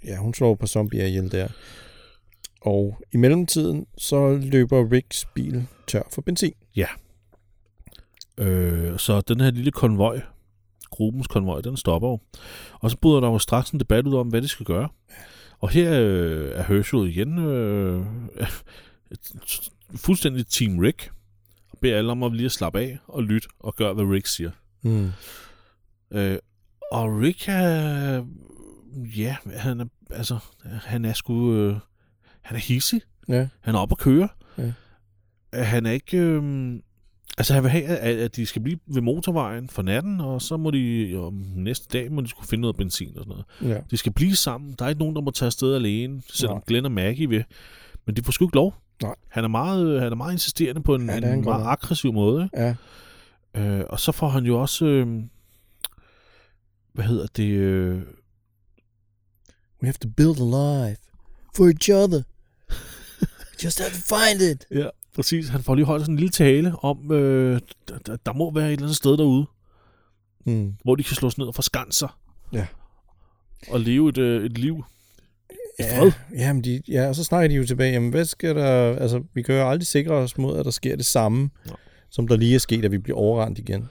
ja, 0.04 0.16
hun 0.16 0.34
slår 0.34 0.54
på 0.54 0.66
zombier 0.66 1.06
ihjel 1.06 1.32
der. 1.32 1.48
Og 2.60 3.00
i 3.12 3.16
mellemtiden, 3.16 3.86
så 3.98 4.38
løber 4.42 4.92
Ricks 4.92 5.26
bil 5.34 5.66
tør 5.86 6.02
for 6.10 6.22
benzin. 6.22 6.52
Øh, 8.38 8.98
så 8.98 9.20
den 9.20 9.40
her 9.40 9.50
lille 9.50 9.70
konvoj, 9.70 10.20
gruppens 10.90 11.26
konvoj, 11.26 11.60
den 11.60 11.76
stopper 11.76 12.08
jo. 12.08 12.18
Og 12.80 12.90
så 12.90 12.96
bryder 12.96 13.20
der 13.20 13.28
jo 13.28 13.38
straks 13.38 13.70
en 13.70 13.80
debat 13.80 14.06
ud 14.06 14.14
om, 14.14 14.28
hvad 14.28 14.42
de 14.42 14.48
skal 14.48 14.66
gøre. 14.66 14.88
Og 15.58 15.68
her 15.70 16.00
øh, 16.00 16.50
er 16.54 16.62
Herschel 16.62 17.08
igen 17.08 17.38
øh, 17.38 18.06
fuldstændig 19.94 20.46
Team 20.46 20.78
Rick. 20.78 21.10
Og 21.72 21.78
beder 21.80 21.98
alle 21.98 22.10
om 22.12 22.22
at 22.22 22.32
lige 22.32 22.46
at 22.46 22.52
slappe 22.52 22.80
af 22.80 22.98
og 23.06 23.22
lytte 23.22 23.48
og 23.60 23.74
gøre, 23.74 23.94
hvad 23.94 24.04
Rick 24.04 24.26
siger. 24.26 24.50
Mm. 24.82 25.10
Øh, 26.10 26.38
og 26.92 27.20
Rick 27.20 27.48
er... 27.48 28.24
Ja, 29.16 29.36
han 29.56 29.80
er, 29.80 29.84
altså, 30.10 30.38
han 30.64 31.04
er 31.04 31.12
sgu... 31.12 31.54
Øh, 31.54 31.76
han 32.42 32.56
er 32.56 32.60
hissig. 32.60 33.00
Ja. 33.28 33.48
Han 33.60 33.74
er 33.74 33.78
oppe 33.78 33.92
at 33.92 33.98
køre. 33.98 34.28
Ja. 34.58 34.72
Øh, 35.54 35.66
Han 35.66 35.86
er 35.86 35.90
ikke... 35.90 36.18
Øh, 36.18 36.72
altså, 37.38 37.54
han 37.54 37.62
vil 37.62 37.70
have, 37.70 37.84
at, 37.84 38.16
at 38.16 38.36
de 38.36 38.46
skal 38.46 38.62
blive 38.62 38.78
ved 38.86 39.02
motorvejen 39.02 39.68
for 39.68 39.82
natten, 39.82 40.20
og 40.20 40.42
så 40.42 40.56
må 40.56 40.70
de 40.70 41.14
om 41.16 41.34
næste 41.56 41.98
dag 41.98 42.12
må 42.12 42.20
de 42.20 42.28
skulle 42.28 42.48
finde 42.48 42.60
noget 42.62 42.76
benzin 42.76 43.18
og 43.18 43.24
sådan 43.24 43.42
noget. 43.60 43.74
Ja. 43.76 43.80
De 43.90 43.96
skal 43.96 44.12
blive 44.12 44.36
sammen. 44.36 44.74
Der 44.78 44.84
er 44.84 44.88
ikke 44.88 44.98
nogen, 44.98 45.16
der 45.16 45.22
må 45.22 45.30
tage 45.30 45.46
afsted 45.46 45.74
alene, 45.74 46.22
selvom 46.28 46.56
Nej. 46.56 46.64
Glenn 46.66 46.86
og 46.86 46.92
Maggie 46.92 47.28
vil. 47.28 47.44
Men 48.06 48.16
de 48.16 48.22
får 48.22 48.32
sgu 48.32 48.44
ikke 48.44 48.56
lov. 48.56 48.74
Nej. 49.02 49.14
Han 49.28 49.44
er 49.44 49.48
meget, 49.48 50.00
han 50.02 50.12
er 50.12 50.16
meget 50.16 50.32
insisterende 50.32 50.82
på 50.82 50.94
en, 50.94 51.06
Ja, 51.08 51.16
en 51.16 51.22
godt 51.22 51.44
meget 51.44 51.44
nok. 51.44 51.72
aggressiv 51.72 52.12
måde. 52.12 52.44
Ikke? 52.44 52.58
ja. 52.58 52.74
Øh, 53.62 53.84
og 53.88 54.00
så 54.00 54.12
får 54.12 54.28
han 54.28 54.44
jo 54.44 54.60
også... 54.60 54.84
Øh, 54.86 55.22
hvad 56.92 57.04
hedder 57.04 57.26
det? 57.26 57.48
Øh, 57.50 58.02
We 59.82 59.86
have 59.86 59.92
to 59.92 60.08
build 60.16 60.36
a 60.40 60.88
life 60.88 61.00
for 61.56 61.64
each 61.66 61.90
other. 61.90 62.22
We 62.70 63.26
just 63.64 63.78
have 63.80 63.90
to 63.90 64.16
find 64.16 64.42
it. 64.42 64.66
ja, 64.70 64.88
præcis. 65.14 65.48
Han 65.48 65.62
får 65.62 65.74
lige 65.74 65.84
holdt 65.84 66.02
sådan 66.02 66.14
en 66.14 66.18
lille 66.18 66.30
tale 66.32 66.74
om, 66.82 67.12
øh, 67.12 67.60
der, 67.88 67.98
der, 67.98 68.16
der 68.16 68.32
må 68.32 68.50
være 68.54 68.66
et 68.66 68.72
eller 68.72 68.82
andet 68.82 68.96
sted 68.96 69.16
derude, 69.16 69.46
Mm. 70.46 70.74
hvor 70.84 70.94
de 70.96 71.02
kan 71.04 71.16
slås 71.16 71.38
ned 71.38 71.46
og 71.46 71.54
forskanse 71.54 71.98
sig. 71.98 72.08
Ja. 72.52 72.66
Og 73.70 73.80
leve 73.80 74.08
et, 74.08 74.18
øh, 74.18 74.44
et 74.44 74.58
liv. 74.58 74.84
I 75.80 75.82
Ja, 75.82 76.00
fred. 76.00 76.12
jamen 76.32 76.64
de, 76.64 76.82
ja, 76.88 77.08
og 77.08 77.14
så 77.14 77.24
snakker 77.24 77.48
de 77.48 77.54
jo 77.54 77.66
tilbage, 77.66 77.92
jamen 77.92 78.10
hvad 78.10 78.24
skal 78.24 78.56
der, 78.56 78.96
altså 78.96 79.22
vi 79.34 79.42
kan 79.42 79.54
jo 79.54 79.70
aldrig 79.70 79.86
sikre 79.86 80.14
os 80.14 80.38
mod, 80.38 80.58
at 80.58 80.64
der 80.64 80.70
sker 80.70 80.96
det 80.96 81.06
samme, 81.06 81.50
Nej. 81.66 81.76
som 82.10 82.28
der 82.28 82.36
lige 82.36 82.54
er 82.54 82.58
sket, 82.58 82.84
at 82.84 82.92
vi 82.92 82.98
bliver 82.98 83.18
overrendt 83.18 83.58
igen. 83.58 83.88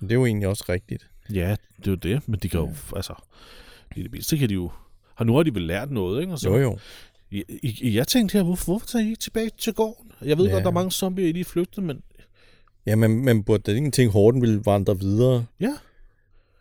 Men 0.00 0.08
det 0.08 0.14
er 0.14 0.18
jo 0.18 0.26
egentlig 0.26 0.48
også 0.48 0.64
rigtigt. 0.68 1.06
Ja, 1.32 1.56
det 1.78 1.86
er 1.86 1.90
jo 1.90 1.94
det. 1.94 2.28
Men 2.28 2.40
de 2.42 2.48
kan 2.48 2.60
jo, 2.60 2.70
altså... 2.96 3.14
I 3.96 4.02
det 4.02 4.12
mindste 4.12 4.38
kan 4.38 4.48
de 4.48 4.54
jo... 4.54 4.70
Og 5.16 5.26
nu 5.26 5.34
har 5.36 5.42
de 5.42 5.54
vel 5.54 5.62
lært 5.62 5.90
noget, 5.90 6.20
ikke? 6.20 6.32
Og 6.32 6.38
så, 6.38 6.48
Jo 6.48 6.56
jo. 6.56 6.78
I, 7.30 7.44
I, 7.62 7.96
jeg 7.96 8.08
tænkte 8.08 8.32
her, 8.38 8.42
hvorfor, 8.42 8.64
hvorfor 8.64 8.86
tager 8.86 9.04
I 9.04 9.08
ikke 9.08 9.20
tilbage 9.20 9.50
til 9.58 9.72
gården? 9.74 10.12
Jeg 10.24 10.38
ved 10.38 10.46
Ja. 10.46 10.52
godt, 10.52 10.62
der 10.64 10.70
er 10.70 10.74
mange 10.74 10.90
zombier, 10.90 11.32
de 11.32 11.40
er 11.40 11.44
flygtet, 11.44 11.84
men 11.84 12.00
Ja, 12.86 12.96
men, 12.96 13.24
men 13.24 13.42
burde 13.44 13.62
der 13.66 13.76
ikke 13.76 13.90
tænke, 13.90 14.12
Horden 14.12 14.40
ville 14.40 14.62
vandre 14.64 14.98
videre? 15.00 15.44
ja, 15.60 15.72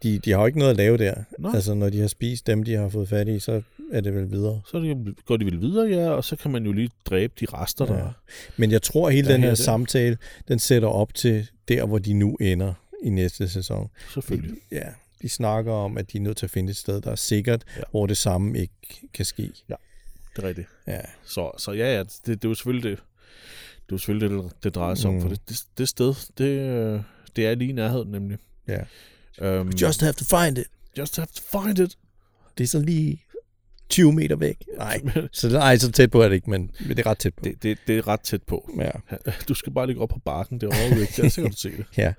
De, 0.04 0.20
de 0.20 0.32
har 0.32 0.39
jo 0.39 0.45
ikke 0.45 0.60
noget 0.60 0.72
at 0.72 0.78
lave 0.78 0.97
der. 0.97 1.14
Nå. 1.39 1.51
Altså, 1.54 1.74
når 1.74 1.89
de 1.89 1.99
har 1.99 2.08
spist 2.08 2.47
dem, 2.47 2.64
de 2.64 2.74
har 2.74 2.89
fået 2.89 3.10
fat 3.10 3.28
i, 3.28 3.39
så 3.39 3.62
er 3.91 4.01
det 4.01 4.14
vel 4.16 4.32
videre. 4.32 4.62
så 4.66 4.95
går 5.26 5.38
de 5.38 5.45
vel 5.45 5.62
videre, 5.62 5.88
ja, 5.88 6.10
og 6.10 6.24
så 6.24 6.36
kan 6.36 6.51
man 6.51 6.66
jo 6.66 6.72
lige 6.72 6.89
dræbe 7.06 7.34
de 7.39 7.45
rester, 7.54 7.86
der 7.86 7.97
Ja. 7.97 8.08
Men 8.58 8.72
jeg 8.72 8.82
tror, 8.82 9.08
at 9.08 9.14
hele 9.14 9.28
Ja, 9.28 9.34
den 9.34 9.41
her 9.41 9.49
er 9.49 9.56
det. 9.56 9.64
samtale, 9.64 10.18
den 10.47 10.60
sætter 10.60 10.88
op 10.88 11.14
til 11.14 11.49
der, 11.68 11.86
hvor 11.86 11.97
de 11.99 12.14
nu 12.14 12.36
ender 12.36 12.74
i 13.04 13.10
næste 13.10 13.47
sæson. 13.49 13.89
selvfølgelig. 14.14 14.58
Ja, 14.72 14.88
de 15.22 15.30
snakker 15.30 15.72
om, 15.72 15.97
at 15.97 16.12
de 16.12 16.18
er 16.18 16.22
nødt 16.22 16.38
til 16.38 16.45
at 16.45 16.49
finde 16.51 16.70
et 16.70 16.78
sted, 16.78 17.01
der 17.01 17.12
er 17.12 17.16
sikkert, 17.16 17.64
Ja. 17.68 17.80
ja. 17.80 17.84
hvor 17.91 18.06
det 18.08 18.18
samme 18.18 18.60
ikke 18.60 18.74
kan 19.14 19.26
ske. 19.26 19.51
Det 20.36 20.43
er 20.43 20.47
rigtigt. 20.47 20.68
Ja, 20.88 20.99
Så, 21.26 21.51
så 21.58 21.72
ja, 21.72 21.93
ja, 21.95 21.99
det, 21.99 22.26
det 22.28 22.45
er 22.45 22.49
jo 22.49 22.56
selvfølgelig 22.56 22.91
det, 22.91 22.97
det, 23.76 23.91
er 23.91 23.95
jo 23.95 23.97
selvfølgelig 23.97 24.43
det, 24.43 24.64
det 24.64 24.76
drejer 24.76 24.95
sig 24.95 25.10
mm. 25.12 25.16
om, 25.16 25.22
for 25.22 25.30
det, 25.30 25.49
det, 25.49 25.64
det 25.78 25.89
sted, 25.89 26.14
det, 26.38 26.45
øh, 26.45 27.01
det 27.36 27.47
er 27.47 27.56
lige 27.56 27.70
i 27.70 27.74
nærheden 27.74 28.12
nemlig. 28.12 28.38
ja. 28.68 28.80
Um, 29.41 29.69
Just 29.81 30.01
have 30.01 30.13
to 30.13 30.25
find 30.25 30.57
it. 30.57 30.67
just 30.97 31.15
have 31.17 31.27
to 31.36 31.61
find 31.61 31.79
it. 31.79 31.97
Det 32.57 32.63
er 32.63 32.67
så 32.67 32.79
lige 32.79 33.23
20 33.89 34.13
meter 34.13 34.36
væk. 34.36 34.57
Nej, 34.77 35.01
så, 35.31 35.49
nej, 35.49 35.77
så 35.77 35.91
tæt 35.91 36.11
på 36.11 36.21
er 36.21 36.27
det 36.27 36.36
ikke, 36.36 36.49
men 36.49 36.71
det 36.88 36.99
er 36.99 37.05
ret 37.05 37.17
tæt 37.17 37.34
på. 37.34 37.41
det, 37.43 37.63
det, 37.63 37.77
det 37.88 37.97
er 37.97 38.07
ret 38.07 38.19
tæt 38.21 38.43
på. 38.43 38.69
Ja. 38.79 38.91
Du 39.47 39.53
skal 39.53 39.73
bare 39.73 39.88
ligge 39.88 40.01
op 40.01 40.09
på 40.09 40.19
bakken 40.25 40.61
derovre, 40.61 41.01
Rick. 41.01 41.17
Der, 41.17 41.29
så 41.29 41.41
kan 41.41 41.51
du 41.51 41.57
se 41.57 41.69
det. 41.77 41.86
Ja. 41.97 42.13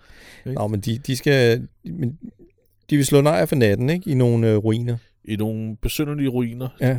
Ikke? 0.47 0.55
Nå, 0.59 0.67
men 0.67 0.81
de, 0.81 0.99
de 0.99 1.17
skal... 1.17 1.69
Men 1.85 2.19
de 2.91 2.97
vil 2.97 3.07
slå 3.07 3.21
nejr 3.21 3.47
for 3.47 3.57
natten, 3.57 3.91
ikke? 3.91 4.11
I 4.11 4.15
nogle 4.15 4.49
øh, 4.51 4.57
ruiner. 4.57 4.97
I 5.25 5.37
nogle 5.37 5.77
besynderlige 5.77 6.29
ruiner. 6.29 6.69
Ja. 6.81 6.99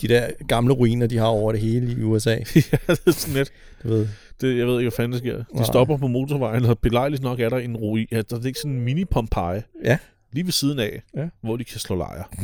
De 0.00 0.08
der 0.08 0.30
gamle 0.48 0.74
ruiner, 0.74 1.06
de 1.06 1.16
har 1.16 1.26
over 1.26 1.52
det 1.52 1.60
hele 1.60 1.92
i 1.92 2.02
USA. 2.02 2.30
ja, 2.34 2.40
det 2.86 3.00
er 3.06 3.10
sådan 3.10 3.34
lidt. 3.34 3.52
Du 3.82 3.88
ved. 3.88 4.08
Det, 4.40 4.58
jeg 4.58 4.66
ved 4.66 4.74
ikke, 4.80 4.90
hvad 4.90 4.96
fanden 4.96 5.12
der 5.12 5.18
sker. 5.18 5.36
De 5.36 5.44
Nej. 5.54 5.64
stopper 5.64 5.96
på 5.96 6.06
motorvejen, 6.06 6.64
og 6.64 6.78
belejligt 6.78 7.22
nok 7.22 7.40
er 7.40 7.48
der 7.48 7.58
en 7.58 7.76
ruin. 7.76 8.06
Ja, 8.12 8.22
der 8.22 8.36
er 8.40 8.46
ikke 8.46 8.58
sådan 8.58 8.76
en 8.76 8.80
mini 8.80 9.04
Pompeji. 9.04 9.60
Ja. 9.84 9.98
Lige 10.32 10.44
ved 10.44 10.52
siden 10.52 10.78
af, 10.78 11.02
Ja. 11.16 11.28
hvor 11.40 11.56
de 11.56 11.64
kan 11.64 11.78
slå 11.80 11.96
lejr. 11.96 12.34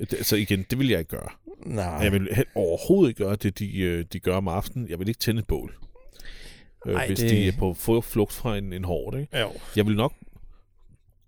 Det, 0.00 0.12
altså 0.12 0.36
igen, 0.36 0.64
det 0.70 0.78
vil 0.78 0.88
jeg 0.88 0.98
ikke 0.98 1.10
gøre. 1.10 1.28
Nej. 1.66 1.84
Jeg 1.84 2.12
vil 2.12 2.28
overhovedet 2.54 3.10
ikke 3.10 3.24
gøre 3.24 3.36
det, 3.36 3.58
de, 3.58 3.78
øh, 3.80 4.04
de 4.12 4.20
gør 4.20 4.34
om 4.36 4.48
aftenen. 4.48 4.88
Jeg 4.88 4.98
vil 4.98 5.08
ikke 5.08 5.20
tænde 5.20 5.38
et 5.38 5.46
bål. 5.46 5.74
Øh, 6.86 6.94
Ej, 6.94 7.06
hvis 7.06 7.18
det- 7.18 7.30
de 7.30 7.48
er 7.48 7.52
på 7.58 7.74
flugt 8.02 8.32
fra 8.32 8.56
en, 8.58 8.72
en 8.72 8.84
hård, 8.84 9.18
ikke? 9.20 9.38
Jo. 9.38 9.52
Jeg 9.76 9.86
vil 9.86 9.96
nok... 9.96 10.12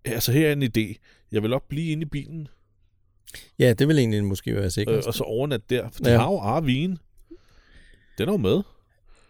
Altså 0.04 0.32
her 0.32 0.48
er 0.48 0.52
en 0.52 0.62
idé. 0.62 0.94
Jeg 1.32 1.42
vil 1.42 1.50
nok 1.50 1.68
blive 1.68 1.92
inde 1.92 2.02
i 2.02 2.04
bilen, 2.04 2.48
Ja, 3.58 3.72
det 3.72 3.88
vil 3.88 3.98
egentlig 3.98 4.24
måske 4.24 4.54
være 4.54 4.64
øh, 4.64 4.70
sikkert. 4.70 5.06
og 5.06 5.14
så 5.14 5.24
overnatte 5.24 5.66
der. 5.70 5.88
For 5.92 6.02
de 6.02 6.10
Ja. 6.10 6.18
har 6.18 6.26
jo 6.30 6.38
RV'en. 6.58 6.96
Den 8.18 8.28
er 8.28 8.32
jo 8.32 8.36
med. 8.36 8.62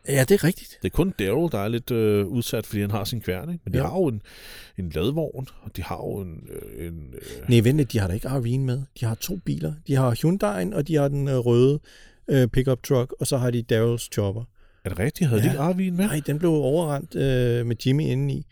Ja, 0.08 0.20
det 0.20 0.30
er 0.30 0.44
rigtigt. 0.44 0.78
Det 0.82 0.88
er 0.92 0.96
kun 0.96 1.14
Daryl, 1.18 1.50
der 1.52 1.58
er 1.58 1.68
lidt 1.68 1.90
øh, 1.90 2.26
udsat, 2.26 2.66
fordi 2.66 2.80
han 2.80 2.90
har 2.90 3.04
sin 3.04 3.20
kværn, 3.20 3.50
ikke? 3.52 3.62
Men 3.64 3.74
de 3.74 3.78
Ja. 3.78 3.84
har 3.86 3.96
jo 3.96 4.06
en, 4.06 4.22
en 4.78 4.90
ladvogn, 4.94 5.48
og 5.62 5.76
de 5.76 5.82
har 5.82 5.96
jo 5.96 6.20
en... 6.20 6.48
Øh, 6.50 6.86
en 6.86 7.14
øh, 7.14 7.48
Nej, 7.48 7.60
vent 7.60 7.92
de 7.92 7.98
har 7.98 8.06
da 8.06 8.12
ikke 8.14 8.28
RV'en 8.28 8.58
med. 8.58 8.82
De 9.00 9.04
har 9.04 9.14
to 9.14 9.36
biler. 9.36 9.72
De 9.86 9.94
har 9.96 10.14
Hyundai'en, 10.14 10.76
og 10.76 10.88
de 10.88 10.94
har 10.96 11.08
den 11.08 11.28
øh, 11.28 11.36
røde 11.36 11.80
øh, 12.28 12.48
pickup 12.48 12.82
truck, 12.82 13.12
og 13.20 13.26
så 13.26 13.36
har 13.38 13.50
de 13.50 13.62
Daryls 13.62 14.08
chopper. 14.12 14.44
er 14.84 14.88
det 14.88 14.98
rigtigt? 14.98 15.28
Havde 15.30 15.42
Ja. 15.42 15.48
de 15.48 15.52
ikke 15.52 15.64
RV'en 15.64 15.96
med? 15.96 16.06
Nej, 16.06 16.20
den 16.26 16.38
blev 16.38 16.50
overrendt 16.50 17.14
øh, 17.14 17.66
med 17.66 17.76
Jimmy 17.86 18.02
indeni. 18.02 18.46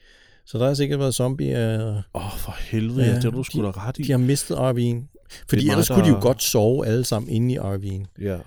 Så 0.45 0.59
der 0.59 0.67
har 0.67 0.75
sikkert 0.75 0.99
været 1.01 1.15
zombier. 1.15 1.81
Øh, 1.89 1.97
Åh, 1.97 2.03
oh, 2.15 2.39
for 2.39 2.57
helvede, 2.59 3.05
ja, 3.07 3.15
det 3.21 3.33
du 3.33 3.43
sgu 3.43 3.59
de- 3.59 3.65
da 3.65 3.71
ret 3.71 3.99
i. 3.99 4.03
de 4.03 4.11
har 4.11 4.19
mistet 4.19 4.55
RV'en. 4.57 5.18
Fordi 5.49 5.69
ellers 5.71 5.89
kunne 5.89 6.05
de 6.05 6.09
jo 6.09 6.19
godt 6.21 6.43
sove 6.43 6.87
alle 6.87 7.05
sammen 7.05 7.31
inde 7.31 7.55
i 7.55 7.59
RV'en. 7.59 8.05
Ja, 8.21 8.39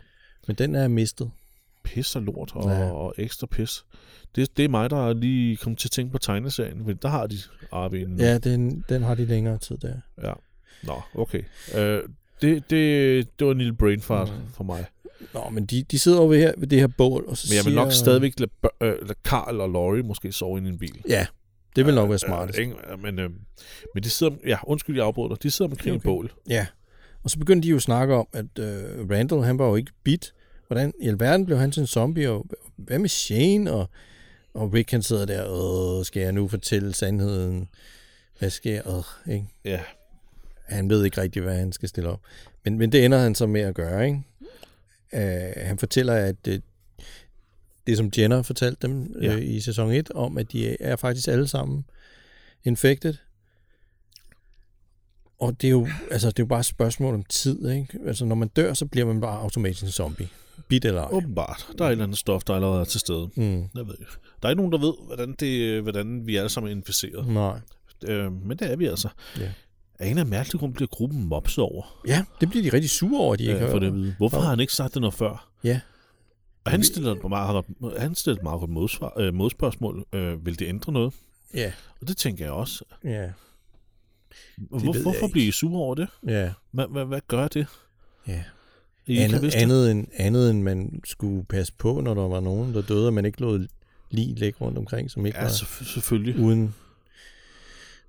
Men 0.48 0.56
den 0.56 0.76
er 0.76 0.88
mistet. 0.88 1.32
pis 1.84 2.16
og 2.16 2.22
lort 2.22 2.52
og, 2.56 2.70
Ja. 2.70 2.92
og 2.92 3.14
ekstra 3.18 3.48
pis. 3.48 3.86
Det, 4.36 4.58
det 4.58 4.66
er 4.66 4.70
mig, 4.70 4.90
der 4.90 5.08
er 5.10 5.14
lige 5.14 5.58
kommet 5.58 5.80
til 5.80 5.88
at 5.88 5.92
tænke 5.92 6.12
på 6.12 6.18
tegneserien, 6.18 6.86
for 6.86 6.92
der 6.94 7.08
har 7.10 7.28
de 7.28 7.36
RV'en. 7.74 8.16
Ja, 8.24 8.38
den, 8.38 8.84
den 8.90 9.04
har 9.04 9.16
de 9.16 9.26
længere 9.26 9.58
tid 9.58 9.78
der. 9.78 9.94
ja. 10.24 10.34
Nå, 10.84 11.02
okay. 11.16 11.44
Øh, 11.76 12.00
det, 12.42 12.70
det, 12.70 13.40
det 13.40 13.48
var 13.48 13.52
en 13.52 13.58
lille 13.58 13.74
brain 13.74 14.02
fart 14.02 14.30
Mm. 14.30 14.54
for 14.54 14.64
mig. 14.64 14.86
Nå, 15.34 15.50
men 15.50 15.66
de, 15.66 15.84
de 15.84 16.00
sidder 16.00 16.20
over 16.20 16.34
her, 16.36 16.54
ved 16.58 16.68
det 16.68 16.80
her 16.80 16.88
bål, 16.88 17.26
og 17.28 17.38
så 17.38 17.48
Men 17.50 17.56
jeg 17.58 17.66
vil 17.66 17.72
siger, 17.72 17.84
nok 17.84 17.92
stadigvæk 17.94 18.34
lade, 18.40 18.52
øh, 18.82 19.08
lade 19.08 19.20
Carl 19.24 19.62
og 19.62 19.70
Laurie 19.70 20.04
måske 20.04 20.32
sove 20.32 20.60
i 20.60 20.68
en 20.68 20.78
bil. 20.78 21.02
Ja, 21.10 21.26
det 21.76 21.86
vil 21.86 21.96
nok 21.96 22.10
være 22.10 22.20
smartest. 22.20 22.60
Øh, 22.60 22.66
ikke? 22.66 22.76
men, 23.02 23.20
øh, 23.20 23.30
men 23.94 24.04
de 24.04 24.10
sidder, 24.10 24.34
ja, 24.46 24.58
undskyld, 24.64 24.96
jeg 24.96 25.06
afbryder 25.06 25.30
dig. 25.30 25.44
De 25.44 25.52
sidder 25.52 25.72
omkring 25.72 25.96
okay. 25.96 26.04
Bål. 26.04 26.32
Ja, 26.50 26.68
og 27.24 27.30
så 27.30 27.40
begyndte 27.40 27.66
de 27.66 27.70
jo 27.70 27.76
at 27.76 27.82
snakke 27.82 28.16
om, 28.16 28.28
at 28.34 28.60
øh, 28.60 29.10
Randall, 29.10 29.44
han 29.44 29.60
var 29.60 29.68
jo 29.68 29.76
ikke 29.76 29.92
bit. 30.04 30.34
Hvordan 30.68 30.94
i 31.00 31.08
alverden 31.08 31.46
blev 31.46 31.58
han 31.58 31.72
til 31.72 31.82
en 31.82 31.88
zombie, 31.88 32.30
og 32.30 32.46
hvad 32.76 33.00
med 33.00 33.10
Shane? 33.10 33.72
Og, 33.72 33.90
og 34.54 34.74
Rick, 34.74 34.92
han 34.92 35.02
sidder 35.02 35.26
der, 35.26 35.44
og 35.44 36.06
skal 36.06 36.22
jeg 36.22 36.32
nu 36.32 36.48
fortælle 36.48 36.94
sandheden? 36.94 37.68
Hvad 38.40 38.50
skal 38.50 38.72
jeg? 38.72 38.84
Øh, 38.88 39.34
ikke? 39.34 39.48
Ja, 39.66 39.80
Han 40.66 40.90
ved 40.90 41.06
ikke 41.06 41.22
rigtig, 41.22 41.42
hvad 41.42 41.56
han 41.56 41.72
skal 41.72 41.90
stille 41.90 42.10
op. 42.10 42.20
Men, 42.64 42.78
men 42.78 42.92
det 42.92 43.06
ender 43.06 43.18
han 43.18 43.36
så 43.36 43.48
med 43.48 43.62
at 43.62 43.76
gøre, 43.76 44.06
ikke? 44.06 44.24
Uh, 45.14 45.68
han 45.68 45.78
fortæller, 45.78 46.14
at 46.14 46.48
uh, 46.48 46.54
det, 47.92 47.98
som 47.98 48.12
Jenner 48.18 48.42
fortalte 48.42 48.88
dem 48.88 49.16
Ja. 49.22 49.36
uh, 49.36 49.44
i 49.46 49.60
sæson 49.60 49.92
1, 49.92 50.12
om, 50.12 50.38
at 50.38 50.52
de 50.52 50.82
er 50.82 50.96
faktisk 50.96 51.28
alle 51.28 51.48
sammen 51.48 51.86
infected. 52.64 53.14
Og 55.40 55.62
det 55.62 55.68
er 55.68 55.72
jo, 55.72 55.88
altså, 56.12 56.28
det 56.28 56.40
er 56.40 56.44
jo 56.44 56.48
bare 56.48 56.60
et 56.60 56.66
spørgsmål 56.66 57.14
om 57.14 57.24
tid, 57.24 57.70
ikke? 57.70 58.00
Altså, 58.08 58.26
når 58.26 58.36
man 58.36 58.48
dør, 58.48 58.74
så 58.74 58.86
bliver 58.86 59.06
man 59.08 59.22
bare 59.22 59.40
automatisk 59.40 59.84
en 59.84 59.90
zombie. 59.90 60.28
Bit 60.68 60.86
eller 60.86 61.02
ej. 61.02 61.10
åbenbart. 61.12 61.68
Der 61.78 61.84
er 61.86 61.88
et 61.88 61.92
eller 61.92 62.04
andet 62.04 62.18
stof, 62.18 62.44
der 62.44 62.54
allerede 62.54 62.80
er 62.80 62.84
til 62.86 63.00
stede. 63.00 63.30
Mm. 63.36 63.60
Jeg 63.62 63.88
ved 63.88 63.94
ikke. 64.00 64.12
Der 64.42 64.48
er 64.48 64.50
ikke 64.50 64.62
nogen, 64.62 64.72
der 64.72 64.78
ved, 64.78 64.94
hvordan, 65.08 65.36
det, 65.40 65.82
hvordan 65.82 66.28
vi 66.28 66.36
alle 66.36 66.50
sammen 66.50 66.72
er 66.72 66.76
inficeret. 66.76 67.28
Nej. 67.28 67.60
Øh, 68.06 68.32
men 68.32 68.58
det 68.58 68.72
er 68.72 68.76
vi 68.76 68.86
altså. 68.86 69.10
Ja. 69.40 69.52
Af 70.00 70.08
en 70.08 70.18
anden 70.18 70.30
mærkelig 70.30 70.60
grund 70.60 70.74
bliver 70.74 70.88
gruppen 70.88 71.24
mopset 71.24 71.64
over. 71.64 72.02
Ja, 72.08 72.24
det 72.42 72.50
bliver 72.50 72.64
de 72.64 72.70
rigtig 72.74 72.90
sure 72.90 73.22
over, 73.22 73.36
de 73.36 73.44
ikke 73.44 73.66
Øh, 73.66 73.72
for 73.72 73.80
det. 73.80 74.16
Hvorfor 74.18 74.40
har 74.40 74.50
han 74.50 74.60
ikke 74.60 74.74
sagt 74.74 74.94
det 74.94 75.02
noget 75.02 75.14
før? 75.14 75.50
Ja. 75.64 75.80
Og 76.66 76.72
han 76.72 76.84
stiller 76.84 77.12
et 77.16 77.30
meget, 77.30 77.66
han 77.98 78.16
stiller 78.16 78.38
et 78.38 78.44
meget 78.44 78.60
godt 78.60 78.70
modsvar, 78.72 79.14
øh, 79.20 79.34
modspørgsmål. 79.34 80.06
Øh, 80.14 80.46
vil 80.46 80.60
det 80.60 80.68
ændre 80.68 80.92
noget? 80.92 81.14
Ja, 81.54 81.72
Og 82.02 82.08
det 82.08 82.18
tænker 82.18 82.46
jeg 82.46 82.54
også. 82.54 82.84
ja, 83.04 83.30
Hvor, 84.58 84.94
jeg 84.94 85.02
hvorfor 85.02 85.28
bliver 85.28 85.48
I 85.48 85.52
sure 85.52 85.80
over 85.82 85.96
det? 85.96 86.08
ja. 86.28 86.52
Hvad, 86.72 86.88
hvad, 86.88 87.06
hvad 87.06 87.22
gør 87.28 87.48
det? 87.48 87.68
ja. 88.28 88.44
I 89.08 89.18
andet, 89.18 89.42
det? 89.42 89.56
andet, 89.56 89.92
end, 89.92 90.08
andet 90.18 90.50
end 90.50 90.62
man 90.62 91.02
skulle 91.06 91.44
passe 91.46 91.74
på, 91.78 92.02
når 92.02 92.14
der 92.14 92.28
var 92.28 92.40
nogen, 92.40 92.74
der 92.74 92.82
døde, 92.82 93.08
og 93.08 93.14
man 93.14 93.26
ikke 93.26 93.42
lod 93.42 93.68
lige 94.12 94.36
ligge 94.36 94.58
rundt 94.62 94.78
omkring, 94.78 95.12
som 95.12 95.26
ikke 95.26 95.38
Ja, 95.38 95.44
var 95.44 95.50
selvfø- 95.52 95.94
selvfølgelig. 95.94 96.40
uden, 96.44 96.76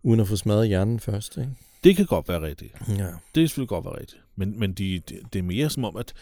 uden 0.03 0.21
at 0.21 0.29
få 0.29 0.37
smadret 0.37 0.69
hjernen 0.69 1.01
først. 1.01 1.37
Ikke? 1.37 1.51
Det 1.85 1.97
kan 1.97 2.07
godt 2.07 2.29
være 2.29 2.43
rigtigt. 2.43 2.73
Ja. 2.89 3.07
Det 3.35 3.43
er 3.43 3.47
selvfølgelig 3.47 3.69
godt 3.69 3.85
være 3.85 3.99
rigtigt. 4.01 4.21
Men, 4.37 4.59
men 4.61 4.73
de, 4.73 4.99
de, 5.09 5.19
det 5.33 5.39
er 5.39 5.43
mere 5.43 5.71
som 5.71 5.85
om, 5.85 5.97
at 5.97 6.13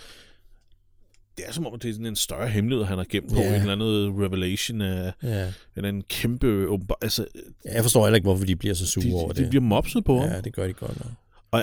det 1.37 1.45
er 1.49 1.53
som 1.53 1.67
om, 1.67 1.79
det 1.79 1.89
er 1.89 1.93
sådan 1.93 2.07
en 2.07 2.17
større 2.17 2.49
hemmelighed, 2.49 2.85
han 2.85 2.99
har 2.99 3.07
gemt 3.11 3.29
på. 3.29 3.35
Ja. 3.41 3.49
En 3.49 3.55
eller 3.55 3.73
anden 3.73 4.23
revelation 4.25 4.81
af 4.81 5.13
ja. 5.23 5.29
en 5.47 5.53
eller 5.77 5.89
anden 5.89 6.03
kæmpe... 6.09 6.67
åbenbar- 6.69 6.99
Altså, 7.03 7.27
Jeg 7.65 7.83
forstår 7.83 8.05
heller 8.07 8.17
ikke, 8.17 8.27
hvorfor 8.27 8.45
de 8.45 8.57
bliver 8.57 8.75
så 8.75 8.87
sure 8.87 9.05
de, 9.07 9.13
over 9.15 9.33
de, 9.33 9.37
de 9.39 9.43
det. 9.43 9.51
bliver 9.51 9.63
mopset 9.63 10.05
på 10.05 10.19
ham. 10.21 10.29
Ja, 10.29 10.41
det 10.41 10.53
gør 10.55 10.67
de 10.67 10.73
godt 10.73 10.99
nok. 11.05 11.13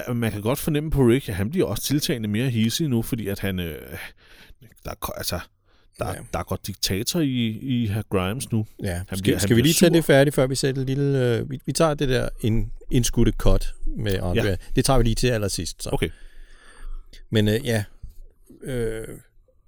Og 0.07 0.15
man 0.17 0.31
kan 0.31 0.41
godt 0.41 0.59
fornemme 0.59 0.91
på 0.91 1.01
Rick, 1.01 1.29
at 1.29 1.35
han 1.35 1.49
bliver 1.49 1.65
også 1.67 1.83
tiltagende 1.83 2.27
mere 2.29 2.49
hissig 2.49 2.87
nu, 2.89 3.01
fordi 3.01 3.27
at 3.27 3.39
han... 3.39 3.59
Øh, 3.59 3.75
der, 4.85 4.91
er, 4.91 5.05
altså, 5.17 5.39
der, 5.99 6.07
Ja. 6.07 6.13
der 6.33 6.39
er 6.39 6.43
godt 6.43 6.67
diktator 6.67 7.19
i, 7.19 7.47
i 7.61 7.87
herr 7.87 8.01
Grimes 8.09 8.51
nu. 8.51 8.65
Ja. 8.83 8.93
Han 8.93 9.05
Skal, 9.07 9.21
bliver- 9.23 9.39
skal 9.39 9.55
vi 9.55 9.61
lige 9.61 9.73
tage 9.73 9.89
sur. 9.89 9.93
det 9.95 10.05
færdigt, 10.05 10.35
før 10.35 10.47
vi 10.47 10.55
sætter 10.55 10.81
et 10.81 10.87
lille... 10.87 11.35
Øh, 11.37 11.49
vi, 11.51 11.59
vi 11.65 11.71
tager 11.71 11.93
det 11.93 12.09
der 12.09 12.29
ind, 12.41 12.67
indskudte 12.91 13.31
cut 13.37 13.73
med 13.97 14.13
Andrea. 14.13 14.45
Ja. 14.49 14.55
Det 14.75 14.85
tager 14.85 14.97
vi 14.97 15.03
lige 15.03 15.15
til 15.15 15.27
allersidst. 15.27 15.83
Så. 15.83 15.89
Okay. 15.93 16.09
Men 17.29 17.47
øh, 17.47 17.65
ja, 17.65 17.83
øh, 18.63 19.07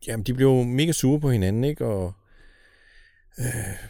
jamen, 0.10 0.24
de 0.24 0.34
blev 0.34 0.48
jo 0.48 0.64
mega 0.64 0.92
sure 0.92 1.20
på 1.20 1.32
hinanden, 1.32 1.64
ikke? 1.64 1.86
Og 1.86 2.14
øh, 3.40 3.46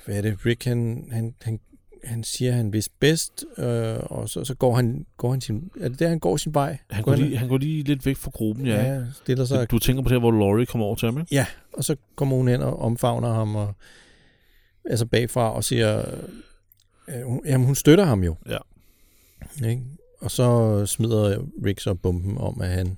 hvad 0.05 0.17
er 0.17 0.21
det? 0.21 0.45
Rick, 0.45 0.65
han, 0.65 1.07
han, 1.11 1.35
han, 1.41 1.59
han 2.03 2.23
siger, 2.23 2.51
han 2.51 2.73
vidste 2.73 2.93
bedst, 2.99 3.45
øh, 3.57 3.97
og 3.99 4.29
så, 4.29 4.43
så 4.43 4.55
går 4.55 4.75
han, 4.75 5.05
går 5.17 5.31
han 5.31 5.41
sin... 5.41 5.71
Er 5.79 5.89
det 5.89 5.99
der, 5.99 6.09
han 6.09 6.19
går 6.19 6.37
sin 6.37 6.53
vej? 6.53 6.77
Han 6.89 7.03
går, 7.03 7.15
lige, 7.15 7.37
han 7.37 7.47
går 7.47 7.57
lige 7.57 7.83
lidt 7.83 8.05
væk 8.05 8.17
fra 8.17 8.31
gruppen, 8.33 8.65
ja. 8.65 8.93
ja. 8.93 9.03
stiller 9.23 9.45
sig... 9.45 9.71
Du 9.71 9.79
tænker 9.79 10.03
på 10.03 10.09
det 10.09 10.19
hvor 10.19 10.31
Laurie 10.31 10.65
kommer 10.65 10.85
over 10.85 10.95
til 10.95 11.05
ham, 11.05 11.19
ikke? 11.19 11.35
Ja, 11.35 11.45
og 11.73 11.83
så 11.83 11.95
kommer 12.15 12.37
hun 12.37 12.47
hen 12.47 12.61
og 12.61 12.79
omfavner 12.79 13.33
ham, 13.33 13.55
og, 13.55 13.73
altså 14.85 15.05
bagfra, 15.05 15.53
og 15.53 15.63
siger... 15.63 16.05
Øh, 17.07 17.21
hun, 17.25 17.41
jamen, 17.45 17.65
hun 17.65 17.75
støtter 17.75 18.05
ham 18.05 18.23
jo. 18.23 18.35
Ja. 18.49 18.57
Ikke? 19.69 19.81
Og 20.21 20.31
så 20.31 20.85
smider 20.85 21.43
Rick 21.65 21.79
så 21.79 21.93
bomben 21.93 22.37
om, 22.37 22.61
at 22.61 22.69
han 22.69 22.97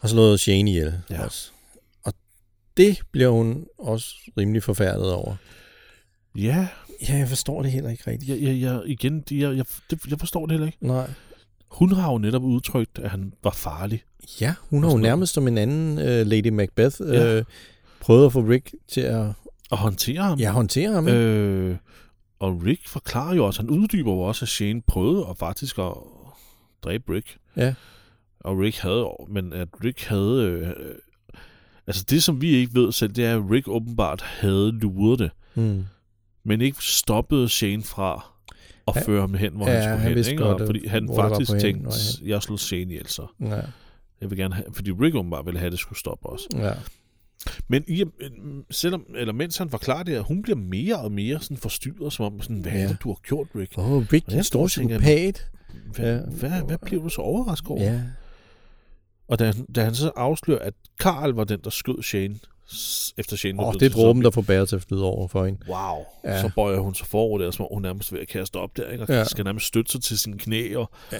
har 0.00 0.08
slået 0.08 0.40
Shane 0.40 0.70
ihjel 0.70 0.94
Ja. 1.10 1.24
også. 1.24 1.50
Det 2.76 2.98
bliver 3.12 3.28
hun 3.28 3.66
også 3.78 4.14
rimelig 4.38 4.62
forfærdet 4.62 5.12
over. 5.12 5.36
Ja, 6.38 6.68
Ja, 7.08 7.14
jeg 7.16 7.28
forstår 7.28 7.62
det 7.62 7.72
heller 7.72 7.90
ikke 7.90 8.10
rigtigt. 8.10 8.30
jeg, 8.30 8.42
jeg, 8.42 8.60
jeg, 8.60 8.82
igen, 8.86 9.24
jeg, 9.30 9.56
jeg, 9.56 9.64
det, 9.90 9.98
jeg 10.10 10.18
forstår 10.18 10.46
det 10.46 10.50
heller 10.50 10.66
ikke. 10.66 10.86
Nej. 10.86 11.10
Hun 11.70 11.92
har 11.92 12.12
jo 12.12 12.18
netop 12.18 12.42
udtrykt, 12.42 12.98
at 12.98 13.10
han 13.10 13.32
var 13.44 13.50
farlig. 13.50 14.02
Ja, 14.40 14.54
hun 14.70 14.82
har 14.82 14.90
jo 14.90 14.96
noget. 14.96 15.02
nærmest 15.02 15.34
som 15.34 15.48
en 15.48 15.58
anden 15.58 15.98
uh, 15.98 16.26
Lady 16.26 16.48
Macbeth 16.48 17.00
uh, 17.00 17.08
Ja. 17.08 17.42
prøvet 18.00 18.26
at 18.26 18.32
få 18.32 18.40
Rick 18.40 18.74
til 18.88 19.00
at 19.00 19.26
Og 19.70 19.78
håndtere 19.78 20.22
ham. 20.22 20.38
ja, 20.38 20.50
håndtere 20.52 20.92
ham. 20.92 21.08
Øh, 21.08 21.76
og 22.38 22.62
Rick 22.66 22.88
forklarer 22.88 23.34
jo 23.34 23.46
også, 23.46 23.62
han 23.62 23.70
uddyber 23.70 24.12
jo 24.12 24.20
også, 24.20 24.44
at 24.44 24.48
Shane 24.48 24.82
prøvede 24.82 25.26
at 25.30 25.38
faktisk 25.38 25.78
at 25.78 25.92
dræbe 26.84 27.12
Rick. 27.12 27.36
Ja. 27.56 27.74
Og 28.40 28.58
Rick 28.58 28.78
havde, 28.78 29.06
men 29.28 29.52
at 29.52 29.68
Rick 29.84 30.04
havde, 30.04 30.42
øh, 30.42 30.68
øh, 30.68 30.94
altså 31.86 32.04
det 32.10 32.22
som 32.22 32.40
vi 32.40 32.48
ikke 32.50 32.74
ved 32.74 32.92
selv, 32.92 33.12
det 33.12 33.24
er, 33.24 33.36
at 33.36 33.50
Rick 33.50 33.68
åbenbart 33.68 34.22
havde 34.22 34.72
luret 34.72 35.18
det, 35.18 35.30
Mm. 35.54 35.84
men 36.44 36.60
ikke 36.60 36.78
stoppede 36.80 37.48
Shane 37.48 37.82
fra 37.82 38.26
at 38.88 38.96
føre 39.06 39.20
ham 39.20 39.34
hen, 39.34 39.52
hvor 39.52 39.66
Ja, 39.68 39.72
han 39.72 39.82
skulle 39.82 39.98
han 39.98 40.08
hen. 40.08 40.18
Ikke? 40.18 40.42
godt, 40.42 40.60
Og 40.60 40.66
fordi 40.68 40.86
han 40.86 41.08
faktisk 41.16 41.50
hen, 41.52 41.60
tænkte, 41.60 41.82
hvor 41.82 42.26
jeg 42.28 42.42
slår 42.42 42.56
Shane 42.56 42.82
ihjel 42.82 43.06
så. 43.06 43.26
Ja. 43.40 43.60
Jeg 44.20 44.30
vil 44.30 44.38
gerne 44.38 44.54
have, 44.54 44.64
fordi 44.72 44.90
Rick 44.90 45.14
åbenbart 45.14 45.46
ville 45.46 45.58
have, 45.58 45.66
at 45.66 45.72
det 45.72 45.80
skulle 45.80 45.98
stoppe 45.98 46.26
også. 46.28 46.46
ja. 46.54 46.72
Men 47.68 47.84
i, 47.88 48.04
selvom, 48.70 49.06
eller 49.16 49.32
mens 49.32 49.56
han 49.58 49.70
forklarer 49.70 50.02
det, 50.02 50.14
at 50.14 50.22
hun 50.24 50.42
bliver 50.42 50.56
mere 50.56 50.96
og 51.00 51.12
mere 51.12 51.40
sådan 51.40 51.56
forstyrret, 51.56 52.12
som 52.12 52.24
om, 52.34 52.42
sådan, 52.42 52.56
hvad 52.60 52.72
Ja. 52.72 52.88
det, 52.88 52.96
du 53.02 53.08
har 53.08 53.18
gjort, 53.28 53.46
Rick? 53.56 53.78
Åh, 53.78 53.92
oh, 53.92 54.04
Rick, 54.12 54.26
Og 54.26 54.32
en 54.32 54.36
jeg 54.36 54.44
stor 54.44 54.58
står 54.58 54.62
og 54.62 54.70
tænker, 54.70 54.98
psykopat. 54.98 55.50
Hvad, 55.94 56.14
ja. 56.14 56.20
hvad, 56.48 56.50
hvad 56.66 56.78
bliver 56.84 57.02
du 57.02 57.08
så 57.08 57.20
overrasket 57.20 57.68
over? 57.70 57.82
Ja. 57.82 58.00
Og 59.28 59.38
da, 59.38 59.52
da 59.74 59.84
han 59.84 59.94
så 59.94 60.10
afslører, 60.16 60.58
at 60.58 60.74
Karl 61.00 61.30
var 61.32 61.44
den, 61.44 61.60
der 61.64 61.70
skød 61.70 62.02
Shane, 62.02 62.34
efter 63.16 63.36
Shane 63.36 63.58
blevet 63.58 63.80
det 63.80 63.86
er 63.86 63.90
dråben, 63.90 64.22
der 64.24 64.30
får 64.30 64.42
bæret 64.42 64.68
til 64.68 64.76
at 64.76 64.82
flyde 64.82 65.04
over 65.04 65.28
for 65.28 65.44
hende. 65.44 65.60
Wow. 65.68 65.76
Ja. 66.24 66.30
Ja. 66.34 66.40
Så 66.42 66.50
bøjer 66.56 66.78
hun 66.78 66.94
sig 66.94 67.06
forover 67.06 67.38
der, 67.38 67.50
som 67.50 67.64
om 67.64 67.68
hun 67.74 67.82
nærmest 67.82 68.12
ved 68.12 68.20
at 68.20 68.28
kaste 68.28 68.56
op 68.56 68.76
der, 68.76 68.88
ikke? 68.90 69.04
og 69.04 69.08
Ja. 69.08 69.18
ja. 69.18 69.24
skal 69.24 69.44
nærmest 69.44 69.66
støtte 69.66 69.92
sig 69.92 70.02
til 70.02 70.18
sine 70.18 70.38
knæ. 70.38 70.74
Og, 70.76 70.90
Ja. 71.12 71.18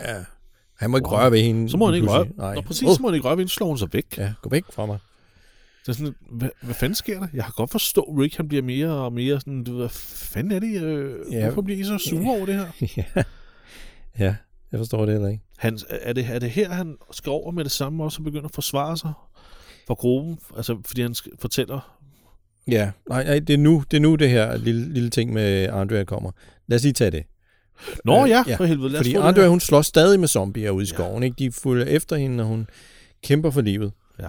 Han 0.78 0.90
må 0.90 0.96
ikke 0.96 1.09
Wow. 1.09 1.18
røre 1.18 1.30
ved 1.32 1.40
hende. 1.42 1.70
så 1.70 1.76
må 1.76 1.86
han 1.86 1.94
ikke 1.94 2.09
røre. 2.11 2.26
Nej. 2.36 2.55
Nå, 2.55 2.61
præcis, 2.61 2.88
så 2.88 2.98
må 3.02 3.09
han 3.09 3.14
ikke 3.14 3.26
røre 3.28 3.36
ved 3.36 3.42
hende, 3.42 3.52
slår 3.52 3.66
hun 3.66 3.78
sig 3.78 3.88
væk. 3.92 4.18
Ja, 4.18 4.32
gå 4.42 4.48
væk 4.48 4.64
fra 4.72 4.86
mig. 4.86 4.98
Det 5.82 5.88
er 5.88 5.92
sådan, 5.92 6.14
hvad, 6.30 6.48
hvad 6.62 6.74
fanden 6.74 6.94
sker 6.94 7.20
der? 7.20 7.26
Jeg 7.34 7.44
har 7.44 7.52
godt 7.52 7.70
forstå, 7.70 8.02
Rick 8.20 8.36
han 8.36 8.48
bliver 8.48 8.62
mere 8.62 8.88
og 8.90 9.12
mere 9.12 9.40
sådan, 9.40 9.64
du 9.64 9.70
ved, 9.72 9.78
hvad 9.80 9.88
fanden 9.88 10.52
er 10.52 10.59
det? 10.59 10.82
Øh, 10.82 11.14
Ja. 11.32 11.38
ja. 11.38 11.44
Hvorfor 11.44 11.62
bliver 11.62 11.80
I 11.80 11.84
så 11.84 11.98
sure 11.98 12.36
over 12.36 12.46
det 12.46 12.55
her? 12.55 12.66
ja. 13.16 13.22
ja, 14.18 14.34
jeg 14.72 14.80
forstår 14.80 15.05
det 15.07 15.14
heller 15.14 15.28
ikke. 15.28 15.43
Han, 15.59 15.78
er, 15.90 16.12
det, 16.12 16.26
er 16.30 16.38
det 16.38 16.50
her, 16.50 16.70
han 16.72 16.96
skal 17.12 17.30
over 17.30 17.50
med 17.50 17.64
det 17.64 17.72
samme 17.72 18.05
også 18.05 18.18
og 18.20 18.24
begynder 18.24 18.44
at 18.44 18.55
forsvare 18.55 18.96
sig 18.96 19.12
for 19.86 19.94
gruppen? 19.94 20.38
Altså, 20.57 20.78
fordi 20.86 21.02
han 21.02 21.14
fortæller... 21.40 21.98
Ja, 22.68 22.90
nej, 23.09 23.24
nej 23.24 23.38
det, 23.38 23.55
er 23.55 23.59
nu, 23.59 23.84
det 23.90 23.96
er 23.96 24.00
nu, 24.00 24.14
det 24.14 24.30
her 24.30 24.57
lille, 24.57 24.92
lille 24.92 25.11
ting 25.11 25.32
med 25.32 25.68
Andrea 25.72 26.05
kommer. 26.05 26.30
Lad 26.66 26.76
os 26.76 26.82
lige 26.82 26.92
tage 26.92 27.11
det. 27.11 27.24
Nå 28.05 28.24
Øh, 28.24 28.30
ja, 28.30 28.44
ja, 28.46 28.57
for 28.57 28.64
helvede. 28.64 28.88
Lad 28.88 28.98
Fordi 28.98 29.14
Andrea, 29.14 29.46
hun 29.48 29.61
slår 29.61 29.82
stadig 29.82 30.20
med 30.20 30.28
zombier 30.28 30.70
ude 30.70 30.82
i 30.82 30.86
skoven. 30.86 31.22
Ikke? 31.22 31.36
De 31.38 31.52
følger 31.52 31.84
efter 31.86 32.16
hende, 32.16 32.44
og 32.44 32.48
hun 32.48 32.66
kæmper 33.24 33.50
for 33.50 33.61
livet. 33.61 33.92
Ja. 34.20 34.28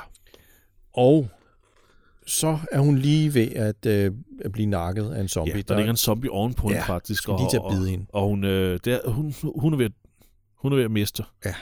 Og 0.94 1.28
så 2.28 2.60
er 2.72 2.80
hun 2.80 2.98
lige 2.98 3.34
ved 3.34 3.48
at, 3.56 3.86
øh, 3.86 4.12
at 4.42 4.52
blive 4.52 4.66
nakket 4.66 5.12
af 5.12 5.22
en 5.22 5.28
zombie. 5.28 5.56
Ja, 5.56 5.62
der 5.62 5.76
ligger 5.76 5.92
en 5.92 5.98
zombie 5.98 6.32
ovenpå 6.32 6.68
hende 6.68 6.78
Ja, 6.82 6.86
faktisk. 6.88 7.22
skal 7.24 7.34
lige 7.40 7.50
til 7.50 7.58
at 7.58 7.64
bide 7.78 7.90
hende. 7.90 8.06
Og, 8.10 8.22
og 8.24 8.30
hun, 8.30 8.44
øh, 8.44 8.80
der, 8.86 9.10
hun, 9.10 9.34
hun, 9.60 9.74
er 9.74 9.78
ved, 9.78 9.86
at- 9.86 9.92
hun 10.66 10.72
er 10.72 10.76
ved 10.76 10.86
at 10.86 10.92
miste. 10.92 11.24
Ja. 11.46 11.54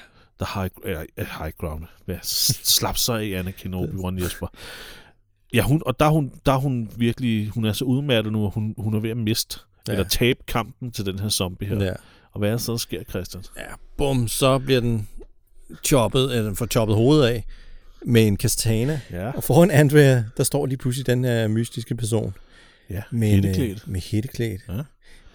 The 0.41 0.59
high, 0.61 0.69
øh, 0.83 0.97
high 1.17 1.51
ground. 1.59 1.83
Ved 2.05 2.15
at 2.15 2.25
s- 2.25 2.61
slappe 2.63 2.99
sig 2.99 3.27
i 3.27 3.33
Anakin 3.33 3.73
og 3.73 3.81
Obi-Wan 3.83 4.23
Jesper. 4.23 4.47
Ja, 5.53 5.61
hun, 5.61 5.81
og 5.85 5.99
der 5.99 6.05
er 6.05 6.09
hun, 6.09 6.31
der 6.45 6.51
er 6.51 6.57
hun 6.57 6.89
virkelig, 6.97 7.49
hun 7.49 7.65
er 7.65 7.73
så 7.73 7.85
udmattet 7.85 8.33
nu, 8.33 8.45
at 8.45 8.53
hun, 8.53 8.75
hun 8.77 8.93
er 8.93 8.99
ved 8.99 9.09
at 9.09 9.17
miste, 9.17 9.59
Ja. 9.87 9.91
ja. 9.93 9.97
eller 9.97 10.09
tabe 10.09 10.39
kampen 10.47 10.91
til 10.91 11.05
den 11.05 11.19
her 11.19 11.29
zombie 11.29 11.67
her. 11.67 11.75
Ja. 11.77 11.85
Ja. 11.85 11.93
Og 12.31 12.39
hvad 12.39 12.49
er 12.51 12.57
så, 12.57 12.71
der 12.71 12.77
sker, 12.77 13.03
Christian? 13.09 13.43
ja, 13.57 13.63
bum, 13.97 14.27
så 14.27 14.59
bliver 14.59 14.79
den 14.79 15.07
choppet, 15.85 16.23
eller 16.23 16.43
den 16.43 16.55
får 16.55 16.65
choppet 16.65 16.95
hovedet 16.95 17.27
af 17.27 17.45
med 18.05 18.27
en 18.27 18.37
kastane. 18.37 19.01
Ja, 19.11 19.31
Og 19.31 19.43
foran 19.43 19.71
Andrea, 19.71 20.23
der 20.37 20.43
står 20.43 20.65
lige 20.65 20.77
pludselig 20.77 21.05
den 21.07 21.23
her 21.23 21.47
mystiske 21.47 21.95
person. 21.95 22.33
ja. 22.89 23.01
Med, 23.11 23.29
Hætteklædt. 23.29 23.83
øh, 23.87 23.91
med 23.91 24.01
hætteklædt. 24.01 24.61
Ja. 24.69 24.73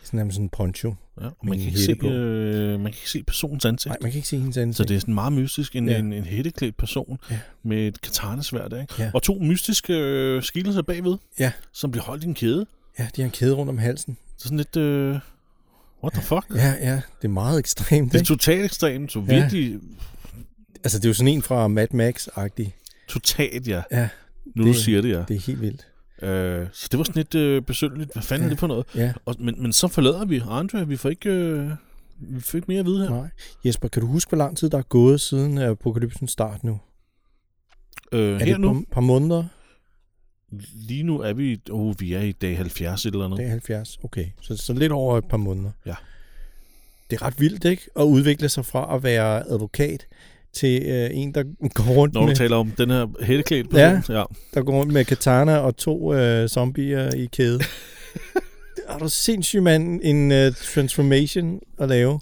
Sådan 0.09 0.19
nærmest 0.19 0.35
sådan 0.35 0.45
en 0.45 0.49
poncho. 0.49 0.95
Ja, 1.21 1.27
og 1.27 1.37
man 1.43 1.59
kan, 1.59 1.67
ikke 1.67 1.79
se, 1.81 1.95
på. 1.95 2.09
øh, 2.09 2.71
man 2.81 2.93
kan 2.93 2.99
ikke 2.99 3.11
se 3.11 3.23
personens 3.23 3.65
ansigt. 3.65 3.91
Nej, 3.91 3.97
man 4.03 4.11
kan 4.11 4.19
ikke 4.19 4.29
se 4.29 4.39
hendes 4.39 4.57
ansigt. 4.57 4.77
Så 4.77 4.85
det 4.85 4.95
er 4.97 5.01
sådan 5.01 5.15
meget 5.15 5.33
mystisk, 5.33 5.77
en, 5.77 5.87
Ja. 5.89 5.93
ja. 5.93 5.99
en, 5.99 6.13
en 6.13 6.25
hætteklædt 6.25 6.77
person 6.77 7.19
Ja. 7.31 7.35
ja. 7.35 7.41
med 7.63 7.87
et 7.87 8.01
katanesværd, 8.01 8.73
ikke? 8.81 8.95
Ja. 8.99 9.11
Og 9.15 9.23
to 9.23 9.39
mystiske 9.43 9.93
øh, 9.95 10.43
skikkelser 10.43 10.83
bagved, 10.83 11.17
Ja. 11.39 11.53
som 11.73 11.91
bliver 11.91 12.05
holdt 12.05 12.25
i 12.25 12.27
en 12.27 12.35
kæde. 12.35 12.67
Ja, 12.99 13.09
de 13.17 13.21
har 13.23 13.27
en 13.27 13.31
kæde 13.33 13.55
rundt 13.55 13.71
om 13.71 13.79
halsen. 13.79 14.17
Så 14.37 14.45
sådan 14.45 14.57
lidt, 14.59 14.77
øh, 14.77 15.11
what 16.05 16.13
the 16.13 16.23
fuck? 16.23 16.47
Ja, 16.55 16.75
ja, 16.81 16.95
det 17.23 17.25
er 17.25 17.29
meget 17.29 17.59
ekstremt. 17.59 18.13
Det 18.13 18.21
er 18.21 18.25
totalt 18.25 18.65
ekstremt, 18.65 19.13
så 19.13 19.25
Ja. 19.29 19.35
virkelig 19.41 19.79
Altså, 20.85 20.99
det 20.99 21.05
er 21.05 21.09
jo 21.09 21.15
sådan 21.15 21.33
en 21.33 21.43
fra 21.43 21.69
Mad 21.69 21.87
Max-agtig. 21.95 22.69
totalt, 23.09 23.69
ja. 23.69 23.83
Ja, 23.91 24.09
Nu 24.57 24.65
Det- 24.65 24.75
du 24.75 24.81
siger 24.81 25.01
det, 25.03 25.09
ja. 25.09 25.23
det 25.29 25.37
er 25.37 25.41
helt 25.41 25.61
vildt. 25.61 25.87
Øh, 26.23 26.67
så 26.73 26.89
det 26.91 26.99
var 26.99 27.05
sådan 27.05 27.21
lidt 27.21 27.35
øh, 27.35 27.63
besynderligt. 27.63 28.13
Hvad 28.13 28.23
fanden 28.23 28.43
Ja. 28.43 28.47
er 28.47 28.51
det 28.51 28.59
for 28.59 28.67
noget? 28.67 28.87
Ja, 28.95 29.13
Og, 29.27 29.35
men, 29.39 29.63
men 29.63 29.73
så 29.73 29.89
forlader 29.89 30.25
vi 30.25 30.43
Andre. 30.49 30.89
Vi 30.89 30.97
får 30.97 31.09
ikke, 31.09 31.31
øh, 31.31 31.71
vi 32.19 32.41
får 32.41 32.57
ikke 32.59 32.69
mere 32.69 32.81
at 32.81 32.87
vide 32.87 33.03
her. 33.09 33.11
nej. 33.11 33.29
Jesper, 33.65 33.89
kan 33.89 34.03
du 34.03 34.09
huske, 34.09 34.29
hvor 34.29 34.39
lang 34.39 34.57
tid 34.57 34.71
der 34.71 34.79
er 34.79 34.83
gået 34.83 35.21
siden 35.21 35.59
øh, 35.59 35.69
apokalypsen 35.69 36.29
start 36.29 36.65
nu? 36.65 36.81
Øh, 38.13 38.21
Er 38.35 38.39
det 38.39 38.47
her 38.47 38.55
et 38.55 38.61
nu, 38.61 38.73
par, 38.75 38.83
par 38.93 39.01
måneder? 39.01 39.45
lige 40.75 41.03
nu 41.03 41.21
er 41.21 41.33
vi, 41.33 41.61
oh, 41.71 41.95
vi 42.01 42.13
er 42.13 42.21
i 42.21 42.33
dag 42.33 42.57
70 42.57 43.07
et 43.07 43.13
eller. 43.15 43.29
Det 43.29 43.45
er 43.45 43.49
70. 43.49 43.99
Okay, 44.05 44.27
så, 44.41 44.57
så 44.57 44.73
lidt 44.73 44.93
over 44.93 45.19
et 45.19 45.25
par 45.25 45.37
måneder. 45.37 45.71
Ja. 45.87 45.95
Det 47.11 47.17
er 47.21 47.27
ret 47.27 47.41
vildt, 47.41 47.65
ikke? 47.65 47.83
At 47.99 48.03
udvikle 48.03 48.49
sig 48.49 48.65
fra 48.65 48.97
at 48.97 49.03
være 49.03 49.49
advokat 49.49 50.07
til 50.59 50.83
øh, 50.83 51.11
en, 51.13 51.35
der 51.35 51.43
går 51.75 51.85
rundt 51.85 52.15
Når 52.15 52.21
du 52.21 52.27
med, 52.27 52.37
taler 52.37 52.57
om 52.57 52.71
den 52.71 52.91
her 52.91 53.25
hætteklædt 53.25 53.71
person. 53.71 54.15
Ja. 54.15 54.19
ja. 54.19 54.25
der 54.55 54.63
går 54.63 54.73
rundt 54.73 54.93
med 54.93 55.05
katana 55.05 55.57
og 55.59 55.77
to 55.77 56.15
øh, 56.15 56.49
zombier 56.49 57.11
i 57.15 57.27
kæde. 57.33 57.61
er 58.89 58.99
du 58.99 59.09
sindssygt, 59.09 59.63
mand, 59.63 60.01
en 60.03 60.33
uh, 60.33 60.55
transformation 60.55 61.61
at 61.79 61.89
lave? 61.89 62.21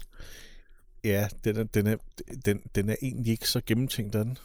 Ja, 1.03 1.27
den 1.43 1.57
er, 1.57 1.63
den, 1.63 1.87
er, 1.87 1.95
den, 2.45 2.59
den 2.75 2.89
er 2.89 2.95
egentlig 3.01 3.31
ikke 3.31 3.49
så 3.49 3.61
gennemtænkt, 3.65 4.15
er 4.15 4.23
den. 4.23 4.37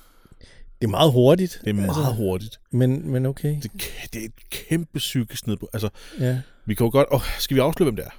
Det 0.80 0.86
er 0.88 0.90
meget 0.90 1.12
hurtigt. 1.12 1.60
Det 1.64 1.70
er 1.70 1.74
meget 1.74 1.88
altså, 1.88 2.12
hurtigt. 2.12 2.60
Men, 2.70 3.10
men 3.10 3.26
okay. 3.26 3.56
Det, 3.62 3.64
er- 3.64 4.06
det 4.12 4.20
er 4.22 4.24
et 4.26 4.50
kæmpe 4.50 4.98
psykisk 4.98 5.46
nedbrud. 5.46 5.68
Altså, 5.72 5.88
Ja. 6.20 6.38
vi 6.66 6.74
kan 6.74 6.84
jo 6.84 6.90
godt... 6.90 7.06
Oh, 7.10 7.20
skal 7.38 7.54
vi 7.54 7.60
afsløre, 7.60 7.84
hvem 7.90 7.96
det 7.96 8.04
er? 8.04 8.10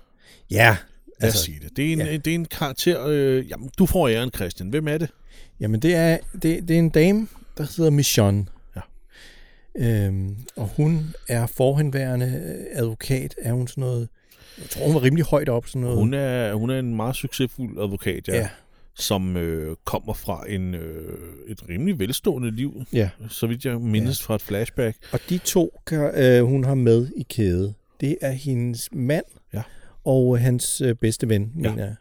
Ja. 0.52 0.66
Lad 0.68 1.30
os 1.30 1.34
Altså, 1.34 1.44
sige 1.44 1.60
det. 1.64 1.78
Det 1.78 1.88
er 1.90 1.94
en, 1.94 2.00
ja. 2.00 2.18
det 2.18 2.28
er 2.28 2.36
en 2.36 2.46
karakter... 2.46 3.06
Øh, 3.08 3.50
jamen, 3.50 3.70
du 3.78 3.86
får 3.86 4.08
æren, 4.10 4.30
Christian. 4.36 4.70
Hvem 4.70 4.88
er 4.88 4.98
det? 4.98 5.10
Jamen, 5.60 5.80
det 5.80 5.96
er, 5.96 6.18
det, 6.34 6.68
det 6.68 6.72
er 6.72 6.80
en 6.80 6.90
dame, 6.90 7.28
der 7.58 7.64
hedder 7.78 7.92
Michonne. 7.92 8.46
Ja. 8.76 8.82
Øhm, 9.76 10.36
og 10.56 10.70
hun 10.78 11.14
er 11.30 11.48
forhenværende 11.48 12.26
øh, 12.26 12.66
advokat. 12.82 13.36
Er 13.38 13.54
hun 13.54 13.68
sådan 13.68 13.82
noget... 13.82 14.10
Jeg 14.58 14.70
tror, 14.70 14.86
hun 14.86 14.96
var 14.96 15.04
rimelig 15.04 15.26
højt 15.26 15.50
op. 15.50 15.68
Sådan 15.68 15.82
noget. 15.82 15.98
Hun 15.98 16.14
er, 16.14 16.54
hun 16.54 16.70
er 16.70 16.80
en 16.80 16.96
meget 16.96 17.16
succesfuld 17.16 17.80
advokat, 17.82 18.28
ja. 18.28 18.36
Ja. 18.36 18.50
Som 18.96 19.38
øh, 19.38 19.76
kommer 19.86 20.14
fra 20.14 20.44
en, 20.50 20.76
øh, 20.76 21.18
et 21.48 21.70
rimelig 21.70 22.00
velstående 22.00 22.52
liv, 22.52 22.84
ja. 22.94 23.10
så 23.30 23.48
vidt 23.48 23.66
jeg 23.66 23.82
mindes 23.82 24.22
ja. 24.22 24.26
fra 24.26 24.36
et 24.36 24.42
flashback. 24.42 24.98
Og 25.12 25.20
de 25.30 25.38
to, 25.38 25.80
kan, 25.88 26.12
øh, 26.16 26.44
hun 26.44 26.64
har 26.64 26.76
med 26.76 27.08
i 27.18 27.24
kæde, 27.24 27.74
det 28.02 28.18
er 28.22 28.32
hendes 28.32 28.90
mand 28.92 29.26
Ja. 29.54 29.62
og 30.04 30.40
hans 30.40 30.82
øh, 30.82 30.96
bedste 30.96 31.30
ven, 31.30 31.52
Ja. 31.64 31.70
mener 31.70 31.84
jeg. 31.86 31.96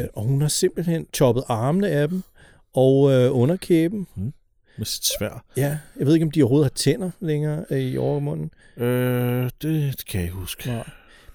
Øh, 0.00 0.06
og 0.14 0.22
hun 0.24 0.40
har 0.40 0.48
simpelthen 0.48 1.06
choppet 1.14 1.44
armene 1.48 1.88
af 1.88 2.08
dem 2.08 2.22
og 2.74 3.12
øh, 3.12 3.36
underkæben. 3.36 4.06
Med 4.78 4.86
sit 4.86 5.04
svær. 5.18 5.44
Ja, 5.56 5.78
jeg 5.98 6.06
ved 6.06 6.14
ikke, 6.14 6.24
om 6.24 6.30
de 6.30 6.42
overhovedet 6.42 6.64
har 6.64 6.74
tænder 6.74 7.10
længere 7.20 7.64
øh, 7.70 7.78
i 7.78 7.96
overmunden. 7.96 8.50
Øh, 8.76 9.50
det, 9.62 10.04
kan 10.06 10.20
jeg 10.20 10.22
ikke 10.22 10.34
huske. 10.36 10.68
Nej. 10.68 10.90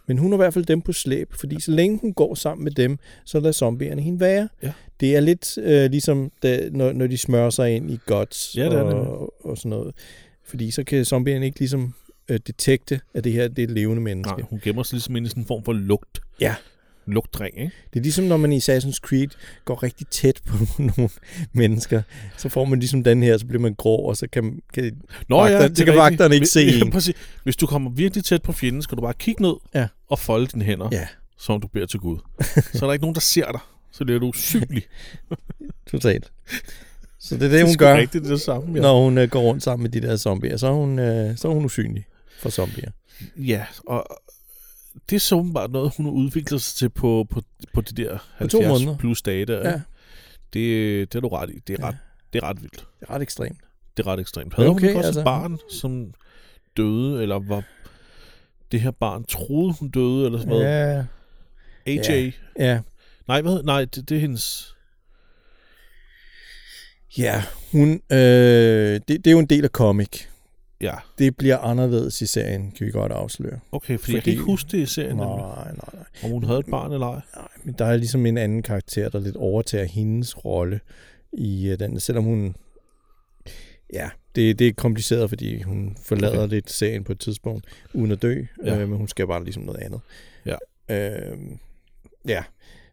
Men 0.08 0.18
hun 0.18 0.32
har 0.32 0.38
i 0.38 0.42
hvert 0.42 0.54
fald 0.54 0.66
dem 0.66 0.82
på 0.82 0.94
slæb, 0.94 1.34
fordi 1.34 1.62
så 1.62 1.72
længe 1.72 2.00
hun 2.02 2.14
går 2.14 2.36
sammen 2.36 2.64
med 2.64 2.72
dem, 2.72 2.98
så 3.26 3.40
lader 3.40 3.52
zombierne 3.52 4.02
hende 4.02 4.20
være. 4.20 4.50
Ja. 4.64 4.72
Det 5.00 5.16
er 5.16 5.20
lidt 5.20 5.58
øh, 5.58 5.92
ligesom, 5.92 6.32
da, 6.44 6.70
når, 6.72 6.92
når 6.94 7.08
de 7.08 7.18
smører 7.18 7.50
sig 7.50 7.76
ind 7.76 7.92
i 7.92 8.00
guts 8.06 8.58
Ja, 8.58 8.66
det 8.66 8.74
er 8.74 8.84
det. 8.84 8.94
og, 8.94 9.46
og 9.46 9.58
sådan 9.58 9.70
noget. 9.70 9.96
Fordi 10.46 10.72
så 10.72 10.84
kan 10.84 11.06
zombierne 11.06 11.46
ikke 11.46 11.60
ligesom 11.60 11.94
øh, 12.30 12.40
detekte, 12.48 13.00
at 13.14 13.24
det 13.24 13.32
her 13.32 13.48
det 13.48 13.60
er 13.60 13.64
et 13.64 13.72
levende 13.72 14.02
menneske. 14.02 14.38
Nej, 14.38 14.46
hun 14.50 14.60
gemmer 14.64 14.84
sig 14.84 14.94
ligesom 14.94 15.16
ind 15.16 15.26
i 15.26 15.30
sådan 15.30 15.44
en 15.44 15.48
form 15.48 15.64
for 15.64 15.74
lugt. 15.74 16.20
Ja. 16.42 16.56
Lugtring, 17.10 17.60
ikke? 17.60 17.72
Det 17.93 17.99
er 17.99 18.03
ligesom, 18.03 18.26
når 18.26 18.38
man 18.38 18.51
i 18.51 18.57
Assassin's 18.57 18.99
Creed 18.99 19.28
går 19.66 19.84
rigtig 19.84 20.07
tæt 20.07 20.39
på 20.45 20.57
nogle 20.97 21.10
mennesker. 21.53 22.01
Så 22.38 22.49
får 22.49 22.66
man 22.66 22.80
ligesom 22.80 23.03
den 23.03 23.24
her, 23.24 23.38
så 23.38 23.45
bliver 23.45 23.62
man 23.62 23.74
grå, 23.74 23.95
og 23.95 24.18
så 24.18 24.28
kan, 24.32 24.60
kan 24.74 25.01
Nå 25.30 25.38
Vagter- 25.41 25.62
det 25.62 25.72
er 25.72 25.76
så 25.76 25.86
kan 25.86 25.95
vagterne 25.95 26.36
ikke 26.36 26.47
se 26.47 26.60
ja, 26.62 26.86
en. 26.86 26.91
præcis. 26.91 27.16
Hvis 27.43 27.55
du 27.55 27.66
kommer 27.68 27.89
virkelig 27.91 28.24
tæt 28.26 28.41
på 28.41 28.51
fjenden, 28.51 28.82
skal 28.82 28.95
du 28.97 29.01
bare 29.01 29.14
kigge 29.20 29.41
ned 29.41 29.53
Ja. 29.76 29.88
og 30.10 30.20
folde 30.20 30.47
dine 30.47 30.64
hænder, 30.66 30.89
Ja. 30.91 31.07
som 31.39 31.62
du 31.62 31.68
beder 31.68 31.86
til 31.86 31.99
Gud. 31.99 32.18
så 32.74 32.86
er 32.86 32.88
der 32.88 32.93
ikke 32.93 33.03
nogen, 33.03 33.16
der 33.16 33.22
ser 33.22 33.51
dig. 33.51 33.60
Så 33.91 34.05
bliver 34.05 34.20
du 34.20 34.28
usynlig. 34.28 34.84
totalt. 35.91 36.32
Så 37.20 37.36
det 37.36 37.43
er 37.43 37.47
det, 37.47 37.51
det 37.51 37.62
er 37.62 37.66
hun 37.66 37.78
gør, 37.78 37.97
rigtigt 37.97 38.24
det 38.26 38.41
samme, 38.41 38.76
ja. 38.76 38.82
når 38.82 39.03
hun 39.03 39.18
øh, 39.18 39.30
går 39.30 39.41
rundt 39.41 39.64
sammen 39.64 39.84
med 39.84 40.01
de 40.01 40.07
der 40.07 40.18
zombier. 40.18 40.57
Så 40.57 40.68
er 40.68 40.72
hun, 40.72 40.99
øh, 40.99 41.38
så 41.38 41.47
er 41.49 41.53
hun 41.53 41.66
usynlig 41.66 42.05
for 42.39 42.49
zombier. 42.49 42.89
Ja, 43.38 43.66
og 43.88 44.05
det 45.10 45.16
er 45.16 45.20
så 45.20 45.36
åbenbart 45.36 45.72
noget, 45.72 45.93
hun 45.97 46.06
har 46.06 46.14
udviklet 46.14 46.62
sig 46.62 46.78
til 46.78 46.89
på, 46.89 47.28
på, 47.30 47.41
på 47.74 47.82
de 47.82 48.04
der 48.04 48.18
På 48.39 48.47
to 48.47 48.58
70 48.62 48.80
måneder. 48.80 48.97
plus 48.97 49.22
dage 49.22 49.45
der. 49.45 49.70
Ja. 49.70 49.82
Det, 50.54 51.14
det 51.14 51.16
er 51.16 51.22
du 51.22 51.28
ret 51.28 51.50
i. 51.50 51.60
Det 51.68 51.74
er, 51.80 51.84
Ja. 51.86 51.88
ret, 51.88 51.97
det 52.34 52.43
er 52.43 52.47
ret 52.50 52.62
vildt. 52.62 52.86
det 53.00 53.10
er 53.10 53.12
ret 53.14 53.22
ekstremt. 53.22 53.58
Det 53.97 54.06
er 54.06 54.12
ret 54.12 54.20
ekstremt. 54.20 54.54
Havde 54.56 54.70
Okay, 54.70 54.88
hun 54.88 54.95
også 54.95 55.08
altså. 55.08 55.20
et 55.20 55.24
barn, 55.24 55.58
som 55.72 56.14
døde, 56.78 57.22
eller 57.22 57.39
var 57.39 57.64
det 58.72 58.82
her 58.82 58.91
barn 58.91 59.24
troede, 59.24 59.74
hun 59.80 59.89
døde, 59.89 60.26
eller 60.26 60.39
sådan 60.39 60.50
noget? 60.50 60.66
Ja, 60.66 61.06
AJ? 61.86 62.00
Ja. 62.10 62.32
ja. 62.66 62.82
Nej, 63.28 63.41
hvad? 63.41 63.64
Nej, 63.64 63.86
det, 63.86 64.10
det 64.10 64.16
er 64.18 64.22
hendes... 64.22 64.76
Ja, 67.18 67.43
hun, 67.72 67.89
øh, 68.12 68.18
det, 68.18 69.08
det 69.08 69.28
er 69.28 69.32
jo 69.32 69.39
en 69.39 69.45
del 69.45 69.64
af 69.64 69.70
comic. 69.70 70.26
Ja, 70.82 70.94
Det 71.18 71.38
bliver 71.38 71.58
anderledes 71.58 72.22
i 72.22 72.26
serien, 72.26 72.72
kan 72.72 72.88
vi 72.88 72.92
godt 72.92 73.12
afsløre. 73.12 73.60
okay, 73.72 73.86
fordi, 73.88 73.98
fordi 73.98 74.14
jeg 74.16 74.24
kan 74.24 74.32
ikke 74.32 74.44
huske 74.44 74.72
det 74.72 74.78
i 74.78 74.86
serien, 74.86 75.16
Nej, 75.18 75.26
nej, 75.38 75.72
nej. 75.94 76.04
om 76.24 76.30
hun 76.30 76.44
havde 76.44 76.60
et 76.60 76.66
barn 76.66 76.92
eller 76.92 77.08
ej. 77.08 77.22
nej. 77.36 77.48
Men 77.64 77.76
der 77.78 77.86
er 77.86 77.98
ligesom 77.98 78.26
en 78.26 78.38
anden 78.38 78.62
karakter, 78.64 79.10
der 79.10 79.20
lidt 79.20 79.36
overtager 79.36 79.86
hendes 79.86 80.46
rolle 80.46 80.80
i 81.34 81.72
uh, 81.74 81.80
den. 81.80 82.00
Selvom 82.00 82.24
hun... 82.24 82.56
Ja, 83.94 84.10
det, 84.36 84.60
det 84.60 84.68
er 84.68 84.74
kompliceret, 84.74 85.30
fordi 85.30 85.62
hun 85.62 85.98
forlader 86.04 86.44
Okay. 86.44 86.54
lidt 86.54 86.72
serien 86.72 87.04
på 87.04 87.12
et 87.12 87.20
tidspunkt, 87.20 87.66
uden 87.94 88.12
at 88.12 88.22
dø. 88.22 88.44
Ja. 88.66 88.80
Øh, 88.80 88.90
men 88.90 88.98
hun 88.98 89.08
skal 89.08 89.28
bare 89.28 89.44
ligesom 89.44 89.64
noget 89.64 89.80
andet. 89.82 90.00
Ja. 90.46 90.56
Øh, 90.90 91.38
ja. 92.28 92.44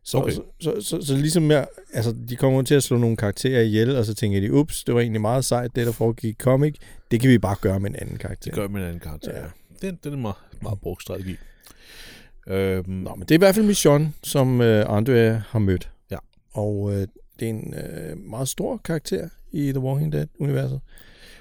Så, 0.09 0.18
Okay. 0.18 0.32
så, 0.32 0.42
så, 0.61 0.80
så, 0.80 1.07
så, 1.07 1.16
ligesom 1.16 1.50
jeg, 1.50 1.66
altså, 1.92 2.14
de 2.28 2.36
kommer 2.36 2.62
til 2.62 2.74
at 2.74 2.82
slå 2.82 2.98
nogle 2.98 3.16
karakterer 3.16 3.61
ihjel, 3.62 3.96
og 3.96 4.04
så 4.04 4.14
tænker 4.14 4.40
de, 4.40 4.52
ups, 4.52 4.84
det 4.84 4.94
var 4.94 5.00
egentlig 5.00 5.20
meget 5.20 5.44
sejt, 5.44 5.76
det 5.76 5.86
der 5.86 5.92
foregik 5.92 6.24
i 6.24 6.36
comic. 6.42 6.74
Det 7.11 7.20
kan 7.20 7.30
vi 7.30 7.38
bare 7.38 7.57
gøre 7.61 7.80
med 7.80 7.90
en 7.90 7.96
anden 7.96 8.18
karakter. 8.18 8.44
Det 8.50 8.52
gør 8.54 8.68
med 8.68 8.80
en 8.80 8.86
anden 8.86 9.00
karakter, 9.00 9.32
ja. 9.36 9.40
Ja. 9.42 9.46
Den, 9.82 9.98
den 10.04 10.12
er 10.12 10.16
meget, 10.16 10.36
meget 10.62 10.80
brugt 10.80 11.02
strategi. 11.02 11.36
Øhm, 12.48 12.90
Nå, 12.90 13.14
men 13.14 13.20
det 13.20 13.30
er 13.30 13.34
i 13.34 13.38
hvert 13.38 13.54
fald 13.54 13.66
Mission, 13.66 14.14
som 14.22 14.61
øh, 14.61 14.84
Andrea 14.88 15.40
har 15.48 15.59
mødt. 15.59 15.90
Ja. 16.11 16.16
Og 16.52 16.92
øh, 16.92 17.07
det 17.40 17.46
er 17.46 17.50
en 17.50 17.74
øh, 17.74 18.18
meget 18.18 18.48
stor 18.48 18.76
karakter 18.84 19.28
i 19.52 19.72
The 19.72 19.80
Walking 19.80 20.12
Dead-universet, 20.12 20.80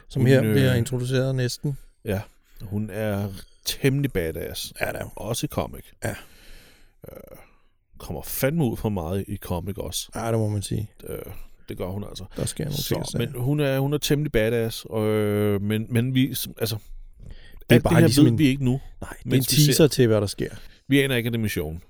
som 0.07 0.21
Hun, 0.21 0.29
her 0.29 0.43
øh, 0.43 0.51
bliver 0.51 0.73
introduceret 0.73 1.35
næsten. 1.35 1.77
ja, 2.05 2.21
hun 2.61 2.89
er 2.93 3.27
temmelig 3.65 4.11
badass. 4.11 4.73
Ja, 4.81 4.85
der. 4.91 5.13
Også 5.15 5.45
i 5.45 5.47
comic. 5.47 5.83
Ja. 6.03 6.09
Øh, 6.09 7.37
kommer 7.97 8.21
fandme 8.21 8.63
ud 8.65 8.77
for 8.77 8.89
meget 8.89 9.25
i 9.27 9.37
comic 9.37 9.77
også. 9.77 10.09
Ja, 10.15 10.31
det 10.31 10.39
må 10.39 10.49
man 10.49 10.61
sige. 10.61 10.89
Øh, 11.09 11.17
det 11.69 11.77
gør 11.77 11.87
hun 11.87 12.03
altså. 12.03 12.25
Der 12.37 12.45
sker 12.45 12.63
nogle 12.63 12.77
ting. 12.77 13.05
Så, 13.05 13.17
men 13.17 13.31
hun 13.35 13.59
er, 13.59 13.79
hun 13.79 13.93
er 13.93 13.97
temmelig 13.97 14.31
badass, 14.31 14.85
øh, 14.95 15.61
men, 15.61 15.85
men 15.89 16.15
vi, 16.15 16.27
altså, 16.57 16.77
det 17.69 17.75
er 17.75 17.79
bare 17.79 17.93
det 17.93 17.99
her 17.99 17.99
ligesom 18.07 18.25
ved 18.25 18.31
en- 18.31 18.37
vi 18.39 18.47
ikke 18.47 18.65
nu. 18.65 18.81
Nej, 19.01 19.13
det 19.23 19.33
er 19.33 19.37
en 19.37 19.43
teaser 19.43 19.87
til, 19.87 20.07
hvad 20.07 20.21
der 20.21 20.27
sker. 20.27 20.49
Vi 20.87 21.01
aner 21.01 21.15
ikke, 21.15 21.27
at 21.27 21.33
det 21.33 21.39
er 21.39 21.41
mission. 21.43 21.81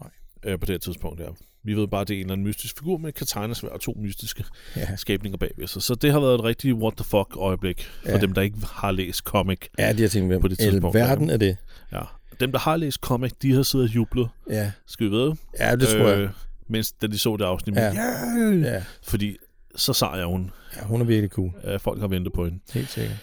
Nej. 0.00 0.10
Øh, 0.44 0.58
på 0.58 0.66
det 0.66 0.72
her 0.72 0.78
tidspunkt 0.78 1.20
her. 1.20 1.28
Vi 1.66 1.74
ved 1.74 1.88
bare, 1.88 2.00
at 2.00 2.08
det 2.08 2.14
er 2.14 2.18
en 2.18 2.24
eller 2.24 2.32
anden 2.32 2.46
mystisk 2.46 2.78
figur 2.78 2.98
med 2.98 3.12
katanesvær 3.12 3.68
og 3.68 3.80
to 3.80 3.96
mystiske 4.00 4.44
Ja, 4.76 4.96
skabninger 4.96 5.36
bagved 5.38 5.66
sig. 5.66 5.82
Så 5.82 5.94
det 5.94 6.12
har 6.12 6.20
været 6.20 6.34
et 6.34 6.44
rigtig 6.44 6.74
what 6.74 6.94
the 6.96 7.04
fuck 7.04 7.36
øjeblik 7.36 7.84
for 8.02 8.10
Ja. 8.10 8.18
dem, 8.18 8.32
der 8.32 8.42
ikke 8.42 8.56
har 8.72 8.92
læst 8.92 9.20
comic. 9.20 9.58
ja 9.78 9.92
de 9.92 10.02
har 10.02 10.08
tænkt, 10.08 10.28
hvem 10.28 10.40
På 10.40 10.48
det 10.48 10.58
tidspunkt, 10.58 10.94
verden 10.94 11.30
er 11.30 11.36
det? 11.36 11.56
Ja. 11.92 12.00
Dem, 12.40 12.52
der 12.52 12.58
har 12.58 12.76
læst 12.76 13.00
comic, 13.00 13.32
de 13.42 13.52
har 13.54 13.62
siddet 13.62 13.88
og 13.88 13.94
jublet. 13.94 14.28
Ja, 14.50 14.72
Skal 14.86 15.06
vi 15.06 15.10
ved? 15.16 15.32
ja 15.58 15.76
det 15.76 15.88
tror 15.88 16.08
jeg. 16.08 16.28
Mens 16.68 16.92
da 16.92 17.06
de 17.06 17.18
så 17.18 17.36
det 17.36 17.44
afsnit. 17.44 17.76
Ja. 17.76 17.92
Ja. 17.92 18.50
Ja. 18.74 18.84
Fordi 19.02 19.36
så 19.76 19.92
sej 19.92 20.20
er 20.20 20.24
hun. 20.24 20.50
ja, 20.76 20.84
hun 20.84 21.00
er 21.00 21.04
virkelig 21.04 21.30
cool. 21.30 21.50
Øh, 21.64 21.80
folk 21.80 22.00
har 22.00 22.06
ventet 22.08 22.32
på 22.32 22.44
hende. 22.44 22.58
Helt 22.72 22.88
sikkert. 22.90 23.16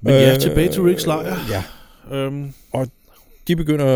Men 0.00 0.12
ja, 0.14 0.34
Øh, 0.34 0.40
tilbage 0.40 0.72
til 0.72 0.82
Ricks 0.82 1.06
lejr. 1.06 1.36
Ja, 1.50 1.64
Øhm, 2.16 2.52
de 3.48 3.56
begynder 3.56 3.86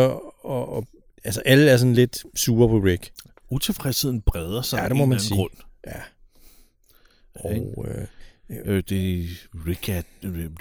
at, 0.50 0.78
at. 0.78 0.84
Altså, 1.24 1.42
alle 1.46 1.70
er 1.70 1.76
sådan 1.76 1.94
lidt 1.94 2.24
sure 2.34 2.68
på 2.68 2.78
Rick. 2.78 3.10
utilfredsheden 3.50 4.20
breder 4.20 4.62
sig 4.62 4.78
Ja, 4.82 4.88
det 4.88 4.96
må 4.96 5.06
man 5.06 5.20
sige. 5.20 5.36
grund. 5.36 5.50
Ja. 5.86 6.00
Og 7.34 7.86
øh, 7.88 8.06
Øh, 8.64 8.82
det, 8.88 9.28
Rick, 9.66 9.88
er, 9.88 10.02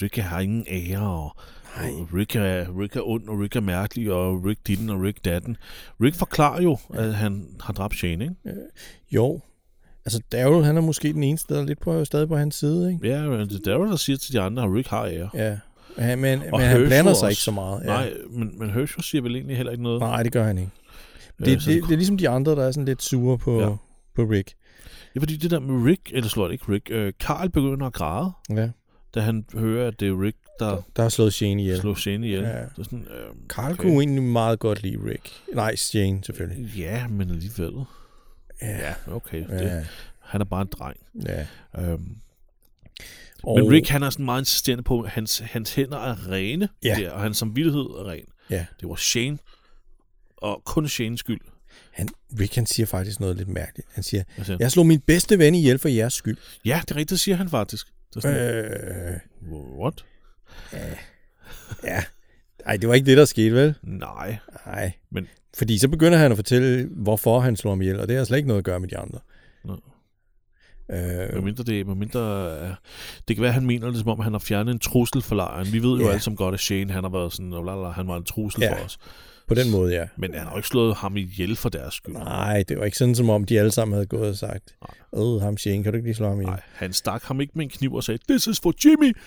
Rick 0.02 0.18
har 0.18 0.40
ingen 0.40 0.66
ære, 0.70 1.02
og, 1.02 1.36
og 1.76 2.10
Rick, 2.14 2.36
er, 2.36 2.80
Rick 2.82 2.96
er 2.96 3.02
ond, 3.08 3.30
og 3.30 3.40
Rick 3.40 3.56
er 3.56 3.60
mærkelig, 3.62 4.12
og 4.12 4.46
Rick 4.46 4.60
ditten, 4.68 4.90
og 4.90 5.02
Rick 5.02 5.26
datten. 5.26 5.58
Rick 6.02 6.16
forklarer 6.16 6.62
jo, 6.62 6.78
at 6.94 7.14
han 7.16 7.48
har 7.62 7.74
dræbt 7.74 7.96
Shane, 7.96 8.24
ikke? 8.24 8.36
Jo. 9.12 9.42
Altså, 10.06 10.22
Daryl, 10.32 10.64
han 10.64 10.78
er 10.78 10.82
måske 10.82 11.14
den 11.14 11.24
eneste, 11.24 11.54
der 11.54 11.62
er 11.62 11.66
lidt 11.66 11.80
på, 11.82 12.06
stadig 12.06 12.28
på 12.28 12.36
hans 12.38 12.56
side, 12.56 12.94
ikke? 12.94 13.08
Ja, 13.08 13.30
men 13.30 13.50
det 13.50 13.68
er 13.68 13.74
jo, 13.74 13.86
der 13.86 13.96
siger 13.96 14.18
til 14.18 14.34
de 14.34 14.42
andre, 14.42 14.64
at 14.64 14.70
Rick 14.74 14.88
har 14.88 15.06
ære. 15.06 15.30
Ja. 15.34 15.58
Ja, 15.98 16.16
men, 16.16 16.42
Og 16.52 16.60
men 16.60 16.68
han 16.68 16.78
blander 16.78 17.04
sig 17.04 17.10
også. 17.10 17.28
ikke 17.28 17.42
så 17.42 17.52
meget. 17.52 17.82
Ja. 17.82 17.86
Nej, 17.88 18.14
men, 18.30 18.60
men 18.60 18.70
Herschel 18.70 19.04
siger 19.04 19.22
vel 19.22 19.36
egentlig 19.36 19.58
heller 19.58 19.72
ikke 19.72 19.84
noget. 19.84 20.00
Nej, 20.00 20.24
det 20.24 20.32
gør 20.32 20.44
han 20.44 20.58
ikke. 20.58 20.72
Øh, 21.40 21.46
Det, 21.46 21.62
så 21.62 21.72
det, 21.72 21.84
det 21.84 21.92
er 21.92 21.96
ligesom 21.98 22.18
de 22.18 22.30
andre, 22.30 22.52
der 22.52 22.64
er 22.64 22.72
sådan 22.72 22.86
lidt 22.86 23.04
sure 23.04 23.38
på, 23.38 23.60
Ja. 23.60 23.68
ja. 23.70 23.76
på 24.16 24.22
Rick. 24.24 24.54
Ja, 25.16 25.20
fordi 25.20 25.38
det 25.38 25.52
der 25.52 25.60
med 25.60 25.86
Rick, 25.90 26.02
eller 26.14 26.30
slår 26.30 26.46
det 26.46 26.52
ikke 26.54 26.72
Rick, 26.72 26.88
øh, 26.92 27.14
Carl 27.20 27.50
begynder 27.50 27.88
at 27.88 27.94
græde, 27.94 28.32
Ja. 28.50 28.70
da 29.16 29.20
han 29.20 29.46
hører, 29.54 29.88
at 29.88 30.00
det 30.00 30.08
er 30.08 30.22
Rick, 30.22 30.38
der 30.60 30.82
Der 30.96 31.02
har 31.02 31.10
slået 31.10 31.34
Shane 31.34 31.62
ihjel. 31.62 31.80
slår 31.80 31.96
Shane 31.96 32.28
ihjel. 32.28 32.44
Ja. 32.44 32.50
Det 32.50 32.70
er 32.80 32.84
sådan, 32.84 33.08
øh, 33.08 33.36
Carl 33.48 33.72
okay. 33.72 33.82
kunne 33.82 33.94
egentlig 33.94 34.24
meget 34.24 34.60
godt 34.60 34.84
lide 34.84 34.98
Rick. 35.06 35.32
Nej, 35.54 35.76
Shane 35.76 36.24
selvfølgelig. 36.24 36.76
Ja, 36.78 37.08
men 37.08 37.30
alligevel. 37.30 37.74
Ja. 38.62 38.94
Okay, 39.08 39.48
det, 39.50 39.62
Ja. 39.62 39.86
han 40.20 40.42
er 40.42 40.46
bare 40.46 40.62
en 40.62 40.68
dreng. 40.72 40.98
ja. 41.26 41.46
Øhm, 41.78 42.16
Og, 43.44 43.60
Men 43.60 43.72
Rick, 43.72 43.88
han 43.90 44.04
er 44.04 44.10
sådan 44.10 44.26
meget 44.26 44.42
insisterende 44.42 44.84
på, 44.84 45.02
at 45.02 45.10
hans, 45.10 45.40
hans 45.40 45.76
hænder 45.76 45.98
er 45.98 46.32
rene, 46.32 46.70
Ja. 46.84 46.96
der, 47.00 47.12
og 47.12 47.22
hans 47.22 47.38
samvittighed 47.38 47.82
er 47.82 48.08
ren. 48.08 48.26
Ja. 48.50 48.66
Det 48.82 48.90
var 48.90 48.96
Shane, 48.96 49.38
og 50.38 50.62
kun 50.66 50.88
Shanes 50.88 51.20
skyld. 51.20 51.42
han, 51.92 52.08
Rick 52.40 52.56
han 52.56 52.66
siger 52.66 52.86
faktisk 52.86 53.20
noget 53.20 53.36
lidt 53.38 53.48
mærkeligt. 53.50 53.88
Han 53.92 54.04
siger, 54.04 54.24
Altså, 54.38 54.58
jeg 54.60 54.72
slog 54.72 54.86
min 54.86 55.00
bedste 55.00 55.40
ven 55.40 55.56
ihjel 55.56 55.80
for 55.80 55.90
jeres 55.90 56.14
skyld. 56.14 56.38
Ja, 56.66 56.80
det 56.82 56.92
er 56.92 56.96
rigtigt, 56.96 57.10
det 57.10 57.20
siger 57.20 57.36
han 57.38 57.50
faktisk. 57.50 57.88
Det 58.10 58.16
er 58.16 58.20
sådan, 58.22 58.66
Øh, 59.14 59.20
what? 59.80 60.06
Ja. 61.84 62.04
Ej, 62.66 62.78
det 62.78 62.90
var 62.90 62.96
ikke 62.96 63.06
det, 63.06 63.18
der 63.18 63.26
skete, 63.26 63.56
vel? 63.56 63.76
Nej. 63.84 64.38
Nej. 64.66 64.92
Men- 65.12 65.28
Fordi 65.58 65.78
så 65.78 65.88
begynder 65.88 66.18
han 66.18 66.32
at 66.32 66.38
fortælle, 66.38 66.90
hvorfor 66.92 67.40
han 67.40 67.56
slår 67.56 67.72
ham 67.72 67.82
ihjel, 67.82 68.00
og 68.00 68.08
det 68.08 68.18
har 68.18 68.24
slet 68.24 68.38
ikke 68.38 68.48
noget 68.48 68.58
at 68.60 68.66
gøre 68.66 68.80
med 68.80 68.90
de 68.90 68.98
andre. 68.98 69.20
Nå. 69.66 69.74
Øh, 70.92 70.98
Med 71.34 71.42
mindre 71.42 71.64
det, 71.64 71.88
med 71.88 71.96
mindre, 71.96 72.52
øh, 72.62 72.70
det 73.28 73.36
kan 73.36 73.42
være, 73.42 73.50
at 73.50 73.54
han 73.54 73.66
mener 73.66 73.88
det 73.88 74.00
som 74.00 74.08
om, 74.10 74.20
han 74.20 74.32
har 74.32 74.40
fjernet 74.40 74.72
en 74.72 74.80
trussel 74.80 75.22
for 75.22 75.36
lejren. 75.36 75.74
Vi 75.74 75.80
ved 75.84 75.98
jo 76.00 76.06
Ja. 76.06 76.10
alle 76.10 76.22
som 76.22 76.36
godt, 76.36 76.54
at 76.54 76.60
Shane 76.60 76.94
han 76.94 77.04
har 77.04 77.12
været 77.12 77.34
sådan, 77.34 77.54
og 77.54 77.66
lalala, 77.66 77.90
han 77.90 78.08
var 78.08 78.18
en 78.18 78.24
trussel 78.24 78.62
Ja. 78.62 78.74
for 78.80 78.86
os. 78.86 78.98
på 79.48 79.54
den 79.56 79.72
måde, 79.72 79.94
ja. 79.96 80.08
Men 80.18 80.34
han 80.34 80.44
har 80.44 80.52
jo 80.52 80.58
ikke 80.58 80.68
slået 80.68 80.96
ham 80.96 81.18
ihjel 81.18 81.56
for 81.56 81.70
deres 81.70 81.94
skyld. 81.94 82.14
Nej, 82.14 82.64
det 82.70 82.78
var 82.80 82.86
ikke 82.86 82.98
sådan, 82.98 83.16
som 83.16 83.30
om 83.30 83.44
de 83.46 83.60
alle 83.60 83.72
sammen 83.72 83.94
havde 83.94 84.06
gået 84.06 84.30
og 84.30 84.36
sagt, 84.36 84.76
åh, 85.14 85.42
ham 85.42 85.58
Shane, 85.58 85.84
kan 85.84 85.94
du 85.94 85.98
ikke 85.98 86.08
lige 86.08 86.16
slå 86.16 86.28
ham 86.28 86.38
ihjel? 86.42 86.50
Nej, 86.50 86.62
han 86.74 86.94
stak 86.94 87.24
ham 87.24 87.42
ikke 87.42 87.54
med 87.56 87.64
en 87.66 87.70
kniv 87.70 87.94
og 87.94 88.04
sagde, 88.04 88.20
this 88.30 88.48
is 88.48 88.60
for 88.64 88.74
Jimmy, 88.86 89.18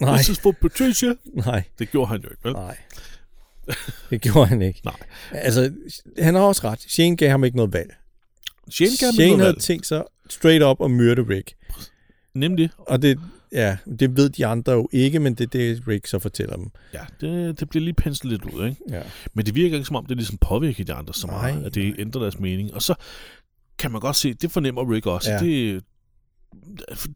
Nej, 0.00 0.16
this 0.16 0.28
is 0.28 0.40
for 0.40 0.52
Patricia. 0.52 1.14
nej, 1.24 1.62
Det 1.78 1.90
gjorde 1.90 2.08
han 2.08 2.20
jo 2.22 2.28
ikke, 2.30 2.44
vel? 2.44 2.52
nej. 2.52 2.76
Det 4.10 4.20
gjorde 4.20 4.46
han 4.46 4.62
ikke. 4.62 4.80
Nej. 4.84 4.96
Altså, 5.32 5.72
han 6.18 6.34
har 6.34 6.42
også 6.42 6.68
ret. 6.68 6.80
Shane 6.80 7.16
gav 7.16 7.30
ham 7.30 7.44
ikke 7.44 7.56
noget 7.56 7.72
valg. 7.72 7.94
Shane 8.70 8.90
gav 9.00 9.06
ham 9.06 9.14
Shane 9.14 9.26
noget 9.28 9.40
havde 9.40 9.52
valg. 9.54 9.60
tænkt 9.62 9.86
sig 9.86 10.04
straight 10.30 10.64
up 10.64 10.76
at 10.84 10.90
myrde 10.90 11.22
Rick. 11.28 11.54
Nemlig, 12.34 12.70
Og 12.78 13.02
det, 13.02 13.20
ja, 13.52 13.76
det 13.98 14.16
ved 14.16 14.30
de 14.30 14.46
andre 14.46 14.72
jo 14.72 14.88
ikke, 14.92 15.18
men 15.20 15.34
det 15.34 15.44
er 15.44 15.48
det, 15.48 15.88
Rick 15.88 16.06
så 16.06 16.18
fortæller 16.18 16.56
dem. 16.56 16.70
ja, 16.94 17.00
det, 17.20 17.60
det 17.60 17.68
bliver 17.68 17.84
lige 17.84 17.94
penslet 17.94 18.32
lidt 18.32 18.44
ud, 18.54 18.68
ikke? 18.68 18.80
Ja. 18.90 19.02
Men 19.34 19.46
det 19.46 19.54
virker 19.54 19.76
ikke 19.76 19.86
som 19.86 19.96
om, 19.96 20.06
det 20.06 20.16
ligesom 20.16 20.38
påvirker 20.38 20.84
de 20.84 20.92
andre 20.92 21.14
så 21.14 21.26
meget, 21.26 21.54
Nej, 21.58 21.66
at 21.66 21.74
det 21.74 21.84
nej. 21.84 21.94
ændrer 21.98 22.20
deres 22.22 22.38
mening. 22.38 22.74
Og 22.74 22.82
så 22.82 22.94
kan 23.78 23.90
man 23.90 24.00
godt 24.00 24.16
se, 24.16 24.34
det 24.34 24.50
fornemmer 24.52 24.92
Rick 24.94 25.06
også. 25.06 25.32
Ja. 25.32 25.38
Det, 25.38 25.84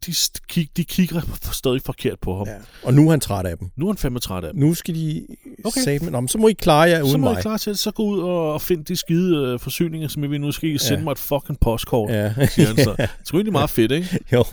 de, 0.05 0.13
de, 0.55 0.67
de 0.77 0.83
kigger 0.85 1.21
stadig 1.53 1.81
forkert 1.81 2.19
på 2.21 2.37
ham. 2.37 2.47
Ja. 2.47 2.53
Og 2.83 2.93
nu 2.93 3.05
er 3.07 3.09
han 3.11 3.19
træt 3.19 3.45
af 3.45 3.57
dem. 3.57 3.67
Nu 3.77 3.85
er 3.87 3.91
han 3.91 3.97
fandme 3.97 4.19
træt 4.19 4.43
af 4.43 4.53
dem. 4.53 4.59
Nu 4.59 4.73
skal 4.73 4.95
de 4.95 5.25
Okay. 5.65 5.81
sige, 5.81 6.11
Nå, 6.11 6.19
men 6.19 6.27
så 6.27 6.37
må 6.37 6.47
I 6.47 6.53
klare 6.53 6.81
jer 6.89 7.01
uden 7.01 7.11
så 7.11 7.17
må 7.17 7.27
mig. 7.27 7.33
jeg 7.35 7.41
klar 7.41 7.57
til, 7.57 7.77
så 7.77 7.91
gå 7.91 8.03
ud 8.03 8.19
og, 8.19 8.61
finde 8.61 8.83
de 8.83 8.95
skide 8.95 9.37
øh, 9.37 9.59
forsyninger, 9.59 10.07
som 10.07 10.23
jeg 10.23 10.31
vil 10.31 10.41
nu 10.41 10.51
skal 10.51 10.69
I 10.69 10.77
sende 10.77 10.97
Ja. 10.99 11.03
mig 11.03 11.11
et 11.11 11.17
fucking 11.19 11.59
postkort, 11.59 12.11
ja. 12.11 12.33
Siger 12.47 12.67
han 12.67 12.77
så. 12.77 12.91
Det 12.97 13.03
er 13.03 13.33
egentlig 13.33 13.51
meget 13.51 13.69
fedt, 13.69 13.91
ikke? 13.91 14.19
jo. 14.33 14.43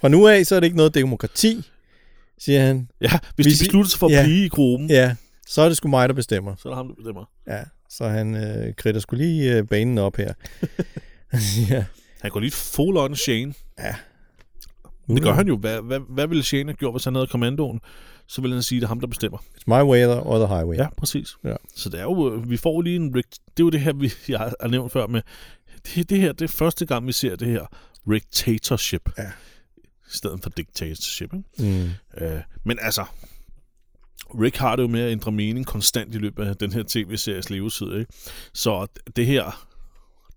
Fra 0.00 0.08
nu 0.08 0.26
af, 0.28 0.46
så 0.46 0.56
er 0.56 0.60
det 0.60 0.64
ikke 0.66 0.76
noget 0.76 0.94
demokrati, 0.94 1.62
siger 2.38 2.60
han. 2.66 2.88
Ja, 3.00 3.10
hvis, 3.34 3.46
Hvis 3.46 3.58
de 3.58 3.64
I- 3.64 3.66
beslutter 3.66 3.90
sig 3.90 3.98
for 3.98 4.06
at 4.06 4.12
ja. 4.12 4.24
blive 4.24 4.44
i 4.44 4.48
gruppen, 4.48 4.90
Ja, 4.90 5.14
så 5.46 5.62
er 5.62 5.68
det 5.68 5.76
sgu 5.76 5.88
mig, 5.88 6.08
der 6.08 6.14
bestemmer. 6.14 6.54
så 6.58 6.68
er 6.68 6.70
der 6.70 6.76
ham, 6.76 6.88
der 6.88 6.94
bestemmer. 6.94 7.24
Ja, 7.48 7.60
så 7.90 8.08
han 8.08 8.34
øh, 8.34 8.74
kridter 8.74 9.00
skulle 9.00 9.24
lige 9.26 9.52
øh, 9.56 9.66
banen 9.66 9.98
op 9.98 10.16
her. 10.16 10.32
ja. 11.70 11.84
Han 12.22 12.30
går 12.30 12.40
lige 12.40 12.50
full 12.52 12.96
on 12.96 13.16
Shane. 13.16 13.54
Ja. 13.78 13.94
Det 15.08 15.22
gør 15.22 15.32
han 15.32 15.48
jo. 15.48 15.56
Hvad, 15.56 15.82
hvad, 15.82 16.00
hvad 16.08 16.26
ville 16.26 16.42
Shane 16.42 16.64
have 16.64 16.76
gjort, 16.76 16.94
hvis 16.94 17.04
han 17.04 17.14
havde 17.14 17.26
kommandoen? 17.26 17.80
Så 18.26 18.40
ville 18.40 18.54
han 18.54 18.62
sige, 18.62 18.76
at 18.76 18.80
det 18.80 18.84
er 18.84 18.88
ham, 18.88 19.00
der 19.00 19.06
bestemmer. 19.06 19.38
It's 19.38 19.64
my 19.66 19.90
way 19.90 20.06
or 20.06 20.38
the 20.38 20.56
highway. 20.56 20.76
Ja, 20.76 20.88
præcis. 20.96 21.36
Ja. 21.44 21.54
Så 21.74 21.88
det 21.88 22.00
er 22.00 22.04
jo, 22.04 22.34
øh, 22.34 22.50
vi 22.50 22.56
får 22.56 22.82
lige 22.82 22.96
en 22.96 23.16
Rick, 23.16 23.30
det 23.30 23.62
er 23.62 23.64
jo 23.64 23.70
det 23.70 23.80
her, 23.80 23.92
vi, 23.92 24.12
jeg 24.28 24.38
har 24.38 24.68
nævnt 24.68 24.92
før 24.92 25.06
med, 25.06 25.22
det, 25.94 26.10
det 26.10 26.20
her, 26.20 26.32
det 26.32 26.44
er 26.44 26.48
første 26.48 26.86
gang, 26.86 27.06
vi 27.06 27.12
ser 27.12 27.36
det 27.36 27.48
her 27.48 27.66
dictatorship. 28.12 29.10
Ja. 29.18 29.28
I 30.06 30.16
stedet 30.16 30.40
for 30.42 30.50
dictatorship, 30.50 31.34
ikke? 31.34 31.44
Mm. 31.58 32.24
Øh, 32.24 32.40
men 32.64 32.78
altså, 32.82 33.04
Rick 34.40 34.56
har 34.56 34.76
det 34.76 34.82
jo 34.82 34.88
med 34.88 35.00
at 35.00 35.12
ændre 35.12 35.32
mening 35.32 35.66
konstant 35.66 36.14
i 36.14 36.18
løbet 36.18 36.44
af 36.44 36.56
den 36.56 36.72
her 36.72 36.82
tv-series 36.88 37.50
levetid, 37.50 37.94
ikke? 37.94 38.12
Så 38.52 38.86
det 39.16 39.26
her, 39.26 39.66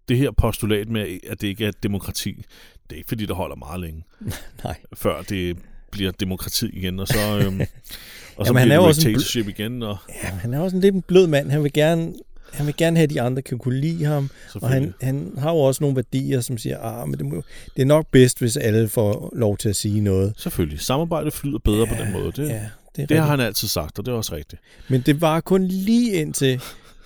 det 0.08 0.18
her 0.18 0.32
postulat 0.32 0.90
med, 0.90 1.20
at 1.28 1.42
det 1.42 1.48
ikke 1.48 1.66
er 1.66 1.70
et 1.70 1.84
demokrati, 1.84 2.44
det 2.90 2.96
er 2.96 2.98
ikke 2.98 3.08
fordi, 3.08 3.26
det 3.26 3.36
holder 3.36 3.56
meget 3.56 3.80
længe, 3.82 4.04
Nej. 4.64 4.76
før 4.94 5.22
det 5.22 5.58
bliver 5.92 6.12
demokrati 6.12 6.66
igen, 6.74 7.00
og 7.00 7.08
så, 7.08 7.40
øhm, 7.46 7.60
og 7.62 7.66
så 8.46 8.50
Jamen, 8.54 8.58
han 8.60 8.68
bliver 8.68 8.76
er 8.76 8.80
det 8.80 8.88
også 8.88 9.02
en 9.10 9.16
bl- 9.16 9.18
dictatorship 9.18 9.48
igen, 9.48 9.84
og 9.84 9.98
Ja, 10.24 10.28
han 10.30 10.54
er 10.54 10.60
også 10.60 10.76
en 10.76 10.82
lidt 10.82 10.96
en 10.96 11.02
blød 11.02 11.28
mand. 11.28 11.52
Han 11.52 11.64
vil 11.64 11.74
gerne, 11.74 12.14
han 12.54 12.66
vil 12.66 12.76
gerne 12.78 12.98
have, 12.98 13.04
at 13.04 13.10
de 13.10 13.22
andre 13.22 13.42
kan 13.42 13.58
kunne 13.58 13.80
lide 13.80 14.06
ham. 14.06 14.30
Og 14.56 14.70
han, 14.70 14.94
han 15.02 15.34
har 15.38 15.52
jo 15.52 15.58
også 15.58 15.84
nogle 15.84 15.96
værdier, 15.96 16.42
som 16.42 16.58
siger, 16.58 16.80
ah, 16.80 17.08
men 17.08 17.18
det, 17.18 17.26
må, 17.26 17.44
det 17.76 17.82
er 17.82 17.86
nok 17.86 18.08
bedst, 18.12 18.40
hvis 18.40 18.58
alle 18.58 18.88
får 18.88 19.34
lov 19.36 19.58
til 19.58 19.70
at 19.70 19.76
sige 19.76 20.02
noget. 20.02 20.34
Selvfølgelig. 20.38 20.80
Samarbejdet 20.82 21.34
flyder 21.34 21.60
bedre 21.60 21.88
ja, 21.90 21.96
på 21.96 22.04
den 22.04 22.14
måde. 22.14 22.32
Det, 22.32 22.50
ja, 22.50 22.54
Ja, 22.54 23.04
det, 23.04 23.04
er 23.04 23.08
det 23.16 23.18
har 23.18 23.26
han 23.30 23.40
altid 23.40 23.68
sagt, 23.68 24.00
og 24.00 24.06
det 24.06 24.12
er 24.12 24.16
også 24.16 24.36
rigtigt. 24.36 24.62
Men 24.88 25.02
det 25.02 25.22
var 25.22 25.40
kun 25.42 25.64
lige 25.68 26.14
indtil, 26.14 26.62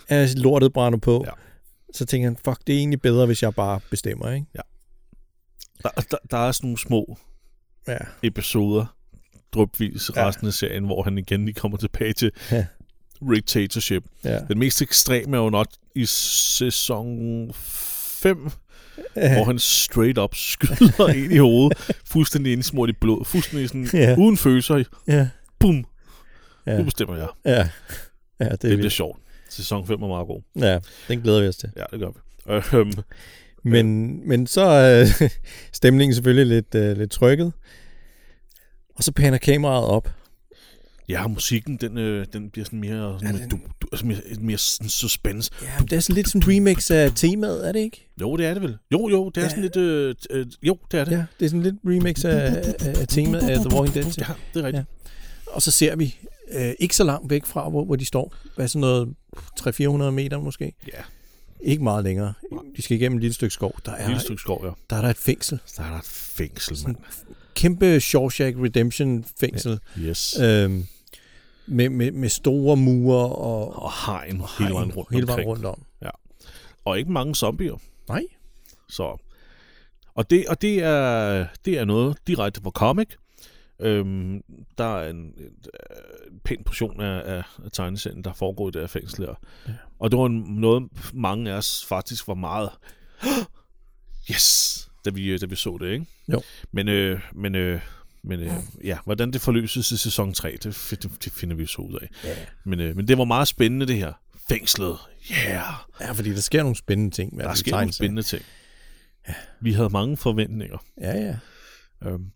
at 0.08 0.38
lortet 0.38 0.72
brænder 0.72 0.98
på. 0.98 1.24
Ja. 1.26 1.32
Så 1.94 2.06
tænker 2.06 2.28
han, 2.28 2.36
fuck, 2.44 2.58
det 2.66 2.74
er 2.74 2.78
egentlig 2.78 3.00
bedre, 3.00 3.26
hvis 3.26 3.42
jeg 3.42 3.54
bare 3.54 3.80
bestemmer, 3.90 4.30
ikke? 4.32 4.46
Der, 5.82 5.90
der, 6.10 6.16
der 6.30 6.36
er 6.38 6.52
sådan 6.52 6.66
nogle 6.66 6.78
små 6.78 7.18
Ja. 7.88 7.98
episoder, 8.22 8.96
drøbvis 9.54 10.10
Ja. 10.16 10.26
resten 10.28 10.46
af 10.46 10.52
serien, 10.52 10.84
hvor 10.84 11.02
han 11.02 11.18
igen 11.18 11.44
lige 11.44 11.54
kommer 11.54 11.78
tilbage 11.78 12.12
til 12.12 12.30
Ja. 12.50 12.66
dictatorship. 13.34 14.04
Ja. 14.24 14.38
Den 14.48 14.58
mest 14.58 14.82
ekstreme 14.82 15.36
er 15.36 15.40
jo 15.40 15.50
nok 15.50 15.66
i 15.94 16.06
sæson 16.06 17.50
5, 17.54 18.50
hvor 19.14 19.44
han 19.44 19.58
straight 19.58 20.18
up 20.18 20.34
skyder 20.34 21.08
ind 21.24 21.32
i 21.32 21.36
hovedet, 21.36 21.96
fuldstændig 22.06 22.52
indsmurt 22.52 22.88
i 22.90 22.92
blod, 22.92 23.24
fuldstændig 23.24 23.68
sådan, 23.68 23.88
Ja. 23.92 24.16
uden 24.18 24.36
følelser. 24.36 24.84
Ja. 25.08 25.28
Bum, 25.58 25.84
Ja. 26.66 26.78
nu 26.78 26.84
bestemmer 26.84 27.16
jeg. 27.16 27.28
Ja. 27.44 27.68
Ja, 28.40 28.44
det 28.44 28.52
er 28.52 28.56
Det 28.68 28.78
bliver 28.78 28.90
sjovt. 28.90 29.18
Sæson 29.50 29.86
5 29.86 30.02
er 30.02 30.08
meget 30.08 30.26
god. 30.26 30.40
Ja, 30.56 30.78
den 31.08 31.20
glæder 31.20 31.40
vi 31.42 31.48
os 31.48 31.56
til. 31.56 31.70
Ja, 31.76 31.84
det 31.90 32.00
gør 32.00 32.08
vi. 32.08 32.18
Øhm, 32.78 32.92
Men, 33.62 34.20
men 34.28 34.46
så 34.46 34.60
er 34.60 35.00
øh, 35.22 35.30
stemningen 35.72 36.14
selvfølgelig 36.14 36.46
lidt, 36.46 36.74
øh, 36.74 36.96
lidt 36.96 37.10
trykket. 37.10 37.52
Og 38.96 39.04
så 39.04 39.12
paner 39.12 39.38
kameraet 39.38 39.84
op. 39.86 40.08
ja, 41.08 41.26
musikken, 41.26 41.76
den, 41.76 41.98
øh, 41.98 42.26
den 42.32 42.50
bliver 42.50 42.64
sådan 42.64 42.80
mere, 42.80 43.16
sådan, 43.20 43.26
Ja, 43.26 43.32
mere, 43.32 43.42
den- 43.42 43.50
du, 43.50 43.58
du, 43.82 43.86
altså 43.92 44.06
mere, 44.06 44.18
mere 44.40 44.58
sådan 44.58 44.88
suspense. 44.88 45.50
Ja, 45.62 45.84
det 45.84 45.92
er 45.92 46.00
sådan 46.00 46.14
lidt 46.14 46.28
som 46.28 46.38
en 46.38 46.48
remix 46.48 46.90
af 46.90 47.12
temaet, 47.14 47.68
er 47.68 47.72
det 47.72 47.80
ikke? 47.80 48.08
Jo, 48.20 48.36
det 48.36 48.46
er 48.46 48.54
det 48.54 48.62
vel. 48.62 48.78
Jo, 48.92 49.08
jo, 49.08 49.28
det 49.28 49.36
er 49.36 49.42
Ja. 49.42 49.48
sådan 49.48 49.62
lidt... 49.62 49.76
Øh, 49.76 50.14
øh, 50.30 50.46
jo, 50.62 50.78
det 50.90 51.00
er 51.00 51.04
det. 51.04 51.12
Ja, 51.12 51.24
det 51.40 51.44
er 51.44 51.48
sådan 51.50 51.62
lidt 51.62 51.74
remix 51.84 52.24
af, 52.24 52.74
af, 53.00 53.08
temaet 53.08 53.50
af 53.50 53.56
The 53.56 53.74
Walking 53.78 53.94
Dead. 53.94 54.04
Ja, 54.18 54.24
det 54.54 54.60
er 54.62 54.66
rigtigt. 54.66 54.86
Ja. 55.06 55.52
Og 55.52 55.62
så 55.62 55.70
ser 55.70 55.96
vi 55.96 56.16
øh, 56.52 56.72
ikke 56.78 56.96
så 56.96 57.04
langt 57.04 57.30
væk 57.30 57.46
fra, 57.46 57.68
hvor, 57.68 57.84
hvor 57.84 57.96
de 57.96 58.04
står. 58.04 58.34
Hvad 58.56 58.68
sådan 58.68 58.80
noget 58.80 59.08
300-400 59.60 60.10
meter 60.10 60.38
måske? 60.38 60.72
Ja, 60.92 60.98
Ikke 61.62 61.82
meget 61.82 62.04
længere. 62.04 62.34
De 62.76 62.82
skal 62.82 62.96
igennem 62.96 63.16
et 63.16 63.22
lille 63.22 63.34
stykke 63.34 63.54
skov. 63.54 63.74
Der 63.84 63.92
er, 63.92 64.06
lille 64.06 64.20
stykke 64.20 64.40
skov, 64.40 64.64
ja. 64.64 64.70
der 64.90 64.96
er 64.96 65.02
der 65.02 65.08
et 65.08 65.16
fængsel. 65.16 65.60
Der 65.76 65.82
er 65.82 65.90
der 65.90 65.98
et 65.98 66.04
fængsel, 66.04 66.78
mand. 66.86 66.96
Kæmpe 67.54 68.00
Shawshank 68.00 68.56
Redemption 68.56 69.24
fængsel. 69.40 69.80
Yes. 69.98 70.34
Ja. 70.38 70.64
Øhm, 70.64 70.86
med, 71.66 71.88
med, 71.88 72.12
med 72.12 72.28
store 72.28 72.76
mure 72.76 73.26
og, 73.26 73.82
Og 73.82 73.92
hegn 74.06 74.40
og 74.40 74.48
hele 74.58 74.74
vejen 74.74 74.86
hegn 74.88 74.96
rundt 74.96 75.14
hele 75.14 75.26
vejen 75.26 75.46
rundt 75.46 75.64
om. 75.64 75.82
Og 76.84 76.98
ikke 76.98 77.12
mange 77.12 77.34
zombier. 77.34 77.76
Nej. 78.08 78.22
Så. 78.88 79.22
Og 80.14 80.30
det, 80.30 80.46
og 80.48 80.62
det 80.62 80.82
er, 80.82 81.46
det 81.64 81.78
er 81.78 81.84
noget 81.84 82.18
direkte 82.26 82.60
fra 82.62 82.70
comic. 82.70 83.08
Øhm, 83.80 84.42
der 84.78 84.96
er 84.98 85.10
en, 85.10 85.16
en 85.16 85.34
pæn 86.44 86.62
portion 86.64 87.00
af, 87.00 87.36
af, 87.36 87.42
tegneserien, 87.72 88.24
der 88.24 88.32
foregår 88.32 88.68
i 88.68 88.70
det 88.70 88.80
her 88.80 88.86
fængsel 88.86 89.24
her. 89.24 89.34
Ja. 89.68 89.72
Og 89.98 90.10
det 90.10 90.18
var 90.18 90.28
noget, 90.28 90.88
mange 91.14 91.52
af 91.52 91.56
os 91.56 91.84
faktisk 91.88 92.28
var 92.28 92.34
meget... 92.34 92.70
Yes! 94.30 94.88
Da 95.04 95.10
vi, 95.10 95.38
da 95.38 95.46
vi 95.46 95.56
så 95.56 95.78
det, 95.80 95.92
ikke? 95.92 96.06
Jo. 96.28 96.42
Men, 96.72 96.88
øh, 96.88 97.20
men 97.34 97.54
øh, 97.54 97.80
Men 98.22 98.40
øh, 98.40 98.52
ja, 98.84 98.98
hvordan 99.04 99.32
det 99.32 99.40
forløses 99.40 99.92
i 99.92 99.96
sæson 99.96 100.34
3, 100.34 100.58
det, 100.62 100.86
det, 100.90 101.24
det 101.24 101.32
finder 101.32 101.56
vi 101.56 101.66
så 101.66 101.82
ud 101.82 101.98
af. 102.02 102.08
Ja. 102.24 102.34
Men, 102.64 102.80
øh, 102.80 102.96
men 102.96 103.08
det 103.08 103.18
var 103.18 103.24
meget 103.24 103.48
spændende, 103.48 103.86
det 103.86 103.96
her. 103.96 104.12
Fængslet. 104.48 104.98
Yeah! 105.32 105.74
ja, 106.00 106.12
fordi 106.12 106.30
der 106.34 106.40
sker 106.40 106.62
nogle 106.62 106.76
spændende 106.76 107.14
ting. 107.14 107.36
med 107.36 107.44
Der 107.44 107.54
sker 107.54 107.72
nogle 107.72 107.92
spændende 107.92 108.22
ting. 108.22 108.42
Vi 109.60 109.72
havde 109.72 109.88
mange 109.88 110.16
forventninger. 110.16 110.78
Ja, 111.00 111.18
ja. 111.18 111.36
Øhm, 112.08 112.30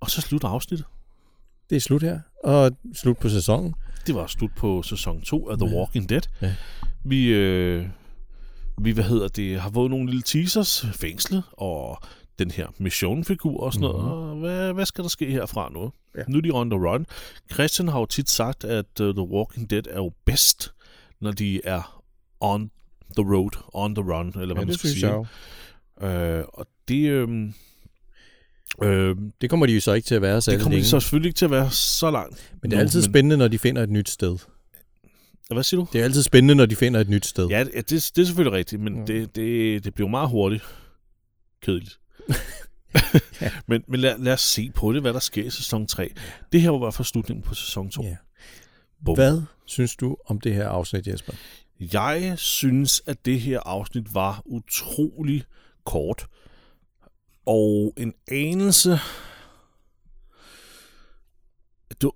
og 0.00 0.10
så 0.10 0.20
slutter 0.20 0.48
afsnittet. 0.48 0.86
Det 1.70 1.76
er 1.76 1.80
slut 1.80 2.02
her. 2.02 2.20
Og 2.46 2.70
slut 2.94 3.18
på 3.18 3.28
sæsonen. 3.28 3.74
Det 4.06 4.14
var 4.14 4.26
slut 4.26 4.50
på 4.56 4.82
sæson 4.82 5.20
2 5.22 5.48
af 5.48 5.58
The 5.58 5.68
Ja. 5.68 5.76
Walking 5.76 6.08
Dead. 6.08 6.20
Ja. 6.42 6.54
Vi, 7.04 7.26
øh, 7.26 7.86
vi, 8.82 8.90
hvad 8.90 9.04
hedder 9.04 9.28
det, 9.28 9.60
har 9.60 9.70
fået 9.70 9.90
nogle 9.90 10.06
lille 10.06 10.22
teasers, 10.22 10.86
fængslet, 10.92 11.42
og 11.52 11.98
den 12.38 12.50
her 12.50 12.66
mission-figur 12.78 13.60
og 13.60 13.72
sådan 13.72 13.88
mm-hmm. 13.88 14.04
noget. 14.08 14.30
Og 14.30 14.36
hvad, 14.36 14.72
hvad 14.72 14.86
skal 14.86 15.04
der 15.04 15.08
ske 15.10 15.30
herfra 15.30 15.68
nu? 15.72 15.84
Mhm. 15.84 15.92
Ja. 16.16 16.22
Nu 16.28 16.38
er 16.38 16.42
de 16.42 16.50
on 16.50 16.70
the 16.70 16.78
run. 16.80 17.06
Christian 17.52 17.88
har 17.88 17.98
jo 17.98 18.06
tit 18.06 18.30
sagt, 18.30 18.64
at 18.64 19.00
uh, 19.00 19.14
The 19.14 19.22
Walking 19.22 19.70
Dead 19.70 19.82
er 19.90 19.96
jo 19.96 20.12
bedst, 20.24 20.72
når 21.20 21.32
de 21.32 21.60
er 21.64 22.02
on 22.40 22.70
the 23.16 23.34
road, 23.34 23.50
on 23.72 23.94
the 23.94 24.04
run, 24.12 24.26
eller 24.28 24.54
hvad 24.54 24.64
Ja, 24.64 24.66
man 24.66 24.74
skal 24.74 24.90
sige. 24.90 25.24
jeg. 26.00 26.38
Øh, 26.38 26.44
og 26.52 26.66
det, 26.88 27.08
øh, 27.10 27.28
øh, 28.82 29.16
Det 29.40 29.50
kommer 29.50 29.66
de 29.66 29.72
jo 29.74 29.80
så 29.80 29.92
ikke 29.92 30.06
til 30.06 30.14
at 30.14 30.22
være 30.22 30.34
det 30.36 30.44
særlig 30.44 30.60
kommer 30.62 30.76
længe. 30.76 30.86
så 30.88 31.00
selvfølgelig 31.00 31.28
ikke 31.28 31.36
til 31.38 31.44
at 31.44 31.50
være 31.50 31.70
så 31.70 32.10
langt. 32.10 32.52
Men 32.62 32.70
det 32.70 32.76
er 32.76 32.80
altid 32.80 33.02
spændende, 33.02 33.36
når 33.36 33.48
de 33.48 33.58
finder 33.58 33.82
et 33.82 33.90
nyt 33.90 34.08
sted. 34.10 34.38
Hvad 35.50 35.62
siger 35.62 35.80
du? 35.80 35.86
Det 35.92 36.00
er 36.00 36.04
altid 36.04 36.22
spændende, 36.22 36.54
når 36.54 36.66
de 36.66 36.76
finder 36.76 37.00
et 37.00 37.08
nyt 37.08 37.26
sted. 37.26 37.48
Ja, 37.48 37.64
det, 37.64 37.74
det, 37.74 38.10
det 38.16 38.22
er 38.22 38.26
selvfølgelig 38.26 38.58
rigtigt, 38.58 38.82
men 38.82 38.96
Ja. 38.96 39.04
det, 39.04 39.36
det, 39.36 39.84
det 39.84 39.94
bliver 39.94 40.08
meget 40.08 40.30
hurtigt 40.30 40.64
kedeligt. 41.62 41.98
Ja. 43.40 43.50
Men, 43.66 43.82
men 43.88 44.00
lad, 44.00 44.18
lad 44.18 44.32
os 44.32 44.40
se 44.40 44.70
på 44.74 44.92
det, 44.92 45.00
hvad 45.02 45.12
der 45.12 45.18
sker 45.18 45.44
i 45.44 45.50
sæson 45.50 45.86
3. 45.86 46.10
Det 46.52 46.60
her 46.62 46.70
var 46.70 46.78
hvert 46.78 46.94
fald 46.94 47.06
slutningen 47.06 47.42
på 47.42 47.54
sæson 47.54 47.90
2. 47.90 48.02
Ja. 48.02 48.16
Bum. 49.04 49.14
Hvad 49.14 49.42
synes 49.66 49.96
du 49.96 50.16
om 50.26 50.40
det 50.40 50.54
her 50.54 50.68
afsnit, 50.68 51.06
Jesper? 51.06 51.32
Jeg 51.80 52.32
synes, 52.36 53.02
at 53.06 53.24
det 53.24 53.40
her 53.40 53.60
afsnit 53.60 54.14
var 54.14 54.42
utrolig 54.46 55.44
kort. 55.84 56.26
Og 57.46 57.92
en 57.96 58.14
anelse... 58.30 58.98
Du, 62.02 62.12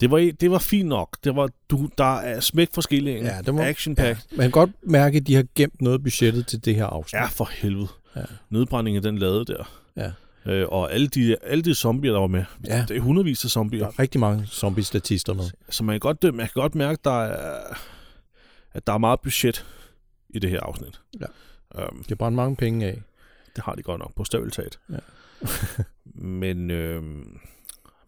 det 0.00 0.10
var, 0.10 0.32
det 0.40 0.50
var 0.50 0.58
fint 0.58 0.88
nok. 0.88 1.16
Det 1.24 1.36
var, 1.36 1.50
du, 1.70 1.88
der 1.98 2.16
er 2.16 2.40
smæk 2.40 2.68
for 2.74 2.80
skillingen. 2.80 3.24
Ja, 3.26 3.42
det 3.46 3.54
må- 3.54 3.62
Action 3.62 3.94
pack. 3.96 4.20
Man 4.30 4.38
kan 4.44 4.50
godt 4.50 4.70
mærke, 4.82 5.16
at 5.16 5.26
de 5.26 5.34
har 5.34 5.44
gemt 5.54 5.82
noget 5.82 5.98
af 5.98 6.02
budgettet 6.02 6.46
til 6.46 6.64
det 6.64 6.74
her 6.74 6.86
afsnit. 6.86 7.20
Ja, 7.20 7.26
for 7.26 7.44
helvede. 7.52 7.88
Ja. 8.16 8.22
Nedbrændingen, 8.50 9.02
den 9.02 9.18
lavede 9.18 9.44
der. 9.44 9.80
Ja. 9.96 10.10
Øh, 10.52 10.68
og 10.68 10.92
alle 10.92 11.06
de, 11.08 11.36
alle 11.42 11.62
de 11.62 11.74
zombier, 11.74 12.12
der 12.12 12.20
var 12.20 12.26
med. 12.26 12.44
Ja. 12.66 12.84
Det 12.88 12.96
er 12.96 13.00
hundredvis 13.00 13.38
af 13.38 13.42
Der 13.42 13.48
zombier. 13.48 13.86
er 13.86 13.98
rigtig 13.98 14.20
mange 14.20 14.46
zombie-statister 14.46 15.34
med. 15.34 15.44
Så 15.70 15.84
man 15.84 15.92
kan 15.94 16.00
godt, 16.00 16.22
man 16.22 16.46
kan 16.46 16.50
godt 16.54 16.74
mærke, 16.74 17.00
der 17.04 17.22
er, 17.24 17.74
at 18.72 18.86
der 18.86 18.92
er 18.92 18.98
meget 18.98 19.20
budget 19.20 19.66
i 20.30 20.38
det 20.38 20.50
her 20.50 20.60
afsnit. 20.60 21.00
Ja. 21.20 21.26
Um, 21.76 22.02
Det 22.02 22.12
er 22.12 22.16
bare 22.16 22.30
mange 22.30 22.56
penge 22.56 22.86
af. 22.86 23.02
det 23.56 23.64
har 23.64 23.74
de 23.74 23.82
godt 23.82 23.98
nok 23.98 24.14
på 24.14 24.24
støvletagt. 24.24 24.80
Ja. 24.90 24.98
Men 26.42 26.70
øh, 26.70 27.02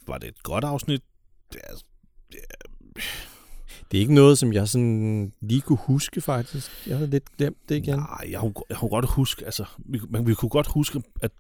var 0.07 0.19
det 0.19 0.29
et 0.29 0.43
godt 0.43 0.64
afsnit? 0.64 1.03
Det 1.53 1.61
er, 1.64 1.75
Det 3.91 3.97
er 3.97 4.01
ikke 4.01 4.14
noget, 4.14 4.39
som 4.39 4.53
jeg 4.53 4.69
sådan 4.69 5.33
lige 5.41 5.61
kunne 5.61 5.79
huske, 5.79 6.21
faktisk. 6.21 6.87
Jeg 6.87 6.97
havde 6.97 7.11
lidt 7.11 7.37
glemt 7.37 7.69
det 7.69 7.77
igen. 7.77 7.97
nej, 7.99 8.29
jeg 8.31 8.41
kunne, 8.41 8.55
jeg 8.69 8.77
kunne 8.79 8.89
godt 8.89 9.07
huske, 9.09 9.45
altså, 9.45 9.64
vi, 9.79 10.01
man, 10.09 10.27
vi 10.27 10.35
kunne 10.35 10.49
godt 10.49 10.66
huske, 10.66 11.03
at 11.23 11.31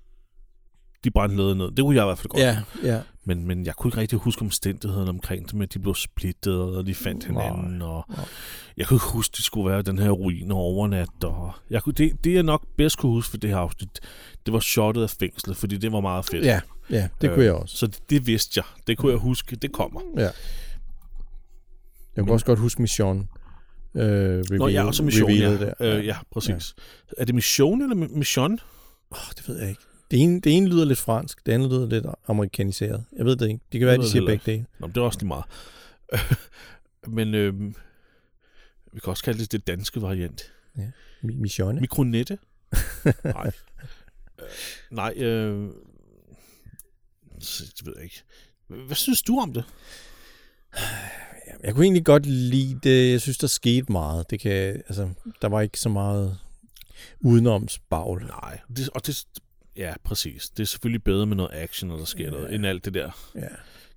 de 1.08 1.12
brændte 1.12 1.36
noget 1.36 1.56
ned. 1.56 1.70
Det 1.70 1.78
kunne 1.84 1.96
jeg 1.96 2.04
i 2.04 2.06
hvert 2.06 2.18
fald 2.18 2.28
godt. 2.28 2.42
Ja, 2.42 2.58
ja. 2.82 3.00
Men, 3.24 3.46
men 3.46 3.66
jeg 3.66 3.74
kunne 3.74 3.88
ikke 3.88 4.00
rigtig 4.00 4.18
huske 4.18 4.42
omstændighederne 4.42 5.10
omkring 5.10 5.52
det, 5.52 5.62
at 5.62 5.74
de 5.74 5.78
blev 5.78 5.94
splittet, 5.94 6.60
og 6.60 6.86
de 6.86 6.94
fandt 6.94 7.24
hinanden. 7.24 7.82
Og 7.82 8.04
nej. 8.08 8.24
jeg 8.76 8.86
kunne 8.86 8.94
ikke 8.96 9.06
huske, 9.06 9.32
at 9.32 9.36
de 9.36 9.42
skulle 9.42 9.70
være 9.70 9.82
den 9.82 9.98
her 9.98 10.10
ruin 10.10 10.50
og 10.50 10.58
overnat. 10.58 11.24
Og 11.24 11.52
jeg 11.70 11.82
kunne, 11.82 11.92
det, 11.92 12.24
det, 12.24 12.34
jeg 12.34 12.42
nok 12.42 12.66
bedst 12.76 12.98
kunne 12.98 13.12
huske 13.12 13.30
for 13.30 13.36
det 13.38 13.50
her 13.50 13.56
afsnit, 13.56 14.00
det 14.46 14.52
var 14.54 14.60
shotet 14.60 15.02
af 15.02 15.10
fængslet, 15.10 15.56
fordi 15.56 15.76
det 15.76 15.92
var 15.92 16.00
meget 16.00 16.24
fedt. 16.24 16.44
Ja, 16.44 16.60
ja, 16.90 17.08
det 17.20 17.30
kunne 17.34 17.44
jeg 17.44 17.52
også. 17.52 17.76
Så 17.76 17.86
det, 17.86 18.10
det 18.10 18.26
vidste 18.26 18.52
jeg. 18.58 18.64
Det 18.86 18.98
kunne 18.98 19.12
jeg 19.12 19.18
huske. 19.18 19.56
Det 19.56 19.72
kommer. 19.72 20.00
Ja. 20.16 20.30
Jeg 22.16 22.24
kunne 22.24 22.32
også 22.32 22.46
godt 22.46 22.58
huske 22.58 22.82
Mission. 22.82 23.28
Øh, 23.94 24.02
reveal, 24.04 24.58
Nå, 24.58 24.68
ja, 24.68 24.84
også 24.84 25.02
mission, 25.02 25.30
ja. 25.30 25.56
Der. 25.56 25.72
Øh, 25.80 26.06
ja, 26.06 26.16
præcis. 26.32 26.74
Er 27.18 27.24
det 27.24 27.34
mission 27.34 27.82
eller 27.82 28.06
mi- 28.06 28.18
mission? 28.18 28.58
Oh, 29.10 29.18
det 29.36 29.48
ved 29.48 29.60
jeg 29.60 29.68
ikke. 29.68 29.80
Det 30.10 30.20
ene, 30.22 30.40
det 30.40 30.56
ene 30.56 30.68
lyder 30.68 30.84
lidt 30.84 30.98
fransk, 30.98 31.46
det 31.46 31.52
andet 31.52 31.70
lyder 31.70 31.86
lidt 31.86 32.06
amerikaniseret. 32.28 33.04
Jeg 33.16 33.24
ved 33.24 33.36
det 33.36 33.48
ikke. 33.48 33.60
Det 33.72 33.80
kan 33.80 33.86
være, 33.86 33.98
ved 33.98 34.04
de 34.04 34.10
siger 34.10 34.26
begge 34.26 34.52
dele. 34.52 34.66
Nå, 34.78 34.86
men 34.86 34.94
det 34.94 35.00
er 35.00 35.04
også 35.04 35.18
lige 35.18 35.28
meget. 35.28 35.44
men 37.16 37.34
øh, 37.34 37.60
vi 38.92 39.00
kan 39.00 39.10
også 39.10 39.24
kalde 39.24 39.38
det 39.38 39.52
det 39.52 39.66
danske 39.66 40.02
variant. 40.02 40.52
Mi- 41.22 41.36
Mission. 41.40 41.80
Mikronette? 41.80 42.38
nej. 43.24 43.46
Øh, 43.46 43.52
nej, 44.90 45.12
øh, 45.16 45.70
det 47.40 47.82
ved 47.86 47.92
jeg 47.96 48.04
ikke. 48.04 48.22
Hvad 48.86 48.96
synes 48.96 49.22
du 49.22 49.38
om 49.40 49.52
det? 49.52 49.64
Jeg 51.62 51.74
kunne 51.74 51.84
egentlig 51.84 52.04
godt 52.04 52.26
lide 52.26 52.80
det. 52.82 53.10
Jeg 53.12 53.20
synes, 53.20 53.38
der 53.38 53.46
skete 53.46 53.92
meget. 53.92 54.30
Det 54.30 54.40
kan, 54.40 54.52
altså, 54.88 55.08
der 55.42 55.48
var 55.48 55.60
ikke 55.60 55.80
så 55.80 55.88
meget 55.88 56.38
udenomsbagl. 57.20 58.26
Nej, 58.26 58.60
det, 58.76 58.88
og 58.88 59.06
det, 59.06 59.24
ja, 59.78 59.92
præcis. 60.04 60.48
Det 60.56 60.62
er 60.62 60.66
selvfølgelig 60.66 61.04
bedre 61.04 61.26
med 61.26 61.36
noget 61.36 61.50
action, 61.54 61.88
når 61.88 61.96
der 61.96 62.04
sker 62.04 62.24
Ja. 62.24 62.30
noget, 62.30 62.54
end 62.54 62.66
alt 62.66 62.84
det 62.84 62.94
der 62.94 63.10
Ja. 63.34 63.40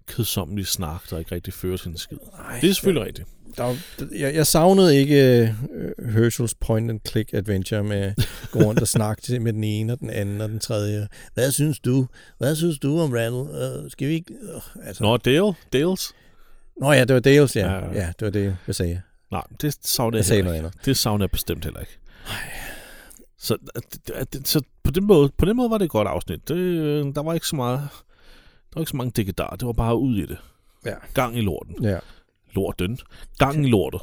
kedsommelige 0.07 0.65
snak, 0.65 1.01
der 1.09 1.17
ikke 1.19 1.35
rigtig 1.35 1.53
fører 1.53 1.77
til 1.77 1.87
en 1.89 1.97
skid. 1.97 2.17
Nej, 2.37 2.59
Det 2.59 2.69
er 2.69 2.73
selvfølgelig 2.73 3.05
rigtigt. 3.07 3.27
Der, 3.57 3.75
jeg, 4.15 4.35
jeg 4.35 4.47
savnede 4.47 4.97
ikke 4.97 5.55
uh, 5.99 6.13
Herschels 6.13 6.53
point-and-click 6.55 7.33
adventure 7.33 7.83
med 7.83 8.13
gå 8.51 8.59
rundt 8.59 8.81
og 8.81 8.87
snakke 8.87 9.21
til 9.21 9.41
med 9.41 9.53
den 9.53 9.63
ene 9.63 9.93
og 9.93 9.99
den 9.99 10.09
anden 10.09 10.41
og 10.41 10.49
den 10.49 10.59
tredje. 10.59 11.07
Hvad 11.33 11.51
synes 11.51 11.79
du? 11.79 12.07
Hvad 12.37 12.55
synes 12.55 12.79
du 12.79 12.99
om 12.99 13.11
Randall? 13.11 13.81
Uh, 13.83 13.91
skal 13.91 14.07
vi 14.07 14.13
ikke... 14.13 14.33
Uh, 14.55 14.87
altså. 14.87 15.03
Nå, 15.03 15.17
Dale? 15.17 15.53
Dales? 15.73 16.13
Nå 16.81 16.91
ja, 16.91 17.05
det 17.05 17.13
var 17.13 17.19
Dales, 17.19 17.55
ja. 17.55 17.71
Ja, 17.71 17.77
Ja, 17.77 17.85
ja. 17.93 17.99
ja 17.99 18.07
det 18.19 18.25
var 18.25 18.29
det, 18.31 18.57
jeg 18.67 18.75
sagde. 18.75 19.01
Nej, 19.31 19.43
det 19.61 19.77
savner 19.83 20.17
jeg, 20.17 20.19
Jeg 20.19 20.25
sagde 20.25 20.55
ikke. 20.55 20.69
Det 20.85 20.97
savner 20.97 21.23
jeg 21.25 21.31
bestemt 21.31 21.63
heller 21.63 21.79
ikke. 21.79 21.97
Så, 23.41 23.57
så 24.45 24.61
på, 24.83 24.91
den 24.91 25.07
måde, 25.07 25.31
på 25.37 25.45
den 25.45 25.57
måde 25.57 25.69
var 25.69 25.77
det 25.77 25.85
et 25.85 25.91
godt 25.91 26.07
afsnit. 26.07 26.47
Det, 26.47 26.55
øh, 26.55 27.05
der 27.15 27.23
var 27.23 27.33
ikke 27.33 27.47
så 27.47 27.55
meget... 27.55 27.79
Der 28.69 28.75
var 28.75 28.81
ikke 28.81 28.89
så 28.89 28.97
mange 28.97 29.11
dækkedar. 29.11 29.55
Det 29.55 29.65
var 29.65 29.73
bare 29.73 29.97
ud 29.97 30.15
i 30.17 30.25
det. 30.25 30.37
Ja. 30.85 30.95
Gang 31.13 31.37
i 31.37 31.41
lorten. 31.41 31.83
Ja. 31.83 31.99
Lorten. 32.51 32.99
Gang 33.37 33.65
i 33.65 33.69
lortet, 33.69 34.01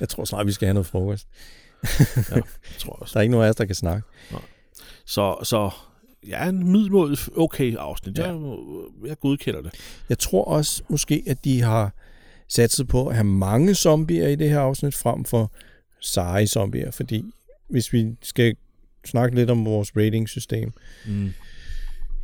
Jeg 0.00 0.08
tror 0.08 0.24
snart, 0.24 0.46
vi 0.46 0.52
skal 0.52 0.66
have 0.66 0.74
noget 0.74 0.86
frokost. 0.86 1.28
tror 2.78 2.94
jeg 2.94 3.02
også. 3.02 3.12
Der 3.12 3.16
er 3.16 3.22
ikke 3.22 3.30
nogen 3.32 3.46
af 3.46 3.50
os, 3.50 3.56
der 3.56 3.64
kan 3.64 3.74
snakke. 3.74 4.02
Så, 5.06 5.36
så 5.42 5.70
ja, 6.28 6.48
en 6.48 6.72
middelmåde 6.72 7.16
okay 7.36 7.76
afsnit. 7.76 8.18
Ja. 8.18 8.26
Jeg, 8.32 8.56
jeg 9.06 9.18
godkender 9.20 9.62
det. 9.62 9.74
Jeg 10.08 10.18
tror 10.18 10.44
også 10.44 10.82
måske, 10.88 11.22
at 11.26 11.44
de 11.44 11.60
har 11.62 11.92
satset 12.48 12.88
på 12.88 13.06
at 13.08 13.14
have 13.14 13.24
mange 13.24 13.74
zombier 13.74 14.28
i 14.28 14.34
det 14.36 14.50
her 14.50 14.60
afsnit, 14.60 14.94
frem 14.94 15.24
for 15.24 15.52
seje 16.00 16.46
zombier. 16.46 16.90
Fordi 16.90 17.24
hvis 17.70 17.92
vi 17.92 18.06
skal 18.22 18.54
snakke 19.06 19.36
lidt 19.36 19.50
om 19.50 19.64
vores 19.64 19.96
ratingsystem, 19.96 20.72
Mm. 21.06 21.32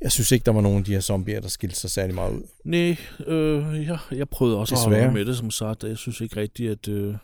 jeg 0.01 0.13
synes 0.13 0.33
ikke, 0.33 0.45
der 0.45 0.53
var 0.53 0.61
nogen 0.61 0.79
af 0.79 0.85
de 0.85 0.93
her 0.93 1.01
zombier, 1.01 1.41
der 1.41 1.49
skilte 1.49 1.77
sig 1.77 1.91
særlig 1.91 2.15
meget 2.15 2.33
ud. 2.33 2.43
Nej, 2.65 2.97
øh, 3.27 3.87
jeg, 3.87 3.99
jeg 4.13 4.29
prøvede 4.29 4.59
også 4.59 4.75
Desværre. 4.75 4.97
at 4.97 5.03
holde 5.05 5.19
med 5.19 5.25
det, 5.25 5.37
som 5.37 5.51
sagt. 5.51 5.85
Jeg 5.85 5.97
synes 5.97 6.21
ikke 6.21 6.37
rigtigt, 6.37 6.71
at 6.71 6.89
øh, 6.89 7.15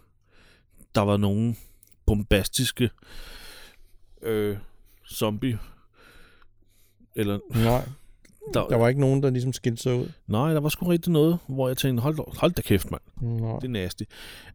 der 0.94 1.01
var 1.01 1.16
nogen 1.16 1.56
bombastiske 2.06 2.90
øh, 4.22 4.56
zombie. 5.12 5.59
Eller, 7.16 7.38
Nej, 7.55 7.84
der, 8.55 8.66
der 8.68 8.76
var 8.76 8.88
ikke 8.88 9.01
nogen, 9.01 9.22
der 9.22 9.30
ligesom 9.30 9.52
skilte 9.52 9.82
sig 9.82 9.94
ud. 9.94 10.09
nej, 10.26 10.52
der 10.52 10.60
var 10.60 10.68
sgu 10.68 10.86
rigtig 10.86 11.12
noget, 11.12 11.38
hvor 11.48 11.68
jeg 11.68 11.76
tænkte, 11.76 12.02
hold, 12.02 12.38
hold 12.38 12.52
da 12.52 12.62
kæft, 12.62 12.90
mand. 12.90 13.02
Nej. 13.40 13.55
Det 13.59 13.64
er 13.64 13.68
nasty. 13.68 14.02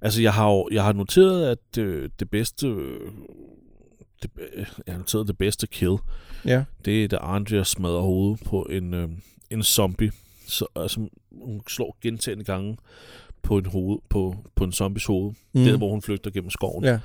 Altså, 0.02 0.22
jeg 0.22 0.34
har 0.34 0.50
jo 0.50 0.70
jeg 0.72 0.84
har 0.84 0.94
noteret, 0.94 1.46
at 1.48 1.78
øh, 1.78 2.10
det 2.20 2.30
bedste... 2.30 2.68
Øh, 2.68 3.12
det, 4.24 4.32
øh, 4.54 4.66
jeg 4.86 4.94
har 4.94 4.98
noteret 5.00 5.28
det 5.28 5.38
bedste 5.38 5.68
kill. 5.68 5.98
Ja, 6.46 6.64
Det 6.86 7.04
er, 7.04 7.08
da 7.08 7.18
Andrea 7.18 7.64
smadrer 7.64 8.02
hovedet 8.02 8.44
på 8.46 8.62
en, 8.64 8.94
øh, 8.94 9.10
en 9.50 9.64
zombie. 9.64 10.12
Så, 10.48 10.66
altså, 10.76 11.10
hun 11.32 11.62
slår 11.68 11.98
gentagende 12.02 12.44
gange 12.44 12.78
på 13.42 13.58
en, 13.58 13.66
hoved, 13.66 14.00
på, 14.10 14.36
på 14.56 14.64
en 14.64 14.72
zombies 14.72 15.06
hoved. 15.06 15.34
Mm. 15.54 15.64
Der, 15.64 15.78
hvor 15.78 15.90
hun 15.92 16.02
flygter 16.02 16.32
gennem 16.32 16.50
skoven. 16.50 16.84
Ja. 16.84 17.00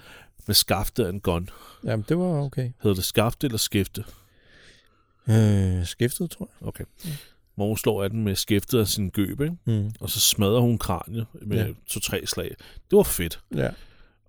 Med 0.47 0.55
skaftet 0.55 1.05
af 1.05 1.11
en 1.11 1.21
gun. 1.21 1.49
Jamen, 1.85 2.05
det 2.09 2.19
var 2.19 2.43
okay. 2.43 2.71
Hedder 2.83 2.95
det 2.95 3.05
skafte 3.05 3.47
eller 3.47 3.59
skæfte? 3.59 4.05
Øh, 5.29 5.87
skiftet, 5.87 6.31
tror 6.31 6.51
Okay. 6.61 6.85
Hvor 7.55 7.67
hun 7.67 7.77
slår 7.77 8.05
af 8.05 8.11
den 8.11 8.25
med 8.25 8.35
skæftet 8.35 8.79
af 8.79 8.89
sin 8.89 9.11
gøb, 9.11 9.41
ikke? 9.41 9.57
jeg. 9.67 9.75
Mm. 9.75 9.93
Og 10.01 10.11
så 10.11 10.21
smadrer 10.21 10.61
hun 10.61 10.79
kraniet 10.79 11.27
med 11.43 11.67
ja. 11.67 11.73
to-tre 11.87 12.27
slag. 12.27 12.55
Det 12.91 12.97
var 12.97 13.03
fedt. 13.03 13.41
Ja, 13.55 13.71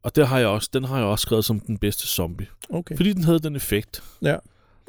Og 0.04 0.16
det 0.16 0.28
har 0.28 0.40
jeg 0.40 0.48
også, 0.48 0.70
den 0.74 0.84
har 0.84 0.98
jeg 0.98 1.06
også 1.06 1.22
skrevet 1.24 1.46
som 1.46 1.60
den 1.60 1.78
bedste 1.78 2.08
zombie. 2.08 2.48
okay. 2.70 2.96
Fordi 2.96 3.14
den 3.14 3.24
havde 3.24 3.40
den 3.40 3.56
effekt. 3.56 4.04
Ja. 4.22 4.36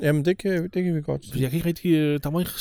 Jamen, 0.02 0.24
det 0.24 0.38
kan, 0.38 0.62
det 0.62 0.84
kan 0.84 0.94
vi 0.96 1.02
godt 1.02 1.26
For 1.32 1.38
jeg 1.38 1.50
kan 1.50 1.56
ikke 1.56 1.68
rigtig... 1.68 1.90
øh, 1.92 2.20
Der 2.22 2.30
var 2.30 2.40
ikke 2.40 2.52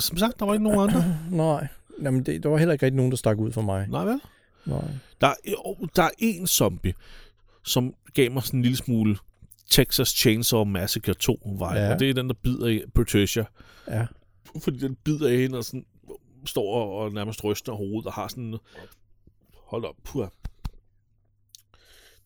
som 0.00 0.16
sagt, 0.16 0.38
der 0.40 0.46
var 0.46 0.52
ikke 0.52 0.64
nogen 0.64 0.80
andre. 0.80 1.04
Nej, 1.44 1.68
Jamen, 2.02 2.22
det, 2.22 2.42
der 2.42 2.48
var 2.48 2.56
heller 2.58 2.72
ikke 2.72 2.86
rigtig 2.86 2.96
nogen, 2.96 3.12
der 3.12 3.16
stak 3.16 3.38
ud 3.38 3.52
for 3.52 3.62
mig. 3.62 3.86
Nej, 3.88 4.04
vel? 4.04 4.20
Nej. 4.66 4.84
Der, 5.20 5.26
er- 5.26 5.86
der 5.96 6.02
er 6.02 6.10
en 6.18 6.46
zombie, 6.46 6.94
som 7.64 7.94
gav 8.14 8.30
mig 8.32 8.42
sådan 8.42 8.58
en 8.58 8.62
lille 8.62 8.76
smule 8.76 9.16
Texas 9.70 10.08
Chainsaw 10.08 10.64
Massacre 10.64 11.14
2 11.14 11.38
vej, 11.58 11.76
Ja. 11.78 11.92
og 11.92 11.98
det 12.00 12.10
er 12.10 12.14
den, 12.14 12.28
der 12.28 12.34
bider 12.42 12.66
i 12.66 12.82
Patricia. 12.94 13.44
Ja. 13.88 14.06
Fordi 14.64 14.78
den 14.78 14.94
bider 15.04 15.28
i 15.28 15.36
hende 15.36 15.58
og 15.58 15.64
sådan 15.64 15.84
står 16.46 16.74
og, 16.74 16.96
og 16.98 17.12
nærmest 17.12 17.44
ryster 17.44 17.72
hovedet 17.72 18.06
og 18.06 18.12
har 18.12 18.28
sådan... 18.28 18.56
Hold 19.66 19.84
op, 19.84 19.94
puha. 20.04 20.26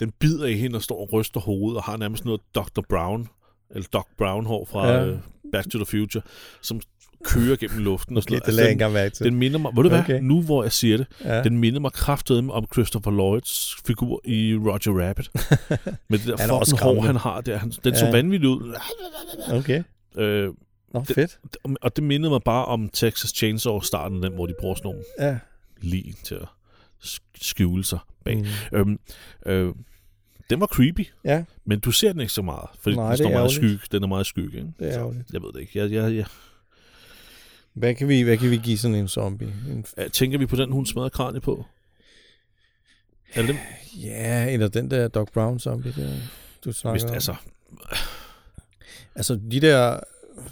Den 0.01 0.13
bider 0.19 0.47
i 0.47 0.55
hende 0.55 0.77
og 0.77 0.83
står 0.83 1.01
og 1.01 1.13
ryster 1.13 1.41
hovedet 1.41 1.77
og 1.77 1.83
har 1.85 1.97
nærmest 1.97 2.25
noget 2.25 2.41
Dr. 2.55 2.81
Brown, 2.89 3.29
eller 3.71 3.89
Doc 3.93 4.07
Brown 4.19 4.47
hår 4.47 4.65
fra 4.65 4.89
Ja. 4.93 5.11
uh, 5.13 5.19
Back 5.53 5.71
to 5.71 5.79
the 5.79 5.87
Future, 5.87 6.23
som 6.63 6.81
kører 7.25 7.57
gennem 7.57 7.79
luften 7.79 8.17
og 8.17 8.23
sådan 8.23 8.37
Okay, 8.37 8.53
noget. 8.53 8.63
det 8.65 8.81
jeg 8.81 8.87
den, 8.89 8.93
mærke 8.95 9.15
til. 9.15 9.27
den 9.27 9.35
minder 9.35 9.59
mig, 9.59 9.73
ved 9.77 9.83
du 9.83 9.89
hvad, 9.89 9.99
Okay. 9.99 10.21
nu 10.23 10.43
hvor 10.43 10.63
jeg 10.63 10.73
siger 10.73 10.97
det, 10.97 11.07
ja. 11.25 11.43
den 11.43 11.59
minder 11.59 11.81
mig 11.81 11.93
kraftedeme 11.93 12.53
om 12.53 12.67
Christopher 12.73 13.13
Lloyds 13.13 13.77
figur 13.87 14.21
i 14.25 14.57
Roger 14.57 15.09
Rabbit. 15.09 15.31
Med 16.11 16.19
det 16.19 16.27
der 16.27 16.33
er 16.45 16.59
fucking 16.65 16.81
hår, 16.81 17.01
han 17.01 17.17
har 17.17 17.41
der. 17.41 17.57
Han, 17.57 17.71
den 17.85 17.93
Ja. 17.93 17.99
så 17.99 18.11
vanvittig 18.11 18.49
ud. 18.49 18.75
Okay. 19.53 19.83
Øh, 20.17 20.49
Nå, 20.95 21.05
fedt. 21.05 21.39
og 21.83 21.97
det 21.97 22.05
mindede 22.05 22.31
mig 22.31 22.41
bare 22.45 22.65
om 22.65 22.89
Texas 22.89 23.31
Chainsaw 23.31 23.81
starten, 23.81 24.23
den, 24.23 24.33
hvor 24.33 24.47
de 24.47 24.55
bruger 24.61 24.75
sådan 24.75 24.89
nogle 24.89 25.05
Ja. 25.21 25.39
lig 25.81 26.15
til 26.25 26.35
at 26.35 26.47
skjule 27.41 27.85
sig 27.85 27.99
bag. 28.25 28.37
Mm. 28.73 28.79
Øhm, 28.79 28.99
øh, 29.47 29.75
den 30.51 30.61
var 30.61 30.67
creepy, 30.67 31.07
Ja, 31.25 31.45
men 31.65 31.81
du 31.81 31.91
ser 31.91 32.13
den 32.13 32.21
ikke 32.21 32.33
så 32.33 32.43
meget, 32.43 32.69
fordi 32.81 32.97
Nej, 32.97 33.09
den 33.09 33.17
står 33.17 33.27
er 33.27 33.33
meget 33.33 33.53
skygge. 33.53 33.81
Den 33.93 34.03
er 34.03 34.07
meget 34.07 34.27
skygge, 34.27 34.57
ikke? 34.59 34.73
det 34.79 34.89
er 34.95 34.99
ærgerligt. 34.99 35.33
Jeg 35.33 35.43
ved 35.43 35.53
det 35.53 35.61
ikke. 35.61 35.79
Jeg, 35.79 35.93
jeg, 35.93 36.15
jeg, 36.17 36.27
Hvad 37.73 37.95
kan, 37.95 38.09
vi, 38.09 38.23
hvad 38.23 38.37
kan 38.39 38.51
vi 38.51 38.57
give 38.57 38.79
sådan 38.79 38.95
en 38.95 39.09
zombie? 39.09 39.55
En, 39.71 39.85
jeg, 39.97 40.13
tænker 40.13 40.39
vi 40.39 40.47
på 40.47 40.57
den, 40.57 40.73
hun 40.73 40.87
smadrer 40.87 41.09
kranie 41.09 41.41
på? 41.41 41.65
Er 43.35 43.41
det 43.43 43.49
dem? 43.49 43.57
ja, 44.03 44.51
eller 44.53 44.69
den 44.69 44.91
der 44.91 45.09
Doc 45.09 45.29
Brown 45.33 45.59
zombie, 45.59 45.93
der, 45.97 46.17
du 46.65 46.73
snakker 46.73 46.95
Hvis, 47.01 47.05
om. 47.05 47.15
altså, 47.15 47.35
Altså, 49.15 49.41
de 49.51 49.61
der 49.61 50.01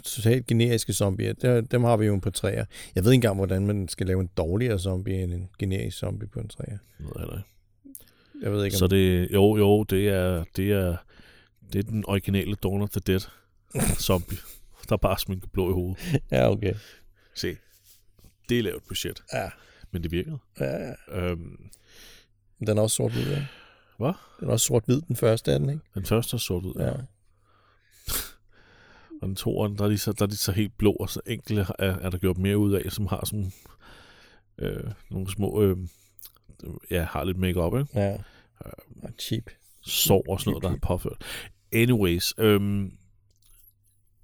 totalt 0.03 0.47
generiske 0.47 0.93
zombier, 0.93 1.33
der, 1.33 1.61
dem 1.61 1.83
har 1.83 1.97
vi 1.97 2.05
jo 2.05 2.19
på 2.21 2.29
træer. 2.29 2.65
Jeg 2.95 3.03
ved 3.03 3.11
ikke 3.11 3.17
engang, 3.17 3.35
hvordan 3.35 3.67
man 3.67 3.87
skal 3.87 4.07
lave 4.07 4.21
en 4.21 4.29
dårligere 4.37 4.79
zombie 4.79 5.23
end 5.23 5.33
en 5.33 5.49
generisk 5.59 5.97
zombie 5.97 6.27
på 6.27 6.39
en 6.39 6.47
træer. 6.47 6.77
heller 6.99 7.37
ikke. 7.37 7.49
Jeg 8.41 8.51
ved 8.51 8.65
ikke, 8.65 8.77
Så 8.77 8.85
om... 8.85 8.89
det, 8.89 9.31
jo, 9.33 9.57
jo, 9.57 9.83
det 9.83 10.09
er, 10.09 10.43
det 10.55 10.71
er, 10.71 10.97
det 11.73 11.79
er 11.79 11.83
den 11.83 12.03
originale 12.07 12.55
Dawn 12.55 12.81
of 12.81 12.89
the 12.89 13.01
Dead 13.07 13.19
zombie, 14.07 14.37
der 14.89 14.97
bare 14.97 15.19
sminker 15.19 15.47
blå 15.47 15.69
i 15.69 15.73
hovedet. 15.73 16.21
Ja, 16.31 16.51
okay. 16.51 16.73
Se, 17.35 17.57
det 18.49 18.59
er 18.59 18.63
lavt 18.63 18.87
budget, 18.87 19.23
Ja. 19.33 19.49
men 19.91 20.03
det 20.03 20.11
virkede. 20.11 20.37
ja. 20.59 20.91
Øhm, 21.11 21.57
Den 22.67 22.77
er 22.77 22.81
også 22.81 22.95
sort-hvid, 22.95 23.23
ja. 23.31 23.45
Hvad? 23.97 24.13
Den 24.39 24.47
er 24.47 24.51
også 24.51 24.65
sort-hvid, 24.65 25.01
den 25.01 25.15
første 25.15 25.51
er 25.51 25.57
den, 25.57 25.69
ikke? 25.69 25.81
den 25.95 26.05
første 26.05 26.35
er 26.35 26.39
sort 26.39 26.63
ud, 26.65 26.73
Ja. 26.79 26.91
Og 29.21 29.27
den 29.27 29.35
toeren, 29.35 29.77
der 29.77 29.83
er, 29.85 29.89
de 29.89 29.97
så, 29.97 30.13
der 30.13 30.25
er 30.25 30.29
de 30.29 30.37
så 30.37 30.51
helt 30.51 30.77
blå, 30.77 30.91
og 30.91 31.09
så 31.09 31.21
enkelte 31.25 31.65
er, 31.79 31.93
er 31.95 32.09
der 32.09 32.17
gjort 32.17 32.37
mere 32.37 32.57
ud 32.57 32.73
af, 32.73 32.91
som 32.91 33.07
har 33.07 33.25
sådan 33.25 33.51
øh, 34.57 34.83
nogle 35.11 35.31
små, 35.31 35.61
øh, 35.61 35.77
ja, 36.91 37.03
har 37.03 37.23
lidt 37.23 37.37
makeup, 37.37 37.73
ikke? 37.79 37.99
Ja. 37.99 38.17
Og 39.03 39.09
cheap. 39.19 39.43
sår 39.81 40.25
og 40.29 40.39
sådan 40.39 40.51
noget, 40.51 40.63
der 40.63 40.71
er 40.71 40.77
påført. 40.81 41.23
Anyways, 41.73 42.33
øhm, 42.37 42.97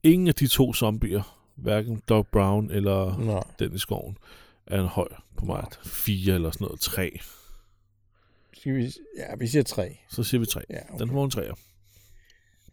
ingen 0.04 0.28
af 0.28 0.36
de 0.36 0.48
to 0.48 0.74
zombier, 0.74 1.48
hverken 1.56 2.02
Doc 2.10 2.28
Brown 2.32 2.72
eller 2.72 3.18
Nå. 3.18 3.44
den 3.60 3.76
i 3.76 3.78
skoven, 3.78 4.18
er 4.68 4.82
en 4.82 4.88
høj 4.88 5.08
på 5.38 5.46
mig. 5.46 5.66
Fire 5.86 6.36
eller 6.36 6.52
sådan 6.52 6.66
noget. 6.66 6.80
Tre. 6.80 7.20
Skal 8.54 8.76
vi... 8.76 8.94
Ja, 9.18 9.36
vi 9.36 9.48
siger 9.48 9.64
tre. 9.64 9.98
Så 10.10 10.24
siger 10.24 10.40
vi 10.40 10.46
tre. 10.46 10.62
Ja, 10.70 10.80
Den 10.94 11.02
okay. 11.02 11.14
får 11.14 11.26
en 11.26 11.32
treer. 11.32 11.54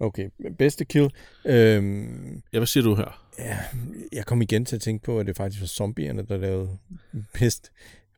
Okay. 0.01 0.29
Bedste 0.59 0.85
kill. 0.85 1.09
Øhm, 1.47 2.43
Ja, 2.53 2.59
hvad 2.59 2.67
siger 2.67 2.85
du 2.85 2.95
her? 2.95 3.25
ja, 3.39 3.59
jeg 4.13 4.27
kom 4.27 4.43
igen 4.43 4.65
til 4.65 4.77
at 4.77 4.83
tænke 4.83 5.05
på, 5.05 5.19
at 5.21 5.27
det 5.27 5.37
faktisk 5.37 5.63
var 5.63 5.67
zombierne, 5.67 6.23
der 6.29 6.37
lavede 6.37 6.69
bedst, 7.39 7.71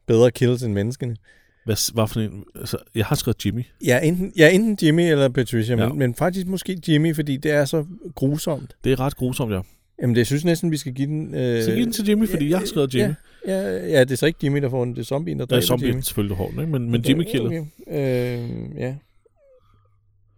bedre 0.06 0.30
kills 0.30 0.62
end 0.62 0.72
menneskene. 0.72 1.16
Hvad, 1.64 1.92
hvad 1.94 2.08
for 2.08 2.20
en? 2.20 2.44
Altså, 2.54 2.76
jeg 2.94 3.06
har 3.06 3.16
skrevet 3.16 3.46
Jimmy. 3.46 3.62
Ja, 3.84 4.00
enten, 4.02 4.32
ja, 4.36 4.50
enten 4.50 4.78
Jimmy 4.86 5.00
eller 5.02 5.28
Patricia, 5.28 5.76
Ja. 5.76 5.88
men, 5.88 5.98
men 5.98 6.14
faktisk 6.14 6.46
måske 6.46 6.78
Jimmy, 6.88 7.14
fordi 7.14 7.36
det 7.36 7.50
er 7.52 7.64
så 7.64 7.86
grusomt. 8.14 8.76
Det 8.84 8.92
er 8.92 9.00
ret 9.00 9.16
grusomt, 9.16 9.52
ja. 9.52 9.60
Jamen, 10.02 10.14
det 10.14 10.18
jeg 10.18 10.26
synes 10.26 10.44
næsten, 10.44 10.70
vi 10.70 10.76
skal 10.76 10.92
give 10.94 11.06
den... 11.08 11.34
Øh, 11.34 11.62
Så 11.62 11.70
giv 11.74 11.84
den 11.84 11.92
til 11.92 12.08
Jimmy, 12.08 12.28
fordi 12.28 12.50
jeg 12.50 12.58
har 12.58 12.66
skrevet 12.66 12.94
Jimmy. 12.94 13.14
Ja, 13.46 13.86
ja, 13.86 14.00
det 14.04 14.10
er 14.12 14.16
så 14.16 14.26
ikke 14.26 14.38
Jimmy, 14.42 14.62
der 14.62 14.70
får 14.70 14.84
den. 14.84 14.94
Det 14.94 15.00
er 15.00 15.04
zombien, 15.04 15.38
der 15.38 15.46
Ja, 15.50 15.54
dræber 15.54 15.66
zombie 15.66 15.86
Jimmy. 15.88 15.98
er 15.98 16.02
selvfølgelig 16.02 16.36
hårdt, 16.36 16.52
ikke? 16.60 16.66
Men, 16.72 16.90
men 16.90 17.00
Jimmy 17.08 17.24
killer. 17.30 17.46
Okay. 17.46 17.64
Øh, 17.88 18.50
ja. 18.78 18.94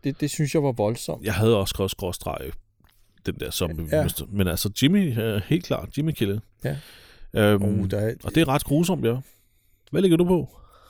Det, 0.04 0.20
det 0.20 0.30
synes 0.30 0.54
jeg 0.54 0.62
var 0.62 0.72
voldsomt. 0.72 1.24
Jeg 1.24 1.34
havde 1.34 1.56
også 1.56 1.70
skrevet 1.70 1.90
skråstreg 1.90 2.50
den 3.26 3.34
der 3.34 3.50
zombie. 3.50 3.86
Ja. 3.92 4.06
Men 4.28 4.48
altså, 4.48 4.70
Jimmy 4.82 5.12
helt 5.46 5.64
klart. 5.64 5.98
Jimmy 5.98 6.10
killer. 6.10 6.40
Ja. 6.64 6.76
Øhm, 7.36 7.62
Oh, 7.62 7.90
der 7.90 7.98
er, 7.98 8.14
Og 8.24 8.34
det 8.34 8.40
er 8.40 8.48
ret 8.48 8.64
grusomt, 8.64 9.04
ja. 9.04 9.16
Hvad 9.90 10.02
ligger 10.02 10.16
du 10.16 10.24
på? 10.24 10.38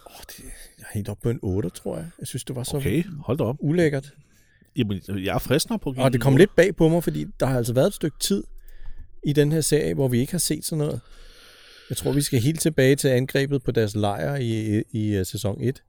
oh, 0.06 0.20
det, 0.26 0.38
jeg 0.78 0.84
er 0.90 0.94
helt 0.94 1.08
oppe 1.08 1.22
på 1.22 1.30
en 1.30 1.38
8, 1.42 1.70
tror 1.70 1.96
jeg. 1.96 2.06
Jeg 2.18 2.26
synes, 2.26 2.44
det 2.44 2.56
var 2.56 2.62
så 2.62 2.76
Okay, 2.76 3.04
hold 3.24 3.38
da 3.38 3.44
op. 3.44 3.56
ulækkert. 3.60 4.14
Jamen, 4.76 5.00
jeg 5.08 5.34
er 5.34 5.38
friskere 5.38 5.78
på 5.78 5.94
Og 5.98 6.12
det 6.12 6.20
kom 6.20 6.36
lidt 6.36 6.56
bag 6.56 6.76
på 6.76 6.88
mig, 6.88 7.04
fordi 7.04 7.26
der 7.40 7.46
har 7.46 7.56
altså 7.56 7.72
været 7.72 7.86
et 7.86 7.94
stykke 7.94 8.18
tid 8.20 8.44
i 9.26 9.32
den 9.32 9.52
her 9.52 9.60
serie, 9.60 9.94
hvor 9.94 10.08
vi 10.08 10.18
ikke 10.18 10.32
har 10.32 10.38
set 10.38 10.64
sådan 10.64 10.84
noget. 10.84 11.00
Jeg 11.90 11.96
tror, 11.96 12.12
vi 12.12 12.20
skal 12.22 12.40
helt 12.40 12.60
tilbage 12.60 12.96
til 12.96 13.08
angrebet 13.08 13.62
på 13.62 13.70
deres 13.70 13.94
lejr 13.96 14.36
i, 14.36 14.78
i, 14.78 14.82
i 14.92 15.20
uh, 15.20 15.26
sæson 15.26 15.60
1, 15.60 15.82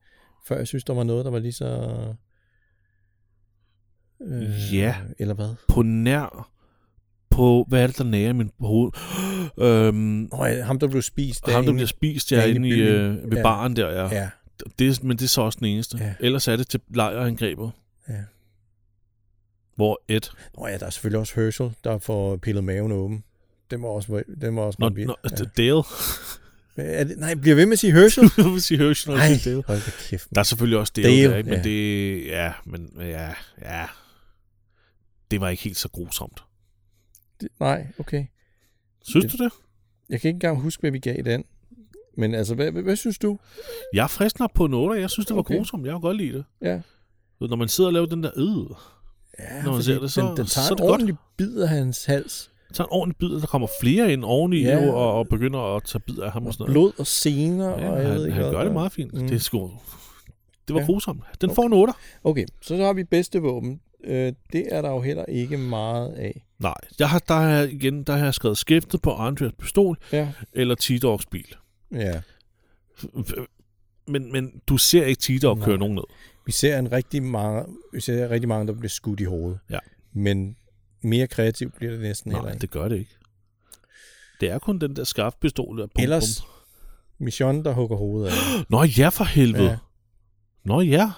før 0.48 0.58
jeg 0.58 0.68
synes, 0.68 0.84
der 0.84 0.94
var 0.94 1.04
noget, 1.04 1.26
der 1.26 1.32
var 1.32 1.40
lige 1.40 1.52
så... 1.54 1.98
Øh, 4.28 4.74
Ja. 4.76 4.96
Eller 5.20 5.34
hvad? 5.34 5.50
på 5.68 5.82
nær 5.82 6.50
på, 7.30 7.66
hvad 7.70 7.84
er 7.84 7.88
det, 7.88 7.98
der 7.98 8.04
nærer 8.04 8.34
min 8.34 8.52
hoved? 8.60 8.92
Øhm, 9.60 9.96
Nå, 10.32 10.46
ja, 10.46 10.64
ham, 10.64 10.80
der 10.80 10.88
blev 10.88 11.02
spist. 11.02 11.46
ham, 11.46 11.52
der 11.52 11.62
derinde. 11.62 11.74
bliver 11.74 11.88
spist 11.88 12.30
derinde 12.30 12.70
derinde 12.70 12.70
i 12.70 12.82
øh, 12.82 13.30
ved 13.32 13.38
Ja. 13.38 13.44
baren 13.44 13.76
der, 13.76 13.90
ja. 13.90 14.08
Ja, 14.16 14.30
Det, 14.80 15.04
men 15.04 15.18
det 15.18 15.24
er 15.24 15.28
så 15.30 15.42
også 15.42 15.58
den 15.60 15.68
eneste. 15.68 15.98
Ja. 15.98 16.14
Ellers 16.20 16.48
er 16.48 16.56
det 16.56 16.68
til 16.68 16.80
lejrangrebet. 16.96 17.72
Ja. 18.10 18.14
Hvor 19.76 20.02
et... 20.08 20.32
Nå 20.58 20.68
ja, 20.68 20.78
der 20.78 20.86
er 20.86 20.90
selvfølgelig 20.90 21.20
også 21.20 21.34
Herschel, 21.36 21.72
der 21.84 21.98
får 21.98 22.38
pillet 22.38 22.64
maven 22.64 22.92
åben. 22.92 23.24
Den 23.72 23.82
var 23.82 23.88
også, 23.88 24.24
den 24.42 24.56
var 24.56 24.62
også 24.62 24.78
Nå, 24.80 24.90
nå, 24.90 25.16
Ja. 25.24 25.36
ja. 25.40 25.46
Dale. 25.58 25.84
Er 26.78 27.04
det, 27.04 27.18
nej, 27.18 27.36
bliver 27.36 27.56
ved 27.56 27.66
med 27.66 27.74
at 27.74 27.80
sige 27.80 27.94
Herschel? 27.94 28.28
du 28.38 28.50
vil 28.54 28.62
sige 28.62 28.78
Herschel, 28.78 29.14
siger 29.22 29.40
Dale. 29.46 29.64
hold 29.68 29.86
da 29.86 29.92
kæft. 30.10 30.28
Der 30.36 30.40
er 30.40 30.44
selvfølgelig 30.44 30.80
også 30.80 30.94
Dale, 30.96 31.08
Dale, 31.08 31.30
der, 31.32 31.38
ikke? 31.38 31.50
Men 31.50 31.58
ja. 31.60 31.64
det... 31.64 32.26
Ja, 32.26 32.52
men 32.66 32.90
ja, 33.00 33.30
ja. 33.62 33.86
Det 35.34 35.42
var 35.42 35.50
ikke 35.50 35.64
helt 35.64 35.78
så 35.78 35.90
grusomt. 35.90 36.44
Det- 37.42 37.50
Nej, 37.60 37.88
okay. 38.00 38.26
Synes 39.04 39.26
Det- 39.26 39.40
du 39.40 39.44
det? 39.44 39.52
Jeg 40.10 40.22
kan 40.22 40.30
ikke 40.30 40.36
engang 40.36 40.62
huske, 40.62 40.82
hvad 40.82 40.92
vi 40.92 41.00
gav 41.00 41.22
den. 41.26 41.44
Men 42.18 42.34
altså, 42.36 42.56
hvad, 42.56 42.72
hvad, 42.72 42.84
hvad 42.84 42.96
synes 42.96 43.18
du? 43.18 43.40
Jeg 43.94 44.04
er 44.04 44.08
frisk 44.08 44.40
nok 44.40 44.54
på 44.54 44.66
en 44.66 44.74
8. 44.74 45.02
Jeg 45.02 45.10
synes, 45.10 45.26
det 45.26 45.36
var 45.36 45.42
Okay. 45.42 45.58
grusomt. 45.58 45.86
Jeg 45.86 45.94
kan 45.94 46.02
godt 46.02 46.18
lide 46.18 46.34
det. 46.34 46.46
Ja. 46.62 46.82
Når 47.40 47.56
man 47.56 47.68
sidder 47.68 47.88
og 47.88 47.94
laver 47.94 48.06
den 48.06 48.24
der 48.24 48.32
øde, 48.36 48.76
Ja, 49.40 49.64
Når 49.64 49.72
man 49.72 49.84
ser 49.84 50.00
det, 50.00 50.12
så- 50.12 50.22
den, 50.22 50.38
den 50.38 50.48
så 50.48 50.56
tager 50.56 50.66
er 50.68 50.72
en 50.72 50.78
det 50.78 50.82
godt. 50.82 50.92
ordentlig 50.92 51.16
bid 51.38 51.58
af 51.58 51.70
hans 51.70 52.06
hals. 52.06 52.52
så 52.74 52.84
en 52.84 52.88
ordentlig 52.92 53.18
bid, 53.18 53.30
der 53.42 53.48
kommer 53.48 53.68
flere 53.82 54.14
ind 54.14 54.24
oveni 54.24 54.62
Ja. 54.62 54.78
ja. 54.78 54.92
og, 54.92 55.14
og 55.14 55.28
begynder 55.28 55.76
at 55.76 55.84
tage 55.84 56.00
bid 56.00 56.18
af 56.20 56.32
ham 56.32 56.44
og 56.44 56.48
Og 56.48 56.54
sådan 56.54 56.64
noget. 56.64 56.74
blod 56.74 56.92
og 57.00 57.08
sener, 57.08 57.70
Ja, 57.70 57.74
og 57.92 58.00
jeg 58.00 58.08
han, 58.08 58.16
ved 58.18 58.26
ikke 58.26 58.36
han 58.36 58.52
gør 58.52 58.64
det 58.64 58.74
meget 58.74 58.92
fint. 58.92 59.14
Mm. 59.14 59.28
Det, 59.28 59.36
er 59.36 59.40
sgu, 59.40 59.72
det 60.68 60.74
var 60.74 60.80
Ja. 60.80 60.86
grusomt. 60.86 61.24
Den 61.42 61.56
får 61.56 61.64
en 61.66 61.74
8. 61.74 61.94
Okay, 62.24 62.46
så 62.62 62.76
har 62.78 62.94
vi 62.94 63.04
bedste 63.04 63.40
våben. 63.40 63.82
Øh, 64.04 64.34
det 64.54 64.68
er 64.72 64.82
der 64.82 64.90
jo 64.90 65.02
heller 65.02 65.26
ikke 65.26 65.58
meget 65.58 66.14
af. 66.14 66.46
Nej, 66.60 66.74
jeg 67.00 67.10
har, 67.10 67.20
der 67.20 67.34
har 67.34 67.50
jeg 67.50 67.72
igen 67.74 68.04
der 68.04 68.16
har 68.16 68.24
jeg 68.26 68.34
skrevet 68.34 68.58
skæftet 68.58 69.02
på 69.02 69.14
Andreas 69.14 69.52
pistol 69.60 69.98
Ja. 70.12 70.32
eller 70.54 70.76
T-Dogs 70.76 71.24
bil. 71.32 71.56
Ja. 71.92 72.22
Men, 74.08 74.32
men 74.32 74.62
du 74.68 74.78
ser 74.78 75.06
ikke 75.06 75.20
T-Dog 75.22 75.60
køre 75.62 75.78
nogen 75.78 75.96
ned. 75.96 76.04
Vi 76.46 76.52
ser 76.52 76.80
en 76.80 76.92
rigtig 76.92 77.24
mange, 77.24 77.66
vi 77.94 78.02
ser 78.02 78.30
rigtig 78.30 78.48
mange, 78.48 78.68
der 78.68 78.74
bliver 78.74 78.90
skudt 78.90 79.20
i 79.20 79.24
hovedet. 79.24 79.60
Ja. 79.70 79.80
Men 80.14 80.56
mere 81.02 81.28
kreativt 81.28 81.76
bliver 81.76 81.92
det 81.92 82.02
næsten 82.02 82.32
heller 82.32 82.44
Nej, 82.44 82.52
ikke. 82.52 82.62
det 82.62 82.72
gør 82.72 82.88
det 82.88 82.98
ikke. 83.00 83.16
Det 84.42 84.50
er 84.52 84.60
kun 84.60 84.80
den 84.80 84.96
der 84.96 85.04
skarpe 85.04 85.36
pistol 85.42 85.78
der. 85.78 85.88
Bum, 85.96 86.04
Ellers 86.04 86.42
bum. 86.42 86.50
Mission, 87.26 87.66
der 87.66 87.74
hugger 87.74 87.98
hovedet 87.98 88.28
af. 88.28 88.34
Nå 88.70 88.84
ja, 88.84 89.10
for 89.10 89.24
helvede. 89.24 89.70
Ja. 89.70 89.78
Nå 90.66 90.82
ja. 90.82 91.12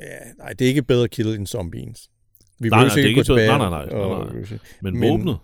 Ja, 0.00 0.18
nej, 0.38 0.48
det 0.52 0.64
er 0.64 0.68
ikke 0.68 0.82
bedre 0.82 1.08
kill 1.08 1.28
end 1.34 1.46
zombies. 1.46 2.10
Vi 2.58 2.68
Nej, 2.68 2.78
nej, 2.84 2.88
det 2.88 2.92
er 2.92 2.96
ikke 2.96 3.08
ikke 3.08 3.18
bedre- 3.28 3.40
tilbage. 3.40 3.58
nej, 3.58 3.70
nej, 3.70 3.86
nej, 3.86 3.94
og- 4.00 4.24
nej, 4.24 4.32
Men, 4.40 4.58
Men- 4.80 4.98
Men 5.00 5.10
våbnet, 5.10 5.38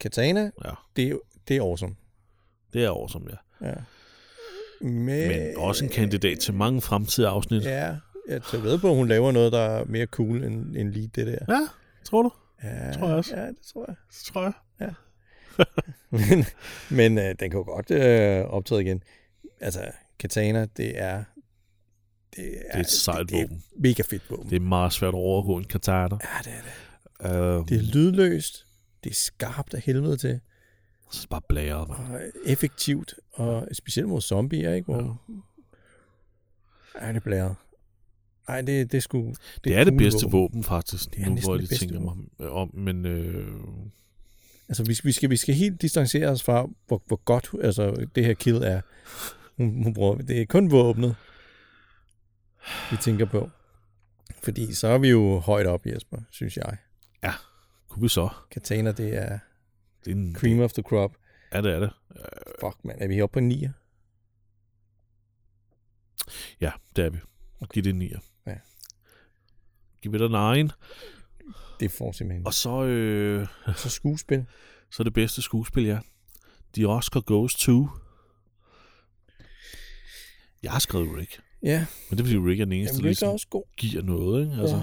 Katana, 0.00 0.40
ja, 0.64 0.70
det 0.96 1.08
er, 1.08 1.16
det 1.48 1.56
er 1.56 1.62
awesome. 1.62 1.94
det 2.72 2.84
er 2.84 2.88
awesome, 2.90 3.26
ja. 3.60 3.68
Ja. 3.68 3.74
Men, 4.80 5.04
Men 5.28 5.56
også 5.56 5.84
en 5.84 5.90
kandidat 5.90 6.38
til 6.38 6.54
mange 6.54 6.80
fremtidige 6.80 7.28
afsnit. 7.28 7.64
Ja. 7.64 7.70
Ja, 7.86 7.94
jeg 8.28 8.42
tager 8.42 8.62
ved 8.62 8.78
på, 8.78 8.90
at 8.90 8.96
hun 8.96 9.08
laver 9.08 9.32
noget, 9.32 9.52
der 9.52 9.60
er 9.60 9.84
mere 9.84 10.06
cool 10.06 10.44
end, 10.44 10.76
end 10.76 10.92
lige 10.92 11.10
det 11.14 11.26
der. 11.26 11.54
ja 11.54 11.68
Tror 12.04 12.22
du? 12.22 12.30
Ja, 12.62 12.92
Tror 12.92 13.06
jeg 13.06 13.16
også. 13.16 13.36
Ja, 13.36 13.46
det 13.46 13.56
tror 13.72 13.84
jeg. 13.88 13.96
Det 14.10 14.24
tror 14.24 14.42
jeg. 14.42 14.94
men 16.10 16.44
men 16.90 17.18
øh, 17.18 17.24
den 17.24 17.50
kan 17.50 17.52
jo 17.52 17.62
godt 17.62 17.90
øh, 17.90 18.44
optræde 18.44 18.82
igen. 18.82 19.02
Altså, 19.60 19.80
katana, 20.18 20.66
det 20.76 21.00
er... 21.02 21.24
Det 22.38 22.46
er, 22.46 22.60
Det 22.62 22.76
er 22.76 22.80
et 22.80 22.90
sejt 22.90 23.18
det, 23.18 23.28
det 23.28 23.36
er 23.40 23.42
våben. 23.42 23.62
mega 23.78 24.02
fedt 24.02 24.22
våben. 24.30 24.50
Det 24.50 24.56
er 24.56 24.60
meget 24.60 24.92
svært 24.92 25.08
at 25.08 25.14
overgå 25.14 25.56
en 25.56 25.64
katana. 25.64 25.98
ja, 26.22 26.50
det 26.50 26.52
er 26.52 26.62
det. 26.62 27.60
Øh, 27.60 27.68
Det 27.68 27.76
er 27.76 27.92
lydløst. 27.94 28.66
Det 29.04 29.10
er 29.10 29.14
skarpt 29.14 29.74
af 29.74 29.80
helvede 29.80 30.16
til. 30.16 30.40
så 31.12 31.28
bare 31.28 31.40
blære, 31.48 31.86
man. 31.88 31.96
Og 32.14 32.20
effektivt. 32.46 33.14
Og 33.32 33.68
specielt 33.72 34.08
mod 34.08 34.20
zombier, 34.20 34.74
ikke? 34.74 34.92
Hvor... 34.92 35.22
Ja. 35.28 35.34
Ej, 37.06 37.12
det 37.12 37.22
blæret. 37.22 37.54
Ej, 38.48 38.60
det, 38.60 38.92
det 38.92 38.98
er 38.98 39.02
sgu... 39.02 39.34
Det 39.64 39.76
er 39.76 39.84
det 39.84 39.96
bedste 39.96 40.26
våben, 40.30 40.64
faktisk, 40.64 41.14
Det 41.14 41.22
er 41.22 41.28
nu 41.28 41.36
hvor 41.40 41.56
jeg 41.56 41.68
det 41.70 41.78
tænker 41.78 42.00
mig 42.00 42.14
om. 42.50 42.70
Men 42.74 43.06
øh, 43.06 43.48
Altså, 44.68 44.84
vi, 44.84 44.96
vi, 45.04 45.12
skal, 45.12 45.30
vi 45.30 45.36
skal 45.36 45.54
helt 45.54 45.82
distancere 45.82 46.28
os 46.28 46.42
fra, 46.42 46.68
hvor, 46.86 47.02
hvor 47.06 47.16
godt 47.24 47.50
altså, 47.62 48.06
det 48.14 48.24
her 48.24 48.34
kill 48.34 48.56
er. 48.56 48.80
Hun, 49.56 49.82
hun 49.82 49.94
bruger, 49.94 50.16
det 50.16 50.40
er 50.40 50.46
kun 50.46 50.70
våbnet, 50.70 51.14
vi 52.90 52.96
tænker 52.96 53.24
på. 53.24 53.50
Fordi 54.42 54.74
så 54.74 54.88
er 54.88 54.98
vi 54.98 55.08
jo 55.08 55.38
højt 55.38 55.66
op, 55.66 55.86
Jesper, 55.86 56.18
synes 56.30 56.56
jeg. 56.56 56.76
kunne 57.88 58.02
vi 58.02 58.08
så? 58.08 58.28
Katana, 58.50 58.92
det 58.92 59.16
er 59.16 59.38
Det 60.04 60.10
er 60.10 60.16
en, 60.16 60.34
cream 60.34 60.60
of 60.60 60.72
the 60.72 60.82
crop. 60.82 61.16
Ja, 61.52 61.62
det 61.62 61.72
er 61.72 61.80
det. 61.80 61.90
Fuck, 62.60 62.84
mand. 62.84 63.00
Er 63.00 63.08
vi 63.08 63.22
oppe 63.22 63.32
på 63.32 63.40
9? 63.40 63.68
Ja, 66.60 66.72
det 66.96 67.04
er 67.04 67.10
vi. 67.10 67.18
Giv 67.74 67.82
det 67.82 67.90
en 67.90 67.98
9. 67.98 68.12
Ja. 68.46 68.54
Giv 70.02 70.12
det 70.12 70.22
en 70.22 70.56
9. 70.56 70.70
Det 71.80 71.92
får 71.92 72.12
simpelthen. 72.12 72.46
Og 72.46 72.54
så, 72.54 72.84
øh, 72.84 73.46
så 73.76 73.90
skuespil. 73.90 74.46
så 74.92 75.02
det 75.02 75.12
bedste 75.12 75.42
skuespil, 75.42 75.84
ja. 75.84 75.98
The 76.74 76.88
Oscar 76.88 77.20
goes 77.20 77.54
to... 77.54 77.88
Jeg 80.62 80.72
har 80.72 80.78
skrevet 80.78 81.16
Rick. 81.16 81.40
Ja, 81.62 81.86
Men 82.10 82.18
det 82.18 82.24
er 82.24 82.28
fordi 82.28 82.38
Rick 82.38 82.60
er 82.60 82.64
den 82.64 82.72
eneste, 82.72 82.92
Jamen, 82.92 83.02
der 83.02 83.06
er 83.06 83.08
ligesom 83.10 83.28
også 83.28 83.46
god. 83.50 83.62
giver 83.76 84.02
noget. 84.02 84.44
Ikke? 84.44 84.56
Altså, 84.60 84.76
Ja. 84.76 84.82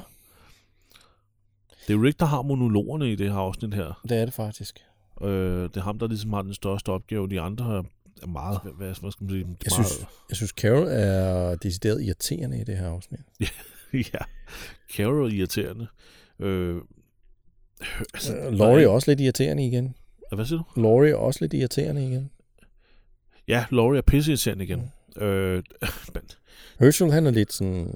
Det 1.87 1.93
er 1.93 2.03
Rick, 2.03 2.19
der 2.19 2.25
har 2.25 2.41
monologerne 2.41 3.11
i 3.11 3.15
det 3.15 3.31
her 3.31 3.37
afsnit 3.37 3.73
her. 3.73 4.01
Det 4.09 4.17
er 4.17 4.25
det 4.25 4.33
faktisk. 4.33 4.79
Øh, 5.21 5.63
det 5.63 5.77
er 5.77 5.81
ham, 5.81 5.99
der 5.99 6.07
ligesom 6.07 6.33
har 6.33 6.41
den 6.41 6.53
største 6.53 6.89
opgave. 6.89 7.29
De 7.29 7.41
andre 7.41 7.83
er 8.21 8.27
meget... 8.27 8.59
Hvad, 8.63 8.71
hvad 8.73 9.11
skal 9.11 9.23
man 9.23 9.29
sige? 9.29 9.39
Jeg 9.39 9.45
meget, 9.45 9.87
synes, 9.87 10.07
jeg 10.29 10.35
synes, 10.37 10.49
Carol 10.51 10.87
er 10.87 11.55
decideret 11.55 12.01
irriterende 12.03 12.61
i 12.61 12.63
det 12.63 12.77
her 12.77 12.87
afsnit. 12.89 13.19
ja, 14.13 14.19
Carol 14.95 15.25
er 15.31 15.35
irriterende. 15.35 15.87
Øh, 16.39 16.81
altså, 18.13 18.35
Øh, 18.35 18.53
Laurie 18.53 18.83
er 18.83 18.89
også 18.89 19.11
lidt 19.11 19.19
irriterende 19.19 19.67
igen. 19.67 19.95
Hvad 20.31 20.45
siger 20.45 20.63
du? 20.75 20.81
Laurie 20.81 21.11
er 21.11 21.15
også 21.15 21.37
lidt 21.41 21.53
irriterende 21.53 22.07
igen. 22.07 22.31
Ja, 23.47 23.65
Laurie 23.71 23.97
er 23.97 24.01
pisseirriterende 24.01 24.63
igen. 24.63 24.91
Øh, 25.21 25.63
men 26.13 26.21
Herschel, 26.79 27.11
han 27.11 27.27
er 27.27 27.31
lidt 27.31 27.53
sådan... 27.53 27.93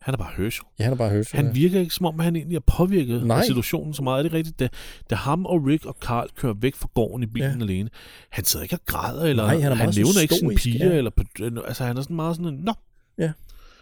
han 0.00 0.14
er 0.14 0.18
bare 0.18 0.32
Herschel. 0.36 0.66
Ja, 0.78 0.84
han 0.84 0.92
er 0.92 0.96
bare 0.96 1.10
Herschel. 1.10 1.36
Han 1.36 1.46
ja. 1.46 1.52
virker 1.52 1.80
ikke, 1.80 1.94
som 1.94 2.06
om 2.06 2.18
han 2.18 2.36
egentlig 2.36 2.56
er 2.56 2.60
påvirket 2.60 3.26
Nej. 3.26 3.38
af 3.38 3.44
situationen 3.44 3.94
så 3.94 4.02
meget. 4.02 4.18
Er 4.18 4.22
det 4.22 4.32
rigtigt? 4.32 4.58
Da, 4.60 4.68
da 5.10 5.14
ham 5.14 5.46
og 5.46 5.66
Rick 5.66 5.86
og 5.86 5.96
Carl 6.00 6.28
kører 6.36 6.54
væk 6.60 6.74
fra 6.74 6.88
gården 6.94 7.22
i 7.22 7.26
bilen 7.26 7.50
Ja. 7.50 7.56
ja. 7.56 7.62
alene, 7.62 7.90
han 8.30 8.44
sidder 8.44 8.62
ikke 8.62 8.74
og 8.76 8.80
græder, 8.86 9.22
eller 9.24 9.42
Nej, 9.46 9.60
han 9.60 9.72
er 9.72 9.76
han 9.76 9.92
nævner 9.96 10.20
ikke 10.22 10.34
sin 10.34 10.54
piger, 10.56 10.86
ja. 10.86 10.96
eller, 10.96 11.10
på- 11.10 11.22
altså 11.66 11.84
han 11.84 11.96
er 11.96 12.02
sådan 12.02 12.16
meget 12.16 12.36
sådan, 12.36 12.52
nå, 12.52 12.72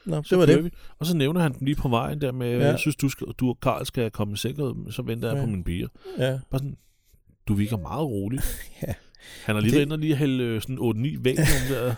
Nå, 0.07 0.23
så 0.23 0.29
det 0.31 0.39
var 0.39 0.47
det. 0.47 0.65
vi. 0.65 0.71
Og 0.99 1.07
så 1.07 1.17
nævner 1.17 1.41
han 1.41 1.53
dem 1.53 1.65
lige 1.65 1.75
på 1.77 1.89
vejen 1.89 2.21
der 2.21 2.33
med, 2.33 2.51
Ja. 2.51 2.59
ja. 2.59 2.67
jeg 2.71 2.79
synes, 2.79 2.97
du, 2.97 3.09
skal, 3.09 3.27
du 3.27 3.49
og 3.49 3.59
Carl 3.63 3.87
skal 3.87 4.11
komme 4.11 4.35
i 4.35 4.37
sikkerhed, 4.37 4.75
så 4.91 5.03
venter 5.03 5.29
jeg 5.29 5.37
Ja. 5.37 5.45
på 5.45 5.51
mine 5.51 5.65
piger. 5.65 5.89
Ja. 6.19 6.31
Bare 6.51 6.59
sådan, 6.59 6.77
du 7.49 7.55
virker 7.55 7.77
meget 7.77 8.07
rolig. 8.07 8.41
Ja. 8.87 8.93
Han 9.45 9.55
har 9.55 9.61
lige 9.63 9.71
Det- 9.71 9.77
været 9.77 9.87
inde 9.87 9.95
og 9.95 9.99
lige 9.99 10.17
hælde 10.17 10.45
øh, 10.45 10.63
sådan 10.63 10.79
8-9 10.79 10.81
valium 11.23 11.47
der 11.69 11.95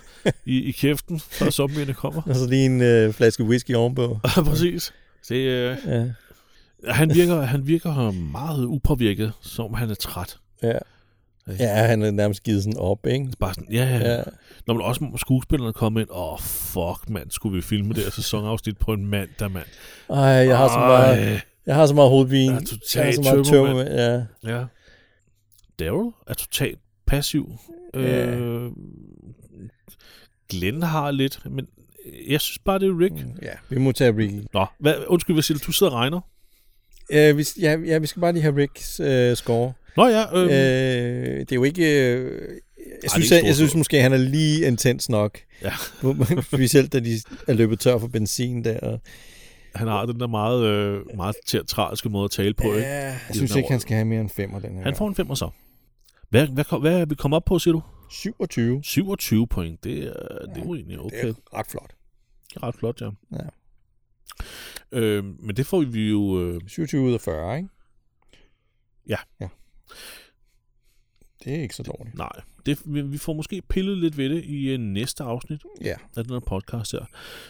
i, 0.46 0.62
i 0.62 0.70
kæften, 0.70 1.20
før 1.20 1.50
zombierne 1.50 1.94
kommer. 1.94 2.22
Og 2.28 2.34
så 2.36 2.46
lige 2.48 2.66
en 2.66 2.82
øh, 2.82 3.12
flaske 3.12 3.44
whisky 3.44 3.74
ovenpå. 3.74 4.18
Præcis. 4.50 4.92
Det, 5.28 5.34
øh, 5.36 5.76
Ja. 5.86 6.04
han, 6.92 7.14
virker, 7.14 7.40
han 7.40 7.66
virker 7.66 8.10
meget 8.10 8.64
upåvirket, 8.64 9.32
som 9.42 9.64
om 9.64 9.74
han 9.74 9.90
er 9.90 9.94
træt. 9.94 10.36
Ja. 10.62 10.78
Ja, 11.58 11.68
han 11.86 12.02
er 12.02 12.10
nærmest 12.10 12.42
givet 12.42 12.62
sådan 12.62 12.78
op, 12.78 13.06
ikke? 13.06 13.28
Bare 13.40 13.54
sådan, 13.54 13.72
ja, 13.72 13.84
ja. 13.98 14.14
Ja. 14.16 14.22
Når 14.66 14.74
man 14.74 14.82
også 14.84 15.08
skuespillerne 15.16 15.72
kommer 15.72 16.00
ind, 16.00 16.08
åh, 16.10 16.32
oh, 16.32 16.38
fuck, 16.40 17.10
mand, 17.10 17.30
skulle 17.30 17.56
vi 17.56 17.62
filme 17.62 17.94
det 17.94 18.02
her 18.02 18.10
sæsonafsnit 18.10 18.78
på 18.78 18.92
en 18.92 19.06
mandag, 19.06 19.50
mand. 19.50 19.66
Ej, 20.10 20.18
jeg 20.18 20.58
har 20.58 20.68
så 20.68 20.78
meget, 20.78 21.18
Ej, 21.32 21.40
jeg 21.66 21.74
har 21.74 21.86
så 21.86 21.94
meget 21.94 22.10
hovedpine. 22.10 22.52
Jeg 22.54 22.60
er 22.60 22.64
totalt 22.64 22.94
jeg 22.96 23.04
har 23.04 23.12
så 23.12 23.22
meget 23.34 23.46
tømmer, 23.46 23.84
tømme. 23.84 24.02
Ja. 24.02 24.56
Ja. 24.58 24.64
Daryl 25.78 26.12
er 26.26 26.34
totalt 26.34 26.78
passiv. 27.06 27.52
Ja. 27.94 28.26
Øh, 28.26 28.70
Glenn 30.48 30.82
har 30.82 31.10
lidt, 31.10 31.40
men 31.50 31.66
jeg 32.28 32.40
synes 32.40 32.58
bare, 32.58 32.78
det 32.78 32.88
er 32.88 33.00
Rick. 33.00 33.14
Mm. 33.14 33.38
ja, 33.42 33.52
vi 33.68 33.78
må 33.78 33.92
tage 33.92 34.16
Ricky. 34.16 34.46
Nå, 34.52 34.66
hvad, 34.78 34.94
undskyld, 35.06 35.36
hvad 35.36 35.42
siger 35.42 35.58
du? 35.58 35.64
Du 35.66 35.72
sidder 35.72 35.92
og 35.92 35.98
regner? 35.98 36.20
Ja, 37.10 37.32
vi, 37.32 37.44
ja, 37.60 37.76
ja, 37.86 37.98
vi 37.98 38.06
skal 38.06 38.20
bare 38.20 38.32
lige 38.32 38.42
have 38.42 38.56
Ricks 38.56 39.00
øh, 39.00 39.36
score. 39.36 39.72
Nå 39.96 40.06
ja, 40.06 40.36
øh, 40.36 40.44
Øh, 40.44 41.40
det 41.40 41.52
er 41.52 41.56
jo 41.56 41.64
ikke... 41.64 42.12
Øh, 42.12 42.48
jeg, 43.02 43.10
synes, 43.10 43.24
ikke 43.24 43.36
jeg, 43.36 43.44
jeg 43.44 43.54
synes 43.54 43.74
måske, 43.74 44.02
han 44.02 44.12
er 44.12 44.16
lige 44.16 44.66
intens 44.66 45.08
nok. 45.08 45.38
Ja. 45.62 45.72
Specielt, 46.42 46.92
da 46.92 47.00
de 47.00 47.20
er 47.48 47.52
løbet 47.52 47.80
tør 47.80 47.98
for 47.98 48.06
benzin 48.06 48.64
der. 48.64 48.80
Og, 48.80 49.00
han 49.74 49.88
har 49.88 50.06
den 50.06 50.20
der 50.20 50.26
meget, 50.26 50.64
øh, 50.64 51.00
meget 51.16 51.36
teatralske 51.46 52.08
måde 52.08 52.24
at 52.24 52.30
tale 52.30 52.54
på, 52.54 52.64
ikke? 52.64 52.86
ja, 52.86 53.04
jeg 53.04 53.18
I 53.30 53.36
synes 53.36 53.56
ikke, 53.56 53.68
her 53.68 53.74
han 53.74 53.80
skal 53.80 53.94
have 53.94 54.04
mere 54.04 54.20
end 54.20 54.30
femmer 54.30 54.58
den 54.58 54.76
her 54.76 54.84
Han 54.84 54.96
får 54.96 55.08
en 55.08 55.14
femmer 55.14 55.34
så. 55.34 55.50
Hvad, 56.28 56.46
hvad, 56.48 56.80
hvad 56.80 57.00
er 57.00 57.04
vi 57.06 57.14
kommet 57.14 57.36
op 57.36 57.44
på, 57.44 57.58
siger 57.58 57.72
du? 57.72 57.82
27. 58.10 58.82
27 58.82 59.46
point. 59.46 59.84
Det 59.84 59.98
er, 59.98 60.12
det 60.54 60.56
er 60.56 60.64
jo 60.66 60.74
egentlig 60.74 61.00
okay. 61.00 61.26
Det 61.26 61.36
er 61.52 61.58
ret 61.58 61.66
flot. 61.66 61.94
Det 62.48 62.56
er 62.56 62.62
ret 62.62 62.74
flot, 62.74 63.00
ja. 63.00 63.10
Ja. 63.32 63.38
Øh, 64.92 65.24
men 65.24 65.56
det 65.56 65.66
får 65.66 65.80
vi 65.80 66.10
jo... 66.10 66.40
Øh, 66.42 66.60
27 66.68 67.02
ud 67.02 67.12
af 67.12 67.20
40, 67.20 67.56
ikke? 67.56 67.68
Ja. 69.08 69.16
ja. 69.40 69.48
Det 71.44 71.54
er 71.54 71.62
ikke 71.62 71.74
så 71.74 71.82
dårligt. 71.82 72.16
nej, 72.16 72.32
det, 72.66 72.78
vi, 72.84 73.02
vi 73.02 73.18
får 73.18 73.32
måske 73.32 73.62
pillet 73.68 73.98
lidt 73.98 74.16
ved 74.18 74.28
det 74.30 74.44
i 74.44 74.68
øh, 74.68 74.78
næste 74.80 75.24
afsnit 75.24 75.62
Ja. 75.80 75.94
af 76.16 76.24
den 76.24 76.32
her 76.32 76.40
podcast 76.40 76.92
her. 76.92 77.04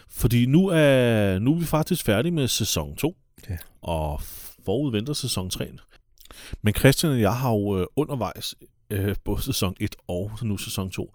Fordi 0.09 0.47
nu 0.47 0.67
er, 0.67 1.39
nu 1.39 1.55
er 1.55 1.59
vi 1.59 1.65
faktisk 1.65 2.05
færdige 2.05 2.33
med 2.33 2.49
sæson 2.49 2.97
2. 2.97 3.17
Ja. 3.51 3.57
Og 3.83 4.21
forud 4.65 4.93
venter 4.93 5.13
sæson 5.13 5.51
3. 5.51 5.73
Men 6.63 6.75
Christian 6.75 7.13
og 7.13 7.21
jeg 7.21 7.37
har 7.37 7.51
jo 7.51 7.81
øh, 7.81 7.87
undervejs, 7.97 8.55
øh, 8.91 9.15
både 9.25 9.43
sæson 9.43 9.75
1 9.81 9.97
og 10.09 10.31
nu 10.43 10.57
sæson 10.57 10.91
2, 10.91 11.13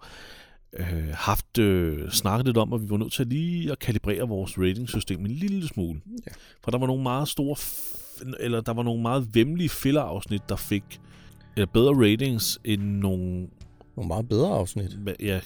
øh, 0.78 0.86
haft 1.14 1.58
øh, 1.58 2.10
snakket 2.10 2.46
lidt 2.46 2.56
om, 2.56 2.72
at 2.72 2.82
vi 2.82 2.90
var 2.90 2.96
nødt 2.96 3.12
til 3.12 3.26
lige 3.26 3.72
at 3.72 3.78
kalibrere 3.78 4.28
vores 4.28 4.58
ratingsystem 4.58 5.20
en 5.20 5.30
lille 5.30 5.68
smule. 5.68 6.00
Ja. 6.26 6.32
For 6.64 6.70
der 6.70 6.78
var 6.78 6.86
nogle 6.86 7.02
meget 7.02 7.28
store, 7.28 7.56
eller 8.40 8.60
der 8.60 8.72
var 8.72 8.82
nogle 8.82 9.02
meget 9.02 9.28
vemmelige 9.34 9.68
fillerafsnit, 9.68 10.42
der 10.48 10.56
fik 10.56 11.00
eller 11.56 11.66
bedre 11.66 11.94
ratings 12.12 12.58
end 12.64 12.82
nogle... 12.82 13.46
Nogle 13.96 14.08
meget 14.08 14.28
bedre 14.28 14.48
afsnit. 14.48 14.98
Ja, 15.20 15.40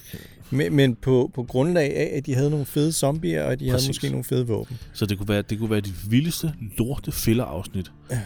Men, 0.50 0.76
men 0.76 0.94
på, 0.94 1.30
på 1.34 1.42
grundlag 1.42 1.96
af, 1.96 2.16
at 2.16 2.26
de 2.26 2.34
havde 2.34 2.50
nogle 2.50 2.66
fede 2.66 2.92
zombier, 2.92 3.42
og 3.44 3.60
de 3.60 3.70
Præcis. 3.70 3.72
havde 3.72 3.88
måske 3.88 4.08
nogle 4.08 4.24
fede 4.24 4.46
våben. 4.46 4.78
så 4.92 5.06
det 5.06 5.18
kunne 5.18 5.28
være, 5.28 5.42
det 5.42 5.58
kunne 5.58 5.70
være 5.70 5.80
de 5.80 5.92
vildeste 6.08 6.54
lorte 6.78 7.12
fillerafsnit. 7.12 7.92
Ja. 8.10 8.20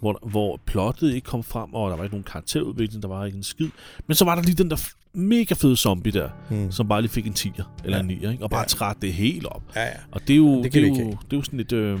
Hvor, 0.00 0.18
hvor 0.22 0.60
plottet 0.66 1.14
ikke 1.14 1.24
kom 1.24 1.42
frem, 1.42 1.74
og 1.74 1.90
der 1.90 1.96
var 1.96 2.04
ikke 2.04 2.14
nogen 2.14 2.24
karakterudvikling, 2.24 3.02
der 3.02 3.08
var 3.08 3.24
ikke 3.24 3.36
en 3.36 3.42
skid. 3.42 3.68
Men 4.06 4.14
så 4.14 4.24
var 4.24 4.34
der 4.34 4.42
lige 4.42 4.54
den 4.54 4.70
der 4.70 4.88
mega 5.12 5.54
fede 5.54 5.76
zombie 5.76 6.12
der, 6.12 6.28
Hmm. 6.48 6.72
som 6.72 6.88
bare 6.88 7.00
lige 7.02 7.10
fik 7.10 7.26
en 7.26 7.32
10'er 7.32 7.62
eller 7.84 7.96
Ja. 7.98 8.02
en 8.02 8.10
9'er, 8.10 8.30
ikke? 8.30 8.44
og 8.44 8.50
bare 8.50 8.60
Ja. 8.60 8.66
træt 8.66 8.96
det 9.02 9.12
helt 9.12 9.46
op. 9.46 9.62
Ja, 9.76 9.82
ja. 9.82 9.88
Og 10.12 10.20
det 10.20 10.30
er 10.30 10.36
jo, 10.36 10.54
Det 10.56 10.64
det 10.64 10.72
kan 10.72 10.82
det 10.82 10.92
vi 10.92 10.96
er 10.96 11.00
ikke 11.00 11.10
jo, 11.10 11.18
det 11.24 11.32
er 11.32 11.36
jo 11.36 11.42
sådan 11.42 11.56
lidt... 11.56 11.72
Øh, 11.72 12.00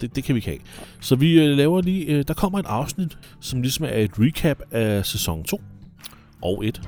det, 0.00 0.16
det 0.16 0.24
kan 0.24 0.34
vi 0.34 0.38
ikke 0.38 0.48
have. 0.48 0.58
Så 1.00 1.16
vi 1.16 1.40
øh, 1.40 1.56
laver 1.56 1.80
lige... 1.82 2.04
Øh, 2.06 2.24
der 2.28 2.34
kommer 2.34 2.58
et 2.58 2.66
afsnit, 2.66 3.18
som 3.40 3.62
ligesom 3.62 3.84
er 3.84 3.88
et 3.88 4.10
recap 4.18 4.58
af 4.70 5.06
sæson 5.06 5.44
2 5.44 5.60
og 6.42 6.66
1, 6.66 6.82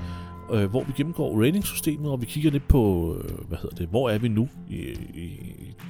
øh, 0.52 0.64
hvor 0.70 0.85
vi 0.85 0.93
gennemgår 0.97 1.43
ratingsystemet, 1.44 2.10
og 2.10 2.20
vi 2.20 2.27
kigger 2.27 2.51
lidt 2.51 2.68
på, 2.68 3.14
øh, 3.24 3.48
hvad 3.48 3.59
hedder 3.62 3.77
det, 3.77 3.89
hvor 3.89 4.10
er 4.10 4.18
vi 4.18 4.28
nu 4.28 4.48
i, 4.70 4.77
i, 5.14 5.31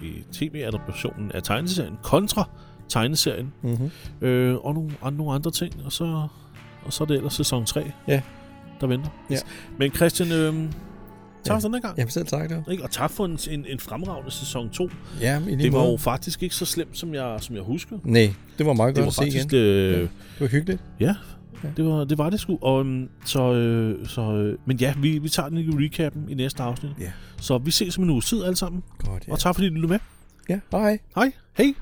i 0.03 0.23
tv-adaptationen 0.33 1.33
af 1.33 1.43
tegneserien 1.43 1.95
kontra 2.03 2.49
tegneserien, 2.88 3.52
Mm-hmm. 3.62 3.90
øh, 4.26 4.56
og 4.56 4.74
nogle, 4.74 4.90
og 5.00 5.12
nogle 5.12 5.32
andre 5.32 5.50
ting, 5.50 5.74
og 5.84 5.92
så, 5.92 6.26
og 6.84 6.92
så 6.92 7.04
er 7.04 7.08
det 7.08 7.16
ellers 7.16 7.32
sæson 7.34 7.64
3, 7.66 7.90
Ja. 8.08 8.20
der 8.80 8.86
venter. 8.86 9.08
Ja. 9.30 9.36
Men 9.78 9.90
Christian, 9.94 10.32
øh, 10.32 10.54
tak 10.54 11.54
Ja. 11.54 11.54
for 11.58 11.68
den 11.68 11.80
gang. 11.82 11.98
Jamen 11.98 12.10
selv 12.10 12.26
tak, 12.26 12.48
det 12.50 12.64
Ikke? 12.70 12.82
Og 12.82 12.90
tak 12.90 13.10
for 13.10 13.24
en, 13.24 13.38
en, 13.50 13.64
en 13.68 13.78
fremragende 13.80 14.30
sæson 14.30 14.70
2. 14.70 14.90
Ja, 15.20 15.40
i 15.48 15.56
Det 15.56 15.72
var 15.72 15.78
måde. 15.78 15.90
jo 15.90 15.96
faktisk 15.96 16.42
ikke 16.42 16.54
så 16.54 16.64
slemt, 16.64 16.98
som 16.98 17.14
jeg, 17.14 17.36
som 17.40 17.54
jeg 17.56 17.62
husker. 17.62 17.98
Nej, 18.04 18.34
det 18.58 18.66
var 18.66 18.72
meget 18.72 18.96
Det 18.96 19.04
godt 19.04 19.16
var 19.18 19.22
at 19.22 19.32
se 19.32 19.36
igen. 19.36 19.40
faktisk... 19.40 19.54
Øh, 19.54 20.00
Det 20.00 20.10
var 20.40 20.46
hyggeligt. 20.46 20.82
det, 21.76 21.84
var, 21.84 22.04
det 22.04 22.18
var 22.18 22.30
det 22.30 22.40
sgu. 22.40 22.58
Og, 22.62 22.80
øhm, 22.80 23.08
så, 23.24 23.52
øh, 23.52 24.06
så, 24.08 24.20
øh, 24.32 24.58
men 24.66 24.76
ja, 24.76 24.94
vi, 24.98 25.18
vi 25.18 25.28
tager 25.28 25.48
den 25.48 25.58
i 25.58 25.86
recappen 25.86 26.28
i 26.28 26.34
næste 26.34 26.62
afsnit. 26.62 26.90
Ja. 27.00 27.12
Så 27.40 27.58
vi 27.58 27.70
ses 27.70 27.98
om 27.98 28.04
en 28.04 28.10
uge 28.10 28.20
tid 28.20 28.44
alle 28.44 28.56
sammen. 28.56 28.82
Godt, 28.98 29.26
Ja. 29.26 29.32
Og 29.32 29.38
tak 29.38 29.54
fordi 29.54 29.68
du 29.68 29.74
lyttede 29.74 29.92
med. 29.92 29.98
Ja, 30.48 30.60
hej. 30.72 30.98
Hej. 31.16 31.32
Hej. 31.58 31.74